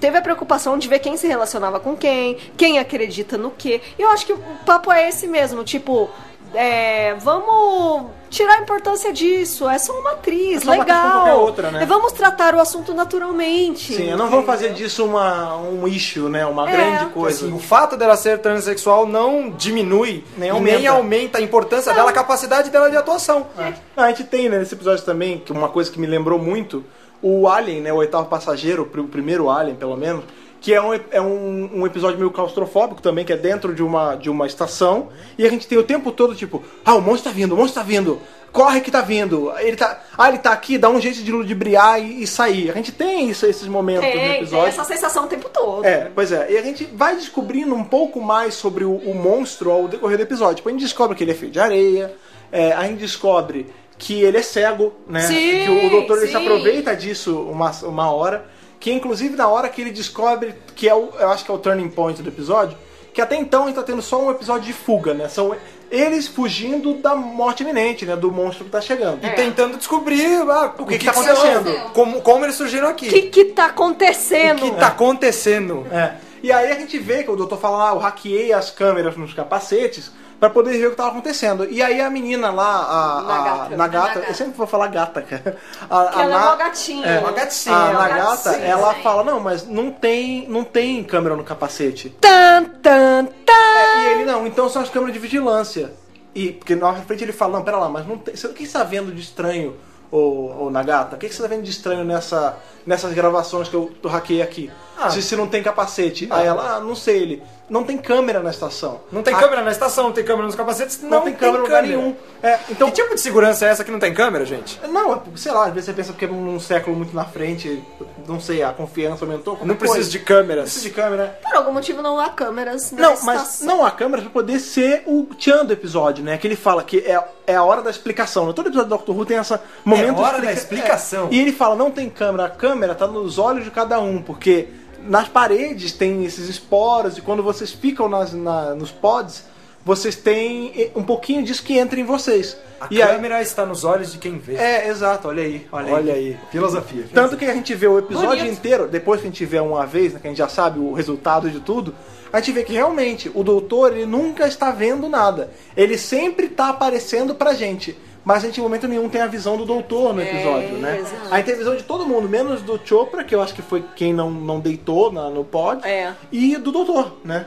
teve 0.00 0.16
a 0.16 0.22
preocupação 0.22 0.78
de 0.78 0.88
ver 0.88 1.00
quem 1.00 1.16
se 1.16 1.26
relacionava 1.26 1.80
com 1.80 1.96
quem, 1.96 2.36
quem 2.56 2.78
acredita 2.78 3.36
no 3.36 3.50
quê. 3.50 3.80
E 3.98 4.02
eu 4.02 4.10
acho 4.10 4.24
que 4.24 4.32
o 4.32 4.38
papo 4.64 4.92
é 4.92 5.08
esse 5.08 5.26
mesmo, 5.26 5.64
tipo... 5.64 6.08
é, 6.54 7.14
vamos 7.14 8.06
tirar 8.30 8.58
a 8.58 8.62
importância 8.62 9.12
disso. 9.12 9.68
É 9.68 9.78
só 9.78 9.92
uma 9.98 10.12
atriz, 10.12 10.62
É 10.62 10.64
só 10.64 10.72
uma 10.72 10.78
legal. 10.84 11.40
outra, 11.40 11.70
né? 11.70 11.82
E 11.82 11.86
vamos 11.86 12.12
tratar 12.12 12.54
o 12.54 12.60
assunto 12.60 12.92
naturalmente. 12.94 13.94
Sim, 13.94 14.14
não 14.14 14.28
vão 14.28 14.42
fazer 14.42 14.72
disso 14.72 15.04
uma, 15.04 15.56
um 15.56 15.86
issue, 15.88 16.28
né? 16.28 16.44
Uma 16.46 16.68
É. 16.68 16.72
grande 16.72 17.06
coisa. 17.12 17.46
Assim, 17.46 17.54
o 17.54 17.58
fato 17.58 17.96
dela 17.96 18.16
ser 18.16 18.38
transexual 18.38 19.06
não 19.06 19.50
diminui 19.50 20.24
Nem 20.36 20.48
e 20.48 20.52
aumenta. 20.52 20.76
nem 20.78 20.86
aumenta 20.86 21.38
a 21.38 21.40
importância 21.40 21.92
dela, 21.94 22.10
a 22.10 22.12
capacidade 22.12 22.70
dela 22.70 22.90
de 22.90 22.96
atuação. 22.96 23.46
Ah, 23.56 23.72
a 24.04 24.08
gente 24.08 24.24
tem 24.24 24.48
né, 24.48 24.58
nesse 24.58 24.74
episódio 24.74 25.04
também, 25.04 25.38
que 25.38 25.52
uma 25.52 25.68
coisa 25.68 25.90
que 25.90 25.98
me 25.98 26.06
lembrou 26.06 26.38
muito, 26.38 26.84
o 27.22 27.48
Alien, 27.48 27.80
né, 27.80 27.92
o 27.92 27.96
oitavo 27.96 28.26
passageiro, 28.26 28.82
o 28.82 29.04
primeiro 29.08 29.50
Alien, 29.50 29.74
pelo 29.76 29.96
menos, 29.96 30.24
que 30.68 30.74
é, 30.74 30.82
um, 30.82 30.92
é 30.92 31.18
um, 31.18 31.70
um 31.80 31.86
episódio 31.86 32.18
meio 32.18 32.30
claustrofóbico 32.30 33.00
também, 33.00 33.24
que 33.24 33.32
é 33.32 33.38
dentro 33.38 33.74
de 33.74 33.82
uma, 33.82 34.16
de 34.16 34.28
uma 34.28 34.46
estação, 34.46 35.08
e 35.38 35.46
a 35.46 35.48
gente 35.48 35.66
tem 35.66 35.78
o 35.78 35.82
tempo 35.82 36.12
todo, 36.12 36.34
tipo, 36.34 36.62
ah, 36.84 36.94
o 36.94 37.00
monstro 37.00 37.30
tá 37.30 37.34
vindo, 37.34 37.54
o 37.54 37.56
monstro 37.56 37.80
tá 37.80 37.88
vindo, 37.88 38.20
corre 38.52 38.82
que 38.82 38.90
tá 38.90 39.00
vindo, 39.00 39.50
ele 39.60 39.78
tá, 39.78 39.98
ah, 40.18 40.28
ele 40.28 40.36
tá 40.36 40.52
aqui, 40.52 40.76
dá 40.76 40.90
um 40.90 41.00
jeito 41.00 41.22
de 41.22 41.32
ludibriar 41.32 41.98
e, 42.02 42.22
e 42.22 42.26
sair. 42.26 42.70
A 42.70 42.74
gente 42.74 42.92
tem 42.92 43.30
isso, 43.30 43.46
esses 43.46 43.66
momentos 43.66 44.02
no 44.02 44.08
É, 44.10 44.12
tem 44.12 44.36
episódio. 44.36 44.68
essa 44.68 44.84
sensação 44.84 45.24
o 45.24 45.26
tempo 45.26 45.48
todo. 45.48 45.86
É, 45.86 46.10
pois 46.14 46.32
é. 46.32 46.52
E 46.52 46.58
a 46.58 46.62
gente 46.62 46.84
vai 46.84 47.16
descobrindo 47.16 47.74
um 47.74 47.84
pouco 47.84 48.20
mais 48.20 48.52
sobre 48.52 48.84
o, 48.84 48.92
o 48.94 49.14
monstro 49.14 49.70
ao 49.70 49.88
decorrer 49.88 50.18
do 50.18 50.24
episódio. 50.24 50.56
Tipo, 50.56 50.68
a 50.68 50.72
gente 50.72 50.82
descobre 50.82 51.16
que 51.16 51.24
ele 51.24 51.30
é 51.30 51.34
feito 51.34 51.52
de 51.54 51.60
areia, 51.60 52.14
é, 52.52 52.72
a 52.72 52.82
gente 52.82 52.98
descobre 52.98 53.68
que 53.96 54.20
ele 54.20 54.36
é 54.36 54.42
cego, 54.42 54.92
né? 55.08 55.22
Sim, 55.22 55.64
que 55.64 55.86
o 55.86 55.90
doutor 55.90 56.18
ele 56.18 56.26
se 56.26 56.32
sim. 56.32 56.38
aproveita 56.38 56.94
disso 56.94 57.40
uma, 57.40 57.70
uma 57.84 58.12
hora, 58.12 58.44
que 58.80 58.92
inclusive 58.92 59.36
na 59.36 59.48
hora 59.48 59.68
que 59.68 59.80
ele 59.80 59.90
descobre 59.90 60.54
que 60.74 60.88
é 60.88 60.94
o, 60.94 61.10
eu 61.18 61.30
acho 61.30 61.44
que 61.44 61.50
é 61.50 61.54
o 61.54 61.58
turning 61.58 61.88
point 61.88 62.22
do 62.22 62.28
episódio, 62.28 62.76
que 63.12 63.20
até 63.20 63.36
então 63.36 63.64
a 63.64 63.66
gente 63.66 63.76
tá 63.76 63.82
tendo 63.82 64.02
só 64.02 64.22
um 64.22 64.30
episódio 64.30 64.62
de 64.62 64.72
fuga, 64.72 65.12
né? 65.14 65.28
São 65.28 65.56
eles 65.90 66.28
fugindo 66.28 66.94
da 66.94 67.16
morte 67.16 67.62
iminente, 67.62 68.04
né? 68.04 68.14
Do 68.14 68.30
monstro 68.30 68.64
que 68.64 68.70
tá 68.70 68.80
chegando. 68.80 69.24
E 69.24 69.30
tentando 69.30 69.76
descobrir 69.76 70.36
ah, 70.48 70.74
o 70.78 70.86
que 70.86 70.98
que 70.98 71.06
tá 71.06 71.14
são, 71.14 71.22
acontecendo. 71.24 71.92
Como, 71.92 72.20
como 72.20 72.44
eles 72.44 72.54
surgiram 72.54 72.88
aqui. 72.88 73.06
O 73.06 73.10
que 73.10 73.22
que 73.22 73.44
tá 73.46 73.66
O 73.66 73.70
acontecendo? 73.70 74.60
que 74.60 74.70
tá 74.72 74.88
acontecendo? 74.88 75.86
É. 75.90 76.14
E 76.42 76.52
aí 76.52 76.70
a 76.70 76.74
gente 76.74 76.98
vê 76.98 77.24
que 77.24 77.30
o 77.30 77.36
doutor 77.36 77.58
fala, 77.58 77.90
ah, 77.90 77.94
eu 77.94 77.98
hackeei 77.98 78.52
as 78.52 78.70
câmeras 78.70 79.16
nos 79.16 79.34
capacetes 79.34 80.12
pra 80.38 80.50
poder 80.50 80.78
ver 80.78 80.86
o 80.86 80.90
que 80.90 80.96
tava 80.96 81.10
acontecendo. 81.10 81.66
E 81.68 81.82
aí 81.82 82.00
a 82.00 82.08
menina 82.10 82.50
lá, 82.50 82.64
a, 82.64 83.18
a 83.18 83.22
Nagata. 83.22 83.76
Nagata, 83.76 84.08
Nagata. 84.08 84.18
eu 84.28 84.34
sempre 84.34 84.56
vou 84.56 84.66
falar 84.66 84.88
gata, 84.88 85.22
cara. 85.22 85.56
A, 85.90 86.06
Que 86.06 86.20
ela 86.20 86.34
é 86.34 86.38
uma 86.38 86.56
gatinha. 86.56 87.20
Uma 87.20 87.32
gatinha, 87.32 87.74
A 87.74 87.90
uma 87.90 88.08
Nagata, 88.08 88.50
gatinha, 88.50 88.66
ela 88.66 88.94
sim. 88.94 89.02
fala, 89.02 89.24
não, 89.24 89.40
mas 89.40 89.66
não 89.66 89.90
tem, 89.90 90.46
não 90.48 90.64
tem 90.64 91.02
câmera 91.02 91.36
no 91.36 91.44
capacete. 91.44 92.10
Tan, 92.20 92.64
tan, 92.82 93.24
tan. 93.44 94.02
E 94.02 94.06
ele, 94.12 94.24
não, 94.24 94.46
então 94.46 94.68
são 94.68 94.82
as 94.82 94.88
câmeras 94.90 95.12
de 95.12 95.18
vigilância. 95.18 95.92
E, 96.34 96.52
porque 96.52 96.76
na 96.76 96.94
frente 96.94 97.24
ele 97.24 97.32
fala, 97.32 97.58
não, 97.58 97.64
pera 97.64 97.78
lá, 97.78 97.88
mas 97.88 98.06
não 98.06 98.16
tem, 98.16 98.34
o 98.34 98.54
que 98.54 98.66
você 98.66 98.72
tá 98.72 98.84
vendo 98.84 99.10
de 99.12 99.20
estranho, 99.20 99.76
ô, 100.10 100.66
ô 100.66 100.70
Nagata? 100.70 101.16
O 101.16 101.18
que 101.18 101.28
você 101.28 101.42
tá 101.42 101.48
vendo 101.48 101.62
de 101.62 101.70
estranho 101.70 102.04
nessa, 102.04 102.56
nessas 102.86 103.12
gravações 103.12 103.68
que 103.68 103.74
eu, 103.74 103.90
eu 104.02 104.10
hackei 104.10 104.40
aqui? 104.40 104.70
Ah. 104.96 105.10
Se, 105.10 105.20
se 105.20 105.34
não 105.34 105.48
tem 105.48 105.62
capacete. 105.62 106.28
Aí 106.30 106.46
ela, 106.46 106.76
ah, 106.76 106.80
não 106.80 106.94
sei, 106.94 107.22
ele, 107.22 107.42
não 107.68 107.84
tem 107.84 107.96
câmera 107.98 108.40
na 108.40 108.50
estação. 108.50 109.00
Não 109.12 109.22
tem 109.22 109.34
Ah, 109.34 109.38
câmera 109.38 109.62
na 109.62 109.70
estação, 109.70 110.04
não 110.04 110.12
tem 110.12 110.24
câmera 110.24 110.46
nos 110.46 110.54
capacetes, 110.54 111.00
Não, 111.02 111.20
tem 111.22 111.34
câmera 111.34 111.58
em 111.58 111.62
lugar 111.62 111.82
nenhum. 111.82 112.16
É, 112.42 112.58
então, 112.70 112.88
Que 112.90 113.02
tipo 113.02 113.14
de 113.14 113.20
segurança 113.20 113.66
é 113.66 113.68
essa 113.70 113.84
que 113.84 113.90
não 113.90 113.98
tem 113.98 114.14
câmera, 114.14 114.44
gente? 114.44 114.80
não, 114.88 115.12
é 115.14 115.20
sei 115.36 115.52
lá, 115.52 115.66
às 115.66 115.72
vezes 115.74 115.86
você 115.86 115.92
pensa 115.92 116.12
porque 116.12 116.24
é 116.24 116.28
num 116.28 116.58
século 116.60 116.96
muito 116.96 117.14
na 117.14 117.24
frente, 117.24 117.82
não 118.26 118.40
sei, 118.40 118.62
a 118.62 118.72
confiança 118.72 119.24
aumentou. 119.24 119.58
Não 119.64 119.74
precisa 119.76 120.08
de 120.08 120.18
câmeras. 120.18 120.64
Precisa 120.64 120.88
de 120.88 120.94
câmera. 120.94 121.38
Por 121.42 121.54
algum 121.56 121.72
motivo 121.72 122.00
não 122.02 122.18
há 122.20 122.28
câmeras 122.30 122.92
na 122.92 123.02
Não, 123.02 123.14
estação. 123.14 123.34
mas 123.34 123.60
não 123.62 123.84
há 123.84 123.90
câmera 123.90 124.22
pra 124.22 124.30
poder 124.30 124.58
ser 124.60 125.02
o 125.06 125.26
tchan 125.36 125.64
do 125.64 125.72
episódio, 125.72 126.24
né? 126.24 126.38
Que 126.38 126.46
ele 126.46 126.56
fala 126.56 126.82
que 126.82 126.98
é, 127.00 127.22
é 127.46 127.54
a 127.56 127.64
hora 127.64 127.82
da 127.82 127.90
explicação. 127.90 128.46
né? 128.46 128.52
Todo 128.54 128.66
episódio 128.68 128.88
do 128.88 128.96
Doctor 128.96 129.16
Who 129.16 129.26
tem 129.26 129.36
essa 129.36 129.60
momento 129.84 130.20
hora 130.20 130.40
da 130.40 130.52
explica- 130.52 130.84
explicação. 130.94 131.28
é. 131.30 131.34
E 131.34 131.40
ele 131.40 131.52
fala, 131.52 131.74
não 131.74 131.90
tem 131.90 132.08
câmera, 132.08 132.44
a 132.46 132.50
câmera 132.50 132.94
tá 132.94 133.06
nos 133.06 133.38
olhos 133.38 133.64
de 133.64 133.70
cada 133.70 133.98
um, 134.00 134.22
porque 134.22 134.68
nas 135.02 135.28
paredes 135.28 135.92
tem 135.92 136.24
esses 136.24 136.48
esporos 136.48 137.16
e 137.18 137.20
quando 137.20 137.42
vocês 137.42 137.70
ficam 137.72 138.08
nas, 138.08 138.32
na- 138.32 138.74
nos 138.74 138.90
pods, 138.90 139.44
vocês 139.84 140.16
têm 140.16 140.90
um 140.94 141.02
pouquinho 141.02 141.42
disso 141.42 141.62
que 141.62 141.78
entra 141.78 141.98
em 141.98 142.04
vocês. 142.04 142.56
A 142.80 142.86
e 142.90 143.00
aí- 143.02 143.08
câmera 143.14 143.40
está 143.42 143.64
nos 143.66 143.84
olhos 143.84 144.12
de 144.12 144.18
quem 144.18 144.38
vê. 144.38 144.54
é, 144.56 144.88
exato, 144.88 145.28
olha 145.28 145.42
aí, 145.42 145.66
olha, 145.72 145.92
Olha 145.94 146.12
aí. 146.14 146.28
aí, 146.30 146.38
filosofia. 146.50 147.06
Tanto 147.12 147.36
que 147.36 147.44
a 147.44 147.54
gente 147.54 147.74
vê 147.74 147.86
o 147.88 147.98
episódio 147.98 148.28
Bonito. 148.38 148.52
inteiro, 148.52 148.86
depois 148.86 149.20
que 149.20 149.26
a 149.26 149.30
gente 149.30 149.44
vê 149.44 149.58
uma 149.58 149.84
vez, 149.86 150.12
né, 150.12 150.20
que 150.20 150.26
a 150.26 150.30
gente 150.30 150.38
já 150.38 150.48
sabe 150.48 150.78
o 150.78 150.92
resultado 150.92 151.50
de 151.50 151.60
tudo, 151.60 151.94
a 152.32 152.38
gente 152.38 152.52
vê 152.52 152.62
que 152.62 152.72
realmente 152.74 153.30
o 153.34 153.42
doutor 153.42 153.92
ele 153.96 154.04
nunca 154.06 154.46
está 154.46 154.70
vendo 154.70 155.08
nada. 155.08 155.50
Ele 155.76 155.96
sempre 155.98 156.46
está 156.46 156.68
aparecendo 156.68 157.34
pra 157.34 157.54
gente. 157.54 157.96
Mas 158.28 158.44
a 158.44 158.46
gente 158.46 158.60
em 158.60 158.62
momento 158.62 158.86
nenhum 158.86 159.08
tem 159.08 159.22
a 159.22 159.26
visão 159.26 159.56
do 159.56 159.64
doutor 159.64 160.12
no 160.12 160.20
É, 160.20 160.24
episódio, 160.30 160.76
né? 160.76 160.98
exato. 160.98 161.32
A 161.32 161.36
gente 161.38 161.46
tem 161.46 161.54
a 161.54 161.56
visão 161.58 161.74
de 161.74 161.82
todo 161.82 162.04
mundo, 162.04 162.28
menos 162.28 162.60
do 162.60 162.78
Chopra, 162.84 163.24
que 163.24 163.34
eu 163.34 163.40
acho 163.40 163.54
que 163.54 163.62
foi 163.62 163.82
quem 163.96 164.12
não, 164.12 164.30
não 164.30 164.60
deitou 164.60 165.10
na- 165.10 165.30
no 165.30 165.44
pod, 165.44 165.82
É. 165.88 166.12
e 166.30 166.58
do 166.58 166.70
doutor, 166.70 167.16
né? 167.24 167.46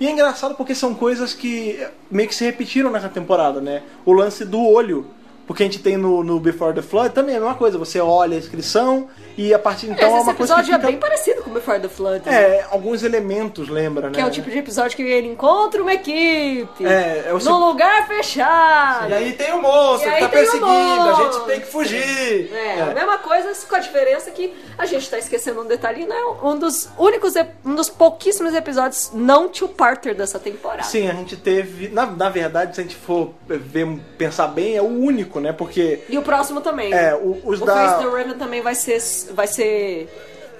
E 0.00 0.06
é 0.06 0.10
engraçado 0.10 0.54
porque 0.54 0.74
são 0.74 0.94
coisas 0.94 1.34
que 1.34 1.78
meio 2.10 2.26
que 2.30 2.34
se 2.34 2.46
repetiram 2.46 2.90
nessa 2.90 3.10
temporada, 3.10 3.60
né? 3.60 3.82
O 4.06 4.12
lance 4.14 4.42
do 4.46 4.58
olho. 4.66 5.04
Porque 5.46 5.64
a 5.64 5.66
gente 5.66 5.80
tem 5.80 5.98
no, 5.98 6.24
no 6.24 6.40
Before 6.40 6.72
the 6.74 6.80
Flood 6.80 7.10
também 7.14 7.34
é 7.34 7.36
a 7.36 7.40
mesma 7.40 7.54
coisa. 7.56 7.76
Você 7.76 8.00
olha 8.00 8.34
a 8.34 8.38
inscrição 8.40 9.08
e 9.36 9.52
a 9.54 9.58
partir 9.58 9.86
de 9.86 9.92
então 9.92 10.04
é 10.08 10.12
Esse 10.18 10.22
uma 10.22 10.34
coisa 10.34 10.54
que 10.54 10.60
episódio 10.60 10.74
fica... 10.74 10.86
é 10.86 10.90
bem 10.90 10.98
parecido 11.00 11.42
com 11.42 11.50
Before 11.50 11.80
the 11.80 11.88
Flood. 11.88 12.22
né? 12.26 12.34
É, 12.58 12.66
alguns 12.70 13.02
elementos 13.02 13.68
lembra, 13.68 14.08
né? 14.08 14.14
Que 14.14 14.20
é 14.20 14.26
o 14.26 14.30
tipo 14.30 14.50
de 14.50 14.58
episódio 14.58 14.96
que 14.96 15.02
ele 15.02 15.28
encontra 15.28 15.80
uma 15.82 15.92
equipe. 15.94 16.84
É, 16.86 17.24
é 17.28 17.32
o 17.34 17.38
num 17.38 17.66
lugar 17.68 18.06
fechado. 18.06 19.10
E 19.10 19.14
aí 19.14 19.32
tem 19.32 19.52
o 19.52 19.60
monstro 19.62 20.08
E 20.10 20.14
que 20.14 20.20
tá 20.20 20.28
perseguindo, 20.28 20.66
a 20.66 21.12
gente 21.14 21.24
monstro. 21.26 21.44
tem 21.44 21.60
que 21.60 21.66
fugir. 21.66 22.52
É, 22.52 22.82
a 22.82 22.86
mesma 22.94 23.18
coisa, 23.18 23.52
com 23.68 23.74
a 23.76 23.78
diferença 23.78 24.30
que 24.30 24.52
a 24.78 24.86
gente 24.86 25.08
tá 25.08 25.18
esquecendo 25.18 25.60
um 25.62 25.66
detalhe, 25.66 26.06
né? 26.06 26.16
Um 26.42 26.58
dos 26.58 26.88
únicos, 26.98 27.34
um 27.64 27.74
dos 27.74 27.88
pouquíssimos 27.88 28.54
episódios 28.54 29.10
não 29.14 29.48
two-parter 29.48 30.14
dessa 30.14 30.38
temporada. 30.38 30.82
Sim, 30.84 31.08
a 31.08 31.14
gente 31.14 31.36
teve. 31.36 31.88
Na, 31.88 32.06
na 32.06 32.28
verdade, 32.28 32.74
se 32.74 32.80
a 32.80 32.84
gente 32.84 32.96
for 32.96 33.30
ver, 33.46 33.86
pensar 34.18 34.48
bem, 34.48 34.76
é 34.76 34.82
o 34.82 34.86
único, 34.86 35.40
né? 35.40 35.52
Porque. 35.52 36.02
E 36.08 36.16
o 36.18 36.22
próximo 36.22 36.60
também. 36.60 36.92
É, 36.92 37.14
o- 37.14 37.40
os 37.44 37.60
o 37.60 37.64
da- 37.64 37.74
Face 37.74 38.04
the 38.04 38.10
Raven 38.10 38.34
também 38.34 38.60
vai 38.62 38.74
ser, 38.74 39.00
vai 39.34 39.46
ser 39.46 40.08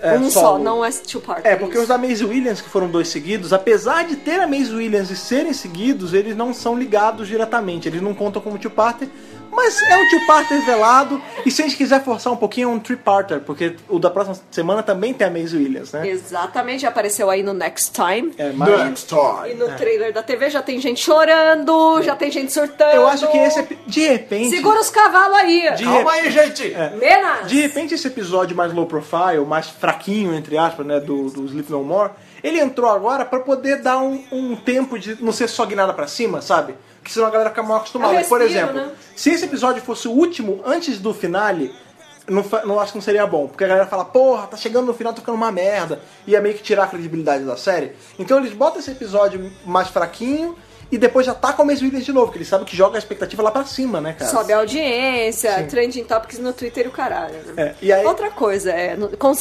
É, 0.03 0.15
um 0.19 0.29
solo. 0.31 0.47
só, 0.47 0.59
não 0.59 0.85
é 0.85 0.91
two-parter. 0.91 1.53
É, 1.53 1.57
porque 1.57 1.79
os 1.79 1.89
da 1.89 1.97
Maisie 1.97 2.27
Williams, 2.27 2.61
que 2.61 2.69
foram 2.69 2.89
dois 2.89 3.09
seguidos, 3.09 3.53
apesar 3.53 4.05
de 4.05 4.17
ter 4.17 4.41
a 4.41 4.47
Maisie 4.47 4.75
Williams 4.75 5.11
e 5.11 5.17
serem 5.17 5.53
seguidos, 5.53 6.13
eles 6.13 6.37
não 6.37 6.53
são 6.53 6.77
ligados 6.77 7.29
diretamente. 7.29 7.89
Eles 7.89 8.03
não 8.03 8.13
contam 8.15 8.43
como 8.43 8.59
two-parter, 8.59 9.09
mas 9.53 9.81
é 9.83 9.97
um 9.97 10.09
two-parter 10.09 10.65
velado. 10.65 11.21
E 11.45 11.51
se 11.51 11.63
a 11.63 11.65
gente 11.67 11.77
quiser 11.77 12.03
forçar 12.03 12.33
um 12.33 12.37
pouquinho, 12.37 12.71
é 12.71 12.73
um 12.73 12.79
three-parter, 12.81 13.41
porque 13.41 13.77
o 13.89 13.99
da 13.99 14.11
próxima 14.11 14.37
semana 14.51 14.83
também 14.83 15.13
tem 15.13 15.27
a 15.27 15.31
Maisie 15.31 15.59
Williams, 15.59 15.93
né? 15.93 16.09
Exatamente, 16.09 16.83
já 16.83 16.89
apareceu 16.89 17.29
aí 17.31 17.43
no 17.43 17.53
Next 17.53 17.93
Time. 17.93 18.33
É, 18.39 18.51
mas... 18.53 18.69
Next 18.85 19.07
time. 19.09 19.51
E 19.51 19.55
no 19.55 19.69
trailer 19.77 20.13
da 20.13 20.23
TV 20.23 20.49
já 20.51 20.63
tem 20.63 20.81
gente 20.81 21.03
chorando, 21.03 22.03
já 22.03 22.17
tem 22.17 22.31
gente 22.31 22.53
surtando. 22.53 22.95
Eu 22.95 23.07
acho 23.07 23.31
que 23.31 23.37
esse, 23.39 23.61
epi- 23.61 23.79
de 23.87 24.01
repente... 24.09 24.51
Segura 24.51 24.81
os 24.81 24.91
cavalos 24.91 25.37
aí! 25.37 25.75
De- 25.77 25.85
Calma 25.85 26.13
aí, 26.13 26.31
gente. 26.31 26.75
Menas! 26.99 27.49
De 27.49 27.61
repente, 27.61 27.95
esse 27.95 28.07
episódio 28.07 28.57
mais 28.57 28.73
low 28.73 28.87
profile, 28.87 29.45
mais 29.47 29.67
fraquinho, 29.69 30.35
entre 30.35 30.57
aspas, 30.57 30.87
né, 30.87 30.99
do, 31.01 31.29
do 31.31 31.45
Sleep 31.47 31.71
No 31.71 31.83
More, 31.83 32.11
ele 32.43 32.59
entrou 32.59 32.91
agora 32.91 33.25
pra 33.25 33.41
poder 33.41 33.81
dar 33.83 33.99
um, 33.99 34.23
um 34.33 34.57
tempo 34.57 34.99
de 34.99 35.23
não 35.23 35.33
ser 35.33 35.49
só 35.49 35.65
guinada 35.65 35.93
pra 35.93 36.07
cima, 36.07 36.41
sabe? 36.41 36.75
Que 37.03 37.11
senão 37.13 37.27
a 37.27 37.31
galera 37.31 37.51
fica 37.51 37.63
mal 37.63 37.79
acostumada. 37.79 38.15
É 38.15 38.21
um 38.21 38.25
Por 38.29 38.41
respiro, 38.41 38.65
exemplo, 38.65 38.81
né? 38.89 38.93
se 39.17 39.31
esse 39.31 39.45
episódio 39.45 39.83
fosse 39.83 40.07
o 40.09 40.13
último 40.13 40.61
antes 40.65 40.99
do 40.99 41.13
finale, 41.13 41.75
não, 42.29 42.45
não 42.65 42.79
acho 42.81 42.93
que 42.93 42.99
não 42.99 43.03
seria 43.03 43.27
bom. 43.27 43.49
Porque 43.49 43.65
a 43.65 43.69
galera 43.69 43.87
fala, 43.87 44.05
porra, 44.05 44.47
tá 44.47 44.57
chegando 44.57 44.87
no 44.87 44.95
final, 44.95 45.13
tá 45.13 45.21
ficando 45.21 45.35
uma 45.37 45.51
merda. 45.51 46.01
Ia 46.27 46.41
meio 46.41 46.55
que 46.55 46.63
tirar 46.63 46.85
a 46.85 46.87
credibilidade 46.87 47.45
da 47.45 47.57
série. 47.57 47.93
Então 48.19 48.39
eles 48.39 48.53
botam 48.53 48.79
esse 48.81 48.91
episódio 48.91 49.51
mais 49.67 49.89
fraquinho 49.89 50.57
e 50.93 50.99
depois 50.99 51.25
já 51.27 51.35
tá 51.35 51.53
com 51.55 51.63
o 51.63 51.67
Mace 51.67 51.83
Williams 51.83 52.05
de 52.05 52.13
novo, 52.13 52.31
que 52.31 52.39
eles 52.39 52.47
sabem 52.49 52.67
que 52.67 52.77
joga 52.77 52.97
a 52.97 53.01
expectativa 53.01 53.43
lá 53.43 53.51
pra 53.51 53.65
cima, 53.65 53.99
né, 54.01 54.13
cara? 54.13 54.31
Sobe 54.31 54.53
a 54.53 54.59
audiência, 54.59 55.57
Sim. 55.59 55.67
trending 55.67 56.05
topics 56.05 56.39
no 56.39 56.53
Twitter 56.53 56.85
e 56.85 56.89
o 56.89 56.93
caralho. 56.93 57.35
né? 57.47 57.55
É, 57.57 57.75
e 57.81 57.91
aí- 57.93 58.05
Outra 58.05 58.31
coisa, 58.31 58.71
é, 58.71 58.95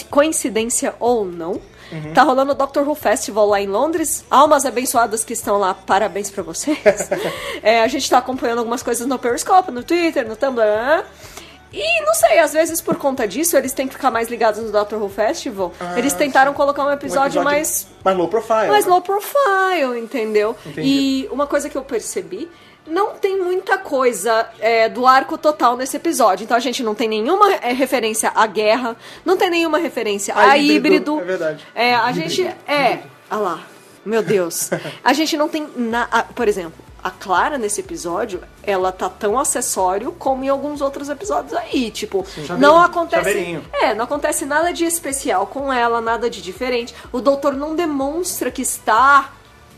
coincidência 0.10 0.96
ou 1.00 1.26
não, 1.26 1.60
Uhum. 1.92 2.14
tá 2.14 2.24
rolando 2.24 2.52
o 2.52 2.56
Doctor 2.56 2.88
Who 2.88 2.96
Festival 2.96 3.48
lá 3.48 3.62
em 3.62 3.68
Londres. 3.68 4.24
Almas 4.30 4.66
abençoadas 4.66 5.24
que 5.24 5.34
estão 5.34 5.58
lá, 5.58 5.74
parabéns 5.74 6.30
pra 6.30 6.44
vocês. 6.44 6.78
É, 7.64 7.82
a 7.82 7.88
gente 7.88 8.10
tá 8.10 8.18
acompanhando 8.18 8.60
algumas 8.60 8.82
coisas 8.82 9.06
no 9.06 9.20
Periscope, 9.20 9.72
no 9.72 9.84
Twitter, 9.84 10.28
no 10.28 10.36
Tumblr. 10.36 11.06
E 11.74 12.02
não 12.06 12.14
sei, 12.14 12.40
às 12.40 12.52
vezes 12.54 12.82
por 12.82 12.96
conta 12.98 13.28
disso, 13.28 13.56
eles 13.56 13.72
têm 13.72 13.88
que 13.88 13.94
ficar 13.94 14.12
mais 14.12 14.28
ligados 14.28 14.62
no 14.62 14.72
Doctor 14.72 15.02
Who 15.02 15.08
Festival. 15.10 15.72
eles 15.96 16.14
tentaram 16.14 16.54
colocar 16.54 16.84
um 16.84 16.88
Ah, 16.88 16.92
Um 16.92 16.94
episódio, 16.94 17.44
mais 17.44 17.88
mais 18.04 18.18
low 18.18 18.28
profile. 18.28 18.68
mais 18.68 18.86
né? 18.86 18.92
low 18.92 19.02
profile, 19.02 20.00
entendeu? 20.00 20.56
Entendi. 20.66 20.82
E 20.88 21.30
uma 21.32 21.48
coisa 21.48 21.70
que 21.70 21.78
eu 21.78 21.84
percebi, 21.84 22.50
não 22.86 23.12
tem 23.12 23.40
muita 23.42 23.78
coisa 23.78 24.50
é, 24.60 24.90
do 24.90 25.06
arco 25.08 25.38
total 25.38 25.78
nesse 25.78 25.96
episódio. 25.96 26.44
Então 26.44 26.58
a 26.58 26.60
gente 26.60 26.84
não 26.84 26.94
tem 26.96 27.08
nenhuma 27.08 27.54
é, 27.56 27.72
referência 27.72 28.32
à 28.36 28.46
guerra, 28.48 28.98
não 29.24 29.38
tem 29.38 29.50
nenhuma 29.50 29.78
referência 29.78 30.34
A 30.34 30.52
a, 30.52 30.58
híbrido, 30.58 30.76
híbrido. 31.16 31.20
é 31.20 31.24
verdade. 31.24 31.68
É, 31.76 31.96
a 31.96 32.12
gente. 32.12 32.44
É. 32.68 33.00
Ah 33.30 33.38
lá. 33.38 33.60
Meu 34.04 34.24
Deus. 34.24 34.72
A 35.04 35.14
gente 35.14 35.38
não 35.38 35.48
tem. 35.48 35.70
Na, 35.76 36.08
a- 36.12 36.24
por 36.24 36.48
exemplo, 36.48 36.74
a 37.04 37.10
Clara 37.10 37.58
nesse 37.58 37.82
episódio, 37.82 38.42
ela 38.64 38.92
tá 38.92 39.10
tão 39.10 39.40
acessório 39.40 40.12
como 40.12 40.44
em 40.44 40.50
alguns 40.50 40.82
outros 40.82 41.10
episódios 41.10 41.54
aí. 41.54 41.90
Tipo, 41.90 42.26
Chaveirinho, 42.26 42.60
não 42.60 42.78
acontece. 42.80 43.24
chaveirinho. 43.24 43.66
É, 43.74 43.94
não 43.94 44.06
acontece 44.06 44.46
nada 44.46 44.72
de 44.72 44.86
especial 44.86 45.48
com 45.48 45.72
ela, 45.74 46.00
nada 46.00 46.30
de 46.30 46.42
diferente. 46.42 46.94
O 47.12 47.20
doutor 47.20 47.54
não 47.54 47.76
demonstra 47.76 48.52
que 48.52 48.62
está 48.62 49.34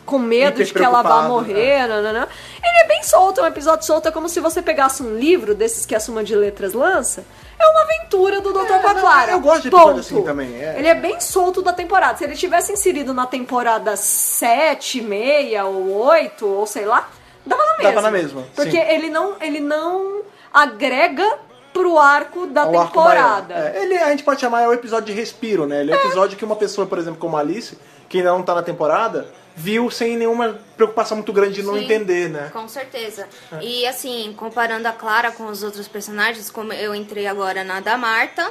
com 0.05 0.19
medo 0.19 0.55
Hiper 0.55 0.65
de 0.65 0.73
que 0.73 0.83
ela 0.83 1.01
vá 1.01 1.23
morrer. 1.23 1.87
nananã. 1.87 2.27
Ele 2.61 2.77
é 2.83 2.87
bem 2.87 3.03
solto, 3.03 3.39
é 3.39 3.43
um 3.43 3.47
episódio 3.47 3.85
solto, 3.85 4.07
é 4.07 4.11
como 4.11 4.27
se 4.27 4.39
você 4.39 4.61
pegasse 4.61 5.01
um 5.01 5.15
livro 5.17 5.55
desses 5.55 5.85
que 5.85 5.95
a 5.95 5.99
Suma 5.99 6.23
de 6.23 6.35
Letras 6.35 6.73
lança. 6.73 7.23
É 7.63 7.67
uma 7.67 7.81
aventura 7.81 8.41
do 8.41 8.51
Doutor 8.53 8.75
É, 8.75 8.79
com 8.79 8.87
a 8.87 8.93
não, 8.93 9.01
Clara. 9.01 9.31
eu 9.31 9.39
gosto 9.39 9.61
de 9.63 9.67
episódio 9.69 9.87
Ponto. 9.93 9.99
assim 10.01 10.21
também, 10.23 10.53
é. 10.61 10.75
Ele 10.77 10.87
é 10.87 10.95
bem 10.95 11.19
solto 11.21 11.61
da 11.61 11.71
temporada. 11.73 12.17
Se 12.17 12.23
ele 12.23 12.35
tivesse 12.35 12.73
inserido 12.73 13.13
na 13.13 13.25
temporada 13.25 13.95
7, 13.95 15.01
meia 15.01 15.65
ou 15.65 15.91
8, 16.05 16.45
ou 16.45 16.65
sei 16.67 16.85
lá, 16.85 17.09
dava 17.45 17.63
na 17.63 17.71
mesma. 17.77 17.83
Dava 17.91 18.01
na 18.01 18.11
mesma, 18.11 18.43
Porque 18.55 18.71
sim. 18.71 18.77
ele 18.89 19.09
não, 19.09 19.35
ele 19.41 19.59
não 19.59 20.21
agrega 20.53 21.37
pro 21.73 21.97
arco 21.97 22.45
da 22.47 22.63
Ao 22.63 22.69
arco 22.79 22.85
temporada. 22.93 23.53
maior. 23.55 23.75
É, 23.75 23.81
ele, 23.83 23.97
a 23.97 24.09
gente 24.09 24.23
pode 24.23 24.39
chamar 24.41 24.61
é 24.61 24.67
o 24.67 24.73
episódio 24.73 25.05
de 25.13 25.19
respiro, 25.19 25.65
né? 25.65 25.81
Ele 25.81 25.91
é 25.91 25.95
o 25.95 25.99
episódio 25.99 26.37
que 26.37 26.45
uma 26.45 26.55
pessoa, 26.55 26.85
por 26.85 26.97
exemplo, 26.99 27.19
como 27.19 27.35
a 27.35 27.39
Alice, 27.39 27.77
que 28.07 28.19
ainda 28.19 28.31
não 28.31 28.43
tá 28.43 28.53
na 28.53 28.61
temporada, 28.61 29.27
viu 29.55 29.89
sem 29.91 30.17
nenhuma 30.17 30.59
preocupação 30.75 31.17
muito 31.17 31.31
grande 31.31 31.55
de 31.55 31.63
não 31.63 31.75
Sim, 31.75 31.83
entender, 31.85 32.29
né? 32.29 32.49
Com 32.51 32.67
certeza. 32.67 33.27
É. 33.51 33.63
E 33.63 33.85
assim, 33.87 34.33
comparando 34.37 34.87
a 34.87 34.91
Clara 34.91 35.31
com 35.31 35.45
os 35.47 35.61
outros 35.63 35.87
personagens, 35.87 36.49
como 36.49 36.73
eu 36.73 36.93
entrei 36.95 37.27
agora 37.27 37.63
na 37.63 37.79
da 37.79 37.95
Marta 37.97 38.49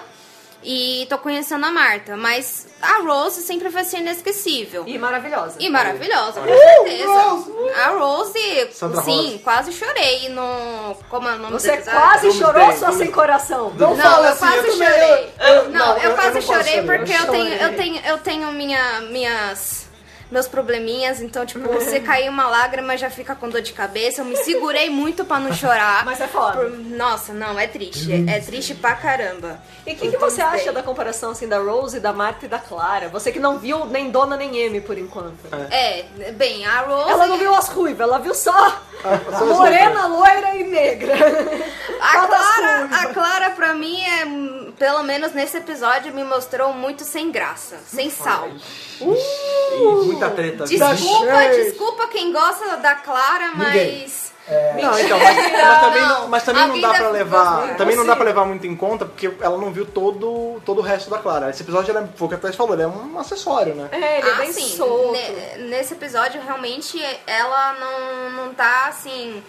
e 0.64 1.06
tô 1.10 1.18
conhecendo 1.18 1.66
a 1.66 1.72
Marta, 1.72 2.16
mas 2.16 2.68
a 2.80 2.98
Rose 3.02 3.42
sempre 3.42 3.68
vai 3.68 3.84
ser 3.84 3.98
inesquecível. 3.98 4.84
E 4.86 4.96
maravilhosa. 4.96 5.56
E 5.58 5.68
maravilhosa, 5.68 6.40
com 6.40 6.46
certeza. 6.46 7.82
A 7.84 7.88
Rose, 7.98 8.68
Sandra 8.70 9.02
sim, 9.02 9.16
Rose. 9.24 9.38
quase 9.40 9.72
chorei 9.72 10.28
no. 10.28 10.94
Como 11.10 11.28
é 11.28 11.34
o 11.34 11.38
nome 11.38 11.52
Você 11.54 11.76
do 11.78 11.82
quase 11.90 12.26
Vamos 12.28 12.36
chorou, 12.38 12.66
bem, 12.68 12.76
sua 12.76 12.86
vamos 12.90 12.96
sem 12.98 13.10
coração. 13.10 13.72
Não 13.76 13.96
Não, 13.96 13.96
fala 13.96 14.28
eu 14.28 14.32
assim, 14.34 14.38
quase 14.46 14.66
eu 14.68 14.72
chorei. 14.76 15.32
eu- 15.40 15.68
não, 15.70 15.78
não, 15.78 15.96
eu, 15.96 16.02
eu- 16.04 16.10
eu 16.10 16.14
quase 16.16 16.42
chorei 16.42 16.82
porque 16.82 17.12
eu 17.12 17.26
tenho, 17.26 17.54
eu 17.54 17.76
tenho, 17.76 18.00
eu 18.06 18.18
tenho 18.18 18.52
minha, 18.52 19.00
minhas 19.00 19.81
meus 20.32 20.48
probleminhas, 20.48 21.20
então 21.20 21.44
tipo, 21.46 21.60
você 21.72 22.00
cair 22.00 22.28
uma 22.28 22.48
lágrima 22.48 22.96
já 22.96 23.10
fica 23.10 23.34
com 23.36 23.48
dor 23.48 23.60
de 23.62 23.72
cabeça. 23.72 24.22
Eu 24.22 24.24
me 24.24 24.36
segurei 24.36 24.90
muito 24.90 25.24
pra 25.24 25.38
não 25.38 25.52
chorar. 25.52 26.04
Mas 26.04 26.20
é 26.20 26.26
foda. 26.26 26.58
Por- 26.58 26.70
Nossa, 26.78 27.32
não, 27.32 27.58
é 27.60 27.66
triste. 27.66 28.10
É 28.28 28.40
triste 28.40 28.74
pra 28.74 28.94
caramba. 28.94 29.60
E 29.84 29.92
o 29.92 29.96
que, 29.96 30.10
que 30.12 30.16
você 30.16 30.40
acha 30.40 30.72
da 30.72 30.82
comparação 30.82 31.32
assim 31.32 31.48
da 31.48 31.58
Rose, 31.58 31.98
da 31.98 32.12
Marta 32.12 32.46
e 32.46 32.48
da 32.48 32.58
Clara? 32.58 33.08
Você 33.08 33.32
que 33.32 33.40
não 33.40 33.58
viu 33.58 33.84
nem 33.86 34.10
Dona 34.10 34.36
nem 34.36 34.56
M 34.56 34.80
por 34.80 34.96
enquanto. 34.96 35.34
É, 35.70 36.04
bem, 36.32 36.64
a 36.64 36.82
Rose. 36.82 37.10
Ela 37.10 37.26
não 37.26 37.36
viu 37.36 37.52
as 37.54 37.68
ruivas, 37.68 38.00
ela 38.00 38.18
viu 38.18 38.34
só 38.34 38.78
as 39.04 39.40
morena, 39.40 40.06
loira 40.06 40.54
e 40.54 40.62
negra. 40.64 41.14
A 42.00 42.26
das 42.26 42.28
Clara, 42.28 42.88
a 42.92 43.06
Clara, 43.12 43.50
pra 43.50 43.74
mim, 43.74 44.00
é, 44.00 44.72
pelo 44.78 45.02
menos 45.02 45.32
nesse 45.32 45.56
episódio, 45.56 46.14
me 46.14 46.22
mostrou 46.22 46.72
muito 46.72 47.02
sem 47.04 47.32
graça, 47.32 47.78
sem 47.86 48.08
sal. 48.08 48.48
Ih, 49.00 50.04
Muita 50.04 50.30
treta. 50.30 50.64
Desculpa, 50.64 51.48
desculpa 51.54 52.06
quem 52.08 52.32
gosta 52.32 52.76
da 52.76 52.94
Clara, 52.94 53.50
Ninguém. 53.56 54.06
Mas. 54.48 54.82
Não, 54.82 54.98
então, 54.98 55.18
mas, 55.18 55.36
mas 55.52 55.80
também 55.80 56.02
não, 56.02 56.28
mas 56.28 56.42
também 56.42 56.62
A 56.62 56.66
não 56.66 56.74
vida 56.74 56.88
dá 56.88 56.94
pra 56.94 57.06
é 57.06 57.10
levar, 57.10 57.76
também 57.76 57.96
não 57.96 58.04
dá 58.04 58.16
para 58.16 58.24
levar 58.24 58.44
muito 58.44 58.66
em 58.66 58.74
conta 58.76 59.04
porque 59.04 59.32
ela 59.40 59.56
não 59.56 59.72
viu 59.72 59.86
todo, 59.86 60.60
todo 60.64 60.78
o 60.78 60.82
resto 60.82 61.08
da 61.10 61.18
Clara. 61.18 61.50
Esse 61.50 61.62
episódio, 61.62 61.96
ela, 61.96 62.08
foi 62.16 62.26
o 62.26 62.28
que 62.28 62.34
a 62.34 62.38
Thaís 62.38 62.56
falou, 62.56 62.74
ele 62.74 62.82
é 62.82 62.86
um 62.86 63.18
acessório, 63.18 63.74
né? 63.74 63.88
É, 63.92 64.18
ele 64.18 64.28
é 64.28 64.32
Ah, 64.32 64.36
bem 64.36 64.52
sim. 64.52 64.76
solto. 64.76 65.12
Ne- 65.12 65.68
nesse 65.68 65.94
episódio, 65.94 66.40
realmente, 66.44 67.00
ela 67.26 67.74
não, 67.74 68.30
não 68.46 68.54
tá 68.54 68.86
assim. 68.88 69.42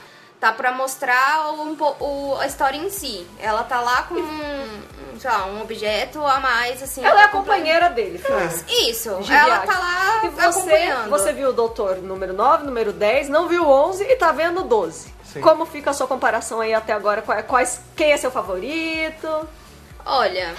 Tá 0.44 0.52
pra 0.52 0.74
mostrar 0.74 1.46
po- 1.78 1.96
o, 2.02 2.38
a 2.38 2.46
história 2.46 2.76
em 2.78 2.90
si. 2.90 3.26
Ela 3.40 3.64
tá 3.64 3.80
lá 3.80 4.04
com 4.04 4.16
um, 4.16 5.18
sei 5.18 5.30
lá, 5.32 5.46
um 5.46 5.62
objeto 5.62 6.22
a 6.26 6.38
mais, 6.42 6.84
assim. 6.84 7.02
Ela 7.02 7.22
é 7.22 7.24
a 7.24 7.30
pra 7.30 7.40
companheira 7.40 7.90
dele, 7.90 8.18
Feliz. 8.18 8.66
Isso, 8.68 9.16
de 9.22 9.32
ela 9.34 9.60
viagem. 9.60 9.68
tá 9.68 9.80
lá 9.80 10.22
E 10.26 10.30
você, 10.32 10.46
acompanhando. 10.60 11.10
você 11.10 11.32
viu 11.32 11.48
o 11.52 11.54
doutor 11.54 11.96
número 12.00 12.34
9, 12.34 12.66
número 12.66 12.92
10, 12.92 13.30
não 13.30 13.48
viu 13.48 13.64
o 13.64 13.72
11 13.72 14.04
e 14.04 14.18
tá 14.18 14.34
vendo 14.34 14.60
o 14.60 14.64
12. 14.66 15.14
Sim. 15.24 15.40
Como 15.40 15.66
fica 15.66 15.92
a 15.92 15.94
sua 15.94 16.08
comparação 16.08 16.60
aí 16.60 16.74
até 16.74 16.92
agora? 16.92 17.22
Quais, 17.22 17.46
quais- 17.46 17.82
quem 17.96 18.12
é 18.12 18.18
seu 18.18 18.30
favorito? 18.30 19.48
Olha. 20.06 20.54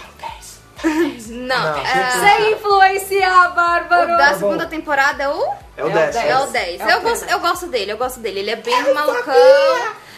Não, 1.29 1.77
é, 1.79 2.11
Sem 2.21 2.53
influenciar, 2.53 3.51
o 3.51 3.55
Bárbaro! 3.55 4.17
da 4.17 4.35
segunda 4.35 4.67
temporada 4.67 5.23
é 5.23 5.29
o. 5.29 5.49
É 5.77 5.85
o 5.85 5.89
É 5.89 5.91
o 5.91 6.13
10. 6.13 6.17
É 6.17 6.37
o 6.37 6.47
10. 6.47 6.81
eu, 6.81 7.01
gosto, 7.01 7.25
eu 7.31 7.41
gosto 7.41 7.67
dele, 7.67 7.93
eu 7.93 7.97
gosto 7.97 8.21
dele. 8.21 8.41
Ele 8.41 8.51
é 8.51 8.57
bem 8.57 8.95
malucão. 8.95 9.35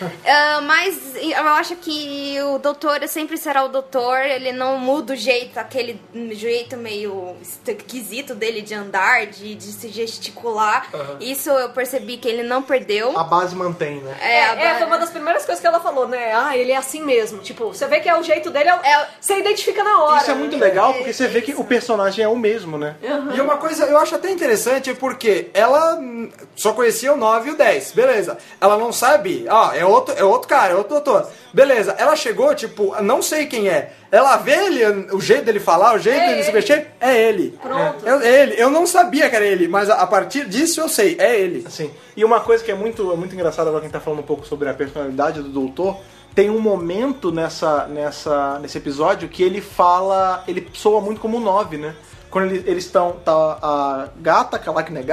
Ah, 0.29 0.61
mas 0.63 1.15
eu 1.17 1.47
acho 1.49 1.77
que 1.77 2.37
o 2.43 2.59
doutor 2.59 3.07
sempre 3.09 3.37
será 3.39 3.65
o 3.65 3.69
doutor. 3.69 4.19
Ele 4.21 4.53
não 4.53 4.79
muda 4.79 5.13
o 5.13 5.17
jeito, 5.17 5.57
aquele 5.59 6.01
jeito 6.33 6.77
meio 6.77 7.37
esquisito 7.43 8.35
dele 8.35 8.61
de 8.61 8.75
andar, 8.75 9.27
de, 9.27 9.55
de 9.55 9.65
se 9.73 9.89
gesticular. 9.89 10.89
Isso 11.21 11.49
eu 11.51 11.71
percebi 11.71 12.17
que 12.17 12.29
ele 12.29 12.43
não 12.43 12.63
perdeu. 12.63 13.17
A 13.17 13.25
base 13.25 13.55
mantém, 13.55 14.01
né? 14.01 14.17
É, 14.21 14.45
a 14.45 14.53
É, 14.55 14.73
ba- 14.73 14.79
foi 14.79 14.87
uma 14.87 14.99
das 14.99 15.11
primeiras 15.11 15.45
coisas 15.45 15.61
que 15.61 15.67
ela 15.67 15.81
falou, 15.81 16.09
né? 16.09 16.33
Ah, 16.35 16.57
ele 16.57 16.73
é 16.73 16.77
assim 16.77 17.03
mesmo. 17.05 17.39
Tipo, 17.41 17.69
você 17.69 17.87
vê 17.87 18.01
que 18.01 18.09
é 18.09 18.19
o 18.19 18.23
jeito 18.23 18.51
dele, 18.51 18.69
é 18.71 18.75
o- 18.75 18.81
É- 18.85 19.09
você 19.21 19.39
identifica 19.39 19.83
na 19.85 20.03
hora. 20.03 20.21
Isso 20.23 20.31
é 20.31 20.35
muito 20.35 20.57
legal 20.57 20.95
porque 20.95 21.13
você 21.13 21.29
vê 21.29 21.41
que 21.41 21.55
o 21.55 21.65
personagem 21.65 22.25
é 22.25 22.29
o 22.29 22.37
mesmo, 22.37 22.77
né? 22.77 22.97
E 23.35 23.41
uma 23.41 23.57
coisa 23.57 23.85
eu 23.87 23.97
acho 23.99 24.15
até 24.15 24.31
interessante 24.31 24.93
porque 24.95 25.51
ela 25.55 25.95
hum, 25.97 26.31
só 26.57 26.73
conhecia 26.73 27.13
o 27.13 27.17
9 27.17 27.51
e 27.51 27.53
o 27.53 27.57
10, 27.57 27.93
beleza. 27.93 28.37
Ela 28.61 28.77
não 28.77 28.93
sabe, 28.93 29.47
ó, 29.49 29.73
é 29.73 29.85
outro, 29.87 30.15
é 30.17 30.25
outro 30.25 30.49
cara, 30.49 30.73
é 30.73 30.77
outro 30.77 30.95
doutor. 30.95 31.29
Beleza, 31.53 31.95
ela 31.99 32.15
chegou, 32.17 32.55
tipo, 32.55 32.95
não 33.03 33.23
sei 33.23 33.47
quem 33.47 33.69
é. 33.69 33.93
Ela 34.11 34.37
vê 34.37 34.53
ele, 34.53 34.85
o 35.15 35.21
jeito 35.21 35.45
dele 35.45 35.59
falar, 35.61 35.95
o 35.95 35.99
jeito 35.99 36.19
É 36.21 36.27
dele 36.29 36.43
se 36.45 36.53
mexer, 36.53 36.89
é 37.01 37.17
ele. 37.29 37.59
Pronto. 37.63 38.07
É, 38.07 38.27
é 38.29 38.43
ele. 38.43 38.55
Eu 38.61 38.71
não 38.71 38.87
sabia 38.87 39.29
que 39.31 39.37
era 39.37 39.45
ele, 39.45 39.67
mas 39.69 39.89
a, 39.91 39.95
a 39.97 40.07
partir 40.07 40.47
disso 40.47 40.81
eu 40.81 40.89
sei, 40.89 41.17
é 41.19 41.39
ele. 41.39 41.65
Assim, 41.67 41.91
e 42.17 42.25
uma 42.25 42.41
coisa 42.41 42.63
que 42.63 42.71
é 42.71 42.75
muito, 42.75 43.13
é 43.13 43.17
muito 43.17 43.35
engraçada 43.35 43.69
agora 43.69 43.83
quem 43.83 43.91
tá 43.91 44.01
falando 44.01 44.21
um 44.21 44.25
pouco 44.25 44.47
sobre 44.47 44.69
a 44.69 44.75
personalidade 44.75 45.41
do 45.43 45.49
doutor, 45.49 45.99
tem 46.35 46.51
um 46.51 46.61
momento 46.61 47.33
nessa, 47.33 47.87
nessa, 47.87 48.59
nesse 48.59 48.77
episódio 48.77 49.29
que 49.29 49.43
ele 49.43 49.61
fala, 49.63 50.45
ele 50.47 50.69
soa 50.75 51.01
muito 51.01 51.21
como 51.21 51.39
o 51.39 51.41
9, 51.41 51.79
né? 51.79 51.95
Quando 52.31 52.47
ele- 52.51 52.65
eles 52.71 52.85
estão, 52.85 53.13
tá 53.25 53.33
a 53.63 54.09
gata, 54.21 54.59
que 54.59 54.69
lá 54.69 54.83
que 54.83 54.93
não 54.93 55.01
é 55.01 55.05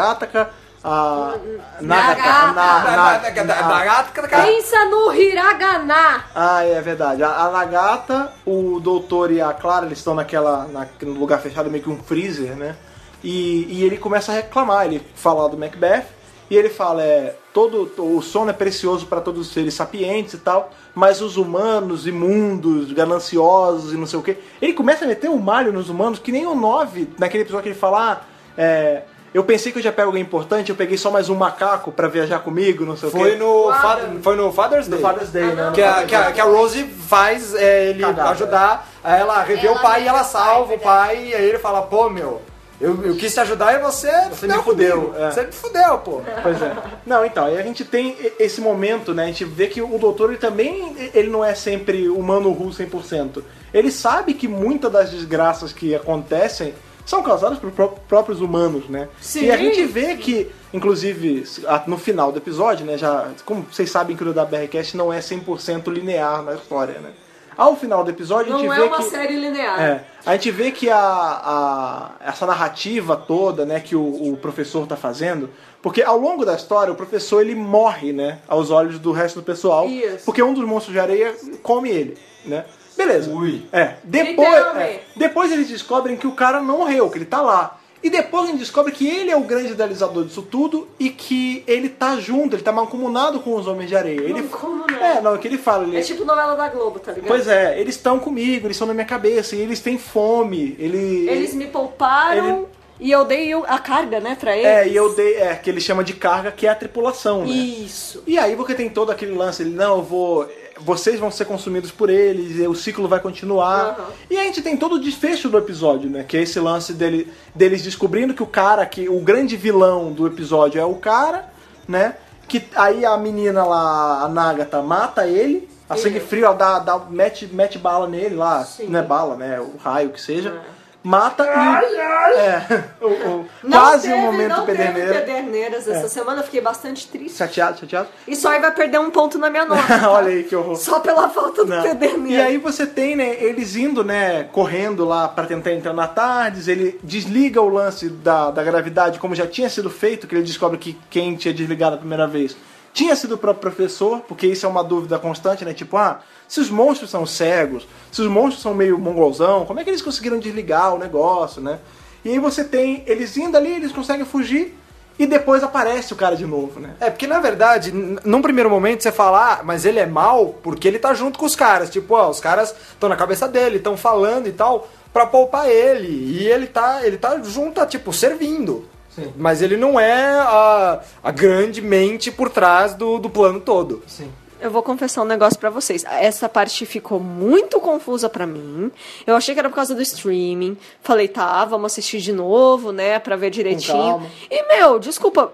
a 0.84 1.36
Nagata, 1.80 2.22
Nagata. 2.22 2.54
na, 2.54 2.84
na, 2.84 4.28
na, 4.28 4.44
Pensa 4.44 4.86
no 4.86 5.14
Hiragana! 5.14 6.26
Ah, 6.36 6.64
é 6.66 6.82
verdade. 6.82 7.24
A, 7.24 7.46
a 7.46 7.52
Nagata, 7.52 8.34
o 8.46 8.80
doutor 8.82 9.32
e 9.32 9.40
a 9.40 9.54
Clara, 9.54 9.86
eles 9.86 10.00
estão 10.00 10.14
naquela, 10.14 10.68
na, 10.68 10.86
no 11.02 11.14
lugar 11.14 11.40
fechado, 11.40 11.70
meio 11.72 11.84
que 11.84 11.90
um 11.90 12.04
freezer, 12.04 12.56
né? 12.58 12.76
E, 13.24 13.66
e 13.70 13.84
ele 13.86 13.98
começa 13.98 14.34
a 14.34 14.36
reclamar, 14.36 14.86
ele 14.86 15.02
fala 15.16 15.48
do 15.48 15.58
Macbeth, 15.58 16.06
e 16.50 16.58
ele 16.58 16.70
fala, 16.70 17.02
é, 17.02 17.36
todo 17.54 17.90
o 17.98 18.22
sono 18.22 18.50
é 18.50 18.54
precioso 18.54 19.06
para 19.06 19.22
todos 19.22 19.48
os 19.48 19.54
seres 19.54 19.74
sapientes 19.74 20.34
e 20.34 20.38
tal, 20.38 20.72
mas 20.94 21.22
os 21.22 21.38
humanos, 21.38 22.06
imundos, 22.06 22.92
gananciosos 22.92 23.94
e 23.94 23.98
não 23.98 24.06
sei 24.06 24.20
o 24.20 24.22
quê. 24.22 24.38
Ele 24.62 24.74
começa 24.74 25.06
a 25.06 25.08
meter 25.08 25.30
o 25.30 25.40
malho 25.40 25.72
nos 25.72 25.90
humanos, 25.90 26.20
que 26.20 26.32
nem 26.32 26.46
o 26.46 26.54
9, 26.54 27.08
naquele 27.18 27.44
episódio 27.44 27.64
que 27.64 27.70
ele 27.70 27.80
fala, 27.80 28.12
ah, 28.12 28.22
é, 28.58 29.04
eu 29.34 29.44
pensei 29.44 29.72
que 29.72 29.80
eu 29.80 29.84
já 29.84 29.92
pego 29.92 30.10
alguém 30.10 30.22
importante, 30.22 30.70
eu 30.70 30.76
peguei 30.76 30.98
só 30.98 31.10
mais 31.10 31.30
um 31.30 31.36
macaco 31.36 31.92
para 31.92 32.08
viajar 32.08 32.40
comigo, 32.40 32.86
não 32.86 32.96
sei 32.96 33.10
o 33.10 33.12
Foi 33.12 33.32
quê. 33.32 33.38
no. 33.38 33.72
Fa- 33.72 34.00
foi 34.22 34.36
no 34.36 34.52
Father's 34.54 34.88
Day. 34.88 35.00
Father's 35.02 35.30
Day, 35.32 35.44
né? 35.56 35.72
Que 35.74 35.82
a, 35.82 36.04
que, 36.06 36.16
a, 36.16 36.32
que 36.32 36.42
a 36.42 36.44
Rose 36.46 36.84
faz 37.08 37.56
é, 37.56 37.90
ele 37.90 38.02
Cagada. 38.02 38.30
ajudar 38.30 38.88
a 39.04 39.18
ela 39.18 39.36
a 39.40 39.44
rever 39.44 39.66
Ela 39.66 39.76
o 39.78 39.82
pai 39.82 40.04
e 40.04 40.08
ela 40.08 40.18
o 40.20 40.22
pai, 40.22 40.30
salva 40.32 40.74
o 40.76 40.80
pai. 40.80 41.28
E 41.30 41.34
aí 41.36 41.46
ele 41.50 41.58
fala, 41.60 41.82
pô, 41.82 42.10
meu, 42.10 42.42
eu, 42.80 43.04
eu 43.06 43.16
quis 43.16 43.34
te 43.34 43.40
ajudar 43.40 43.74
e 43.74 43.80
você, 43.80 44.12
Você 44.30 44.46
me 44.48 44.54
fudeu, 44.62 45.14
é. 45.18 45.32
Você 45.32 45.44
me 45.44 45.52
fudeu, 45.52 45.98
pô. 46.00 46.22
Pois 46.42 46.62
é. 46.62 46.76
Não, 47.06 47.26
então, 47.26 47.46
aí 47.46 47.58
a 47.58 47.64
gente 47.64 47.84
tem 47.86 48.16
esse 48.40 48.60
momento, 48.62 49.14
né? 49.14 49.24
A 49.24 49.28
gente 49.28 49.46
vê 49.46 49.68
que 49.68 49.82
o 49.82 49.98
doutor 49.98 50.30
ele 50.30 50.38
também 50.40 50.96
ele 51.14 51.30
não 51.30 51.44
é 51.44 51.56
sempre 51.56 52.08
humano 52.10 52.52
ru 52.52 52.70
100%. 52.70 53.42
Ele 53.74 53.90
sabe 53.90 54.34
que 54.34 54.48
muitas 54.48 54.92
das 54.92 55.10
desgraças 55.12 55.72
que 55.74 55.96
acontecem 55.96 56.74
são 57.06 57.22
causadas 57.24 57.60
por 57.60 57.72
pró- 57.72 57.96
próprios 58.08 58.40
humanos, 58.42 58.88
né? 58.90 59.08
Sim. 59.22 59.46
E 59.46 59.52
a 59.52 59.58
gente 59.58 59.84
vê 59.86 60.16
que, 60.16 60.50
inclusive, 60.74 61.44
no 61.88 61.98
final 61.98 62.32
do 62.32 62.38
episódio, 62.38 62.86
né, 62.86 62.98
já, 62.98 63.30
como 63.46 63.66
vocês 63.72 63.90
sabem 63.90 64.16
que 64.16 64.24
o 64.24 64.34
da 64.34 64.46
BRCast 64.46 64.96
não 64.98 65.12
é 65.12 65.20
100% 65.20 65.88
linear 65.92 66.42
na 66.44 66.54
história, 66.56 67.00
né? 67.00 67.12
Ao 67.56 67.76
final 67.76 68.04
do 68.04 68.10
episódio, 68.10 68.52
a 68.52 68.58
gente 68.58 68.68
Não 68.68 68.76
vê 68.76 68.82
é 68.82 68.86
uma 68.86 68.98
que 68.98 69.04
série 69.04 69.36
linear. 69.40 69.80
é, 69.80 70.04
a 70.26 70.32
gente 70.34 70.50
vê 70.50 70.72
que 70.72 70.90
a, 70.90 70.98
a- 70.98 72.12
essa 72.22 72.46
narrativa 72.48 73.16
toda, 73.16 73.64
né, 73.66 73.80
que 73.80 73.96
o, 73.96 74.32
o 74.34 74.38
professor 74.38 74.88
tá 74.88 74.96
fazendo, 74.96 75.50
porque 75.82 76.02
ao 76.02 76.18
longo 76.18 76.44
da 76.46 76.56
história 76.56 76.92
o 76.92 76.96
professor 76.96 77.42
ele 77.42 77.54
morre, 77.54 78.12
né, 78.12 78.40
aos 78.48 78.72
olhos 78.72 78.98
do 78.98 79.12
resto 79.12 79.40
do 79.40 79.44
pessoal, 79.46 79.88
Isso. 79.88 80.26
porque 80.26 80.42
um 80.42 80.54
dos 80.54 80.66
monstros 80.66 80.94
de 80.94 81.00
areia 81.00 81.36
come 81.62 81.90
ele, 81.92 82.18
né? 82.46 82.66
Beleza. 83.06 83.32
Ui. 83.32 83.62
É, 83.72 83.96
depois, 84.04 84.48
Literalmente. 84.50 84.90
é, 84.92 85.02
depois 85.16 85.52
eles 85.52 85.68
descobrem 85.68 86.16
que 86.18 86.28
o 86.28 86.32
cara 86.32 86.62
não 86.62 86.78
morreu, 86.80 87.10
que 87.10 87.18
ele 87.18 87.26
tá 87.26 87.42
lá. 87.42 87.80
E 88.02 88.10
depois 88.10 88.44
a 88.44 88.48
gente 88.48 88.60
descobre 88.60 88.92
que 88.92 89.08
ele 89.08 89.32
é 89.32 89.38
o 89.38 89.42
grande 89.46 89.72
idealizador 89.72 90.26
disso 90.26 90.42
tudo 90.42 90.90
e 91.00 91.10
que 91.10 91.64
ele 91.66 91.88
tá 91.88 92.18
junto, 92.18 92.54
ele 92.54 92.62
tá 92.62 92.72
mancomunado 92.72 93.40
com 93.40 93.56
os 93.56 93.66
Homens 93.66 93.88
de 93.88 93.96
Areia. 93.96 94.20
Ele, 94.20 94.42
Mancomunado. 94.42 94.94
é, 94.96 95.22
não, 95.22 95.32
é 95.32 95.36
o 95.36 95.40
que 95.40 95.48
ele 95.48 95.58
fala. 95.58 95.86
Ele, 95.86 95.98
É 95.98 96.02
tipo 96.02 96.26
novela 96.26 96.54
da 96.56 96.68
Globo, 96.68 97.00
tá 97.00 97.14
ligado? 97.14 97.28
Pois 97.30 97.48
é, 97.48 97.80
eles 97.80 97.96
estão 97.96 98.20
comigo, 98.20 98.68
eles 98.68 98.76
estão 98.76 98.88
na 98.90 98.94
minha 98.94 99.06
cabeça, 99.06 99.56
e 99.56 99.62
eles 99.62 99.80
têm 99.80 99.98
fome. 99.98 100.76
Ele, 100.78 101.30
Eles 101.30 101.54
me 101.54 101.68
pouparam 101.68 102.46
Ele- 102.58 102.66
e 103.00 103.10
eu 103.10 103.24
dei 103.24 103.54
a 103.54 103.80
carga, 103.80 104.20
né, 104.20 104.36
pra 104.38 104.54
eles. 104.54 104.66
É, 104.68 104.88
e 104.90 104.96
eu 104.98 105.16
dei, 105.16 105.36
é, 105.36 105.56
que 105.56 105.70
ele 105.70 105.80
chama 105.80 106.04
de 106.04 106.12
carga, 106.14 106.52
que 106.52 106.68
é 106.68 106.70
a 106.72 106.76
tripulação, 106.76 107.46
né? 107.46 107.52
Isso. 107.52 108.22
E 108.28 108.38
aí 108.38 108.54
porque 108.58 108.74
tem 108.74 108.90
todo 108.90 109.12
aquele 109.14 109.32
lance, 109.32 109.62
ele, 109.64 109.72
não, 109.74 109.98
eu 109.98 110.04
vou. 110.04 110.46
Vocês 110.86 111.20
vão 111.20 111.32
ser 111.32 111.46
consumidos 111.46 111.92
por 111.92 112.10
eles, 112.10 112.60
e 112.60 112.68
o 112.68 112.76
ciclo 112.76 113.08
vai 113.08 113.20
continuar. 113.20 113.96
Aham. 113.98 114.06
E 114.30 114.38
a 114.38 114.44
gente 114.44 114.62
tem 114.62 114.76
todo 114.76 114.96
o 114.96 115.00
desfecho 115.00 115.50
do 115.50 115.58
episódio, 115.58 116.10
né? 116.10 116.24
Que 116.24 116.38
é 116.38 116.42
esse 116.42 116.60
lance 116.60 116.94
dele, 116.94 117.32
deles 117.56 117.82
descobrindo 117.82 118.34
que 118.34 118.44
o 118.44 118.48
cara, 118.48 118.86
que 118.86 119.08
o 119.08 119.20
grande 119.20 119.56
vilão 119.56 120.12
do 120.12 120.28
episódio 120.28 120.80
é 120.80 120.86
o 120.86 120.96
cara, 120.96 121.52
né? 121.88 122.16
Que 122.48 122.64
aí 122.76 123.06
a 123.06 123.18
menina 123.18 123.64
lá, 123.64 124.24
a 124.24 124.28
Nagata, 124.28 124.82
mata 124.82 125.28
ele, 125.28 125.70
a 125.90 125.96
sangue 125.96 126.20
frio, 126.20 126.46
ela 126.46 126.56
dá, 126.56 126.80
dá, 126.80 127.00
mete, 127.00 127.48
mete 127.48 127.78
bala 127.78 128.08
nele 128.08 128.36
lá, 128.36 128.64
Sim. 128.66 128.88
não 128.88 129.00
é 129.00 129.04
bala, 129.04 129.36
né? 129.36 129.60
O 129.60 129.78
raio 129.78 130.10
que 130.10 130.22
seja. 130.22 130.50
É. 130.50 130.83
mata 131.04 131.44
e. 131.46 131.96
É, 132.40 132.84
o- 133.02 133.08
o- 133.08 133.50
quase 133.70 134.08
teve, 134.08 134.14
um 134.20 134.22
momento 134.22 134.58
não 134.58 134.66
teve 134.66 134.84
pederneiras 135.14 135.88
essa 135.88 136.08
semana, 136.08 136.40
eu 136.40 136.44
fiquei 136.46 136.62
bastante 136.62 137.08
triste. 137.08 137.38
Chateado, 137.38 137.80
chateado. 137.80 138.08
Isso 138.28 138.48
aí 138.48 138.60
vai 138.60 138.72
perder 138.74 139.00
um 139.00 139.12
ponto 139.12 139.38
na 139.38 139.50
minha 139.50 139.66
nota. 139.66 139.84
tá? 140.00 140.10
Olha 140.12 140.30
aí 140.30 140.44
que 140.44 140.56
horror. 140.56 140.76
Só 140.78 141.00
pela 141.00 141.30
falta 141.30 141.64
do 141.66 141.70
Não. 141.76 141.82
pederneiro. 141.84 142.42
E 142.42 142.42
aí 142.42 142.58
você 142.58 142.86
tem, 142.88 143.16
né, 143.16 143.36
eles 143.44 143.76
indo, 143.76 144.04
né, 144.04 144.46
correndo 144.46 145.04
lá 145.06 145.28
pra 145.28 145.46
tentar 145.46 145.72
entrar 145.74 145.94
na 145.94 146.08
Tardes, 146.08 146.68
ele 146.68 147.00
desliga 147.04 147.62
o 147.62 147.70
lance 147.70 148.10
da, 148.10 148.52
da 148.52 148.64
gravidade, 148.64 149.20
como 149.20 149.36
já 149.36 149.46
tinha 149.48 149.70
sido 149.70 149.90
feito, 149.90 150.28
que 150.28 150.36
ele 150.36 150.44
descobre 150.44 150.78
que 150.78 150.98
quem 151.10 151.36
tinha 151.36 151.54
desligado 151.54 151.96
a 151.96 152.00
primeira 152.00 152.28
vez 152.28 152.56
tinha 152.94 153.16
sido 153.16 153.34
o 153.34 153.38
próprio 153.40 153.60
professor, 153.72 154.20
porque 154.28 154.46
isso 154.46 154.68
é 154.68 154.70
uma 154.70 154.84
dúvida 154.84 155.18
constante, 155.18 155.66
né, 155.66 155.74
tipo, 155.74 155.98
ah, 155.98 156.20
se 156.54 156.60
os 156.60 156.70
monstros 156.70 157.10
são 157.10 157.26
cegos, 157.26 157.88
se 158.12 158.22
os 158.22 158.28
monstros 158.28 158.62
são 158.62 158.76
meio 158.76 159.00
mongolzão, 159.00 159.66
como 159.66 159.80
é 159.80 159.84
que 159.84 159.90
eles 159.90 160.04
conseguiram 160.04 160.38
desligar 160.38 160.94
o 160.94 161.00
negócio, 161.00 161.60
né? 161.60 161.80
E 162.24 162.30
aí 162.30 162.38
você 162.38 162.64
tem 162.64 163.04
eles 163.08 163.36
indo 163.36 163.58
ali, 163.58 163.72
eles 163.72 163.92
conseguem 163.92 164.24
fugir, 164.24 164.78
e 165.18 165.26
depois 165.26 165.64
aparece 165.64 166.14
o 166.14 166.16
cara 166.16 166.36
de 166.36 166.46
novo, 166.46 166.80
né? 166.80 166.94
É, 167.00 167.10
porque 167.10 167.26
na 167.26 167.40
verdade, 167.40 167.92
num 167.92 168.40
primeiro 168.40 168.70
momento 168.70 169.02
você 169.02 169.12
fala, 169.12 169.54
ah, 169.54 169.64
mas 169.64 169.84
ele 169.84 169.98
é 169.98 170.06
mal 170.06 170.50
porque 170.62 170.88
ele 170.88 171.00
tá 171.00 171.12
junto 171.16 171.40
com 171.40 171.46
os 171.48 171.56
caras. 171.56 171.90
Tipo, 171.90 172.14
ó, 172.14 172.30
os 172.30 172.40
caras 172.40 172.76
estão 172.92 173.10
na 173.10 173.16
cabeça 173.16 173.48
dele, 173.48 173.78
estão 173.78 173.98
falando 173.98 174.46
e 174.46 174.52
tal, 174.52 174.88
pra 175.12 175.26
poupar 175.26 175.68
ele. 175.68 176.08
E 176.08 176.48
ele 176.48 176.68
tá, 176.68 177.04
ele 177.04 177.18
tá 177.18 177.42
junto, 177.42 177.74
tá, 177.74 177.88
tipo, 177.88 178.14
servindo. 178.14 178.88
Mas 179.36 179.64
ele 179.64 179.76
não 179.76 180.00
é 180.00 180.40
a, 180.40 181.00
a 181.24 181.32
grande 181.32 181.82
mente 181.82 182.32
por 182.32 182.52
trás 182.52 182.94
do, 182.94 183.18
do 183.18 183.30
plano 183.30 183.60
todo. 183.60 184.04
Sim. 184.06 184.32
Eu 184.64 184.72
vou 184.72 184.82
confessar 184.82 185.22
um 185.22 185.26
negócio 185.26 185.60
pra 185.60 185.70
vocês. 185.70 186.06
Essa 186.10 186.48
parte 186.48 186.86
ficou 186.86 187.20
muito 187.20 187.82
confusa 187.82 188.30
pra 188.30 188.48
mim. 188.48 188.90
Eu 189.28 189.36
achei 189.36 189.54
que 189.54 189.60
era 189.60 189.68
por 189.70 189.76
causa 189.76 189.94
do 189.94 190.02
streaming. 190.02 190.78
Falei, 191.02 191.28
tá, 191.28 191.66
vamos 191.66 191.92
assistir 191.92 192.20
de 192.22 192.32
novo, 192.32 192.94
né, 192.94 193.20
Pra 193.20 193.36
ver 193.36 193.50
direitinho. 193.50 193.98
calma. 193.98 194.28
E 194.50 194.64
meu, 194.78 195.00
desculpa, 195.00 195.52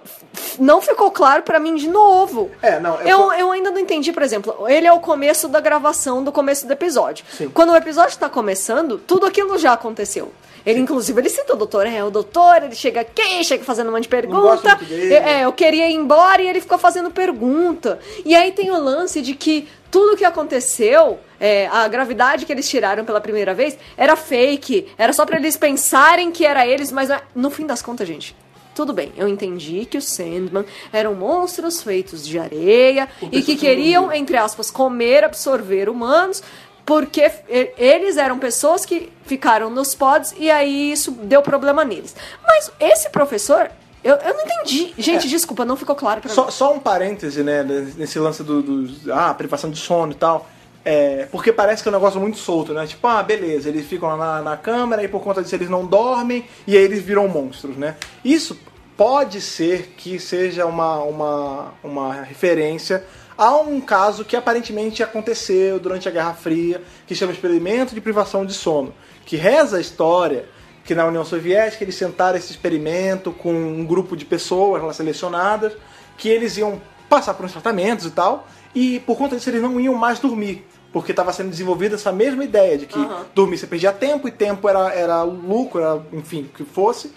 não 0.59 0.79
ficou 0.79 1.09
claro 1.09 1.41
pra 1.41 1.59
mim 1.59 1.73
de 1.73 1.89
novo. 1.89 2.51
É, 2.61 2.79
não, 2.79 3.01
eu 3.01 3.07
Eu, 3.07 3.33
eu 3.33 3.51
ainda 3.51 3.71
não 3.71 3.79
entendi, 3.79 4.13
por 4.13 4.21
exemplo, 4.21 4.55
ele 4.67 4.85
é 4.85 4.93
o 4.93 4.99
começo 4.99 5.47
da 5.47 5.59
gravação 5.59 6.23
do 6.23 6.31
começo 6.31 6.67
do 6.67 6.73
episódio. 6.73 7.25
Sim. 7.35 7.49
Quando 7.49 7.71
o 7.71 7.75
episódio 7.75 8.15
tá 8.19 8.29
começando, 8.29 8.99
tudo 8.99 9.25
aquilo 9.25 9.57
já 9.57 9.73
aconteceu. 9.73 10.31
Ele, 10.69 10.79
inclusive, 10.79 11.19
ele 11.19 11.29
cita 11.29 11.53
o 11.53 11.55
doutor, 11.55 11.85
é 11.87 12.03
o 12.03 12.09
doutor, 12.09 12.63
ele 12.63 12.75
chega 12.75 13.01
aqui, 13.01 13.43
chega 13.43 13.63
fazendo 13.63 13.89
um 13.89 13.91
monte 13.93 14.03
de 14.03 14.09
pergunta. 14.09 14.75
muito 14.75 14.85
dele. 14.85 15.13
É, 15.13 15.45
eu 15.45 15.51
queria 15.53 15.89
ir 15.89 15.93
embora 15.95 16.41
e 16.41 16.47
ele 16.47 16.61
ficou 16.61 16.77
fazendo 16.77 17.09
pergunta. 17.11 17.99
E 18.25 18.35
aí 18.35 18.51
tem 18.51 18.69
o 18.71 18.79
lance 18.79 19.21
de 19.21 19.33
que 19.33 19.67
tudo 19.91 20.15
que 20.17 20.25
aconteceu, 20.25 21.19
é, 21.39 21.67
a 21.67 21.87
gravidade 21.87 22.45
que 22.45 22.51
eles 22.51 22.69
tiraram 22.69 23.03
pela 23.05 23.19
primeira 23.19 23.53
vez, 23.53 23.77
era 23.97 24.15
fake. 24.15 24.87
Era 24.97 25.13
só 25.13 25.25
pra 25.25 25.37
eles 25.37 25.57
pensarem 25.57 26.31
que 26.31 26.45
era 26.45 26.67
eles, 26.67 26.91
mas 26.91 27.09
é- 27.09 27.21
no 27.33 27.49
fim 27.49 27.65
das 27.65 27.81
contas, 27.81 28.07
gente. 28.07 28.35
Tudo 28.75 28.93
bem, 28.93 29.11
eu 29.17 29.27
entendi 29.27 29.85
que 29.85 29.97
os 29.97 30.05
Sandman 30.05 30.63
eram 30.93 31.13
monstros 31.13 31.81
feitos 31.83 32.25
de 32.25 32.39
areia 32.39 33.09
e 33.29 33.41
que 33.41 33.57
queriam, 33.57 34.09
entre 34.13 34.37
aspas, 34.37 34.71
comer, 34.71 35.23
absorver 35.25 35.89
humanos, 35.89 36.41
porque 36.89 37.31
eles 37.77 38.17
eram 38.17 38.39
pessoas 38.39 38.83
que 38.83 39.11
ficaram 39.23 39.69
nos 39.69 39.93
pods 39.93 40.33
e 40.39 40.49
aí 40.49 40.91
isso 40.91 41.11
deu 41.11 41.39
problema 41.43 41.85
neles. 41.85 42.15
Mas 42.43 42.71
esse 42.79 43.11
professor, 43.11 43.69
eu, 44.03 44.15
eu 44.15 44.33
não 44.33 44.41
entendi. 44.41 44.91
Gente, 44.97 45.27
desculpa, 45.27 45.63
não 45.63 45.75
ficou 45.75 45.95
claro 45.95 46.19
pra 46.19 46.29
mim. 46.29 46.33
Só, 46.35 46.49
só 46.49 46.73
um 46.73 46.79
parêntese, 46.79 47.43
né, 47.43 47.61
nesse 47.95 48.17
lance 48.17 48.41
do, 48.41 48.63
dos- 48.63 49.07
ah, 49.07 49.31
privação 49.35 49.69
de 49.69 49.77
sono 49.77 50.13
e 50.13 50.15
tal. 50.15 50.49
É, 50.83 51.27
porque 51.31 51.53
parece 51.53 51.83
que 51.83 51.89
é 51.89 51.91
um 51.91 51.93
negócio 51.93 52.19
muito 52.19 52.39
solto, 52.39 52.73
né? 52.73 52.87
Tipo, 52.87 53.05
ah, 53.05 53.21
beleza, 53.21 53.69
eles 53.69 53.85
ficam 53.85 54.09
lá 54.09 54.17
na, 54.17 54.41
na 54.41 54.57
câmera 54.57 55.03
e 55.03 55.07
por 55.07 55.21
conta 55.21 55.43
disso 55.43 55.53
eles 55.53 55.69
não 55.69 55.85
dormem 55.85 56.43
e 56.65 56.75
aí 56.75 56.81
eles 56.83 57.03
viram 57.03 57.27
monstros, 57.27 57.77
né? 57.77 57.97
Isso 58.25 58.57
pode 58.97 59.41
ser 59.41 59.93
que 59.95 60.17
seja 60.19 60.65
uma, 60.65 61.03
uma, 61.03 61.73
uma 61.83 62.13
referência 62.23 63.05
a 63.39 63.55
um 63.55 63.79
caso 63.79 64.25
que 64.25 64.35
aparentemente 64.35 65.01
aconteceu 65.01 65.79
durante 65.79 66.09
a 66.09 66.11
Guerra 66.11 66.33
Fria, 66.33 66.83
que 67.07 67.15
chama 67.15 67.31
experimento 67.31 67.95
de 67.95 68.01
privação 68.01 68.45
de 68.45 68.53
sono, 68.53 68.93
que 69.25 69.37
reza 69.37 69.77
a 69.77 69.79
história 69.79 70.45
que 70.83 70.93
na 70.93 71.05
União 71.05 71.23
Soviética 71.23 71.85
eles 71.85 71.95
sentaram 71.95 72.37
esse 72.37 72.51
experimento 72.51 73.31
com 73.31 73.53
um 73.53 73.85
grupo 73.85 74.17
de 74.17 74.25
pessoas 74.25 74.83
lá 74.83 74.91
selecionadas, 74.91 75.71
que 76.17 76.27
eles 76.27 76.57
iam 76.57 76.81
passar 77.07 77.33
por 77.33 77.45
uns 77.45 77.53
tratamentos 77.53 78.07
e 78.07 78.11
tal, 78.11 78.45
e 78.75 78.99
por 78.99 79.17
conta 79.17 79.37
disso 79.37 79.49
eles 79.49 79.61
não 79.61 79.79
iam 79.79 79.93
mais 79.93 80.19
dormir, 80.19 80.67
porque 80.91 81.11
estava 81.11 81.31
sendo 81.31 81.49
desenvolvida 81.49 81.95
essa 81.95 82.11
mesma 82.11 82.43
ideia 82.43 82.77
de 82.77 82.87
que 82.87 82.99
dormir 83.33 83.57
você 83.57 83.67
perdia 83.67 83.93
tempo 83.93 84.27
e 84.27 84.31
tempo 84.31 84.67
era, 84.67 84.93
era 84.93 85.23
lucro, 85.23 85.79
era, 85.79 86.01
enfim, 86.11 86.49
o 86.53 86.57
que 86.57 86.65
fosse. 86.65 87.13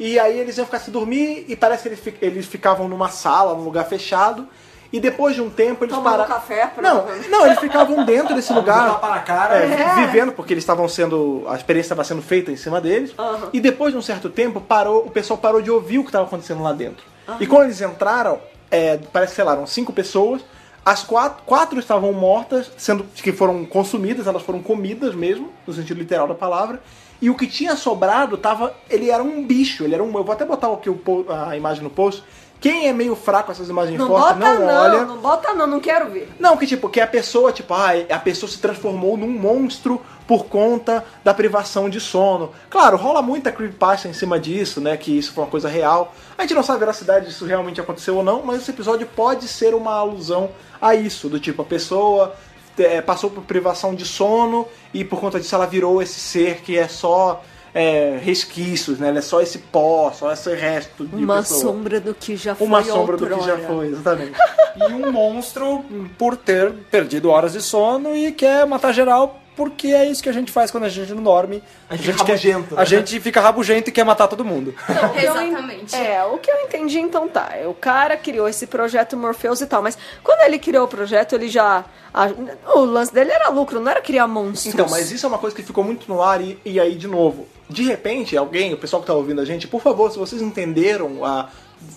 E 0.00 0.18
aí 0.18 0.38
eles 0.38 0.56
iam 0.56 0.64
ficar 0.64 0.78
sem 0.78 0.92
dormir 0.92 1.44
e 1.48 1.54
parece 1.54 1.82
que 1.82 1.88
eles, 1.88 2.22
eles 2.22 2.46
ficavam 2.46 2.88
numa 2.88 3.10
sala, 3.10 3.54
num 3.54 3.64
lugar 3.64 3.84
fechado. 3.84 4.48
E 4.92 5.00
depois 5.00 5.34
de 5.34 5.42
um 5.42 5.50
tempo 5.50 5.84
eles 5.84 5.94
Tomando 5.94 6.12
pararam. 6.12 6.34
café, 6.34 6.72
não, 6.80 7.06
não, 7.28 7.46
eles 7.46 7.58
ficavam 7.58 8.04
dentro 8.04 8.34
desse 8.34 8.52
lugar. 8.54 8.88
tapa 8.90 9.08
na 9.10 9.18
cara. 9.20 9.54
É, 9.56 9.94
vivendo, 10.06 10.32
porque 10.32 10.52
eles 10.52 10.62
estavam 10.62 10.88
sendo. 10.88 11.44
A 11.48 11.56
experiência 11.56 11.86
estava 11.88 12.04
sendo 12.04 12.22
feita 12.22 12.50
em 12.52 12.56
cima 12.56 12.80
deles. 12.80 13.12
E 13.52 13.60
depois 13.60 13.92
de 13.92 13.98
um 13.98 14.02
certo 14.02 14.30
tempo, 14.30 14.60
parou, 14.60 15.04
o 15.06 15.10
pessoal 15.10 15.38
parou 15.38 15.60
de 15.60 15.70
ouvir 15.70 15.98
o 15.98 16.02
que 16.02 16.08
estava 16.08 16.24
acontecendo 16.26 16.62
lá 16.62 16.72
dentro. 16.72 17.04
E 17.40 17.46
quando 17.46 17.64
eles 17.64 17.80
entraram, 17.80 18.38
é, 18.70 18.98
parece 19.12 19.32
que, 19.32 19.36
sei 19.36 19.44
lá, 19.44 19.52
eram 19.52 19.66
cinco 19.66 19.92
pessoas. 19.92 20.42
As 20.84 21.02
quatro, 21.02 21.42
quatro 21.44 21.80
estavam 21.80 22.12
mortas, 22.12 22.70
sendo 22.76 23.02
que 23.16 23.32
foram 23.32 23.64
consumidas, 23.64 24.28
elas 24.28 24.42
foram 24.42 24.62
comidas 24.62 25.16
mesmo, 25.16 25.50
no 25.66 25.72
sentido 25.72 25.98
literal 25.98 26.28
da 26.28 26.34
palavra. 26.34 26.80
E 27.20 27.28
o 27.28 27.34
que 27.34 27.46
tinha 27.48 27.74
sobrado 27.74 28.36
tava. 28.36 28.72
Ele 28.88 29.10
era 29.10 29.22
um 29.22 29.44
bicho, 29.44 29.82
ele 29.82 29.94
era 29.94 30.04
um. 30.04 30.16
Eu 30.16 30.22
vou 30.22 30.32
até 30.32 30.44
botar 30.44 30.72
aqui 30.72 30.88
o 30.88 31.00
a 31.28 31.56
imagem 31.56 31.82
no 31.82 31.90
post. 31.90 32.22
Quem 32.60 32.88
é 32.88 32.92
meio 32.92 33.14
fraco 33.14 33.46
com 33.46 33.52
essas 33.52 33.68
imagens 33.68 33.98
Não 33.98 34.08
fortes 34.08 34.38
bota 34.38 34.54
não, 34.54 34.66
não, 34.66 34.82
olha. 34.82 35.04
não 35.04 35.16
bota 35.18 35.52
não, 35.52 35.66
não 35.66 35.80
quero 35.80 36.10
ver. 36.10 36.32
Não, 36.38 36.56
que 36.56 36.66
tipo, 36.66 36.88
que 36.88 37.00
a 37.00 37.06
pessoa, 37.06 37.52
tipo, 37.52 37.74
ah, 37.74 37.90
a 38.10 38.18
pessoa 38.18 38.50
se 38.50 38.58
transformou 38.58 39.16
num 39.16 39.28
monstro 39.28 40.00
por 40.26 40.46
conta 40.46 41.04
da 41.22 41.32
privação 41.32 41.88
de 41.88 42.00
sono. 42.00 42.52
Claro, 42.68 42.96
rola 42.96 43.22
muita 43.22 43.52
creepypasta 43.52 44.08
em 44.08 44.12
cima 44.12 44.40
disso, 44.40 44.80
né, 44.80 44.96
que 44.96 45.16
isso 45.16 45.32
foi 45.32 45.44
uma 45.44 45.50
coisa 45.50 45.68
real. 45.68 46.12
A 46.36 46.42
gente 46.42 46.54
não 46.54 46.62
sabe 46.62 46.76
a 46.76 46.80
veracidade 46.80 47.26
se 47.26 47.32
isso 47.32 47.44
realmente 47.44 47.80
aconteceu 47.80 48.16
ou 48.16 48.24
não, 48.24 48.42
mas 48.42 48.62
esse 48.62 48.70
episódio 48.70 49.06
pode 49.14 49.46
ser 49.46 49.74
uma 49.74 49.94
alusão 49.94 50.50
a 50.80 50.94
isso, 50.94 51.28
do 51.28 51.38
tipo, 51.38 51.62
a 51.62 51.64
pessoa 51.64 52.34
é, 52.78 53.00
passou 53.00 53.30
por 53.30 53.44
privação 53.44 53.94
de 53.94 54.04
sono 54.04 54.66
e 54.92 55.04
por 55.04 55.20
conta 55.20 55.38
disso 55.38 55.54
ela 55.54 55.66
virou 55.66 56.02
esse 56.02 56.18
ser 56.20 56.60
que 56.62 56.76
é 56.76 56.88
só 56.88 57.42
é, 57.78 58.18
resquícios, 58.22 58.98
né, 58.98 59.08
ela 59.08 59.18
é 59.18 59.22
só 59.22 59.42
esse 59.42 59.58
pó, 59.58 60.10
só 60.10 60.32
esse 60.32 60.54
resto 60.54 61.06
de 61.06 61.22
Uma 61.22 61.36
pessoa. 61.42 61.60
sombra 61.60 62.00
do 62.00 62.14
que 62.14 62.34
já 62.34 62.54
foi 62.54 62.66
Uma 62.66 62.82
sombra 62.82 63.18
do 63.18 63.24
que 63.26 63.30
já 63.30 63.36
outrora. 63.54 63.58
foi, 63.66 63.86
exatamente. 63.88 64.32
E 64.78 64.92
um 64.92 65.10
monstro 65.10 65.84
por 66.18 66.36
ter 66.36 66.70
perdido 66.90 67.30
horas 67.30 67.52
de 67.54 67.62
sono 67.62 68.14
e 68.14 68.30
quer 68.30 68.66
matar 68.66 68.92
geral, 68.92 69.40
porque 69.56 69.88
é 69.88 70.04
isso 70.04 70.22
que 70.22 70.28
a 70.28 70.32
gente 70.32 70.52
faz 70.52 70.70
quando 70.70 70.84
a 70.84 70.88
gente 70.90 71.14
não 71.14 71.22
dorme. 71.22 71.62
A 71.88 71.96
gente 71.96 72.12
fica 72.12 72.24
rabugento, 72.24 72.68
quer, 72.68 72.74
né? 72.76 72.82
a 72.82 72.84
gente 72.84 73.20
fica 73.20 73.40
rabugento 73.40 73.88
e 73.88 73.92
quer 73.92 74.04
matar 74.04 74.28
todo 74.28 74.44
mundo. 74.44 74.74
Exatamente. 75.16 75.96
É, 75.96 76.22
o 76.24 76.36
que 76.36 76.50
eu 76.50 76.56
entendi 76.60 76.98
então 76.98 77.26
tá. 77.26 77.52
O 77.66 77.72
cara 77.74 78.18
criou 78.18 78.46
esse 78.46 78.66
projeto 78.66 79.16
Morpheus 79.16 79.62
e 79.62 79.66
tal, 79.66 79.82
mas 79.82 79.96
quando 80.22 80.42
ele 80.42 80.58
criou 80.58 80.84
o 80.84 80.88
projeto, 80.88 81.34
ele 81.34 81.48
já. 81.48 81.84
a- 82.12 82.28
o 82.74 82.80
lance 82.84 83.12
dele 83.14 83.30
era 83.32 83.48
lucro, 83.48 83.80
não 83.80 83.90
era 83.90 84.02
criar 84.02 84.26
monstros. 84.26 84.74
Então, 84.74 84.86
mas 84.90 85.10
isso 85.10 85.24
é 85.24 85.28
uma 85.28 85.38
coisa 85.38 85.56
que 85.56 85.62
ficou 85.62 85.82
muito 85.82 86.06
no 86.06 86.22
ar 86.22 86.40
e, 86.42 86.58
e 86.66 86.78
aí, 86.78 86.94
de 86.96 87.08
novo, 87.08 87.46
de 87.68 87.82
repente, 87.82 88.36
alguém, 88.36 88.72
o 88.72 88.76
pessoal 88.76 89.02
que 89.02 89.06
tá 89.06 89.14
ouvindo 89.14 89.40
a 89.40 89.44
gente, 89.44 89.66
por 89.66 89.80
favor, 89.80 90.10
se 90.10 90.18
vocês 90.18 90.40
entenderam 90.40 91.24
a. 91.24 91.48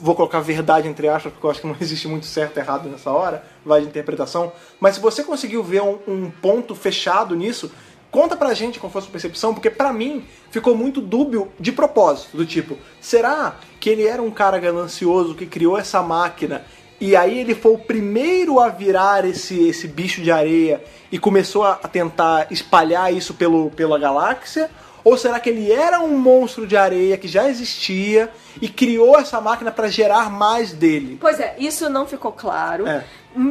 Vou 0.01 0.13
colocar 0.13 0.41
verdade 0.41 0.89
entre 0.89 1.07
aspas, 1.07 1.31
porque 1.31 1.45
eu 1.45 1.51
acho 1.51 1.61
que 1.61 1.67
não 1.67 1.75
existe 1.79 2.07
muito 2.07 2.25
certo 2.25 2.57
e 2.57 2.59
errado 2.59 2.89
nessa 2.89 3.11
hora, 3.11 3.43
vai 3.65 3.81
de 3.81 3.87
interpretação. 3.87 4.51
Mas 4.79 4.95
se 4.95 5.01
você 5.01 5.23
conseguiu 5.23 5.63
ver 5.63 5.81
um, 5.81 5.99
um 6.07 6.29
ponto 6.29 6.75
fechado 6.75 7.35
nisso, 7.35 7.71
conta 8.11 8.35
pra 8.35 8.53
gente 8.53 8.79
qual 8.79 8.91
foi 8.91 8.99
a 8.99 9.03
sua 9.03 9.11
percepção, 9.11 9.53
porque 9.53 9.69
pra 9.69 9.93
mim 9.93 10.25
ficou 10.51 10.75
muito 10.75 10.99
dúbio 10.99 11.49
de 11.59 11.71
propósito. 11.71 12.35
Do 12.35 12.45
tipo, 12.45 12.77
será 12.99 13.55
que 13.79 13.89
ele 13.89 14.05
era 14.05 14.21
um 14.21 14.31
cara 14.31 14.59
ganancioso 14.59 15.35
que 15.35 15.45
criou 15.45 15.77
essa 15.77 16.01
máquina 16.01 16.65
e 16.99 17.15
aí 17.15 17.39
ele 17.39 17.55
foi 17.55 17.73
o 17.73 17.77
primeiro 17.77 18.59
a 18.59 18.67
virar 18.67 19.23
esse, 19.23 19.69
esse 19.69 19.87
bicho 19.87 20.21
de 20.21 20.31
areia 20.31 20.83
e 21.09 21.17
começou 21.17 21.63
a 21.63 21.79
a 21.81 21.87
tentar 21.87 22.47
espalhar 22.51 23.13
isso 23.13 23.33
pelo, 23.33 23.69
pela 23.71 23.97
galáxia? 23.97 24.69
Ou 25.03 25.17
será 25.17 25.39
que 25.39 25.49
ele 25.49 25.71
era 25.71 25.99
um 26.01 26.17
monstro 26.17 26.67
de 26.67 26.75
areia 26.77 27.17
que 27.17 27.27
já 27.27 27.47
existia 27.49 28.29
e 28.61 28.67
criou 28.67 29.17
essa 29.17 29.39
máquina 29.39 29.71
pra 29.71 29.87
gerar 29.87 30.29
mais 30.29 30.73
dele. 30.73 31.17
Pois 31.19 31.39
é, 31.39 31.55
isso 31.57 31.89
não 31.89 32.05
ficou 32.05 32.31
claro. 32.31 32.87
É. 32.87 33.03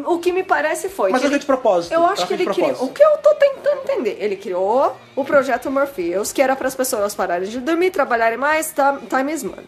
O 0.06 0.18
que 0.18 0.32
me 0.32 0.42
parece 0.42 0.88
foi. 0.88 1.10
Mas 1.12 1.20
que 1.20 1.28
ele- 1.28 1.38
de 1.38 1.46
propósito. 1.46 1.92
Eu 1.94 2.04
acho 2.04 2.26
que 2.26 2.34
ele 2.34 2.44
criou. 2.46 2.72
O 2.84 2.88
que 2.88 3.02
eu 3.02 3.16
tô 3.18 3.32
tentando 3.36 3.80
entender? 3.84 4.16
Ele 4.20 4.34
criou 4.36 4.94
o 5.14 5.24
projeto 5.24 5.70
Morpheus, 5.70 6.32
que 6.32 6.42
era 6.42 6.56
para 6.56 6.66
as 6.66 6.74
pessoas 6.74 7.14
pararem 7.14 7.48
de 7.48 7.60
dormir, 7.60 7.90
trabalharem 7.90 8.36
mais, 8.36 8.74
time 9.08 9.32
is 9.32 9.44
money. 9.44 9.64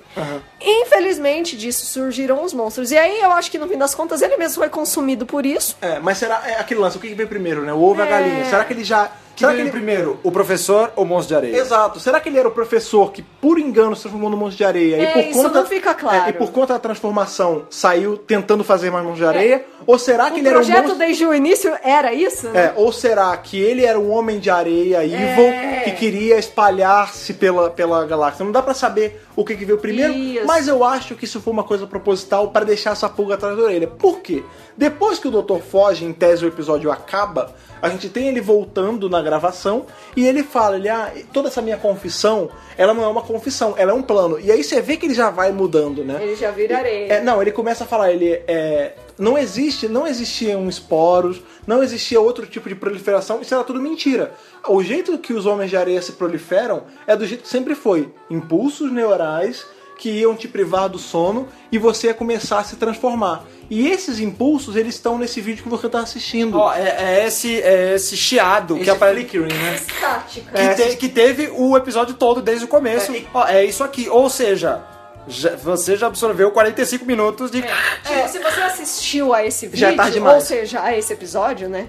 Infelizmente 0.61 1.57
disso 1.57 1.86
surgiram 1.86 2.43
os 2.44 2.52
monstros. 2.52 2.90
E 2.90 2.98
aí 2.98 3.20
eu 3.20 3.31
acho 3.32 3.51
que 3.51 3.59
no 3.59 3.66
fim 3.69 3.78
das 3.78 3.94
contas 3.94 4.20
ele 4.20 4.36
mesmo 4.36 4.57
foi 4.57 4.69
consumido 4.69 5.24
por 5.24 5.47
isso. 5.47 5.77
É, 5.81 5.98
mas 5.98 6.19
será 6.19 6.43
é 6.47 6.59
aquele 6.61 6.81
lance, 6.81 6.97
o 6.97 7.01
que 7.01 7.15
veio 7.15 7.28
primeiro, 7.28 7.62
né? 7.62 7.73
O 7.73 7.81
ovo 7.81 8.01
e 8.01 8.02
a 8.02 8.07
É. 8.07 8.11
galinha. 8.11 8.44
Será 8.47 8.65
que 8.65 8.73
ele 8.73 8.85
já. 8.85 9.11
Que 9.41 9.47
será 9.47 9.55
que 9.55 9.61
ele... 9.62 9.71
primeiro, 9.71 10.19
o 10.23 10.31
professor 10.31 10.93
ou 10.95 11.05
o 11.05 11.07
monstro 11.07 11.29
de 11.29 11.47
areia? 11.47 11.61
Exato. 11.61 11.99
Será 11.99 12.21
que 12.21 12.29
ele 12.29 12.39
era 12.39 12.47
o 12.47 12.51
professor 12.51 13.11
que, 13.11 13.23
por 13.23 13.59
engano, 13.59 13.97
se 13.97 14.03
transformou 14.03 14.29
no 14.29 14.37
monstro 14.37 14.59
de 14.59 14.65
areia? 14.65 14.97
É, 14.97 15.03
e 15.03 15.07
por 15.12 15.25
isso 15.31 15.43
conta, 15.43 15.61
não 15.61 15.67
fica 15.67 15.95
claro. 15.95 16.27
É, 16.27 16.31
e 16.31 16.33
por 16.35 16.51
conta 16.53 16.75
da 16.75 16.79
transformação 16.79 17.65
saiu 17.71 18.17
tentando 18.19 18.62
fazer 18.62 18.91
mais 18.91 19.05
monstro 19.05 19.25
de 19.25 19.29
areia? 19.29 19.65
Ou 19.87 19.99
será 19.99 20.31
que 20.31 20.37
o 20.37 20.39
ele 20.39 20.49
era 20.49 20.59
um 20.59 20.61
projeto 20.61 20.81
monstro... 20.83 20.99
desde 20.99 21.27
o 21.27 21.35
início 21.35 21.73
era 21.83 22.12
isso? 22.12 22.49
É, 22.49 22.73
ou 22.77 22.93
será 22.93 23.35
que 23.39 23.59
ele 23.59 23.85
era 23.85 23.99
um 23.99 24.11
homem 24.11 24.39
de 24.39 24.51
areia 24.51 25.03
evil 25.05 25.45
É. 25.45 25.81
que 25.85 25.93
queria 25.93 26.37
espalhar-se 26.39 27.33
pela, 27.35 27.71
pela 27.71 28.05
galáxia? 28.05 28.45
Não 28.45 28.53
dá 28.53 28.61
pra 28.62 28.75
saber 28.75 29.23
o 29.35 29.45
que, 29.45 29.57
que 29.57 29.65
veio 29.65 29.79
primeiro, 29.79 30.12
Isso. 30.12 30.47
mas 30.47 30.69
eu 30.69 30.85
acho 30.85 31.15
que 31.15 31.25
isso 31.25 31.41
foi 31.41 31.53
uma 31.53 31.65
coisa 31.65 31.87
proposital 31.87 32.49
pra 32.51 32.62
deixar 32.62 32.91
essa 32.93 33.09
pulga 33.09 33.35
atrás 33.35 33.57
da 33.57 33.62
orelha. 33.62 33.87
Por 33.87 34.21
quê? 34.21 34.43
Depois 34.77 35.19
que 35.19 35.29
o 35.29 35.31
Dr. 35.31 35.59
foge, 35.61 36.05
em 36.05 36.12
tese 36.12 36.45
o 36.45 36.49
episódio 36.49 36.91
acaba, 36.91 37.55
a 37.82 37.89
gente 37.89 38.09
tem 38.09 38.28
ele 38.28 38.40
voltando 38.40 39.09
na 39.09 39.23
gravação 39.23 39.86
e 40.16 40.27
ele 40.27 40.43
fala, 40.43 40.77
ele, 40.77 40.89
ah, 40.89 41.12
toda 41.32 41.48
essa 41.48 41.62
minha 41.62 41.77
confissão, 41.77 42.51
ela 42.77 42.94
não 42.94 43.05
é 43.05 43.09
uma 43.09 43.23
confissão, 43.23 43.74
ela 43.77 43.93
é 43.93 43.94
um 43.94 44.02
plano. 44.02 44.39
E 44.40 44.51
aí 44.51 44.62
você 44.62 44.81
vê 44.81 44.97
que 44.97 45.07
ele 45.07 45.15
já 45.15 45.31
vai 45.31 45.52
mudando, 45.52 46.05
né? 46.05 46.19
Ele 46.23 46.36
já 46.36 46.51
vira 46.51 46.78
areia. 46.78 47.15
É, 47.15 47.20
não, 47.23 47.40
ele 47.40 47.52
começa 47.52 47.85
a 47.85 47.86
falar, 47.86 48.12
ele 48.12 48.31
é, 48.47 48.94
não 49.19 49.36
existe, 49.36 49.86
não 49.89 50.07
existiam 50.07 50.69
esporos, 50.69 51.43
não 51.66 51.82
existia 51.82 52.20
outro 52.20 52.47
tipo 52.47 52.69
de 52.69 52.74
proliferação, 52.74 53.40
isso 53.40 53.55
era 53.55 53.65
tudo 53.65 53.81
mentira. 53.81 54.32
O 54.66 54.82
jeito 54.82 55.19
que 55.19 55.32
os 55.32 55.47
homens 55.47 55.70
de 55.70 55.77
areia 55.77 56.01
se 56.01 56.12
proliferam 56.12 56.85
é 57.07 57.15
do 57.15 57.27
jeito 57.27 57.43
que 57.43 57.48
sempre 57.48 57.74
foi, 57.74 58.12
impulsos 58.31 58.90
neurais 58.90 59.66
que 60.01 60.09
iam 60.10 60.35
te 60.35 60.48
privar 60.48 60.89
do 60.89 60.98
sono 60.98 61.47
e 61.70 61.77
você 61.78 62.06
ia 62.06 62.14
começar 62.14 62.59
a 62.59 62.64
se 62.64 62.77
transformar. 62.77 63.44
E 63.68 63.86
esses 63.89 64.18
impulsos, 64.18 64.74
eles 64.74 64.94
estão 64.94 65.18
nesse 65.18 65.40
vídeo 65.40 65.62
que 65.62 65.68
você 65.68 65.86
está 65.86 66.01
assistindo. 66.01 66.59
Ó, 66.59 66.72
é, 66.74 67.20
é 67.20 67.27
esse, 67.27 67.60
é 67.62 67.94
esse 67.94 68.16
chiado 68.16 68.77
Esse 68.77 68.85
que 68.85 68.90
aparece. 68.90 69.28
flickering, 69.28 69.52
né? 69.55 69.74
Estática. 69.74 70.51
Que, 70.52 70.59
É, 70.60 70.74
te- 70.74 70.97
que 70.97 71.09
teve 71.09 71.52
o 71.55 71.77
episódio 71.77 72.14
todo 72.14 72.40
desde 72.43 72.64
o 72.64 72.68
começo. 72.68 73.12
É, 73.12 73.22
Ó, 73.35 73.47
é 73.47 73.64
isso 73.64 73.85
aqui. 73.85 74.09
Ou 74.09 74.28
seja, 74.31 74.82
já- 75.28 75.55
você 75.56 75.97
já 75.97 76.06
absorveu 76.09 76.51
45 76.51 77.05
minutos 77.05 77.51
de. 77.51 77.60
Tipo, 77.62 78.28
se 78.28 78.39
você 78.39 78.60
assistiu 78.62 79.32
a 79.35 79.44
esse 79.44 79.66
vídeo, 79.66 79.78
Já 79.81 79.93
é 79.93 79.94
tarde 79.97 80.12
demais. 80.14 80.35
ou 80.36 80.40
seja, 80.40 80.82
a 80.82 80.97
esse 80.97 81.12
episódio, 81.12 81.68
né? 81.68 81.89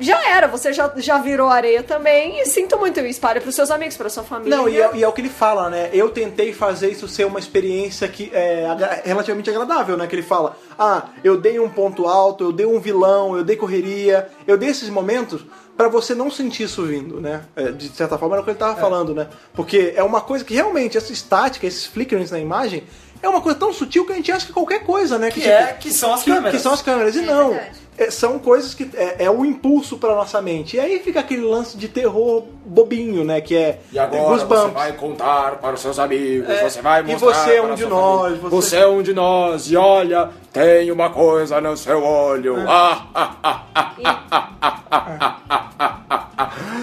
Já 0.00 0.28
era, 0.30 0.48
você 0.48 0.72
já, 0.72 0.90
já 0.96 1.18
virou 1.18 1.48
areia 1.48 1.82
também 1.82 2.40
e 2.40 2.46
sinto 2.46 2.76
muito 2.78 2.98
isso. 3.00 3.10
Espalhe 3.10 3.40
pros 3.40 3.54
seus 3.54 3.70
amigos, 3.70 3.96
pra 3.96 4.08
sua 4.08 4.22
família. 4.24 4.56
Não, 4.56 4.68
e 4.68 4.80
é, 4.80 4.90
e 4.94 5.02
é 5.04 5.08
o 5.08 5.12
que 5.12 5.20
ele 5.20 5.28
fala, 5.28 5.68
né? 5.70 5.90
Eu 5.92 6.08
tentei 6.10 6.52
fazer 6.52 6.90
isso 6.90 7.06
ser 7.06 7.24
uma 7.26 7.38
experiência 7.38 8.08
que 8.08 8.30
é 8.34 8.66
relativamente 9.04 9.50
agradável, 9.50 9.96
né? 9.96 10.06
Que 10.06 10.14
ele 10.16 10.22
fala, 10.22 10.56
ah, 10.78 11.04
eu 11.22 11.36
dei 11.36 11.60
um 11.60 11.68
ponto 11.68 12.06
alto, 12.08 12.44
eu 12.44 12.52
dei 12.52 12.66
um 12.66 12.80
vilão, 12.80 13.36
eu 13.36 13.44
dei 13.44 13.54
correria, 13.56 14.28
eu 14.46 14.56
dei 14.56 14.70
esses 14.70 14.88
momentos 14.88 15.44
pra 15.76 15.88
você 15.88 16.14
não 16.14 16.30
sentir 16.30 16.64
isso 16.64 16.84
vindo, 16.84 17.20
né? 17.20 17.42
É, 17.54 17.70
de 17.70 17.88
certa 17.90 18.18
forma 18.18 18.34
era 18.34 18.42
o 18.42 18.44
que 18.44 18.50
ele 18.50 18.58
tava 18.58 18.80
falando, 18.80 19.14
né? 19.14 19.28
Porque 19.54 19.92
é 19.94 20.02
uma 20.02 20.20
coisa 20.20 20.44
que 20.44 20.54
realmente, 20.54 20.96
essa 20.98 21.12
estática, 21.12 21.66
esses 21.66 21.86
flickerings 21.86 22.30
na 22.30 22.38
imagem, 22.38 22.84
é 23.22 23.28
uma 23.28 23.40
coisa 23.40 23.56
tão 23.58 23.72
sutil 23.72 24.04
que 24.04 24.12
a 24.12 24.16
gente 24.16 24.32
acha 24.32 24.46
que 24.46 24.50
é 24.52 24.54
qualquer 24.54 24.84
coisa, 24.84 25.18
né? 25.18 25.30
Que 25.30 25.48
é- 25.48 25.74
que 25.74 25.92
são 25.92 26.12
as 26.12 26.22
que, 26.22 26.30
câmeras. 26.30 26.56
Que 26.56 26.62
são 26.62 26.72
as 26.72 26.82
câmeras. 26.82 27.14
E 27.14 27.20
É 27.20 27.22
não. 27.22 27.50
verdade. 27.50 27.81
É, 27.98 28.10
são 28.10 28.38
coisas 28.38 28.72
que 28.74 28.88
é, 28.94 29.24
é 29.26 29.30
o 29.30 29.44
impulso 29.44 29.98
pra 29.98 30.14
nossa 30.14 30.40
mente. 30.40 30.76
E 30.76 30.80
aí 30.80 30.98
fica 31.00 31.20
aquele 31.20 31.42
lance 31.42 31.76
de 31.76 31.88
terror 31.88 32.42
bobinho, 32.64 33.22
né? 33.22 33.40
Que 33.42 33.54
é 33.56 33.80
E 33.92 33.98
agora 33.98 34.44
você 34.46 34.68
vai 34.70 34.92
contar 34.94 35.56
para 35.56 35.74
os 35.74 35.80
seus 35.80 35.98
amigos, 35.98 36.48
É, 36.48 36.68
você 36.68 36.80
vai 36.80 37.00
e 37.00 37.04
mostrar 37.04 37.32
você 37.34 37.54
é 37.56 37.62
um 37.62 37.66
para 37.66 37.74
de 37.76 37.86
nós, 37.86 38.38
você- 38.38 38.48
Você... 38.56 38.76
é 38.76 38.86
um 38.86 39.02
de 39.02 39.12
nós, 39.12 39.70
e 39.70 39.76
olha, 39.76 40.30
tem 40.52 40.90
uma 40.90 41.10
coisa 41.10 41.60
no 41.60 41.76
seu 41.76 42.02
olho. 42.02 42.56
Ah, 42.66 43.06
ah, 43.14 43.36
ah, 43.42 43.62
ah. 43.76 43.92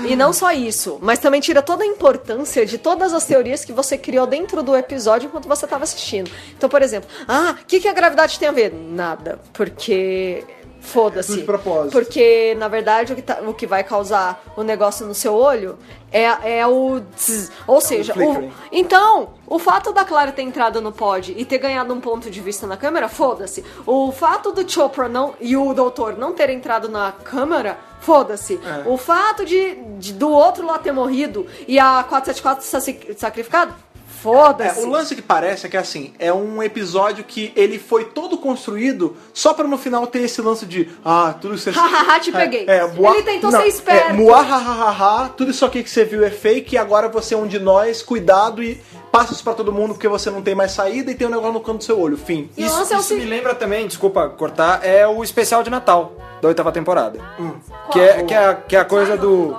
E 0.07 0.15
não 0.15 0.31
só 0.33 0.51
isso, 0.51 0.97
mas 1.01 1.19
também 1.19 1.39
tira 1.41 1.61
toda 1.61 1.83
a 1.83 1.87
importância 1.87 2.65
de 2.65 2.77
todas 2.77 3.13
as 3.13 3.25
teorias 3.25 3.63
que 3.65 3.71
você 3.73 3.97
criou 3.97 4.25
dentro 4.25 4.63
do 4.63 4.75
episódio 4.75 5.27
enquanto 5.27 5.47
você 5.47 5.65
estava 5.65 5.83
assistindo. 5.83 6.31
Então, 6.57 6.69
por 6.69 6.81
exemplo, 6.81 7.09
ah, 7.27 7.55
o 7.61 7.65
que, 7.65 7.79
que 7.79 7.87
a 7.87 7.93
gravidade 7.93 8.39
tem 8.39 8.47
a 8.47 8.51
ver? 8.51 8.73
Nada. 8.73 9.39
Porque. 9.53 10.43
Foda-se. 10.81 11.41
Porque, 11.91 12.55
na 12.57 12.67
verdade, 12.67 13.13
o 13.13 13.15
que, 13.15 13.21
tá- 13.21 13.39
o 13.45 13.53
que 13.53 13.67
vai 13.67 13.83
causar 13.83 14.41
o 14.55 14.63
negócio 14.63 15.05
no 15.05 15.13
seu 15.13 15.35
olho 15.35 15.77
é, 16.11 16.59
é 16.59 16.67
o. 16.67 17.01
Ou 17.67 17.81
seja, 17.81 18.13
o, 18.13 18.15
flickering. 18.15 18.51
então, 18.71 19.29
o 19.45 19.59
fato 19.59 19.91
da 19.93 20.03
Clara 20.05 20.31
ter 20.31 20.41
entrado 20.41 20.81
no 20.81 20.91
pod 20.91 21.33
e 21.37 21.45
ter 21.45 21.57
ganhado 21.57 21.93
um 21.93 21.99
ponto 21.99 22.29
de 22.31 22.41
vista 22.41 22.65
na 22.65 22.77
câmera, 22.77 23.07
foda-se. 23.09 23.63
O 23.85 24.11
fato 24.11 24.51
do 24.51 24.67
Chopra 24.69 25.07
não, 25.09 25.33
e 25.39 25.55
o 25.55 25.73
doutor 25.73 26.17
não 26.17 26.33
ter 26.33 26.49
entrado 26.49 26.89
na 26.89 27.11
câmera, 27.11 27.77
foda-se. 27.99 28.59
É. 28.63 28.89
O 28.89 28.97
fato 28.97 29.45
de, 29.45 29.75
de- 29.99 30.13
do 30.13 30.29
outro 30.31 30.65
lá 30.65 30.79
ter 30.79 30.91
morrido 30.91 31.45
e 31.67 31.77
a 31.77 32.03
474 32.07 32.63
ser 32.63 33.15
sacrificado, 33.17 33.75
É, 34.19 34.21
foda-se. 34.21 34.81
o 34.81 34.89
lance 34.89 35.15
que 35.15 35.21
parece 35.21 35.65
é 35.65 35.69
que 35.69 35.77
assim, 35.77 36.13
é 36.19 36.31
um 36.33 36.61
episódio 36.61 37.23
que 37.23 37.53
ele 37.55 37.79
foi 37.79 38.05
todo 38.05 38.37
construído 38.37 39.15
só 39.33 39.53
pra 39.53 39.65
no 39.67 39.77
final 39.77 40.05
ter 40.07 40.19
esse 40.19 40.41
lance 40.41 40.65
de 40.65 40.89
ah, 41.03 41.33
tudo 41.39 41.55
isso 41.55 41.69
Hahaha, 41.71 42.19
te 42.19 42.31
peguei. 42.31 42.65
mua- 42.95 43.13
Ele 43.15 43.23
tentou 43.23 43.51
não, 43.51 43.61
ser 43.61 43.67
esperto. 43.67 44.09
É, 44.09 44.13
muahahaha, 44.13 45.29
tudo 45.29 45.51
isso 45.51 45.65
aqui 45.65 45.83
que 45.83 45.89
você 45.89 46.03
viu 46.03 46.23
é 46.23 46.29
fake 46.29 46.75
e 46.75 46.77
agora 46.77 47.07
você 47.07 47.33
é 47.33 47.37
um 47.37 47.47
de 47.47 47.59
nós, 47.59 48.01
cuidado 48.01 48.61
e 48.61 48.79
passa 49.11 49.33
isso 49.33 49.43
pra 49.43 49.53
todo 49.53 49.71
mundo 49.71 49.93
porque 49.93 50.07
você 50.07 50.29
não 50.29 50.41
tem 50.41 50.53
mais 50.55 50.71
saída 50.71 51.11
e 51.11 51.15
tem 51.15 51.27
um 51.27 51.31
negócio 51.31 51.53
no 51.53 51.59
canto 51.61 51.77
do 51.79 51.83
seu 51.83 51.99
olho, 51.99 52.17
fim. 52.17 52.49
E 52.57 52.65
Isso, 52.65 52.93
é 52.93 52.97
isso 52.97 53.15
me 53.15 53.25
lembra 53.25 53.55
também, 53.55 53.87
desculpa 53.87 54.29
cortar, 54.29 54.85
é 54.85 55.07
o 55.07 55.23
especial 55.23 55.63
de 55.63 55.69
Natal 55.69 56.13
da 56.41 56.47
oitava 56.47 56.71
temporada. 56.71 57.19
Hum. 57.39 57.53
Que, 57.91 57.99
é, 57.99 58.23
que, 58.23 58.33
é, 58.33 58.57
que 58.67 58.75
é 58.75 58.79
a 58.79 58.85
coisa 58.85 59.17
do. 59.17 59.55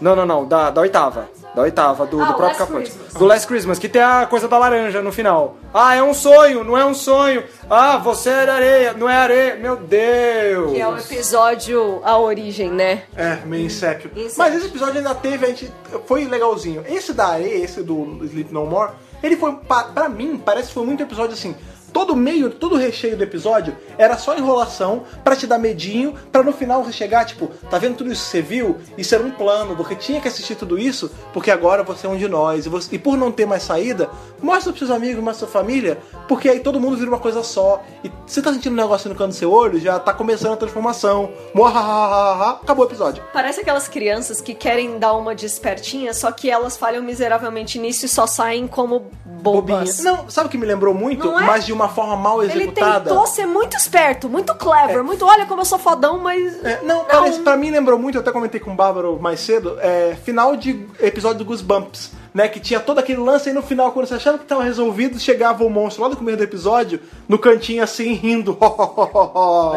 Não, 0.00 0.16
não, 0.16 0.26
não, 0.26 0.44
da, 0.46 0.70
da 0.70 0.80
oitava. 0.80 1.28
Da 1.54 1.62
oitava, 1.62 2.04
do, 2.04 2.20
Ah, 2.20 2.24
do 2.26 2.34
próprio 2.34 2.58
Capote. 2.58 2.92
Do 3.16 3.24
Last 3.24 3.46
Christmas, 3.46 3.78
que 3.78 3.88
tem 3.88 4.02
a 4.02 4.26
coisa 4.26 4.48
da 4.48 4.58
laranja 4.58 5.00
no 5.00 5.12
final. 5.12 5.56
Ah, 5.72 5.94
é 5.94 6.02
um 6.02 6.12
sonho, 6.12 6.64
não 6.64 6.76
é 6.76 6.84
um 6.84 6.94
sonho. 6.94 7.44
Ah, 7.70 7.96
você 7.98 8.28
é 8.30 8.50
areia, 8.50 8.92
não 8.94 9.08
é 9.08 9.14
areia. 9.16 9.54
Meu 9.56 9.76
Deus! 9.76 10.72
Que 10.72 10.80
é 10.80 10.88
o 10.88 10.98
episódio 10.98 12.00
A 12.04 12.18
Origem, 12.18 12.70
né? 12.70 13.04
É, 13.16 13.36
meio 13.46 13.66
insépio. 13.66 14.10
Insépio. 14.16 14.34
Mas 14.36 14.54
esse 14.56 14.66
episódio 14.66 14.96
ainda 14.98 15.14
teve, 15.14 15.46
a 15.46 15.48
gente. 15.48 15.72
Foi 16.06 16.24
legalzinho. 16.24 16.84
Esse 16.88 17.12
da 17.12 17.28
areia, 17.28 17.64
esse 17.64 17.82
do 17.82 18.18
Sleep 18.24 18.52
No 18.52 18.66
More, 18.66 18.92
ele 19.22 19.36
foi, 19.36 19.52
pa- 19.52 19.84
pra 19.84 20.08
mim, 20.08 20.36
parece 20.44 20.68
que 20.68 20.74
foi 20.74 20.84
muito 20.84 21.02
episódio 21.04 21.34
assim. 21.34 21.54
Todo 21.94 22.14
meio, 22.14 22.50
todo 22.50 22.76
recheio 22.76 23.16
do 23.16 23.22
episódio 23.22 23.74
era 23.96 24.18
só 24.18 24.36
enrolação 24.36 25.04
pra 25.22 25.34
te 25.34 25.46
dar 25.46 25.58
medinho, 25.58 26.12
pra 26.30 26.42
no 26.42 26.52
final 26.52 26.82
você 26.84 26.92
chegar, 26.92 27.24
tipo, 27.24 27.46
tá 27.70 27.78
vendo 27.78 27.96
tudo 27.96 28.12
isso 28.12 28.24
que 28.24 28.30
você 28.32 28.42
viu? 28.42 28.76
Isso 28.98 29.14
era 29.14 29.24
um 29.24 29.30
plano, 29.30 29.74
porque 29.76 29.94
tinha 29.94 30.20
que 30.20 30.26
assistir 30.28 30.56
tudo 30.56 30.76
isso, 30.76 31.10
porque 31.32 31.50
agora 31.52 31.82
você 31.84 32.06
é 32.06 32.10
um 32.10 32.16
de 32.16 32.28
nós. 32.28 32.66
E, 32.66 32.68
você- 32.68 32.96
e 32.96 32.98
por 32.98 33.16
não 33.16 33.30
ter 33.30 33.46
mais 33.46 33.62
saída, 33.62 34.10
mostra 34.42 34.72
pros 34.72 34.86
seus 34.86 34.90
amigos, 34.90 35.22
mostra 35.22 35.46
pra 35.46 35.52
sua 35.52 35.60
família, 35.62 35.98
porque 36.28 36.48
aí 36.48 36.58
todo 36.60 36.80
mundo 36.80 36.96
vira 36.96 37.08
uma 37.08 37.18
coisa 37.20 37.42
só. 37.44 37.80
E 38.02 38.10
você 38.26 38.42
tá 38.42 38.52
sentindo 38.52 38.72
um 38.72 38.76
negócio 38.76 39.08
no 39.08 39.14
canto 39.14 39.28
do 39.30 39.34
seu 39.36 39.52
olho, 39.52 39.78
já 39.78 39.96
tá 39.98 40.12
começando 40.12 40.52
a 40.54 40.56
transformação. 40.56 41.30
Muahahaha, 41.54 42.58
acabou 42.62 42.84
o 42.84 42.88
episódio. 42.88 43.22
Parece 43.32 43.60
aquelas 43.60 43.88
crianças 43.88 44.40
que 44.40 44.52
querem 44.54 44.98
dar 44.98 45.12
uma 45.14 45.34
despertinha, 45.34 46.12
só 46.12 46.30
que 46.32 46.50
elas 46.50 46.76
falham 46.76 47.02
miseravelmente 47.02 47.78
nisso 47.78 48.04
e 48.06 48.08
só 48.08 48.26
saem 48.26 48.66
como 48.66 49.10
bobinha. 49.24 49.78
bobas. 49.80 49.98
Não, 50.02 50.28
sabe 50.28 50.48
o 50.48 50.50
que 50.50 50.58
me 50.58 50.66
lembrou 50.66 50.92
muito? 50.94 51.28
É? 51.28 51.42
Mas 51.44 51.66
de 51.66 51.72
uma 51.72 51.83
forma 51.88 52.16
mal 52.16 52.42
Ele 52.42 52.52
executada. 52.52 53.10
tentou 53.10 53.26
ser 53.26 53.46
muito 53.46 53.76
esperto, 53.76 54.28
muito 54.28 54.54
clever, 54.54 55.02
muito 55.02 55.24
olha 55.24 55.46
como 55.46 55.60
eu 55.60 55.64
sou 55.64 55.78
fodão, 55.78 56.18
mas. 56.18 56.64
É, 56.64 56.80
não, 56.82 57.04
parece- 57.04 57.40
pra 57.40 57.56
mim 57.56 57.70
lembrou 57.70 57.98
muito, 57.98 58.16
eu 58.16 58.20
até 58.20 58.30
comentei 58.32 58.60
com 58.60 58.72
o 58.72 58.74
Bárbaro 58.74 59.18
mais 59.20 59.40
cedo, 59.40 59.76
é, 59.80 60.16
final 60.24 60.56
de 60.56 60.86
episódio 61.00 61.38
do 61.38 61.44
Goosebumps, 61.44 62.10
né? 62.34 62.48
Que 62.48 62.58
tinha 62.60 62.80
todo 62.80 62.98
aquele 62.98 63.20
lance 63.20 63.48
e 63.48 63.52
no 63.52 63.62
final, 63.62 63.92
quando 63.92 64.06
você 64.06 64.14
achava 64.14 64.36
que 64.36 64.44
tava 64.44 64.62
resolvido, 64.64 65.18
chegava 65.20 65.64
o 65.64 65.70
monstro 65.70 66.02
lá 66.02 66.08
do 66.10 66.16
começo 66.16 66.36
do 66.38 66.42
episódio, 66.44 67.00
no 67.28 67.38
cantinho 67.38 67.82
assim, 67.82 68.12
rindo. 68.12 68.58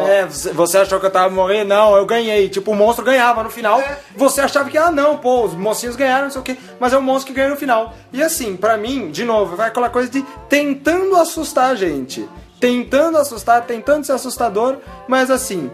É, 0.06 0.26
você- 0.26 0.78
achou 0.78 0.98
que 1.00 1.06
eu 1.06 1.10
tava 1.10 1.32
morrendo? 1.34 1.68
Não, 1.68 1.96
eu 1.96 2.04
ganhei. 2.06 2.48
Tipo, 2.48 2.72
o 2.72 2.74
monstro 2.74 3.04
ganhava 3.04 3.42
no 3.42 3.50
final. 3.50 3.80
É. 3.80 3.98
Você 4.16 4.40
achava 4.40 4.68
que, 4.68 4.76
ah, 4.78 4.90
não, 4.90 5.18
pô, 5.18 5.44
os 5.44 5.54
mocinhos 5.54 5.96
ganharam, 5.96 6.24
não 6.24 6.30
sei 6.30 6.40
o 6.40 6.44
quê. 6.44 6.56
Mas 6.80 6.92
é 6.92 6.98
o 6.98 7.02
monstro 7.02 7.32
que 7.32 7.36
ganhou 7.36 7.52
no 7.52 7.56
final. 7.56 7.94
E 8.12 8.22
assim, 8.22 8.56
pra 8.56 8.76
mim, 8.76 9.10
de 9.10 9.24
novo, 9.24 9.54
vai 9.56 9.68
aquela 9.68 9.88
coisa 9.90 10.08
de 10.10 10.24
tentando 10.48 11.14
assustar 11.16 11.70
a 11.70 11.74
gente. 11.74 12.28
Tentando 12.60 13.18
assustar, 13.18 13.62
tentando 13.66 14.04
ser 14.04 14.12
assustador, 14.12 14.78
mas 15.06 15.30
assim. 15.30 15.70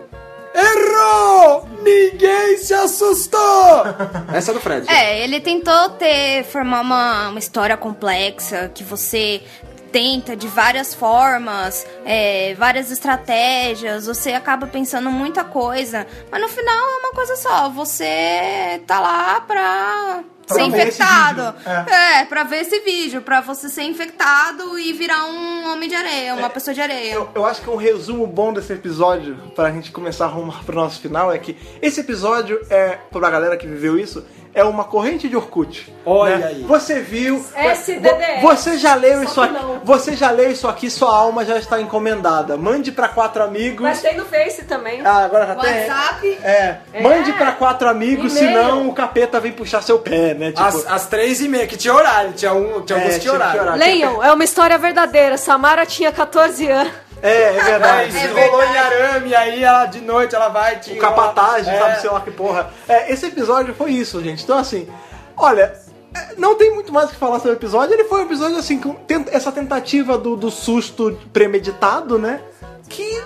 Errou! 0.55 1.69
Ninguém 1.83 2.57
se 2.59 2.73
assustou! 2.73 3.85
Essa 4.33 4.53
é 4.53 4.55
do 4.55 4.61
Fred. 4.61 4.89
É, 4.89 5.23
ele 5.23 5.41
tentou 5.41 5.91
ter, 5.91 6.45
formar 6.45 6.81
uma, 6.81 7.29
uma 7.31 7.39
história 7.39 7.77
complexa, 7.77 8.71
que 8.73 8.85
você 8.85 9.43
tenta 9.91 10.35
de 10.35 10.49
várias 10.49 10.93
formas, 10.93 11.87
é, 12.05 12.55
várias 12.55 12.91
estratégias, 12.91 14.07
você 14.07 14.33
acaba 14.33 14.67
pensando 14.67 15.09
muita 15.09 15.45
coisa, 15.45 16.05
mas 16.33 16.41
no 16.41 16.49
final 16.49 16.75
é 16.75 16.97
uma 16.97 17.13
coisa 17.13 17.37
só, 17.37 17.69
você 17.69 18.83
tá 18.89 18.99
lá 18.99 19.41
pra 19.41 20.25
Pra 20.47 20.57
ser 20.57 20.62
infectado. 20.62 21.55
vídeo, 21.59 21.71
É. 21.91 22.25
pra 22.27 22.43
ver 22.45 22.61
esse 22.62 22.81
vídeo, 22.81 23.23
pra 23.23 23.41
você 23.41 23.69
ser 23.69 23.83
infectado 23.85 24.79
e 24.79 24.93
virar 24.93 25.25
um 25.27 25.73
homem 25.73 25.89
de 25.89 25.95
areia, 25.95 26.35
uma 26.35 26.51
pessoa 26.51 26.75
de 26.75 26.81
areia. 26.81 27.15
Eu, 27.15 27.31
eu 27.35 27.45
acho 27.47 27.62
que 27.62 27.71
um 27.71 27.77
resumo 27.77 28.27
bom 28.27 28.53
desse 28.53 28.73
episódio, 28.73 29.37
pra 29.55 29.71
gente 29.71 29.91
começar 29.91 30.27
a 30.27 30.29
arrumar 30.29 30.62
pro 30.65 30.75
nosso 30.75 31.01
final, 31.01 31.33
é 31.33 31.39
que 31.39 31.57
esse 31.81 32.01
episódio 32.01 32.61
é, 32.71 32.99
pra 33.11 33.31
galera 33.31 33.57
que 33.57 33.66
viveu 33.66 33.99
isso, 33.99 34.25
é 34.55 34.63
uma 34.65 34.85
corrente 34.85 35.29
de 35.29 35.37
Orkut. 35.37 35.93
Olha 36.07 36.39
né? 36.39 36.47
aí. 36.49 36.63
Você 36.63 37.01
viu. 37.01 37.45
SDDS. 37.57 38.41
vo- 38.41 38.49
Você 38.49 38.79
já 38.79 38.95
leu 38.95 39.19
Só 39.19 39.25
isso 39.25 39.41
aqui. 39.43 39.53
não. 39.53 39.81
Você 39.85 40.17
já 40.17 40.31
leu 40.31 40.51
isso 40.51 40.69
aqui, 40.69 40.89
sua 40.91 41.15
alma 41.15 41.45
já 41.45 41.59
está 41.59 41.81
encomendada. 41.81 42.57
Mande 42.57 42.93
pra 42.93 43.09
quatro 43.09 43.43
amigos. 43.43 43.83
Mas 43.83 44.01
tem 44.01 44.17
no 44.17 44.25
Face 44.25 44.65
também. 44.65 45.01
Ah, 45.05 45.25
agora 45.25 45.47
já 45.47 45.55
tem. 45.57 45.89
WhatsApp. 45.89 46.39
É, 46.43 46.77
É. 46.93 47.03
mande 47.03 47.33
pra 47.33 47.53
quatro 47.53 47.89
amigos, 47.89 48.33
senão 48.33 48.89
o 48.89 48.93
capeta 48.95 49.41
vem 49.41 49.53
puxar 49.53 49.83
seu 49.83 49.99
pé, 49.99 50.35
né? 50.35 50.53
Tipo, 50.53 50.63
Às, 50.67 50.87
às 50.91 51.07
três 51.07 51.41
e 51.41 51.49
meia, 51.49 51.67
que 51.67 51.77
tinha 51.77 51.93
horário, 51.95 52.33
tinha, 52.33 52.53
um, 52.53 52.81
tinha 52.83 52.99
É, 52.99 53.03
alguns 53.03 53.15
que 53.17 53.21
tinha 53.21 53.33
horário. 53.35 53.61
horário. 53.61 53.79
Leiam, 53.81 54.23
é 54.25 54.33
uma 54.33 54.45
história 54.45 54.79
verdadeira. 54.79 55.37
Samara 55.37 55.85
tinha 55.87 56.13
14 56.13 56.69
anos. 56.69 56.93
É, 57.23 57.57
é 57.57 57.65
verdade. 57.65 58.12
se 58.19 58.27
rolou 58.27 58.62
em 58.62 58.77
arame, 58.77 59.35
aí 59.35 59.62
ela 59.62 59.86
de 59.86 60.01
noite 60.01 60.35
ela 60.35 60.49
vai 60.49 60.78
te 60.78 60.93
o 60.93 60.99
capataz, 60.99 61.66
é. 61.66 61.78
sabe 61.78 62.01
sei 62.01 62.11
lá 62.11 62.20
que 62.20 62.31
porra. 62.31 62.70
É, 62.89 63.12
esse 63.12 63.27
episódio 63.27 63.74
foi 63.74 63.93
isso, 63.93 64.23
gente. 64.23 64.45
Então, 64.45 64.59
assim, 64.59 64.89
olha, 65.36 65.74
é, 66.15 66.35
não 66.36 66.55
tem 66.55 66.73
muito 66.73 66.93
mais 66.93 67.11
o 67.11 67.12
que 67.12 67.19
falar 67.19 67.39
sobre 67.39 67.53
o 67.53 67.55
episódio. 67.55 67.95
Ele 67.95 68.05
foi 68.05 68.20
um 68.20 68.24
episódio, 68.24 68.57
assim, 68.57 68.78
com 68.78 68.97
essa 69.32 69.51
tentativa 69.51 70.16
do, 70.16 70.36
do 70.36 70.51
susto 70.51 71.19
premeditado, 71.32 72.19
né? 72.19 72.41
Que, 72.89 73.23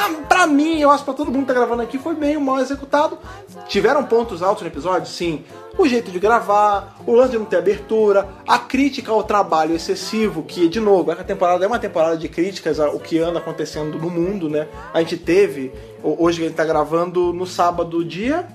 na- 0.00 0.20
pra 0.28 0.46
mim, 0.46 0.80
eu 0.80 0.90
acho 0.90 1.04
pra 1.04 1.14
todo 1.14 1.30
mundo 1.30 1.42
que 1.42 1.48
tá 1.48 1.54
gravando 1.54 1.82
aqui, 1.82 1.98
foi 1.98 2.14
meio 2.14 2.40
mal 2.40 2.58
executado. 2.60 3.18
Tiveram 3.68 4.04
pontos 4.04 4.42
altos 4.42 4.62
no 4.62 4.68
episódio, 4.68 5.08
sim. 5.10 5.44
O 5.78 5.86
jeito 5.86 6.10
de 6.10 6.18
gravar, 6.18 6.96
o 7.06 7.12
lance 7.14 7.32
de 7.32 7.38
não 7.38 7.44
ter 7.44 7.56
abertura, 7.58 8.28
a 8.46 8.58
crítica 8.58 9.12
ao 9.12 9.22
trabalho 9.22 9.74
excessivo, 9.74 10.42
que, 10.42 10.68
de 10.68 10.80
novo, 10.80 11.10
essa 11.12 11.22
temporada 11.24 11.64
é 11.64 11.68
uma 11.68 11.78
temporada 11.78 12.16
de 12.16 12.28
críticas 12.28 12.80
ao 12.80 12.98
que 12.98 13.18
anda 13.18 13.38
acontecendo 13.38 13.98
no 13.98 14.08
mundo, 14.08 14.48
né? 14.48 14.68
A 14.94 15.00
gente 15.00 15.16
teve, 15.18 15.72
ho- 16.02 16.16
hoje 16.24 16.42
a 16.42 16.46
gente 16.46 16.56
tá 16.56 16.64
gravando 16.64 17.32
no 17.32 17.46
sábado, 17.46 18.02
dia 18.04 18.46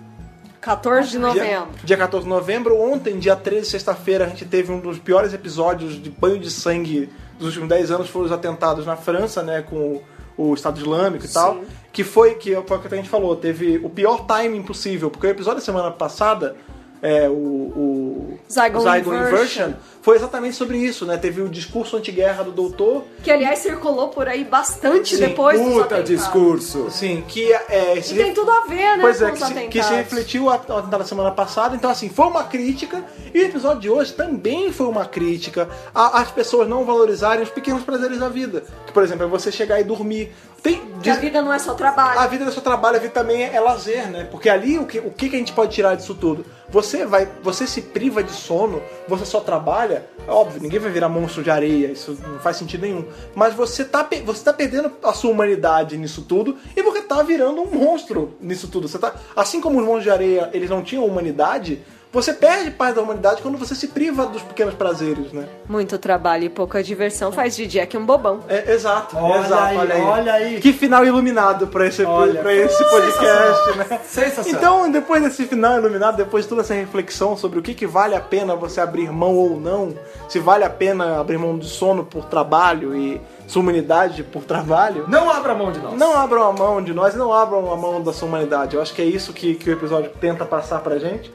14 0.59 1.09
de 1.11 1.18
Dia, 1.18 1.27
novembro. 1.27 1.68
dia 1.84 1.97
14 1.97 2.23
de 2.23 2.30
novembro. 2.30 2.80
Ontem, 2.80 3.18
dia 3.18 3.35
13, 3.35 3.69
sexta-feira, 3.69 4.26
a 4.26 4.27
gente 4.27 4.45
teve 4.45 4.72
um 4.72 4.80
dos 4.80 4.99
piores 4.99 5.34
episódios 5.34 6.01
de 6.01 6.09
banho 6.09 6.38
de 6.39 6.51
sangue 6.51 7.09
dos 7.39 7.47
últimos 7.47 7.69
10 7.69 7.89
anos. 7.91 8.09
Foram 8.09 8.27
os 8.27 8.31
atentados 8.31 8.85
na 8.85 8.95
França, 8.95 9.41
né? 9.41 9.63
Com 9.68 10.01
o, 10.38 10.53
Estado 10.53 10.80
Islâmico 10.80 11.26
e 11.26 11.30
tal. 11.30 11.62
Que 11.91 12.03
foi, 12.03 12.36
que 12.36 12.56
foi 12.66 12.78
o 12.78 12.80
que 12.80 12.94
a 12.94 12.98
gente 12.98 13.10
falou, 13.10 13.36
teve 13.36 13.78
o 13.84 13.90
pior 13.90 14.26
timing 14.26 14.64
possível. 14.64 15.10
Porque 15.10 15.28
o 15.28 15.30
episódio 15.30 15.60
da 15.60 15.66
semana 15.66 15.91
passada, 15.91 16.56
é, 17.02 17.28
o, 17.28 17.34
o 17.34 18.40
Zygon 18.49 18.82
Inversion. 19.14 19.74
Foi 20.02 20.15
exatamente 20.18 20.56
sobre 20.56 20.78
isso, 20.78 21.06
né? 21.06 21.15
Teve 21.18 21.41
o 21.41 21.48
discurso 21.49 21.95
anti-guerra 21.95 22.44
do 22.44 22.52
doutor. 22.52 23.03
Que, 23.23 23.30
aliás, 23.30 23.60
circulou 23.60 24.10
por 24.10 24.28
aí 24.28 24.44
bastante 24.44 25.15
Sim, 25.15 25.22
depois 25.28 25.61
Puta 25.61 26.02
discurso. 26.02 26.86
Assim, 26.88 27.23
que 27.28 27.52
é... 27.53 27.98
E 27.98 28.02
tem 28.15 28.34
tudo 28.34 28.49
a 28.52 28.61
ver, 28.61 28.98
né, 28.98 28.99
Pois 29.02 29.19
com 29.19 29.26
é, 29.26 29.32
os 29.32 29.40
que 29.40 29.45
se, 29.45 29.68
que 29.68 29.84
se 29.84 29.94
refletiu 29.94 30.49
a- 30.49 30.53
ao 30.68 30.78
atentado 30.80 30.99
da 30.99 31.06
semana 31.06 31.32
passada. 31.32 31.76
Então, 31.76 31.90
assim, 31.90 32.10
foi 32.10 32.26
uma 32.26 32.44
crítica. 32.45 33.03
E 33.34 33.40
o 33.41 33.45
episódio 33.45 33.80
de 33.82 33.90
hoje 33.90 34.14
também 34.14 34.72
foi 34.72 34.88
uma 34.88 35.06
crítica 35.06 35.69
às 35.94 36.32
pessoas 36.32 36.68
não 36.68 36.84
valorizarem 36.84 37.44
os 37.44 37.49
pequenos 37.49 37.84
prazeres 37.84 38.18
da 38.19 38.28
vida. 38.30 38.64
Que, 38.88 38.91
por 38.91 39.03
exemplo, 39.03 39.26
é 39.26 39.28
você 39.30 39.52
chegar 39.52 39.80
e 39.80 39.84
dormir. 39.84 40.34
Tem, 40.64 40.80
Que 41.02 41.10
a 41.10 41.14
diz- 41.14 41.22
vida 41.22 41.41
não 41.41 41.52
é 41.52 41.57
só 41.57 41.73
trabalho. 41.73 42.19
a 42.19 42.28
vida 42.28 42.45
do 42.45 42.52
seu 42.52 42.61
trabalho, 42.61 42.98
a 42.98 42.99
vida 42.99 43.14
também 43.14 43.44
é, 43.44 43.56
é 43.56 43.60
lazer, 43.60 44.07
né? 44.11 44.28
Porque 44.30 44.48
ali 44.48 44.78
o 44.78 44.86
que, 44.86 44.99
o 44.99 45.10
que 45.10 45.28
que 45.30 45.36
a 45.36 45.40
gente 45.40 45.53
pode 45.53 45.72
tirar 45.73 45.95
disso 45.95 46.14
tudo? 46.14 46.45
Você 46.69 47.03
vai, 47.03 47.28
você 47.41 47.65
se 47.65 47.82
priva 47.82 48.22
de 48.23 48.32
sono, 48.32 48.80
você 49.07 49.26
só 49.26 49.40
trabalha, 49.40 49.90
é 49.93 50.31
óbvio, 50.31 50.61
ninguém 50.61 50.80
vai 50.80 50.91
virar 50.91 51.09
monstro 51.09 51.43
de 51.43 51.49
areia, 51.49 51.88
isso 51.88 52.18
não 52.26 52.39
faz 52.39 52.57
sentido 52.57 52.81
nenhum. 52.81 53.05
Mas 53.35 53.53
você 53.53 53.84
tá, 53.84 54.07
você 54.26 54.43
tá 54.43 54.53
perdendo 54.53 54.91
a 55.03 55.13
sua 55.13 55.31
humanidade 55.31 55.97
nisso 55.97 56.23
tudo 56.23 56.57
e 56.76 56.81
você 56.81 57.01
tá 57.01 57.22
virando 57.22 57.61
um 57.61 57.68
monstro 57.68 58.35
nisso 58.39 58.68
tudo. 58.68 58.88
Você 58.88 58.97
tá, 58.97 59.15
assim 59.35 59.59
como 59.59 59.80
os 59.80 59.85
monstros 59.85 60.03
de 60.03 60.09
areia, 60.11 60.49
eles 60.53 60.69
não 60.69 60.84
tinham 60.84 61.05
humanidade, 61.05 61.81
você 62.12 62.34
perde 62.34 62.72
parte 62.72 62.96
da 62.96 63.02
humanidade 63.02 63.42
quando 63.42 63.58
você 63.58 63.74
se 63.74 63.88
priva 63.88 64.26
dos 64.26 64.42
pequenos 64.42 64.74
prazeres, 64.74 65.32
né? 65.32 65.48
Muito 65.70 65.98
trabalho 65.98 66.44
e 66.46 66.50
pouca 66.50 66.84
diversão 66.84 67.32
faz 67.32 67.56
de 67.56 67.66
Jack 67.68 67.96
um 67.98 68.06
bobão. 68.06 68.40
É, 68.50 68.74
exato, 68.74 69.16
Olha 69.18 69.46
exato, 69.46 69.64
aí, 69.64 69.78
olha 69.78 69.96
aí. 69.96 70.02
olha 70.02 70.34
aí. 70.34 70.60
Que 70.60 70.74
final 70.74 71.06
iluminado 71.06 71.68
pra 71.68 71.88
esse, 71.88 72.04
Olha. 72.04 72.42
pra 72.42 72.54
esse 72.54 72.84
podcast, 72.84 73.78
né? 73.78 74.00
Sensacional. 74.04 74.60
Então, 74.62 74.92
depois 74.92 75.24
desse 75.24 75.46
final 75.46 75.78
iluminado, 75.78 76.18
depois 76.18 76.44
de 76.46 76.50
toda 76.50 76.62
essa 76.62 76.74
reflexão 76.74 77.38
sobre 77.38 77.60
o 77.60 77.62
que, 77.62 77.74
que 77.74 77.88
vale 77.88 78.16
a 78.16 78.22
pena 78.22 78.56
você 78.56 78.82
abrir 78.82 79.12
mão 79.12 79.34
ou 79.36 79.60
não, 79.60 79.94
se 80.28 80.40
vale 80.40 80.64
a 80.64 80.70
pena 80.70 81.20
abrir 81.20 81.38
mão 81.38 81.58
de 81.58 81.68
sono 81.68 82.04
por 82.04 82.26
trabalho 82.26 82.96
e 82.96 83.22
sua 83.48 83.62
humanidade 83.62 84.24
por 84.24 84.44
trabalho, 84.44 85.06
Não 85.08 85.30
abra 85.30 85.54
mão 85.54 85.72
de 85.72 85.80
nós. 85.80 85.94
não 85.98 86.14
abram 86.18 86.44
a 86.44 86.54
mão 86.54 86.82
de 86.82 86.94
nós 86.94 87.14
e 87.14 87.18
não 87.18 87.34
abram 87.34 87.72
a 87.72 87.76
mão 87.76 88.02
da 88.02 88.14
sua 88.14 88.28
humanidade. 88.28 88.76
Eu 88.76 88.82
acho 88.82 88.94
que 88.94 89.02
é 89.02 89.06
isso 89.06 89.34
que, 89.34 89.56
que 89.56 89.70
o 89.70 89.74
episódio 89.74 90.10
tenta 90.22 90.46
passar 90.46 90.80
pra 90.80 90.98
gente. 90.98 91.32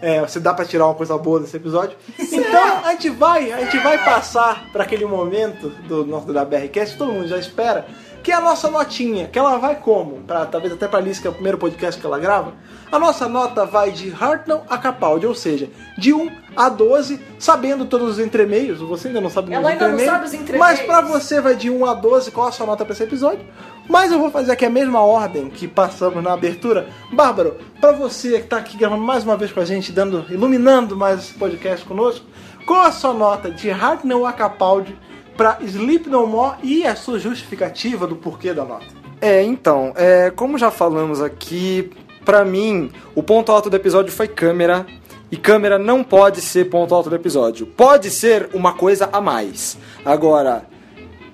É, 0.00 0.24
se 0.28 0.38
dá 0.38 0.54
pra 0.54 0.64
tirar 0.64 0.86
uma 0.86 0.94
coisa 0.94 1.16
boa 1.18 1.40
desse 1.40 1.56
episódio. 1.56 1.96
Então 2.18 2.84
a 2.84 2.92
gente 2.92 3.10
vai, 3.10 3.50
a 3.52 3.60
gente 3.60 3.78
vai 3.78 3.98
passar 4.04 4.66
pra 4.72 4.84
aquele 4.84 5.04
momento 5.04 5.70
do 5.88 6.06
nosso 6.06 6.32
da 6.32 6.44
BRCast, 6.44 6.92
que 6.92 6.98
todo 6.98 7.12
mundo 7.12 7.26
já 7.26 7.36
espera, 7.36 7.86
que 8.22 8.30
é 8.30 8.34
a 8.34 8.40
nossa 8.40 8.70
notinha, 8.70 9.26
que 9.26 9.38
ela 9.38 9.56
vai 9.58 9.76
como? 9.76 10.22
Pra, 10.22 10.46
talvez 10.46 10.72
até 10.72 10.86
pra 10.86 10.98
Alice, 10.98 11.20
que 11.20 11.26
é 11.26 11.30
o 11.30 11.34
primeiro 11.34 11.58
podcast 11.58 12.00
que 12.00 12.06
ela 12.06 12.18
grava. 12.18 12.52
A 12.90 12.98
nossa 12.98 13.28
nota 13.28 13.64
vai 13.64 13.90
de 13.90 14.12
Hartnell 14.12 14.62
a 14.68 14.78
Capaldi, 14.78 15.26
ou 15.26 15.34
seja, 15.34 15.68
de 15.96 16.12
1 16.12 16.30
a 16.56 16.68
12, 16.68 17.20
sabendo 17.38 17.86
todos 17.86 18.10
os 18.10 18.18
entremeios. 18.18 18.80
Você 18.80 19.08
ainda 19.08 19.20
não 19.20 19.30
sabe 19.30 19.52
Ela 19.52 19.70
ainda 19.70 19.88
não 19.88 19.98
sabe 19.98 20.26
os 20.26 20.34
entremeios. 20.34 20.58
Mas 20.58 20.80
pra 20.80 21.00
você 21.00 21.40
vai 21.40 21.56
de 21.56 21.70
1 21.70 21.86
a 21.86 21.94
12, 21.94 22.30
qual 22.30 22.48
a 22.48 22.52
sua 22.52 22.66
nota 22.66 22.84
pra 22.84 22.92
esse 22.92 23.02
episódio? 23.02 23.46
Mas 23.88 24.12
eu 24.12 24.18
vou 24.18 24.30
fazer 24.30 24.52
aqui 24.52 24.66
a 24.66 24.70
mesma 24.70 25.00
ordem 25.00 25.48
que 25.48 25.66
passamos 25.66 26.22
na 26.22 26.34
abertura. 26.34 26.88
Bárbaro, 27.10 27.56
pra 27.80 27.92
você 27.92 28.40
que 28.40 28.46
tá 28.46 28.58
aqui 28.58 28.76
gravando 28.76 29.02
mais 29.02 29.24
uma 29.24 29.36
vez 29.36 29.50
com 29.50 29.60
a 29.60 29.64
gente, 29.64 29.90
dando, 29.90 30.26
iluminando 30.28 30.94
mais 30.94 31.20
esse 31.20 31.34
podcast 31.34 31.86
conosco, 31.86 32.26
qual 32.66 32.82
a 32.82 32.92
sua 32.92 33.14
nota 33.14 33.50
de 33.50 33.70
Hartnell 33.70 34.26
a 34.26 34.32
Capaldi 34.32 34.94
pra 35.36 35.56
Sleep 35.62 36.08
No 36.10 36.26
More 36.26 36.58
e 36.62 36.86
a 36.86 36.94
sua 36.94 37.18
justificativa 37.18 38.06
do 38.06 38.14
porquê 38.14 38.52
da 38.52 38.64
nota? 38.64 38.86
É, 39.20 39.42
então, 39.42 39.92
é, 39.96 40.30
como 40.30 40.58
já 40.58 40.70
falamos 40.70 41.22
aqui, 41.22 41.90
pra 42.24 42.44
mim, 42.44 42.90
o 43.14 43.22
ponto 43.22 43.50
alto 43.50 43.70
do 43.70 43.76
episódio 43.76 44.12
foi 44.12 44.28
câmera. 44.28 44.86
E 45.30 45.36
câmera 45.36 45.78
não 45.78 46.02
pode 46.02 46.40
ser 46.40 46.70
ponto 46.70 46.94
alto 46.94 47.10
do 47.10 47.16
episódio. 47.16 47.66
Pode 47.66 48.10
ser 48.10 48.48
uma 48.54 48.72
coisa 48.72 49.10
a 49.12 49.20
mais. 49.20 49.76
Agora, 50.02 50.66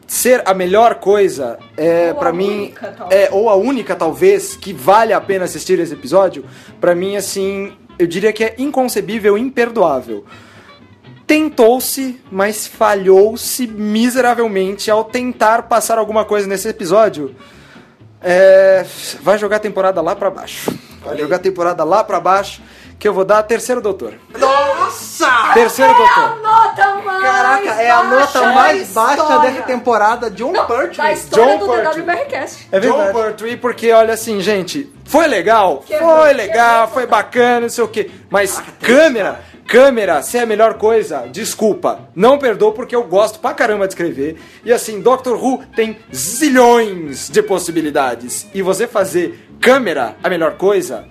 ser 0.06 0.42
a 0.44 0.54
melhor 0.54 0.96
coisa 0.96 1.58
é 1.76 2.12
para 2.12 2.32
mim 2.32 2.66
única, 2.66 2.96
é 3.10 3.28
ou 3.32 3.48
a 3.48 3.54
única 3.54 3.96
talvez 3.96 4.56
que 4.56 4.72
vale 4.72 5.12
a 5.12 5.20
pena 5.20 5.44
assistir 5.44 5.78
esse 5.78 5.94
episódio, 5.94 6.44
pra 6.80 6.94
mim 6.94 7.16
assim, 7.16 7.72
eu 7.98 8.06
diria 8.06 8.32
que 8.32 8.44
é 8.44 8.54
inconcebível, 8.58 9.38
imperdoável. 9.38 10.24
Tentou-se, 11.26 12.20
mas 12.30 12.66
falhou-se 12.66 13.66
miseravelmente 13.66 14.90
ao 14.90 15.04
tentar 15.04 15.62
passar 15.62 15.98
alguma 15.98 16.24
coisa 16.24 16.46
nesse 16.46 16.68
episódio. 16.68 17.34
É, 18.20 18.84
vai 19.22 19.38
jogar 19.38 19.56
a 19.56 19.60
temporada 19.60 20.02
lá 20.02 20.14
pra 20.14 20.30
baixo. 20.30 20.70
Vai 21.02 21.18
jogar 21.18 21.36
a 21.36 21.38
temporada 21.38 21.84
lá 21.84 22.02
pra 22.04 22.20
baixo, 22.20 22.62
que 23.04 23.08
eu 23.08 23.12
vou 23.12 23.22
dar 23.26 23.42
terceiro 23.42 23.82
doutor. 23.82 24.14
Nossa! 24.38 25.52
Terceiro 25.52 25.92
doutor. 25.92 26.40
Nota 26.40 26.94
mais 27.04 27.22
Caraca, 27.22 27.82
é 27.82 27.90
a 27.90 28.02
nota 28.02 28.16
baixa 28.40 28.52
mais 28.54 28.92
baixa 28.94 29.20
história. 29.20 29.50
dessa 29.50 29.62
temporada. 29.64 30.30
John 30.30 30.52
Da 30.54 30.64
Pertwee. 30.64 31.12
história 31.12 31.58
John 31.58 31.66
do. 31.66 32.00
DWBRcast. 32.00 32.68
É 32.72 32.80
John 32.80 32.96
verdade. 32.96 33.12
Pertwee, 33.12 33.56
porque 33.58 33.92
olha 33.92 34.14
assim, 34.14 34.40
gente, 34.40 34.90
foi 35.04 35.26
legal, 35.26 35.84
Quebrou, 35.86 36.16
foi 36.16 36.32
legal, 36.32 36.86
quebrou. 36.86 36.94
foi 36.94 37.06
bacana, 37.06 37.60
não 37.60 37.68
sei 37.68 37.84
o 37.84 37.88
que, 37.88 38.10
mas 38.30 38.58
câmera, 38.80 39.38
câmera, 39.66 40.22
se 40.22 40.38
é 40.38 40.40
a 40.40 40.46
melhor 40.46 40.78
coisa, 40.78 41.26
desculpa, 41.30 42.08
não 42.16 42.38
perdoo 42.38 42.72
porque 42.72 42.96
eu 42.96 43.04
gosto 43.04 43.38
pra 43.38 43.52
caramba 43.52 43.86
de 43.86 43.92
escrever, 43.92 44.40
e 44.64 44.72
assim, 44.72 45.02
Doctor 45.02 45.36
Who 45.36 45.62
tem 45.76 45.98
zilhões 46.14 47.28
de 47.28 47.42
possibilidades, 47.42 48.46
e 48.54 48.62
você 48.62 48.86
fazer 48.86 49.46
câmera 49.60 50.16
a 50.22 50.30
melhor 50.30 50.52
coisa, 50.54 51.04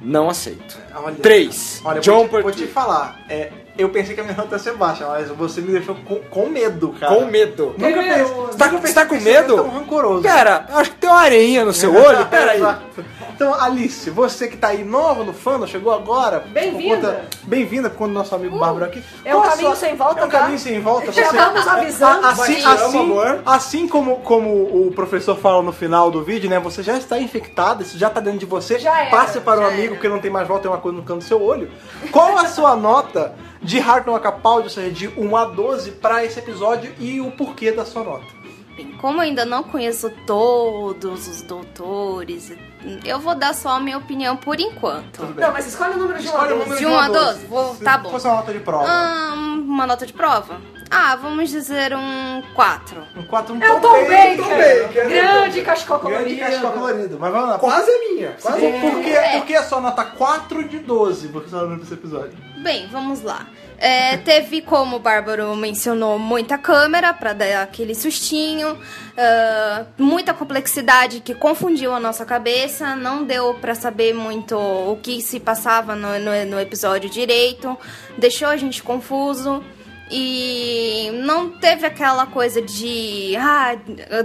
não 0.00 0.28
aceito. 0.28 0.78
Olha, 0.94 1.16
Três, 1.16 1.80
Olha, 1.84 2.00
John 2.00 2.26
vou, 2.26 2.38
te, 2.38 2.42
vou 2.42 2.52
te 2.52 2.66
falar. 2.66 3.20
É, 3.28 3.50
eu 3.78 3.88
pensei 3.90 4.14
que 4.14 4.20
a 4.20 4.24
minha 4.24 4.36
nota 4.36 4.56
ia 4.56 4.58
ser 4.58 4.74
baixa, 4.74 5.06
mas 5.06 5.28
você 5.28 5.60
me 5.60 5.70
deixou 5.72 5.94
com, 5.94 6.16
com 6.16 6.46
medo, 6.48 6.94
cara. 6.98 7.14
com 7.14 7.24
medo. 7.26 7.74
Nunca 7.78 8.02
pensei, 8.02 8.24
Você 8.24 8.58
tá, 8.58 8.66
nunca 8.66 8.78
tá 8.78 8.78
pensei 8.80 9.04
com 9.06 9.14
era 9.14 9.24
medo? 9.42 9.54
tão 9.56 9.68
rancoroso. 9.70 10.22
Pera, 10.22 10.66
eu 10.68 10.76
acho 10.78 10.90
que 10.90 10.96
tem 10.96 11.08
uma 11.08 11.20
areinha 11.20 11.64
no 11.64 11.72
seu 11.72 11.94
olho, 11.94 12.26
pera 12.26 12.52
aí. 12.52 12.62
Então, 13.34 13.54
Alice, 13.54 14.10
você 14.10 14.48
que 14.48 14.56
tá 14.56 14.68
aí 14.68 14.82
nova 14.84 15.22
no 15.22 15.32
fã, 15.32 15.64
chegou 15.64 15.92
agora. 15.94 16.40
Bem-vinda. 16.48 17.22
Bem-vinda 17.44 17.88
por 17.88 17.98
conta 17.98 18.08
do 18.10 18.14
nosso 18.14 18.34
amigo 18.34 18.58
Bárbaro 18.58 18.86
aqui. 18.86 19.00
É 19.24 19.34
um 19.36 19.40
caminho 19.42 19.68
sua- 19.68 19.76
sem 19.76 19.94
volta, 19.94 20.20
É 20.22 20.24
um 20.24 20.28
tá? 20.28 20.38
caminho 20.40 20.58
sem 20.58 20.80
volta. 20.80 21.12
Já 21.12 21.22
você- 21.26 21.36
estamos 21.36 21.68
avisando. 21.68 22.26
Assim, 22.26 22.64
assim, 22.64 23.40
assim 23.46 23.86
como, 23.88 24.16
como 24.22 24.50
o 24.88 24.90
professor 24.92 25.36
fala 25.36 25.62
no 25.62 25.70
final 25.70 26.10
do 26.10 26.24
vídeo, 26.24 26.50
né? 26.50 26.58
Você 26.58 26.82
já 26.82 26.98
está 26.98 27.16
infectado, 27.16 27.84
isso 27.84 27.96
já 27.96 28.08
está 28.08 28.18
dentro 28.20 28.40
de 28.40 28.46
você. 28.46 28.76
Já 28.76 29.02
era, 29.02 29.10
Passe 29.10 29.38
para 29.38 29.60
o 29.60 29.62
já 29.62 29.68
amigo 29.68 29.92
era. 29.94 30.00
que 30.02 30.08
não 30.08 30.18
tem 30.18 30.32
mais 30.32 30.48
volta, 30.48 30.62
tem 30.62 30.70
uma 30.72 30.78
coisa 30.80 30.98
no 30.98 31.04
canto 31.04 31.18
do 31.18 31.24
seu 31.24 31.40
olho. 31.40 31.70
Qual 32.10 32.36
a 32.38 32.46
sua 32.48 32.74
nota 32.74 33.34
de 33.62 33.78
Heart 33.78 34.06
No 34.06 34.14
Acapaldi, 34.14 34.64
ou 34.64 34.70
seja, 34.70 34.90
de 34.90 35.08
1 35.08 35.36
a 35.36 35.44
12 35.46 35.92
para 35.92 36.24
esse 36.24 36.38
episódio 36.38 36.94
e 36.98 37.20
o 37.20 37.30
porquê 37.32 37.72
da 37.72 37.84
sua 37.84 38.04
nota? 38.04 38.24
Bem, 38.76 38.92
como 39.00 39.18
eu 39.18 39.22
ainda 39.22 39.44
não 39.44 39.62
conheço 39.64 40.08
todos 40.24 41.26
os 41.26 41.42
doutores, 41.42 42.52
eu 43.04 43.18
vou 43.18 43.34
dar 43.34 43.52
só 43.54 43.70
a 43.70 43.80
minha 43.80 43.98
opinião 43.98 44.36
por 44.36 44.60
enquanto. 44.60 45.18
Tudo 45.20 45.34
bem. 45.34 45.44
Não, 45.44 45.52
mas 45.52 45.66
escolhe 45.66 45.94
o 45.94 45.98
número 45.98 46.18
de 46.20 46.26
Escolhe 46.26 46.52
o 46.52 46.56
vez. 46.58 46.60
número 46.60 46.78
De 46.78 46.86
1 46.86 46.96
a 46.98 47.08
12? 47.08 47.46
Vou- 47.46 47.74
Se 47.74 47.82
tá 47.84 47.98
bom. 47.98 48.10
fosse 48.10 48.26
uma 48.28 48.36
nota 48.36 48.52
de 48.52 48.60
prova. 48.60 48.86
Hum, 49.34 49.64
uma 49.68 49.86
nota 49.86 50.06
de 50.06 50.12
prova? 50.12 50.60
Ah, 50.90 51.16
vamos 51.16 51.50
dizer 51.50 51.94
um 51.94 52.42
4. 52.54 53.02
Um 53.16 53.22
4, 53.24 53.54
um 53.54 53.62
É 53.62 53.72
o 53.72 53.80
Tom 53.80 53.92
Baker. 54.04 55.08
Grande 55.08 55.62
cachecol 55.62 55.98
Grande 55.98 56.14
colorido. 56.16 56.40
cachecol 56.40 56.72
colorido. 56.72 57.18
Mas 57.20 57.32
vamos 57.32 57.48
lá. 57.50 57.58
Quase 57.58 57.90
a 57.90 57.98
minha. 57.98 58.36
Quase 58.40 58.66
a 58.66 58.70
minha. 58.70 58.80
Por, 58.80 58.90
por, 58.92 59.02
que, 59.02 59.12
por 59.38 59.46
que 59.46 59.54
a 59.54 59.62
sua 59.62 59.80
nota 59.80 60.04
4 60.04 60.68
de 60.68 60.78
12 60.78 61.28
você 61.28 61.50
tá 61.50 61.58
dando 61.58 61.76
pra 61.76 61.84
esse 61.84 61.94
episódio? 61.94 62.32
Bem, 62.58 62.88
vamos 62.88 63.22
lá. 63.22 63.46
É, 63.80 64.16
teve, 64.16 64.60
como 64.60 64.96
o 64.96 64.98
Bárbaro 64.98 65.54
mencionou, 65.54 66.18
muita 66.18 66.58
câmera 66.58 67.14
pra 67.14 67.32
dar 67.32 67.62
aquele 67.62 67.94
sustinho, 67.94 68.76
ah, 69.16 69.84
muita 69.96 70.34
complexidade 70.34 71.20
que 71.20 71.32
confundiu 71.32 71.94
a 71.94 72.00
nossa 72.00 72.24
cabeça, 72.24 72.96
não 72.96 73.22
deu 73.22 73.54
pra 73.54 73.76
saber 73.76 74.12
muito 74.12 74.56
o 74.58 74.98
que 75.00 75.20
se 75.22 75.38
passava 75.38 75.94
no, 75.94 76.18
no, 76.18 76.44
no 76.46 76.58
episódio 76.58 77.08
direito, 77.08 77.78
deixou 78.16 78.48
a 78.48 78.56
gente 78.56 78.82
confuso. 78.82 79.62
E 80.10 81.10
não 81.24 81.50
teve 81.50 81.84
aquela 81.86 82.26
coisa 82.26 82.62
de. 82.62 83.34
Ah, 83.36 83.74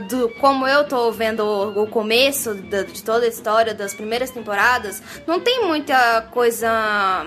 do, 0.10 0.30
como 0.39 0.65
eu 0.68 0.88
tô 0.88 1.11
vendo 1.11 1.41
o 1.43 1.85
começo 1.88 2.53
da- 2.55 2.84
de 2.84 3.03
toda 3.03 3.26
a 3.26 3.30
história 3.30 3.73
das 3.73 3.93
primeiras 3.93 4.30
temporadas, 4.31 5.01
não 5.27 5.39
tem 5.39 5.65
muita 5.65 6.22
coisa 6.31 7.26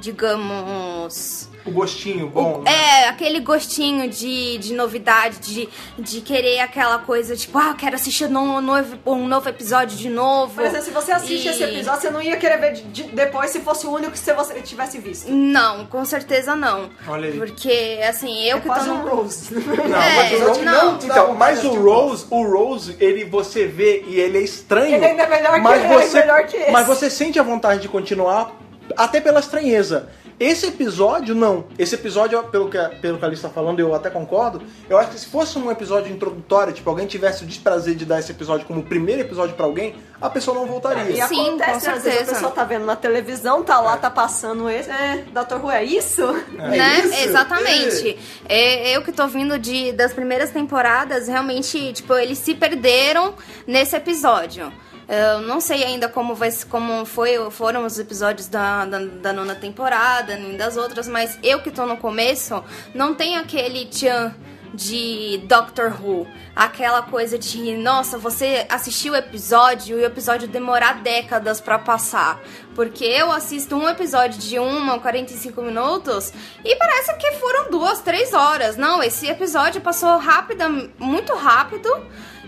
digamos. 0.00 1.48
O 1.66 1.70
gostinho 1.70 2.28
bom. 2.28 2.62
né? 2.64 2.70
É, 2.72 3.08
aquele 3.08 3.40
gostinho 3.40 4.08
de, 4.08 4.58
de 4.58 4.72
novidade, 4.74 5.38
de, 5.40 5.68
de 5.98 6.20
querer 6.20 6.60
aquela 6.60 6.98
coisa, 6.98 7.36
tipo, 7.36 7.58
ah, 7.58 7.74
quero 7.76 7.94
assistir 7.96 8.26
um 8.26 8.60
novo, 8.60 8.96
um 9.04 9.26
novo 9.26 9.48
episódio 9.48 9.96
de 9.96 10.08
novo. 10.08 10.54
Por 10.54 10.64
exemplo, 10.64 10.84
se 10.84 10.90
você 10.90 11.12
assiste 11.12 11.46
E- 11.46 11.50
esse 11.50 11.62
episódio, 11.62 12.00
você 12.02 12.10
não 12.10 12.22
ia 12.22 12.36
querer 12.36 12.58
ver 12.58 12.72
de- 12.74 12.82
de- 12.82 13.02
depois 13.04 13.50
se 13.50 13.60
fosse 13.60 13.86
o 13.86 13.90
único 13.90 14.12
que 14.12 14.18
você 14.18 14.60
tivesse 14.62 14.98
visto. 14.98 15.30
Não, 15.30 15.86
com 15.86 16.04
certeza 16.04 16.54
não. 16.54 16.88
Olha 17.08 17.28
aí. 17.30 17.36
Porque, 17.38 18.00
assim, 18.08 18.44
eu 18.44 18.58
É 18.58 18.60
que 18.60 18.66
tô 18.68 18.72
quase 18.72 18.88
no. 18.88 18.94
um 18.94 19.08
Rose. 19.08 19.54
Não, 19.86 20.02
É, 20.02 20.16
mas 20.16 20.32
o 20.40 20.46
Rose, 20.46 20.60
não. 20.62 20.94
Então, 20.96 21.34
mas 21.34 21.64
o 21.64 21.74
Rose, 21.74 22.26
o 22.30 22.42
Rose, 22.44 22.96
ele 23.00 23.24
você 23.24 23.66
vê 23.66 24.04
e 24.06 24.18
ele 24.20 24.38
é 24.38 24.42
estranho. 24.42 24.94
Ele 24.94 25.04
ainda 25.04 25.22
é 25.24 25.28
melhor 25.28 25.54
que 25.54 25.60
mas 25.60 25.82
ele, 25.84 25.92
ele 25.92 26.02
é 26.02 26.06
você, 26.06 26.20
melhor 26.20 26.46
que 26.46 26.56
esse. 26.56 26.70
Mas 26.70 26.86
você 26.86 27.10
sente 27.10 27.38
a 27.38 27.42
vontade 27.42 27.80
de 27.82 27.88
continuar 27.88 28.52
até 28.96 29.20
pela 29.20 29.40
estranheza. 29.40 30.08
Esse 30.38 30.66
episódio, 30.66 31.34
não. 31.34 31.64
Esse 31.78 31.94
episódio, 31.94 32.42
pelo 32.44 32.68
que, 32.68 32.76
a- 32.76 32.90
pelo 32.90 33.16
que 33.18 33.24
a 33.24 33.28
Alice 33.28 33.40
tá 33.40 33.48
falando, 33.48 33.80
eu 33.80 33.94
até 33.94 34.10
concordo. 34.10 34.62
Eu 34.88 34.98
acho 34.98 35.10
que 35.10 35.18
se 35.18 35.26
fosse 35.26 35.58
um 35.58 35.70
episódio 35.70 36.12
introdutório, 36.12 36.74
tipo, 36.74 36.88
alguém 36.90 37.06
tivesse 37.06 37.42
o 37.42 37.46
desprazer 37.46 37.94
de 37.94 38.04
dar 38.04 38.18
esse 38.18 38.32
episódio 38.32 38.66
como 38.66 38.80
o 38.80 38.82
primeiro 38.82 39.22
episódio 39.22 39.54
pra 39.56 39.64
alguém, 39.64 39.94
a 40.20 40.28
pessoa 40.28 40.54
não 40.54 40.66
voltaria. 40.66 41.04
E 41.10 41.26
Sim, 41.26 41.48
acontece, 41.48 41.86
com 41.88 41.96
às 41.96 42.04
vezes 42.04 42.28
a 42.28 42.32
pessoa 42.34 42.50
tá 42.52 42.64
vendo 42.64 42.84
na 42.84 42.96
televisão, 42.96 43.62
tá 43.62 43.80
lá, 43.80 43.96
tá 43.96 44.10
passando 44.10 44.68
esse. 44.68 44.90
É, 44.90 45.24
Dr. 45.32 45.56
Who, 45.62 45.70
é 45.70 45.84
isso? 45.84 46.26
né? 46.52 46.98
isso? 47.00 47.14
Exatamente. 47.28 48.18
É, 48.48 48.94
eu 48.96 49.02
que 49.02 49.12
tô 49.12 49.26
vindo 49.28 49.58
de, 49.58 49.92
das 49.92 50.12
primeiras 50.12 50.50
temporadas, 50.50 51.28
realmente, 51.28 51.92
tipo, 51.94 52.12
eles 52.14 52.36
se 52.38 52.54
perderam 52.54 53.34
nesse 53.66 53.96
episódio. 53.96 54.70
Eu 55.08 55.40
não 55.42 55.60
sei 55.60 55.84
ainda 55.84 56.08
como, 56.08 56.34
vai, 56.34 56.50
como 56.68 57.04
foi, 57.04 57.50
foram 57.50 57.84
os 57.84 57.98
episódios 57.98 58.48
da, 58.48 58.84
da, 58.84 58.98
da 58.98 59.32
nona 59.32 59.54
temporada, 59.54 60.36
nem 60.36 60.56
das 60.56 60.76
outras, 60.76 61.06
mas 61.06 61.38
eu 61.44 61.62
que 61.62 61.70
tô 61.70 61.86
no 61.86 61.96
começo, 61.96 62.62
não 62.92 63.14
tem 63.14 63.36
aquele 63.36 63.86
tchan 63.86 64.34
de 64.76 65.38
Doctor 65.46 65.96
Who. 66.00 66.26
Aquela 66.54 67.02
coisa 67.02 67.38
de, 67.38 67.76
nossa, 67.76 68.18
você 68.18 68.66
assistiu 68.68 69.14
o 69.14 69.16
episódio 69.16 69.98
e 69.98 70.02
o 70.02 70.06
episódio 70.06 70.46
demorar 70.46 71.02
décadas 71.02 71.60
pra 71.60 71.78
passar. 71.78 72.40
Porque 72.74 73.04
eu 73.04 73.32
assisto 73.32 73.74
um 73.74 73.88
episódio 73.88 74.38
de 74.38 74.58
1 74.58 74.90
a 74.90 74.98
45 74.98 75.62
minutos 75.62 76.32
e 76.64 76.76
parece 76.76 77.14
que 77.16 77.32
foram 77.32 77.70
duas, 77.70 78.00
três 78.00 78.32
horas. 78.32 78.76
Não, 78.76 79.02
esse 79.02 79.26
episódio 79.26 79.80
passou 79.80 80.18
rápida, 80.18 80.68
muito 80.98 81.34
rápido. 81.34 81.88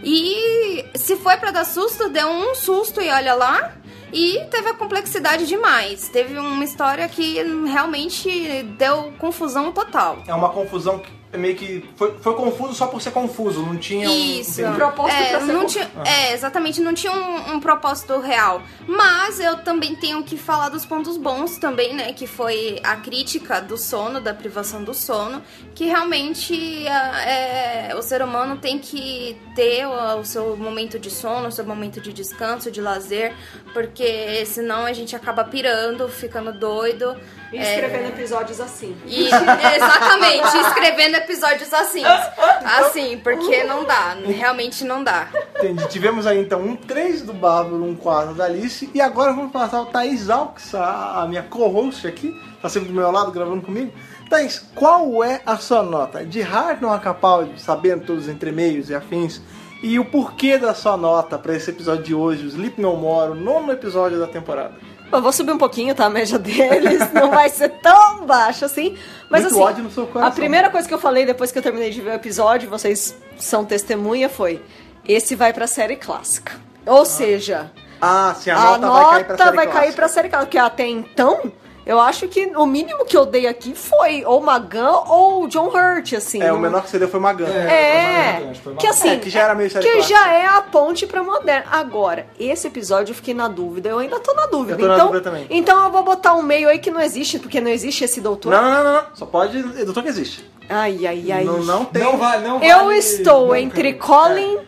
E 0.02 0.84
se 0.94 1.16
foi 1.16 1.36
pra 1.36 1.50
dar 1.50 1.64
susto, 1.64 2.08
deu 2.08 2.28
um 2.28 2.54
susto 2.54 3.00
e 3.00 3.08
olha 3.08 3.34
lá. 3.34 3.72
E 4.12 4.44
teve 4.50 4.68
a 4.70 4.74
complexidade 4.74 5.46
demais. 5.46 6.08
Teve 6.08 6.38
uma 6.38 6.64
história 6.64 7.08
que 7.08 7.42
realmente 7.66 8.62
deu 8.78 9.12
confusão 9.18 9.72
total. 9.72 10.22
É 10.26 10.34
uma 10.34 10.48
confusão 10.50 10.98
que 10.98 11.18
meio 11.36 11.54
que 11.56 11.84
foi, 11.94 12.16
foi 12.20 12.34
confuso 12.34 12.74
só 12.74 12.86
por 12.86 13.02
ser 13.02 13.10
confuso, 13.10 13.60
não 13.60 13.76
tinha 13.76 14.08
um- 14.08 14.14
Isso. 14.40 14.62
entendi. 14.62 14.76
propósito 14.78 15.20
é, 15.22 15.28
pra 15.28 15.40
ser 15.40 15.46
não 15.52 15.60
confuso. 15.60 15.74
tinha, 15.78 15.90
é, 16.06 16.32
exatamente, 16.32 16.80
não 16.80 16.94
tinha 16.94 17.12
um, 17.12 17.52
um 17.52 17.60
propósito 17.60 18.18
real. 18.18 18.62
Mas 18.86 19.38
eu 19.38 19.58
também 19.58 19.94
tenho 19.94 20.22
que 20.22 20.38
falar 20.38 20.70
dos 20.70 20.86
pontos 20.86 21.18
bons 21.18 21.58
também, 21.58 21.94
né? 21.94 22.14
Que 22.14 22.26
foi 22.26 22.80
a 22.82 22.96
crítica 22.96 23.60
do 23.60 23.76
sono, 23.76 24.22
da 24.22 24.32
privação 24.32 24.82
do 24.82 24.94
sono, 24.94 25.42
que 25.74 25.84
realmente 25.84 26.88
a- 26.88 27.20
é, 27.28 27.94
o 27.94 28.00
ser 28.00 28.22
humano 28.22 28.56
tem 28.56 28.78
que 28.78 29.36
ter 29.54 29.86
o, 29.86 30.20
o 30.20 30.24
seu 30.24 30.56
momento 30.56 30.98
de 30.98 31.10
sono, 31.10 31.48
o 31.48 31.52
seu 31.52 31.64
momento 31.66 32.00
de 32.00 32.10
descanso, 32.10 32.70
de 32.70 32.80
lazer, 32.80 33.34
porque 33.74 33.97
senão 34.46 34.84
a 34.84 34.92
gente 34.92 35.14
acaba 35.14 35.44
pirando, 35.44 36.08
ficando 36.08 36.52
doido. 36.52 37.16
E 37.52 37.56
é, 37.56 37.74
escrevendo 37.74 38.08
episódios 38.08 38.60
assim. 38.60 38.96
e, 39.06 39.26
exatamente, 39.26 40.56
escrevendo 40.66 41.16
episódios 41.16 41.72
assim. 41.72 42.02
Assim, 42.04 43.18
porque 43.18 43.64
não 43.64 43.84
dá, 43.84 44.16
realmente 44.26 44.84
não 44.84 45.02
dá. 45.02 45.28
Entendi. 45.56 45.88
Tivemos 45.88 46.26
aí 46.26 46.38
então 46.40 46.60
um 46.60 46.76
3 46.76 47.22
do 47.22 47.32
Bárbaro, 47.32 47.82
um 47.84 47.96
4 47.96 48.34
da 48.34 48.44
Alice. 48.44 48.90
E 48.94 49.00
agora 49.00 49.32
vamos 49.32 49.52
passar 49.52 49.80
o 49.80 49.86
Thaís 49.86 50.28
Alves, 50.28 50.74
a, 50.74 51.22
a 51.22 51.26
minha 51.26 51.42
co-host 51.42 52.06
aqui, 52.06 52.34
tá 52.60 52.68
sempre 52.68 52.88
do 52.88 52.94
meu 52.94 53.10
lado 53.10 53.30
gravando 53.32 53.62
comigo. 53.62 53.92
Thaís, 54.28 54.62
qual 54.74 55.24
é 55.24 55.40
a 55.46 55.56
sua 55.56 55.82
nota? 55.82 56.24
De 56.24 56.42
hard 56.42 56.82
não 56.82 56.92
Acapaldi, 56.92 57.60
sabendo 57.60 58.04
todos 58.04 58.24
os 58.24 58.28
entremeios 58.28 58.90
e 58.90 58.94
afins, 58.94 59.40
e 59.82 59.98
o 59.98 60.04
porquê 60.04 60.58
da 60.58 60.74
sua 60.74 60.96
nota 60.96 61.38
pra 61.38 61.54
esse 61.54 61.70
episódio 61.70 62.02
de 62.04 62.14
hoje, 62.14 62.44
o 62.44 62.48
Sleep 62.48 62.80
No 62.80 62.96
More, 62.96 63.32
o 63.32 63.34
nono 63.34 63.72
episódio 63.72 64.18
da 64.18 64.26
temporada. 64.26 64.74
Eu 65.10 65.22
vou 65.22 65.32
subir 65.32 65.52
um 65.52 65.58
pouquinho, 65.58 65.94
tá? 65.94 66.04
A 66.06 66.10
média 66.10 66.38
deles 66.38 67.10
não 67.14 67.30
vai 67.30 67.48
ser 67.48 67.70
tão 67.80 68.26
baixa 68.26 68.66
assim. 68.66 68.96
Mas 69.30 69.42
Muito 69.42 69.54
assim, 69.54 69.62
ódio 69.62 69.84
no 69.84 69.90
seu 69.90 70.06
coração. 70.06 70.28
a 70.28 70.34
primeira 70.34 70.68
coisa 70.68 70.86
que 70.86 70.92
eu 70.92 70.98
falei 70.98 71.24
depois 71.24 71.50
que 71.50 71.58
eu 71.58 71.62
terminei 71.62 71.90
de 71.90 72.00
ver 72.02 72.10
o 72.10 72.14
episódio, 72.14 72.68
vocês 72.68 73.16
são 73.38 73.64
testemunha, 73.64 74.28
foi: 74.28 74.62
esse 75.06 75.34
vai 75.34 75.52
pra 75.52 75.66
série 75.66 75.96
clássica. 75.96 76.52
Ou 76.84 77.06
seja, 77.06 77.70
Ah, 78.00 78.34
sim, 78.38 78.50
a, 78.50 78.56
a, 78.74 78.78
nota, 78.78 78.86
nota 78.88 78.92
vai 78.92 79.12
cair 79.14 79.24
pra 79.24 79.36
série 79.38 79.56
vai 79.56 79.66
cair 79.66 79.72
clássica. 79.72 79.96
pra 79.96 80.08
série 80.08 80.28
clássica. 80.28 80.46
Porque 80.46 80.58
até 80.58 80.86
então, 80.86 81.52
eu 81.88 81.98
acho 81.98 82.28
que 82.28 82.52
o 82.54 82.64
mínimo 82.66 83.04
que 83.04 83.16
eu 83.16 83.26
dei 83.26 83.48
aqui 83.48 83.74
foi 83.74 84.24
ou 84.24 84.40
Magan 84.40 84.92
ou 85.08 85.48
John 85.48 85.66
Hurt, 85.68 86.12
assim. 86.12 86.40
É, 86.40 86.50
o 86.52 86.54
Não- 86.54 86.60
menor 86.60 86.82
que 86.84 86.90
você 86.90 86.98
deu 87.00 87.08
foi 87.08 87.18
Magan. 87.18 87.46
É, 87.48 88.50
que 88.52 88.60
foi 88.60 88.74
que 88.76 88.86
Magan. 88.86 88.90
assim, 88.90 89.08
É, 89.10 89.16
que 89.16 89.30
já 89.30 89.40
era 89.42 89.54
meio 89.54 89.70
série 89.70 89.84
que 89.84 89.92
clássica. 89.94 90.16
já 90.20 90.32
é 90.34 90.46
a 90.46 90.62
ponte 90.62 91.06
pra 91.06 91.22
moderna. 91.24 91.64
Agora, 91.72 92.26
esse 92.38 92.66
episódio 92.66 93.12
eu 93.12 93.16
fiquei 93.16 93.34
na 93.34 93.48
dúvida, 93.48 93.88
eu 93.88 93.98
ainda 93.98 94.20
tô 94.20 94.32
na 94.34 94.46
dúvida. 94.46 94.74
Eu 94.74 94.78
tô 94.78 94.86
na 94.86 94.94
então, 94.94 95.06
dúvida 95.08 95.24
também. 95.24 95.46
então 95.50 95.84
eu 95.84 95.90
vou 95.90 96.02
botar 96.04 96.34
um 96.34 96.42
meio 96.42 96.68
aí 96.68 96.78
que 96.78 96.90
não 96.90 97.00
existe, 97.00 97.38
porque 97.38 97.60
não 97.60 97.70
existe 97.70 98.04
esse 98.04 98.20
doutor. 98.20 98.52
Não, 98.52 98.62
não, 98.62 98.84
não, 98.84 98.92
não. 98.94 99.02
Só 99.14 99.26
pode. 99.26 99.60
Doutor 99.62 100.02
que 100.02 100.08
existe. 100.10 100.48
Ai, 100.68 101.06
ai, 101.06 101.32
ai. 101.32 101.44
Não, 101.44 101.58
não 101.62 101.84
tem. 101.86 102.02
Não 102.04 102.18
vai, 102.18 102.40
não 102.42 102.62
Eu 102.62 102.84
vale 102.84 102.98
estou 102.98 103.46
nunca. 103.46 103.58
entre 103.60 103.94
Colin 103.94 104.58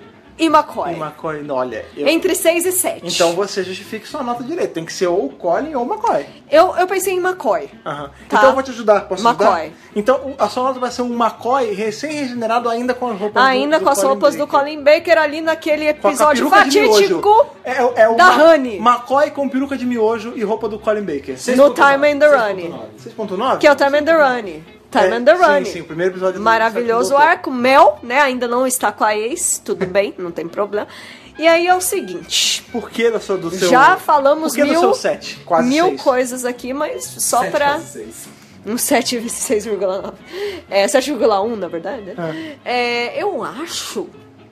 e 0.41 0.47
McCoy. 0.47 0.95
McCoy, 0.95 1.49
olha. 1.51 1.85
eu- 1.97 2.09
Entre 2.09 2.35
6 2.35 2.65
e 2.67 2.73
7. 2.73 3.03
Então 3.05 3.33
você 3.35 3.63
justifique 3.63 4.09
sua 4.09 4.23
nota 4.23 4.43
direito. 4.43 4.73
Tem 4.73 4.85
que 4.85 4.93
ser 4.93 5.07
ou 5.07 5.29
Colin 5.31 5.75
ou 5.75 5.85
McCoy. 5.85 6.27
eu, 6.51 6.75
eu 6.77 6.87
pensei 6.87 7.15
em 7.15 7.19
McCoy. 7.19 7.69
Aham. 7.87 8.09
Tá. 8.29 8.37
Então 8.39 8.49
eu 8.49 8.55
vou 8.55 8.63
te 8.63 8.71
ajudar. 8.71 9.03
Posso 9.03 9.23
McCoy. 9.27 9.47
ajudar? 9.47 9.71
Então 9.95 10.35
a 10.39 10.49
sua 10.49 10.65
nota 10.65 10.81
vai 10.81 10.91
ser 10.91 11.03
um 11.03 11.13
McCoy 11.15 11.73
recém-regenerado 11.75 12.69
ainda 12.69 12.95
com 12.95 13.11
as 13.11 13.19
roupas 13.19 13.43
Ainda 13.45 13.77
do, 13.77 13.81
do 13.81 13.85
com 13.85 13.91
as 13.91 13.99
Colin 13.99 14.09
roupas 14.09 14.35
do 14.37 14.47
Baker. 14.47 14.59
Colin 14.61 14.83
Baker 14.83 15.19
ali 15.19 15.41
naquele 15.41 15.89
episódio 15.89 16.49
fatídico 16.49 17.47
É, 17.65 17.83
o- 17.85 17.93
é 17.97 18.09
o 18.09 18.17
da 18.17 18.33
Ma- 18.33 18.45
Honey. 18.53 18.79
McCoy 18.79 19.31
com 19.31 19.49
peruca 19.49 19.77
de 19.77 19.85
miojo 19.85 20.33
e 20.37 20.43
roupa 20.43 20.69
do 20.69 20.79
Colin 20.79 21.03
Baker. 21.03 21.37
no 21.57 21.71
Time 21.75 22.11
and 22.13 22.19
the 22.19 22.29
Running. 22.29 22.75
6.9? 22.99 23.59
Que 23.59 23.67
é 23.67 23.73
o 23.73 23.77
Time 23.77 23.99
and 23.99 24.05
the 24.05 24.13
Running. 24.17 24.65
Time 24.91 25.05
É, 25.09 25.15
and 25.15 25.25
the 25.25 25.37
sim, 25.37 25.43
Running. 25.43 25.65
sim, 25.73 25.81
o 25.81 25.85
primeiro 25.85 26.13
episódio 26.15 26.41
do- 26.41 26.43
Maravilhoso 26.45 27.17
arco. 27.17 27.51
Mel, 27.51 27.99
né? 28.03 28.21
Ainda 28.21 28.49
não 28.49 28.67
está 28.67 28.91
com 28.91 29.05
a 29.05 29.17
ex, 29.17 29.61
tudo 29.65 29.87
bem, 29.87 30.15
não 30.19 30.31
tem 30.33 30.49
problema. 30.49 30.89
E 31.39 31.47
aí 31.47 31.67
é 31.67 31.75
o 31.75 31.81
seguinte. 31.81 32.63
Por 32.73 32.91
que 32.91 33.09
do 33.11 33.19
seu, 33.21 33.39
do 33.39 33.51
seu 33.51 33.69
já 33.71 33.97
falamos 33.97 34.53
por 34.53 34.57
que 34.57 34.65
do 34.65 34.71
mil, 34.73 34.81
seu 34.81 34.95
sete? 34.95 35.37
Quase 35.47 35.69
mil 35.69 35.87
seis? 35.87 36.03
coisas 36.03 36.45
aqui, 36.45 36.73
mas 36.75 37.05
só 37.05 37.41
Sete 37.41 37.51
pra. 37.53 37.81
Um 38.67 38.77
7 38.77 39.17
vezes 39.19 39.39
6,9. 39.67 40.13
É, 40.69 40.85
7,1 40.87 41.57
na 41.57 41.67
verdade. 41.67 42.03
né? 42.03 42.57
É, 42.63 43.23
eu 43.23 43.43
acho 43.43 44.07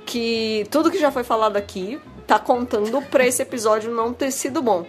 que 0.07 0.67
tudo 0.71 0.91
que 0.91 0.99
já 0.99 1.11
foi 1.11 1.23
falado 1.25 1.59
aqui 1.59 2.01
tá 2.27 2.39
contando 2.39 3.03
pra 3.03 3.27
esse 3.27 3.43
episódio 3.43 3.91
não 3.91 4.15
ter 4.15 4.31
sido 4.31 4.63
bom. 4.63 4.87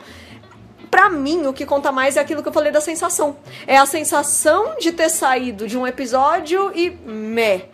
Pra 0.89 1.09
mim, 1.09 1.45
o 1.47 1.53
que 1.53 1.65
conta 1.65 1.91
mais 1.91 2.17
é 2.17 2.19
aquilo 2.19 2.41
que 2.41 2.49
eu 2.49 2.53
falei 2.53 2.71
da 2.71 2.81
sensação. 2.81 3.37
É 3.67 3.77
a 3.77 3.85
sensação 3.85 4.75
de 4.79 4.91
ter 4.91 5.09
saído 5.09 5.67
de 5.67 5.77
um 5.77 5.85
episódio 5.85 6.71
e 6.75 6.89
meh. 6.89 7.65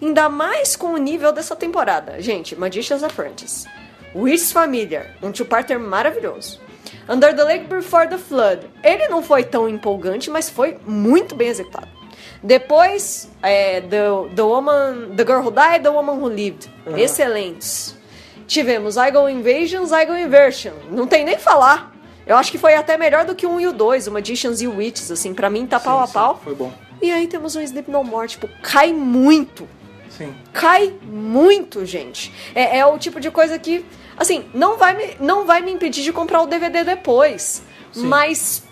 Ainda 0.00 0.28
mais 0.28 0.76
com 0.76 0.94
o 0.94 0.96
nível 0.96 1.32
dessa 1.32 1.54
temporada. 1.54 2.20
Gente, 2.20 2.56
Magician's 2.56 3.02
Apprentice. 3.02 3.68
Witch's 4.14 4.52
Familiar, 4.52 5.16
um 5.22 5.32
two-parter 5.32 5.78
maravilhoso. 5.78 6.60
Under 7.08 7.34
the 7.34 7.44
Lake 7.44 7.66
Before 7.66 8.08
the 8.08 8.18
Flood. 8.18 8.66
Ele 8.82 9.08
não 9.08 9.22
foi 9.22 9.42
tão 9.42 9.68
empolgante, 9.68 10.30
mas 10.30 10.48
foi 10.48 10.78
muito 10.86 11.34
bem 11.34 11.48
executado. 11.48 11.88
Depois, 12.42 13.30
é, 13.42 13.80
the, 13.80 14.34
the 14.34 14.42
Woman, 14.42 15.14
The 15.16 15.24
Girl 15.24 15.40
Who 15.40 15.50
Died, 15.50 15.82
The 15.82 15.90
Woman 15.90 16.14
Who 16.14 16.28
Lived. 16.28 16.70
Excelentes. 16.96 17.96
Tivemos 18.46 18.96
I 18.96 19.10
Go 19.10 19.28
Invasion, 19.28 19.84
I 19.84 20.04
Go 20.04 20.14
Inversion. 20.14 20.72
Não 20.90 21.06
tem 21.06 21.24
nem 21.24 21.38
falar. 21.38 21.91
Eu 22.26 22.36
acho 22.36 22.50
que 22.50 22.58
foi 22.58 22.74
até 22.74 22.96
melhor 22.96 23.24
do 23.24 23.34
que 23.34 23.46
1 23.46 23.60
e 23.60 23.66
o 23.66 23.72
2, 23.72 24.06
o 24.06 24.12
Magicians 24.12 24.60
e 24.60 24.66
o 24.66 24.76
Witches, 24.76 25.10
assim, 25.10 25.34
pra 25.34 25.50
mim 25.50 25.66
tá 25.66 25.80
pau 25.80 26.00
a 26.00 26.06
sim, 26.06 26.12
pau. 26.12 26.40
foi 26.42 26.54
bom. 26.54 26.72
E 27.00 27.10
aí 27.10 27.26
temos 27.26 27.56
um 27.56 27.60
Sleep 27.60 27.90
No 27.90 28.04
More, 28.04 28.28
tipo, 28.28 28.48
cai 28.62 28.92
muito. 28.92 29.68
Sim. 30.08 30.32
Cai 30.52 30.94
muito, 31.02 31.84
gente. 31.84 32.32
É, 32.54 32.78
é 32.78 32.86
o 32.86 32.96
tipo 32.98 33.18
de 33.18 33.30
coisa 33.30 33.58
que, 33.58 33.84
assim, 34.16 34.44
não 34.54 34.76
vai 34.76 34.94
me, 34.94 35.16
não 35.18 35.44
vai 35.46 35.60
me 35.62 35.72
impedir 35.72 36.02
de 36.04 36.12
comprar 36.12 36.42
o 36.42 36.46
DVD 36.46 36.84
depois. 36.84 37.62
Mas 37.96 38.62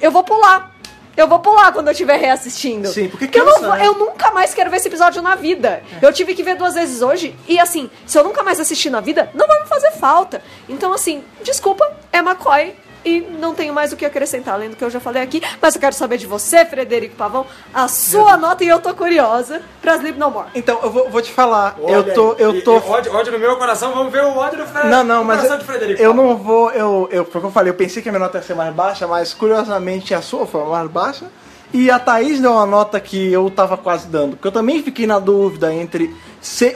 eu 0.00 0.10
vou 0.10 0.22
pular. 0.24 0.72
Eu 1.16 1.28
vou 1.28 1.38
pular 1.38 1.72
quando 1.72 1.86
eu 1.88 1.92
estiver 1.92 2.16
reassistindo. 2.18 2.88
Sim, 2.88 3.08
porque 3.08 3.38
eu, 3.38 3.44
não 3.44 3.52
cansa, 3.54 3.66
vou- 3.68 3.76
né? 3.76 3.86
eu 3.86 3.94
nunca 3.94 4.32
mais 4.32 4.52
quero 4.52 4.68
ver 4.70 4.78
esse 4.78 4.88
episódio 4.88 5.22
na 5.22 5.36
vida. 5.36 5.82
Eu 6.02 6.12
tive 6.12 6.34
que 6.34 6.42
ver 6.42 6.56
duas 6.56 6.74
vezes 6.74 7.02
hoje. 7.02 7.36
E 7.46 7.58
assim, 7.60 7.88
se 8.04 8.18
eu 8.18 8.24
nunca 8.24 8.42
mais 8.42 8.58
assistir 8.58 8.90
na 8.90 9.00
vida, 9.00 9.30
não 9.34 9.46
vai 9.46 9.60
me 9.62 9.68
fazer 9.68 9.92
falta. 9.92 10.42
Então, 10.68 10.92
assim, 10.92 11.22
desculpa, 11.44 11.88
é 12.12 12.18
McCoy. 12.18 12.74
E 13.04 13.20
não 13.20 13.54
tenho 13.54 13.74
mais 13.74 13.92
o 13.92 13.96
que 13.96 14.04
acrescentar, 14.04 14.54
além 14.54 14.70
do 14.70 14.76
que 14.76 14.82
eu 14.84 14.88
já 14.90 14.98
falei 15.00 15.22
aqui. 15.22 15.42
Mas 15.60 15.74
eu 15.74 15.80
quero 15.80 15.94
saber 15.94 16.16
de 16.16 16.26
você, 16.26 16.64
Frederico 16.64 17.14
Pavão, 17.16 17.46
a 17.72 17.86
sua 17.86 18.36
nota, 18.36 18.64
e 18.64 18.68
eu 18.68 18.80
tô 18.80 18.94
curiosa 18.94 19.60
pra 19.82 19.96
Sleep 19.96 20.18
No 20.18 20.30
More. 20.30 20.48
Então, 20.54 20.80
eu 20.82 20.90
vou, 20.90 21.10
vou 21.10 21.20
te 21.20 21.30
falar. 21.32 21.76
Olha 21.82 21.92
eu 21.92 22.14
tô. 22.14 22.32
Eu 22.38 22.56
e- 22.56 22.62
tô. 22.62 22.76
e 22.78 22.80
ódio, 22.88 23.14
ódio 23.14 23.32
no 23.32 23.38
meu 23.38 23.56
coração, 23.56 23.92
vamos 23.92 24.12
ver 24.12 24.24
o 24.24 24.36
ódio 24.36 24.58
do 24.58 24.66
Fred, 24.66 24.88
Não, 24.88 25.04
não, 25.04 25.18
no 25.18 25.24
mas 25.24 25.36
coração 25.40 25.56
eu, 25.56 25.60
de 25.60 25.64
Frederico. 25.66 26.02
eu 26.02 26.14
não 26.14 26.36
vou. 26.36 26.70
Eu, 26.70 27.08
eu, 27.10 27.24
porque 27.24 27.46
eu 27.46 27.50
falei, 27.50 27.70
eu 27.70 27.74
pensei 27.76 28.02
que 28.02 28.08
a 28.08 28.12
minha 28.12 28.20
nota 28.24 28.38
ia 28.38 28.42
ser 28.44 28.54
mais 28.54 28.74
baixa, 28.74 29.06
mas 29.06 29.34
curiosamente 29.34 30.14
a 30.14 30.22
sua 30.22 30.46
foi 30.46 30.64
mais 30.64 30.88
baixa. 30.90 31.26
E 31.72 31.90
a 31.90 31.98
Thaís 31.98 32.38
deu 32.40 32.52
uma 32.52 32.64
nota 32.66 33.00
que 33.00 33.32
eu 33.32 33.50
tava 33.50 33.76
quase 33.76 34.06
dando. 34.06 34.36
Porque 34.36 34.46
eu 34.46 34.52
também 34.52 34.80
fiquei 34.80 35.08
na 35.08 35.18
dúvida 35.18 35.74
entre 35.74 36.14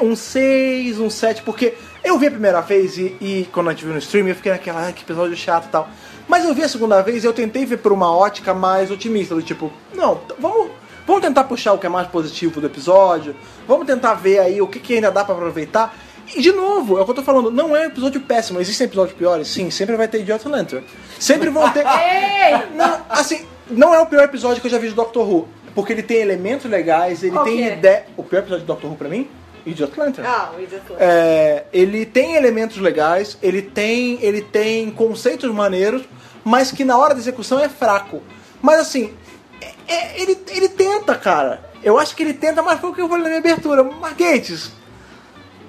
um 0.03 0.17
6, 0.17 0.99
um 0.99 1.09
7, 1.09 1.43
porque 1.43 1.75
eu 2.03 2.19
vi 2.19 2.27
a 2.27 2.31
primeira 2.33 2.61
vez 2.61 2.99
e, 2.99 3.17
e 3.21 3.49
quando 3.53 3.69
a 3.69 3.73
gente 3.73 3.85
viu 3.85 3.93
no 3.93 3.99
stream 4.01 4.27
eu 4.27 4.35
fiquei 4.35 4.51
naquela, 4.51 4.89
ah, 4.89 4.93
que 4.93 5.05
episódio 5.05 5.37
chato 5.37 5.67
e 5.67 5.69
tal. 5.69 5.89
Mas 6.29 6.45
eu 6.45 6.55
vi 6.55 6.63
a 6.63 6.69
segunda 6.69 7.01
vez 7.03 7.25
e 7.25 7.27
eu 7.27 7.33
tentei 7.33 7.65
ver 7.65 7.79
por 7.79 7.91
uma 7.93 8.15
ótica 8.15 8.53
mais 8.55 8.91
otimista, 8.91 9.35
do 9.35 9.43
tipo, 9.43 9.73
não, 9.95 10.21
vamos. 10.39 10.71
Vamos 11.07 11.23
tentar 11.23 11.45
puxar 11.45 11.73
o 11.73 11.79
que 11.79 11.87
é 11.87 11.89
mais 11.89 12.07
positivo 12.07 12.61
do 12.61 12.67
episódio. 12.67 13.35
Vamos 13.67 13.87
tentar 13.87 14.13
ver 14.13 14.41
aí 14.41 14.61
o 14.61 14.67
que, 14.67 14.79
que 14.79 14.97
ainda 14.97 15.11
dá 15.11 15.25
pra 15.25 15.35
aproveitar. 15.35 15.97
E 16.37 16.43
de 16.43 16.53
novo, 16.53 16.99
é 16.99 17.01
o 17.01 17.05
que 17.07 17.11
eu 17.13 17.15
tô 17.15 17.23
falando, 17.23 17.51
não 17.51 17.75
é 17.75 17.81
um 17.81 17.85
episódio 17.87 18.21
péssimo. 18.21 18.61
Existem 18.61 18.85
episódios 18.85 19.17
piores? 19.17 19.49
Sim, 19.49 19.71
sempre 19.71 19.97
vai 19.97 20.07
ter 20.07 20.21
Idiota 20.21 20.51
Lantern. 20.51 20.85
Sempre 21.19 21.49
vão 21.49 21.67
ter. 21.71 21.83
Não, 22.77 23.01
assim, 23.09 23.47
não 23.71 23.95
é 23.95 24.01
o 24.01 24.05
pior 24.07 24.25
episódio 24.25 24.61
que 24.61 24.67
eu 24.67 24.71
já 24.71 24.79
vi 24.79 24.89
de 24.89 24.95
Doctor 24.95 25.27
Who. 25.27 25.49
Porque 25.75 25.95
ele 25.95 26.03
tem 26.03 26.19
elementos 26.19 26.71
legais, 26.71 27.23
ele 27.23 27.33
Qual 27.33 27.45
tem 27.45 27.65
é? 27.65 27.73
ideia. 27.73 28.05
O 28.17 28.23
pior 28.23 28.41
episódio 28.41 28.63
de 28.63 28.67
Doctor 28.67 28.91
Who 28.91 28.97
pra 28.97 29.09
mim? 29.09 29.29
Idiota 29.67 30.03
Lantern. 30.03 30.27
Ah, 30.29 30.53
o 30.57 30.61
Idiot 30.63 30.83
É, 30.99 31.65
ele 31.73 32.05
tem 32.07 32.35
elementos 32.35 32.77
legais, 32.79 33.37
ele 33.43 33.63
tem, 33.63 34.19
ele 34.23 34.43
tem 34.43 34.91
conceitos 34.91 35.51
maneiros, 35.53 36.03
mas 36.45 36.71
que 36.73 36.85
na 36.85 36.97
hora 36.99 37.15
da 37.15 37.21
execução 37.21 37.59
é 37.61 37.69
fraco. 37.69 38.23
Mas 38.63 38.81
assim, 38.81 39.15
é- 39.61 39.73
é- 39.95 40.21
ele, 40.23 40.39
ele 40.49 40.69
tenta, 40.69 41.15
cara. 41.15 41.69
Eu 41.83 41.99
acho 41.99 42.17
que 42.17 42.23
ele 42.23 42.35
tenta, 42.35 42.63
mas 42.63 42.81
foi 42.81 42.91
o 42.91 42.95
que 42.95 43.01
eu 43.01 43.09
falei 43.09 43.23
na 43.25 43.29
minha 43.29 43.41
abertura. 43.41 43.85
Marguetes, 43.85 44.73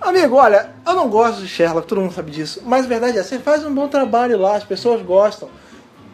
amigo, 0.01 0.35
olha, 0.35 0.71
eu 0.85 0.95
não 0.95 1.07
gosto 1.09 1.41
de 1.41 1.47
Sherlock, 1.47 1.87
todo 1.87 2.01
mundo 2.01 2.13
sabe 2.13 2.31
disso. 2.31 2.61
Mas 2.65 2.85
a 2.85 2.87
verdade 2.87 3.17
é, 3.17 3.23
você 3.23 3.37
faz 3.39 3.63
um 3.65 3.73
bom 3.73 3.87
trabalho 3.87 4.37
lá, 4.39 4.55
as 4.55 4.63
pessoas 4.63 5.01
gostam. 5.01 5.49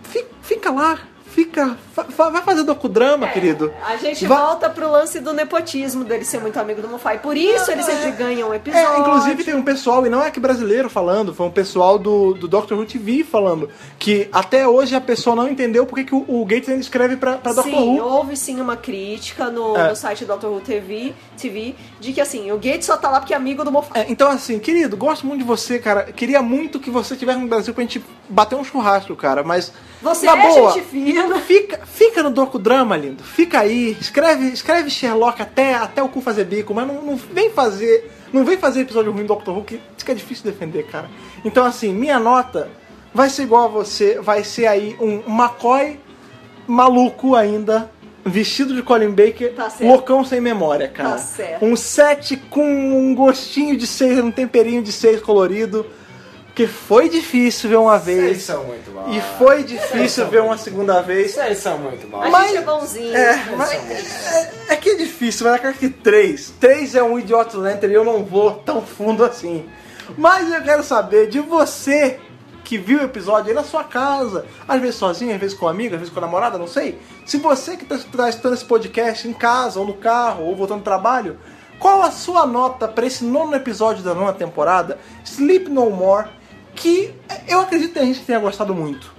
Fi- 0.03 0.25
Fica 0.41 0.71
lá, 0.71 0.99
fica. 1.35 1.77
fa- 1.93 2.05
fa- 2.05 2.29
vai 2.29 2.41
fazer 2.41 2.63
docudrama, 2.63 3.27
querido. 3.27 3.71
É, 3.89 3.93
A 3.93 3.97
gente 3.97 4.25
Vai- 4.25 4.37
volta 4.37 4.69
pro 4.69 4.89
lance 4.89 5.19
do 5.19 5.33
nepotismo 5.33 6.03
dele 6.03 6.23
ser 6.25 6.39
muito 6.39 6.57
amigo 6.59 6.81
do 6.81 6.87
Mofai. 6.87 7.19
Por 7.19 7.35
isso 7.37 7.69
ele 7.71 7.83
sempre 7.83 8.11
ganha 8.11 8.45
um 8.47 8.53
episódio. 8.53 8.87
É, 8.87 8.99
inclusive 8.99 9.43
tem 9.43 9.53
um 9.53 9.61
pessoal, 9.63 10.05
e 10.05 10.09
não 10.09 10.23
é 10.23 10.31
que 10.31 10.39
brasileiro 10.39 10.89
falando, 10.89 11.33
foi 11.33 11.45
um 11.45 11.51
pessoal 11.51 11.99
do, 11.99 12.33
do 12.33 12.47
Doctor 12.47 12.77
Who 12.77 12.85
TV 12.85 13.23
falando, 13.23 13.69
que 13.99 14.27
até 14.31 14.67
hoje 14.67 14.95
a 14.95 15.01
pessoa 15.01 15.35
não 15.35 15.47
entendeu 15.49 15.85
porque 15.85 16.03
que 16.05 16.15
o, 16.15 16.23
o 16.27 16.45
Gates 16.45 16.69
ainda 16.69 16.81
escreve 16.81 17.17
pra, 17.17 17.33
pra 17.37 17.51
Doctor 17.53 17.71
Sim, 17.73 17.99
Who. 17.99 18.03
houve 18.03 18.35
sim 18.37 18.59
uma 18.61 18.77
crítica 18.77 19.49
no, 19.49 19.75
É. 19.77 19.89
no 19.89 19.95
site 19.95 20.25
Doctor 20.25 20.51
Who 20.51 20.61
TV, 20.61 21.13
TV 21.37 21.75
de 21.99 22.13
que 22.13 22.21
assim, 22.21 22.51
o 22.51 22.55
Gates 22.55 22.85
só 22.85 22.97
tá 22.97 23.09
lá 23.09 23.19
porque 23.19 23.33
é 23.33 23.37
amigo 23.37 23.63
do 23.63 23.71
Mofai. 23.71 24.03
É, 24.03 24.05
então 24.09 24.29
assim, 24.29 24.59
querido, 24.59 24.95
gosto 24.97 25.25
muito 25.25 25.41
de 25.41 25.47
você, 25.47 25.79
cara. 25.79 26.03
Queria 26.11 26.41
muito 26.41 26.79
que 26.79 26.89
você 26.89 27.13
estivesse 27.13 27.39
no 27.39 27.47
Brasil 27.47 27.73
pra 27.73 27.83
gente 27.83 28.03
bater 28.29 28.55
um 28.55 28.63
churrasco, 28.63 29.15
cara, 29.15 29.43
mas. 29.43 29.71
Você 30.01 30.25
na 30.25 30.37
é 30.37 30.47
boa, 30.47 30.71
gente 30.71 30.85
fina. 30.85 31.39
Fica, 31.39 31.79
fica 31.85 32.21
no 32.21 32.29
docudrama, 32.29 32.95
lindo. 32.95 33.23
Fica 33.23 33.59
aí, 33.59 33.97
escreve, 33.99 34.47
escreve 34.47 34.89
Sherlock 34.89 35.41
até, 35.41 35.75
até 35.75 36.03
o 36.03 36.09
cu 36.09 36.21
fazer 36.21 36.45
bico, 36.45 36.73
mas 36.73 36.87
não, 36.87 37.01
não 37.01 37.15
vem 37.15 37.49
fazer. 37.49 38.11
Não 38.31 38.43
vem 38.43 38.57
fazer 38.57 38.81
episódio 38.81 39.11
ruim 39.11 39.21
do 39.21 39.27
Doctor 39.29 39.55
Who, 39.55 39.63
que 39.63 39.79
que 40.05 40.11
é 40.11 40.15
difícil 40.15 40.45
defender, 40.45 40.83
cara. 40.83 41.09
Então, 41.43 41.65
assim, 41.65 41.91
minha 41.91 42.19
nota 42.19 42.69
vai 43.13 43.29
ser 43.29 43.43
igual 43.43 43.65
a 43.65 43.67
você, 43.67 44.19
vai 44.21 44.43
ser 44.43 44.67
aí 44.67 44.95
um 45.01 45.21
McCoy 45.27 45.99
maluco 46.67 47.35
ainda, 47.35 47.91
vestido 48.25 48.75
de 48.75 48.81
Colin 48.81 49.11
Baker, 49.11 49.53
Tá 49.53 49.71
loucão 49.81 50.23
sem 50.25 50.41
memória, 50.41 50.87
cara. 50.87 51.11
Tá 51.11 51.17
certo. 51.19 51.63
Um 51.65 51.75
7 51.75 52.37
com 52.49 52.65
um 52.65 53.13
gostinho 53.13 53.77
de 53.77 53.85
6, 53.85 54.19
um 54.19 54.31
temperinho 54.31 54.81
de 54.81 54.91
6 54.91 55.21
colorido. 55.21 55.85
Que 56.55 56.67
foi 56.67 57.09
difícil 57.09 57.69
ver 57.69 57.75
uma 57.75 57.99
Vocês 57.99 58.17
vez. 58.21 58.41
são 58.43 58.63
muito 58.63 58.89
maus. 58.89 59.13
E 59.13 59.19
foi 59.37 59.61
difícil 59.63 60.25
ver 60.27 60.41
uma 60.41 60.57
segunda 60.57 61.01
vez. 61.01 61.31
Vocês 61.33 61.57
são 61.57 61.77
muito 61.77 62.07
A 62.07 62.09
maus. 62.09 62.29
Mas- 62.31 62.47
gente 62.47 62.57
é 62.57 62.61
bonzinho. 62.61 63.13
É, 63.17 63.43
mas 63.57 63.71
é, 63.73 64.49
é 64.69 64.75
que 64.77 64.91
é 64.91 64.95
difícil, 64.95 65.45
mas 65.45 65.55
eu 65.57 65.61
quero 65.63 65.73
que 65.73 65.89
3. 65.89 66.53
3 66.57 66.95
é 66.95 67.03
um 67.03 67.19
idiota 67.19 67.57
lantern 67.57 67.91
e 67.91 67.97
eu 67.97 68.05
não 68.05 68.23
vou 68.23 68.51
tão 68.51 68.81
fundo 68.81 69.25
assim. 69.25 69.65
Mas 70.17 70.49
eu 70.49 70.61
quero 70.61 70.81
saber 70.81 71.27
de 71.27 71.41
você 71.41 72.21
que 72.65 72.77
viu 72.77 72.99
o 72.99 73.03
episódio 73.03 73.49
aí 73.49 73.53
na 73.55 73.63
sua 73.63 73.83
casa, 73.85 74.45
às 74.67 74.81
vezes 74.81 74.95
sozinho, 74.95 75.33
às 75.33 75.39
vezes 75.39 75.57
com 75.57 75.67
amiga, 75.67 75.95
às 75.95 75.99
vezes 76.01 76.13
com 76.13 76.19
a 76.19 76.25
namorada, 76.25 76.57
não 76.57 76.67
sei. 76.67 76.99
Se 77.25 77.37
você 77.37 77.77
que 77.77 77.83
está 77.93 78.27
escutando 78.29 78.53
esse 78.55 78.65
podcast 78.65 79.25
em 79.27 79.33
casa, 79.33 79.79
ou 79.79 79.85
no 79.85 79.93
carro, 79.93 80.43
ou 80.45 80.55
voltando 80.55 80.79
do 80.79 80.83
trabalho, 80.83 81.37
qual 81.79 82.01
a 82.01 82.09
sua 82.11 82.45
nota 82.45 82.87
para 82.87 83.05
esse 83.05 83.23
nono 83.23 83.55
episódio 83.55 84.03
da 84.03 84.13
nona 84.13 84.33
temporada, 84.33 84.97
Sleep 85.23 85.69
No 85.69 85.89
More, 85.91 86.27
que 86.73 87.13
eu 87.47 87.59
acredito 87.61 87.89
que 87.93 87.99
tem 87.99 88.07
gente 88.07 88.19
que 88.21 88.25
tenha 88.25 88.39
gostado 88.39 88.73
muito. 88.73 89.13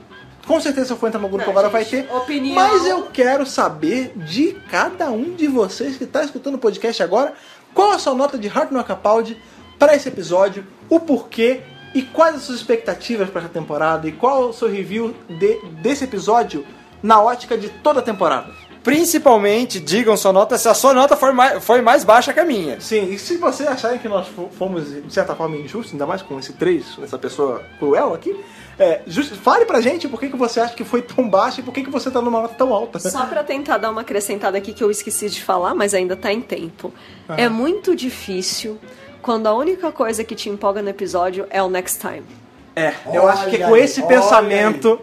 Com 0.46 0.60
certeza 0.60 0.86
se 0.88 0.92
eu 0.92 0.96
for 0.96 1.06
entrar 1.08 1.20
no 1.20 1.28
grupo 1.28 1.44
Não, 1.44 1.50
agora 1.50 1.68
vai 1.68 1.84
gente, 1.84 2.06
ter. 2.08 2.14
opinião- 2.14 2.54
Mas 2.54 2.86
eu 2.86 3.04
quero 3.12 3.44
saber 3.46 4.12
de 4.16 4.52
cada 4.70 5.10
um 5.10 5.34
de 5.34 5.46
vocês 5.48 5.96
que 5.96 6.04
está 6.04 6.22
escutando 6.22 6.54
o 6.54 6.58
podcast 6.58 7.02
agora, 7.02 7.32
qual 7.74 7.90
a 7.92 7.98
sua 7.98 8.14
nota 8.14 8.36
de 8.38 8.46
Heart 8.48 8.70
No 8.70 8.82
Capaldi 8.84 9.36
para 9.78 9.94
esse 9.94 10.08
episódio, 10.08 10.66
o 10.88 10.98
porquê 11.00 11.62
e 11.94 12.02
quais 12.02 12.36
as 12.36 12.42
suas 12.42 12.58
expectativas 12.58 13.28
para 13.30 13.42
essa 13.42 13.50
temporada 13.50 14.06
e 14.08 14.12
qual 14.12 14.48
o 14.48 14.52
seu 14.52 14.68
review 14.68 15.14
de- 15.28 15.58
desse 15.82 16.04
episódio 16.04 16.64
na 17.02 17.20
ótica 17.22 17.56
de 17.56 17.68
toda 17.68 18.00
a 18.00 18.02
temporada. 18.02 18.50
Principalmente, 18.82 19.80
digam 19.80 20.16
sua 20.16 20.32
nota 20.32 20.56
se 20.56 20.68
a 20.68 20.72
sua 20.74 20.94
nota 20.94 21.16
for 21.16 21.32
mais, 21.32 21.62
foi 21.64 21.82
mais 21.82 22.04
baixa 22.04 22.32
que 22.32 22.40
a 22.40 22.44
minha. 22.44 22.80
Sim, 22.80 23.10
e 23.12 23.18
se 23.18 23.36
vocês 23.36 23.68
acharem 23.68 23.98
que 23.98 24.08
nós 24.08 24.28
fo- 24.28 24.48
fomos, 24.56 24.88
de 24.90 25.12
certa 25.12 25.34
forma, 25.34 25.56
injustos, 25.56 25.92
ainda 25.92 26.06
mais 26.06 26.22
com 26.22 26.38
esse 26.38 26.52
3, 26.52 26.96
essa 27.02 27.18
pessoa 27.18 27.62
cruel 27.78 28.14
aqui, 28.14 28.34
é, 28.78 29.02
just- 29.06 29.34
fale 29.34 29.64
pra 29.64 29.80
gente 29.80 30.08
por 30.08 30.20
que, 30.20 30.28
que 30.28 30.36
você 30.36 30.60
acha 30.60 30.72
que 30.74 30.84
foi 30.84 31.02
tão 31.02 31.28
baixo 31.28 31.60
e 31.60 31.62
por 31.62 31.74
que, 31.74 31.82
que 31.82 31.90
você 31.90 32.10
tá 32.10 32.22
numa 32.22 32.40
nota 32.42 32.54
tão 32.54 32.72
alta. 32.72 32.98
Só 33.00 33.26
pra 33.26 33.42
tentar 33.42 33.78
dar 33.78 33.90
uma 33.90 34.00
acrescentada 34.02 34.56
aqui 34.56 34.72
que 34.72 34.82
eu 34.84 34.90
esqueci 34.90 35.28
de 35.28 35.42
falar, 35.42 35.74
mas 35.74 35.92
ainda 35.92 36.14
tá 36.16 36.32
em 36.32 36.40
tempo. 36.40 36.92
É 37.28 37.48
muito 37.48 37.94
difícil 37.94 38.78
quando 39.26 39.48
a 39.48 39.52
única 39.52 39.90
coisa 39.90 40.22
que 40.22 40.36
te 40.36 40.48
empolga 40.48 40.80
no 40.80 40.88
episódio 40.88 41.48
é 41.50 41.60
o 41.60 41.68
next 41.68 41.98
time. 41.98 42.22
É, 42.76 42.94
eu 43.12 43.28
acho 43.28 43.50
que 43.50 43.56
Olha 43.56 43.66
com 43.66 43.76
esse 43.76 44.00
olha 44.00 44.08
pensamento, 44.08 45.00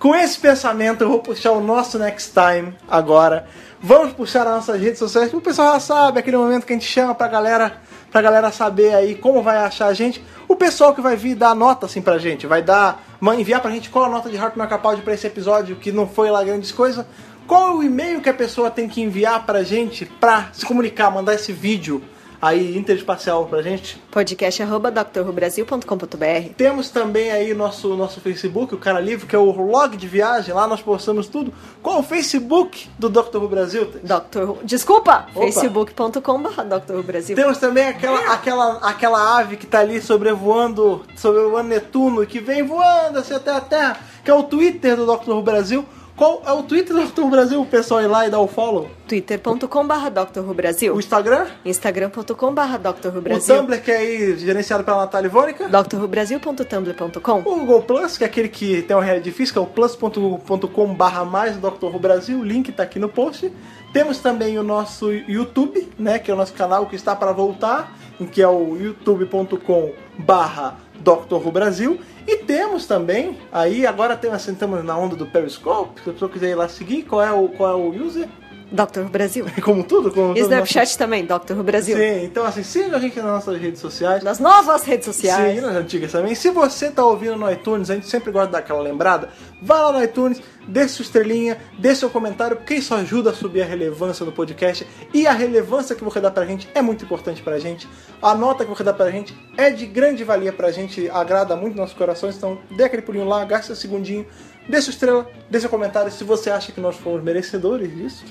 Com 0.00 0.12
esse 0.12 0.36
pensamento, 0.40 1.02
eu 1.02 1.08
vou 1.08 1.20
puxar 1.20 1.52
o 1.52 1.60
nosso 1.60 1.96
next 1.96 2.32
time 2.32 2.74
agora. 2.88 3.46
Vamos 3.80 4.12
puxar 4.12 4.44
as 4.44 4.54
nossas 4.54 4.80
redes 4.80 4.98
sociais, 4.98 5.30
que 5.30 5.36
o 5.36 5.40
pessoal 5.40 5.74
já 5.74 5.80
sabe, 5.80 6.18
aquele 6.18 6.36
momento 6.36 6.66
que 6.66 6.72
a 6.72 6.76
gente 6.76 6.88
chama 6.88 7.14
pra 7.14 7.28
galera, 7.28 7.80
pra 8.10 8.20
galera 8.20 8.50
saber 8.50 8.92
aí 8.92 9.14
como 9.14 9.40
vai 9.40 9.58
achar 9.58 9.86
a 9.86 9.94
gente. 9.94 10.20
O 10.48 10.56
pessoal 10.56 10.92
que 10.92 11.00
vai 11.00 11.14
vir 11.14 11.36
dar 11.36 11.54
nota 11.54 11.86
assim 11.86 12.02
pra 12.02 12.18
gente, 12.18 12.48
vai 12.48 12.62
dar, 12.62 13.00
enviar 13.38 13.60
pra 13.60 13.70
gente 13.70 13.88
qual 13.88 14.06
a 14.06 14.08
nota 14.08 14.28
de 14.28 14.36
no 14.36 14.68
Capaldi 14.68 15.02
pra 15.02 15.14
esse 15.14 15.28
episódio, 15.28 15.76
que 15.76 15.92
não 15.92 16.08
foi 16.08 16.28
lá 16.28 16.42
grandes 16.42 16.72
coisas. 16.72 17.06
Qual 17.46 17.68
é 17.68 17.70
o 17.76 17.82
e-mail 17.84 18.20
que 18.20 18.28
a 18.28 18.34
pessoa 18.34 18.68
tem 18.68 18.88
que 18.88 19.00
enviar 19.00 19.46
pra 19.46 19.62
gente 19.62 20.06
pra 20.06 20.48
se 20.52 20.66
comunicar, 20.66 21.08
mandar 21.12 21.34
esse 21.34 21.52
vídeo 21.52 22.02
aí 22.40 22.76
interespacial 22.76 23.46
pra 23.46 23.62
gente? 23.62 24.00
Podcast 24.10 24.62
arroba 24.62 24.90
drrubrasil.com.br 24.90 26.54
Temos 26.56 26.90
também 26.90 27.30
aí 27.30 27.52
nosso 27.54 27.96
nosso 27.96 28.20
Facebook, 28.20 28.74
o 28.74 28.78
Cara 28.78 29.00
Livre, 29.00 29.26
que 29.26 29.36
é 29.36 29.38
o 29.38 29.50
log 29.50 29.96
de 29.96 30.08
viagem, 30.08 30.54
lá 30.54 30.66
nós 30.66 30.80
postamos 30.80 31.26
tudo. 31.26 31.52
Qual 31.82 31.96
é 31.96 31.98
o 32.00 32.02
Facebook 32.02 32.88
do 32.98 33.08
Dr. 33.08 33.36
Who 33.36 33.48
Brasil? 33.48 33.90
Dr. 34.02 34.64
Desculpa! 34.64 35.26
Facebook.com.br 35.34 36.62
Dr. 36.62 36.94
Who 36.94 37.02
Brasil. 37.02 37.36
Temos 37.36 37.58
também 37.58 37.86
aquela, 37.86 38.32
aquela, 38.32 38.76
aquela 38.78 39.38
ave 39.38 39.56
que 39.56 39.66
tá 39.66 39.80
ali 39.80 40.00
sobrevoando, 40.00 41.04
sobrevoando 41.16 41.68
Netuno, 41.68 42.26
que 42.26 42.40
vem 42.40 42.62
voando 42.62 43.18
assim 43.18 43.34
até 43.34 43.50
a 43.50 43.60
Terra, 43.60 44.00
que 44.24 44.30
é 44.30 44.34
o 44.34 44.42
Twitter 44.42 44.96
do 44.96 45.06
Dr. 45.06 45.30
Who 45.30 45.42
Brasil. 45.42 45.84
Qual 46.20 46.42
é 46.44 46.52
o 46.52 46.62
Twitter 46.62 46.94
do 46.94 47.06
Dr. 47.06 47.22
Brasil? 47.30 47.62
O 47.62 47.64
pessoal 47.64 48.02
ir 48.02 48.06
lá 48.06 48.26
e 48.26 48.30
dar 48.30 48.40
o 48.40 48.46
follow. 48.46 48.90
twitter.com.br 49.08 50.10
Dr. 50.10 50.40
Who 50.40 50.52
Brasil. 50.52 50.94
O 50.94 50.98
Instagram? 50.98 51.46
instagram.com.br 51.64 52.76
Dr. 52.78 53.08
Who 53.08 53.22
O. 53.22 53.56
Tumblr, 53.56 53.80
que 53.80 53.90
é 53.90 53.96
aí 53.96 54.36
gerenciado 54.36 54.84
pela 54.84 54.98
Natália 54.98 55.28
Ivônica. 55.28 55.66
drrubrasil.tumblr.com 55.66 57.38
O 57.38 57.42
Google 57.42 57.80
Plus, 57.80 58.18
que 58.18 58.24
é 58.24 58.26
aquele 58.26 58.50
que 58.50 58.82
tem 58.82 58.94
uma 58.94 59.02
realidade 59.02 59.32
que 59.50 59.58
é 59.58 59.60
o 59.62 59.64
plus.com 59.64 60.94
barra 60.94 61.24
mais 61.24 61.56
Dr. 61.56 61.96
Brasil, 61.98 62.38
o 62.38 62.44
link 62.44 62.70
tá 62.70 62.82
aqui 62.82 62.98
no 62.98 63.08
post. 63.08 63.50
Temos 63.90 64.18
também 64.18 64.58
o 64.58 64.62
nosso 64.62 65.10
YouTube, 65.10 65.88
né, 65.98 66.18
que 66.18 66.30
é 66.30 66.34
o 66.34 66.36
nosso 66.36 66.52
canal 66.52 66.84
que 66.84 66.96
está 66.96 67.16
para 67.16 67.32
voltar, 67.32 67.96
que 68.30 68.42
é 68.42 68.48
o 68.48 68.76
youtube.com 68.76 69.94
barra 70.18 70.76
Dr. 71.00 71.34
Who 71.34 71.50
Brasil. 71.50 72.00
E 72.26 72.36
temos 72.38 72.86
também, 72.86 73.36
aí 73.50 73.86
agora 73.86 74.16
tem, 74.16 74.30
assim, 74.30 74.52
estamos 74.52 74.84
na 74.84 74.96
onda 74.96 75.16
do 75.16 75.26
Periscope, 75.26 76.00
se 76.00 76.10
a 76.10 76.12
pessoa 76.12 76.30
quiser 76.30 76.50
ir 76.50 76.54
lá 76.54 76.68
seguir, 76.68 77.02
qual 77.02 77.22
é 77.22 77.32
o, 77.32 77.48
qual 77.48 77.72
é 77.72 77.74
o 77.74 78.04
user? 78.04 78.28
Dr. 78.70 79.02
Brasil. 79.10 79.46
Como 79.64 79.82
tudo, 79.84 80.10
como 80.12 80.36
E 80.36 80.40
Snapchat 80.40 80.96
também, 80.96 81.24
Dr. 81.26 81.54
Brasil. 81.62 81.96
nosso- 81.96 82.08
Sim, 82.08 82.24
então 82.24 82.44
assim, 82.44 82.62
siga 82.62 82.96
a 82.96 83.00
gente 83.00 83.16
nas 83.16 83.26
nossas 83.26 83.58
redes 83.60 83.80
sociais. 83.80 84.22
Nas 84.22 84.38
novas 84.38 84.82
redes 84.84 85.06
sociais. 85.06 85.56
Sim, 85.56 85.60
nas 85.60 85.74
antigas 85.76 86.12
também. 86.12 86.34
Se 86.34 86.50
você 86.50 86.90
tá 86.90 87.04
ouvindo 87.04 87.36
no 87.36 87.50
iTunes, 87.50 87.90
a 87.90 87.94
gente 87.94 88.08
sempre 88.08 88.30
gosta 88.30 88.46
de 88.46 88.52
dar 88.52 88.58
aquela 88.58 88.80
lembrada. 88.80 89.28
Vá 89.62 89.88
lá 89.90 89.92
no 89.98 90.04
iTunes, 90.04 90.40
deixe 90.68 90.94
sua 90.94 91.02
estrelinha, 91.02 91.58
deixe 91.78 92.00
seu 92.00 92.10
comentário, 92.10 92.56
porque 92.56 92.74
isso 92.74 92.94
ajuda 92.94 93.30
a 93.30 93.32
subir 93.34 93.62
a 93.62 93.66
relevância 93.66 94.24
do 94.24 94.32
podcast. 94.32 94.86
E 95.12 95.26
a 95.26 95.32
relevância 95.32 95.94
que 95.96 96.04
você 96.04 96.20
dá 96.20 96.30
pra 96.30 96.46
gente 96.46 96.68
é 96.74 96.80
muito 96.80 97.04
importante 97.04 97.42
pra 97.42 97.58
gente. 97.58 97.88
A 98.22 98.34
nota 98.34 98.64
que 98.64 98.70
você 98.70 98.84
dá 98.84 98.92
pra 98.92 99.10
gente 99.10 99.36
é 99.56 99.70
de 99.70 99.84
grande 99.86 100.22
valia 100.24 100.52
pra 100.52 100.70
gente, 100.70 101.10
agrada 101.10 101.56
muito 101.56 101.76
nossos 101.76 101.96
corações. 101.96 102.36
Então, 102.36 102.58
dê 102.70 102.84
aquele 102.84 103.02
pulinho 103.02 103.26
lá, 103.26 103.44
gaste 103.44 103.66
seu 103.66 103.76
segundinho, 103.76 104.24
deixe 104.68 104.84
sua 104.86 104.92
estrela, 104.92 105.26
deixe 105.50 105.62
seu 105.62 105.70
comentário 105.70 106.10
se 106.12 106.22
você 106.24 106.50
acha 106.50 106.70
que 106.72 106.80
nós 106.80 106.96
fomos 106.96 107.22
merecedores 107.22 107.92
disso. 107.94 108.24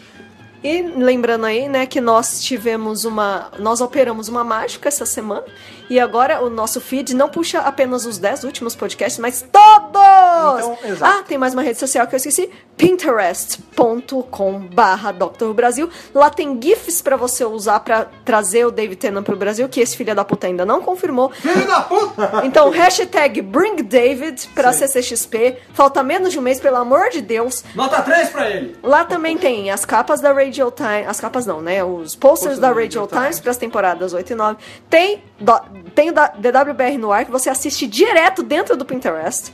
E 0.64 0.81
lembrando 0.81 1.45
aí, 1.45 1.69
né, 1.69 1.86
que 1.86 2.02
nós 2.02 2.41
tivemos 2.41 3.06
uma. 3.06 3.49
Nós 3.60 3.80
operamos 3.80 4.27
uma 4.27 4.44
mágica 4.44 4.90
essa 4.90 5.06
semana. 5.06 5.44
E 5.90 5.99
agora 5.99 6.44
o 6.44 6.49
nosso 6.49 6.81
feed 6.81 7.15
não 7.15 7.30
puxa 7.30 7.60
apenas 7.60 8.06
os 8.06 8.18
10 8.18 8.44
últimos 8.44 8.76
podcasts, 8.76 9.19
mas 9.19 9.45
todos! 9.52 9.98
Então, 10.60 10.78
exato. 10.86 11.20
Ah, 11.20 11.24
tem 11.24 11.38
mais 11.38 11.53
uma 11.53 11.61
rede 11.61 11.78
social 11.80 12.06
que 12.07 12.16
eu 12.16 12.18
esqueci: 12.18 12.49
pinterest.com 12.78 14.60
barra 14.74 15.11
Dr. 15.11 15.52
Brasil. 15.53 15.90
Lá 16.14 16.30
tem 16.30 16.60
GIFs 16.61 17.02
pra 17.02 17.16
você 17.18 17.44
usar 17.45 17.80
pra 17.82 18.07
trazer 18.26 18.66
o 18.66 18.72
David 18.72 18.98
Tennant 18.98 19.24
pro 19.26 19.36
Brasil, 19.36 19.68
que 19.70 19.80
esse 19.80 19.95
filho 19.98 20.14
da 20.16 20.24
puta 20.26 20.48
ainda 20.48 20.66
não 20.66 20.82
confirmou. 20.82 21.30
Filho 21.32 21.68
da 21.68 21.82
puta! 21.82 22.41
Então, 22.44 22.70
hashtag 22.70 23.41
BringDavid 23.41 24.48
pra 24.53 24.72
CCXP. 24.74 25.57
Falta 25.74 26.02
menos 26.03 26.32
de 26.32 26.40
um 26.40 26.41
mês, 26.41 26.60
pelo 26.60 26.78
amor 26.78 27.10
de 27.10 27.22
Deus. 27.22 27.64
Nota 27.76 28.02
3 28.02 28.30
pra 28.30 28.49
ele. 28.49 28.76
Lá 28.84 29.03
também 29.06 29.38
tem 29.38 29.72
as 29.72 29.86
capas 29.86 30.22
da 30.22 30.32
Radio 30.34 30.72
Times, 30.72 31.07
as 31.07 31.20
capas 31.20 31.45
não, 31.45 31.61
né? 31.61 31.84
Os 31.84 32.16
posters 32.16 32.60
da 32.60 32.72
Radio 32.72 33.07
Times 33.07 33.40
para 33.40 33.52
as 33.52 33.57
temporadas 33.57 34.14
8 34.14 34.32
e 34.32 34.36
9. 34.36 34.57
Tem, 34.90 35.24
do- 35.40 35.61
tem 35.95 36.10
o 36.10 36.14
da 36.14 36.28
DWBR 36.28 36.98
no 36.98 37.11
ar 37.11 37.26
que 37.26 37.32
você 37.32 37.49
assiste 37.49 37.88
direto 37.88 38.44
dentro 38.44 38.76
do 38.76 38.86
Pinterest. 38.86 39.52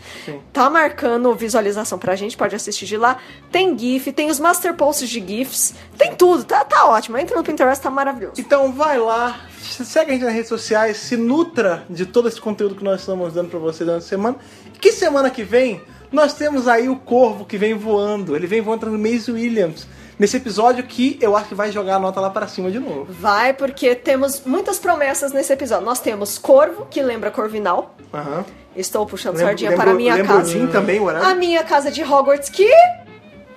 Tá 0.53 0.69
marcando 0.75 1.33
visualização 1.33 1.97
pra 1.97 2.17
gente, 2.17 2.35
pode 2.35 2.53
assistir 2.53 2.85
de 2.85 2.97
lá. 2.97 3.17
Tem 3.49 3.77
GIF, 3.79 4.11
tem 4.11 4.29
os 4.29 4.41
master 4.41 4.73
posts 4.73 5.09
de 5.09 5.25
GIFs, 5.25 5.73
tem 5.97 6.13
tudo, 6.13 6.43
tá, 6.43 6.65
tá 6.65 6.85
ótimo. 6.85 7.17
Entra 7.17 7.37
no 7.37 7.43
Pinterest, 7.43 7.81
tá 7.81 7.89
maravilhoso. 7.89 8.33
Então 8.37 8.73
vai 8.73 8.97
lá, 8.97 9.39
segue 9.61 10.11
a 10.11 10.13
gente 10.13 10.25
nas 10.25 10.33
redes 10.33 10.49
sociais, 10.49 10.97
se 10.97 11.15
nutra 11.15 11.85
de 11.89 12.05
todo 12.05 12.27
esse 12.27 12.41
conteúdo 12.41 12.75
que 12.75 12.83
nós 12.83 12.99
estamos 12.99 13.33
dando 13.33 13.49
pra 13.49 13.57
você 13.57 13.85
durante 13.85 14.03
a 14.03 14.07
semana. 14.07 14.35
Que 14.81 14.91
semana 14.91 15.29
que 15.29 15.43
vem 15.43 15.81
nós 16.11 16.33
temos 16.33 16.67
aí 16.67 16.89
o 16.89 16.97
Corvo 16.97 17.45
que 17.45 17.57
vem 17.57 17.73
voando. 17.73 18.35
Ele 18.35 18.47
vem 18.47 18.61
voando 18.61 18.87
no 18.87 18.99
Mace 18.99 19.31
Williams. 19.31 19.87
Nesse 20.19 20.37
episódio 20.37 20.83
que 20.83 21.17
eu 21.21 21.35
acho 21.35 21.49
que 21.49 21.55
vai 21.55 21.71
jogar 21.71 21.95
a 21.95 21.99
nota 21.99 22.19
lá 22.19 22.29
pra 22.29 22.47
cima 22.47 22.69
de 22.69 22.79
novo. 22.79 23.07
Vai, 23.09 23.53
porque 23.53 23.95
temos 23.95 24.41
muitas 24.45 24.77
promessas 24.77 25.31
nesse 25.31 25.51
episódio. 25.51 25.85
Nós 25.85 25.99
temos 25.99 26.37
Corvo, 26.37 26.85
que 26.89 27.01
lembra 27.01 27.31
Corvinal. 27.31 27.95
Aham. 28.13 28.45
Estou 28.75 29.05
puxando 29.05 29.33
Lembro- 29.35 29.47
sardinha 29.47 29.69
lembro- 29.71 29.83
para 29.85 29.91
a 29.93 29.95
minha 29.95 30.23
casa. 30.23 30.49
Jim 30.51 30.67
também, 30.67 30.99
whatever. 30.99 31.27
A 31.27 31.33
minha 31.35 31.63
casa 31.63 31.89
de 31.91 32.03
Hogwarts, 32.03 32.49
que 32.49 32.69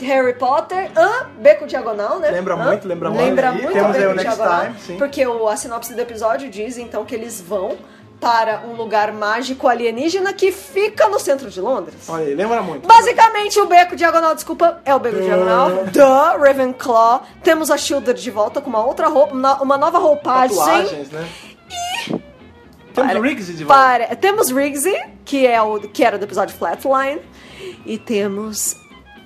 Harry 0.01 0.35
Potter, 0.35 0.91
hã? 0.97 1.27
Beco 1.41 1.67
Diagonal, 1.67 2.21
né? 2.21 2.31
Lembra 2.31 2.55
Hã? 2.55 2.69
muito, 2.69 2.87
lembra 2.87 3.11
muito. 3.11 3.25
Lembra 3.25 3.53
muito 3.53 3.73
temos 3.73 3.97
Beco 3.97 4.13
o 4.13 4.19
Diagonal, 4.19 4.61
Time, 4.67 4.75
sim. 4.79 4.97
Porque 4.97 5.27
o, 5.27 5.49
a 5.49 5.57
sinopse 5.57 5.93
do 5.93 6.01
episódio 6.01 6.49
diz, 6.49 6.79
então, 6.79 7.05
que 7.05 7.15
eles 7.15 7.41
vão 7.41 7.77
para 8.21 8.63
um 8.67 8.75
lugar 8.75 9.13
mágico 9.13 9.67
alienígena 9.69 10.33
que 10.33 10.51
fica 10.53 11.09
no 11.09 11.19
centro 11.21 11.49
de 11.51 11.61
Londres. 11.61 12.09
Olha 12.09 12.27
aí, 12.27 12.35
lembra 12.35 12.61
muito. 12.63 12.87
Basicamente, 12.87 13.59
o 13.61 13.67
Beco 13.67 13.95
Diagonal, 13.97 14.35
desculpa, 14.35 14.81
é 14.85 14.95
o 14.95 14.99
Beco 15.01 15.21
Diagonal. 15.21 15.85
Da 15.93 16.37
Ravenclaw. 16.37 17.23
Temos 17.45 17.71
a 17.71 17.77
Shielded 17.77 18.21
de 18.21 18.31
volta 18.31 18.61
com 18.61 18.69
uma 18.71 18.85
outra 18.85 19.09
roupa, 19.09 19.33
uma 19.35 19.63
uma 19.63 19.77
nova 19.79 19.99
roupagem. 19.99 20.57
Tatuagens, 20.57 21.11
né? 21.11 21.29
Temos 22.99 23.13
Para- 23.13 23.21
o 23.21 23.23
Riggs 23.23 23.57
de 23.57 23.65
volta. 23.65 23.81
Para- 23.83 24.17
Temos 24.17 24.51
Riggsy, 24.51 24.97
que, 25.25 25.47
é 25.47 25.63
o, 25.63 25.79
que 25.81 26.03
era 26.05 26.19
do 26.19 26.25
episódio 26.25 26.55
Flatline. 26.57 27.21
E 27.87 27.97
temos. 27.99 28.77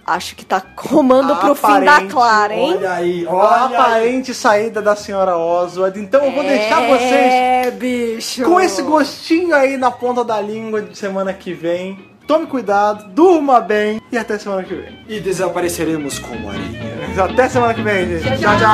Acho 0.04 0.34
que 0.34 0.44
tá 0.44 0.60
comando 0.60 1.36
pro 1.36 1.54
fim 1.54 1.78
da 1.84 1.92
Aparente, 1.94 2.12
Clara, 2.12 2.52
hein? 2.54 2.74
Olha 2.76 2.92
aí, 2.92 3.24
A 3.24 3.30
olha 3.32 3.66
aí. 3.68 3.74
aparente 3.76 4.34
saída 4.34 4.82
da 4.82 4.96
senhora 4.96 5.36
Oswald. 5.36 5.96
Então 6.00 6.24
eu 6.24 6.32
vou 6.32 6.42
deixar 6.42 6.80
vocês 6.88 7.32
É, 7.32 7.70
bicho. 7.70 8.42
com 8.42 8.60
esse 8.60 8.82
gostinho 8.82 9.54
aí 9.54 9.76
na 9.76 9.92
ponta 9.92 10.24
da 10.24 10.40
língua 10.40 10.82
de 10.82 10.98
semana 10.98 11.32
que 11.32 11.54
vem. 11.54 12.10
Tome 12.26 12.46
cuidado, 12.46 13.10
durma 13.12 13.60
bem 13.60 14.00
e 14.10 14.18
até 14.18 14.36
semana 14.38 14.64
que 14.64 14.74
vem. 14.74 14.98
E 15.08 15.20
desapareceremos 15.20 16.18
como 16.18 16.50
areia. 16.50 17.24
Até 17.24 17.48
semana 17.48 17.72
que 17.72 17.82
vem, 17.82 18.18
gente. 18.18 18.40
Tchau, 18.40 18.56
tchau. 18.58 18.72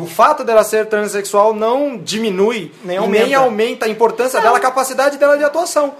O 0.00 0.06
fato 0.06 0.44
dela 0.44 0.62
ser 0.64 0.86
transexual 0.86 1.52
não 1.54 1.96
diminui 1.98 2.72
Nem 2.84 2.96
e 2.96 2.98
aumenta. 2.98 3.24
nem 3.24 3.34
aumenta 3.34 3.86
a 3.86 3.88
importância 3.88 4.40
dela, 4.40 4.56
a 4.58 4.60
capacidade 4.60 5.16
dela 5.18 5.36
de 5.36 5.44
atuação. 5.44 5.94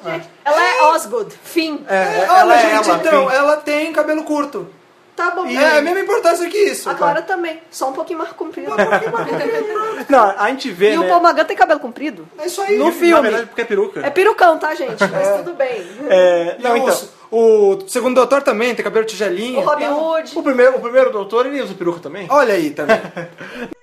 Ela 0.44 0.62
é 0.62 0.82
Osgood. 0.94 1.34
Fim. 1.42 1.84
É, 1.88 2.26
Olha, 2.28 2.40
ela 2.40 2.54
é 2.56 2.60
gente, 2.76 2.88
ela, 2.90 2.98
então, 2.98 3.28
fim. 3.28 3.34
ela 3.34 3.56
tem 3.58 3.92
cabelo 3.92 4.22
curto. 4.24 4.68
Tá 5.16 5.30
bom. 5.30 5.46
E 5.46 5.56
é 5.56 5.78
a 5.78 5.80
mesma 5.80 6.00
importância 6.00 6.46
que 6.46 6.58
isso. 6.58 6.90
A 6.90 6.94
Clara 6.94 7.22
também. 7.22 7.58
Só 7.70 7.88
um 7.88 7.92
pouquinho 7.94 8.18
mais 8.18 8.32
comprido. 8.32 8.70
Não, 10.10 10.34
a 10.38 10.48
gente 10.50 10.70
vê, 10.70 10.92
e 10.92 10.98
né? 10.98 11.06
o 11.06 11.08
Paul 11.08 11.22
Magan 11.22 11.44
tem 11.46 11.56
cabelo 11.56 11.80
comprido? 11.80 12.28
É 12.38 12.46
isso 12.46 12.60
aí. 12.60 12.76
No 12.76 12.86
Na 12.86 12.92
filme. 12.92 13.22
verdade, 13.22 13.46
porque 13.46 13.62
é 13.62 13.64
peruca. 13.64 14.06
É 14.06 14.10
perucão, 14.10 14.58
tá, 14.58 14.74
gente? 14.74 15.02
Mas 15.10 15.36
tudo 15.38 15.54
bem. 15.54 15.86
É, 16.10 16.56
Não, 16.60 16.68
não, 16.70 16.76
então. 16.76 16.98
o 17.30 17.78
segundo 17.88 18.14
doutor 18.14 18.42
também 18.42 18.74
tem 18.74 18.84
cabelo 18.84 19.06
tigelinho. 19.06 19.60
O 19.60 19.64
Robin 19.64 19.86
tá? 19.86 19.94
Hood. 19.96 20.32
O 20.38 20.42
primeiro, 20.42 20.76
o 20.76 20.80
primeiro 20.80 21.10
doutor, 21.10 21.46
ele 21.46 21.62
usa 21.62 21.72
peruca 21.72 21.98
também? 21.98 22.26
Olha 22.28 22.52
aí 22.52 22.68
também. 22.70 23.00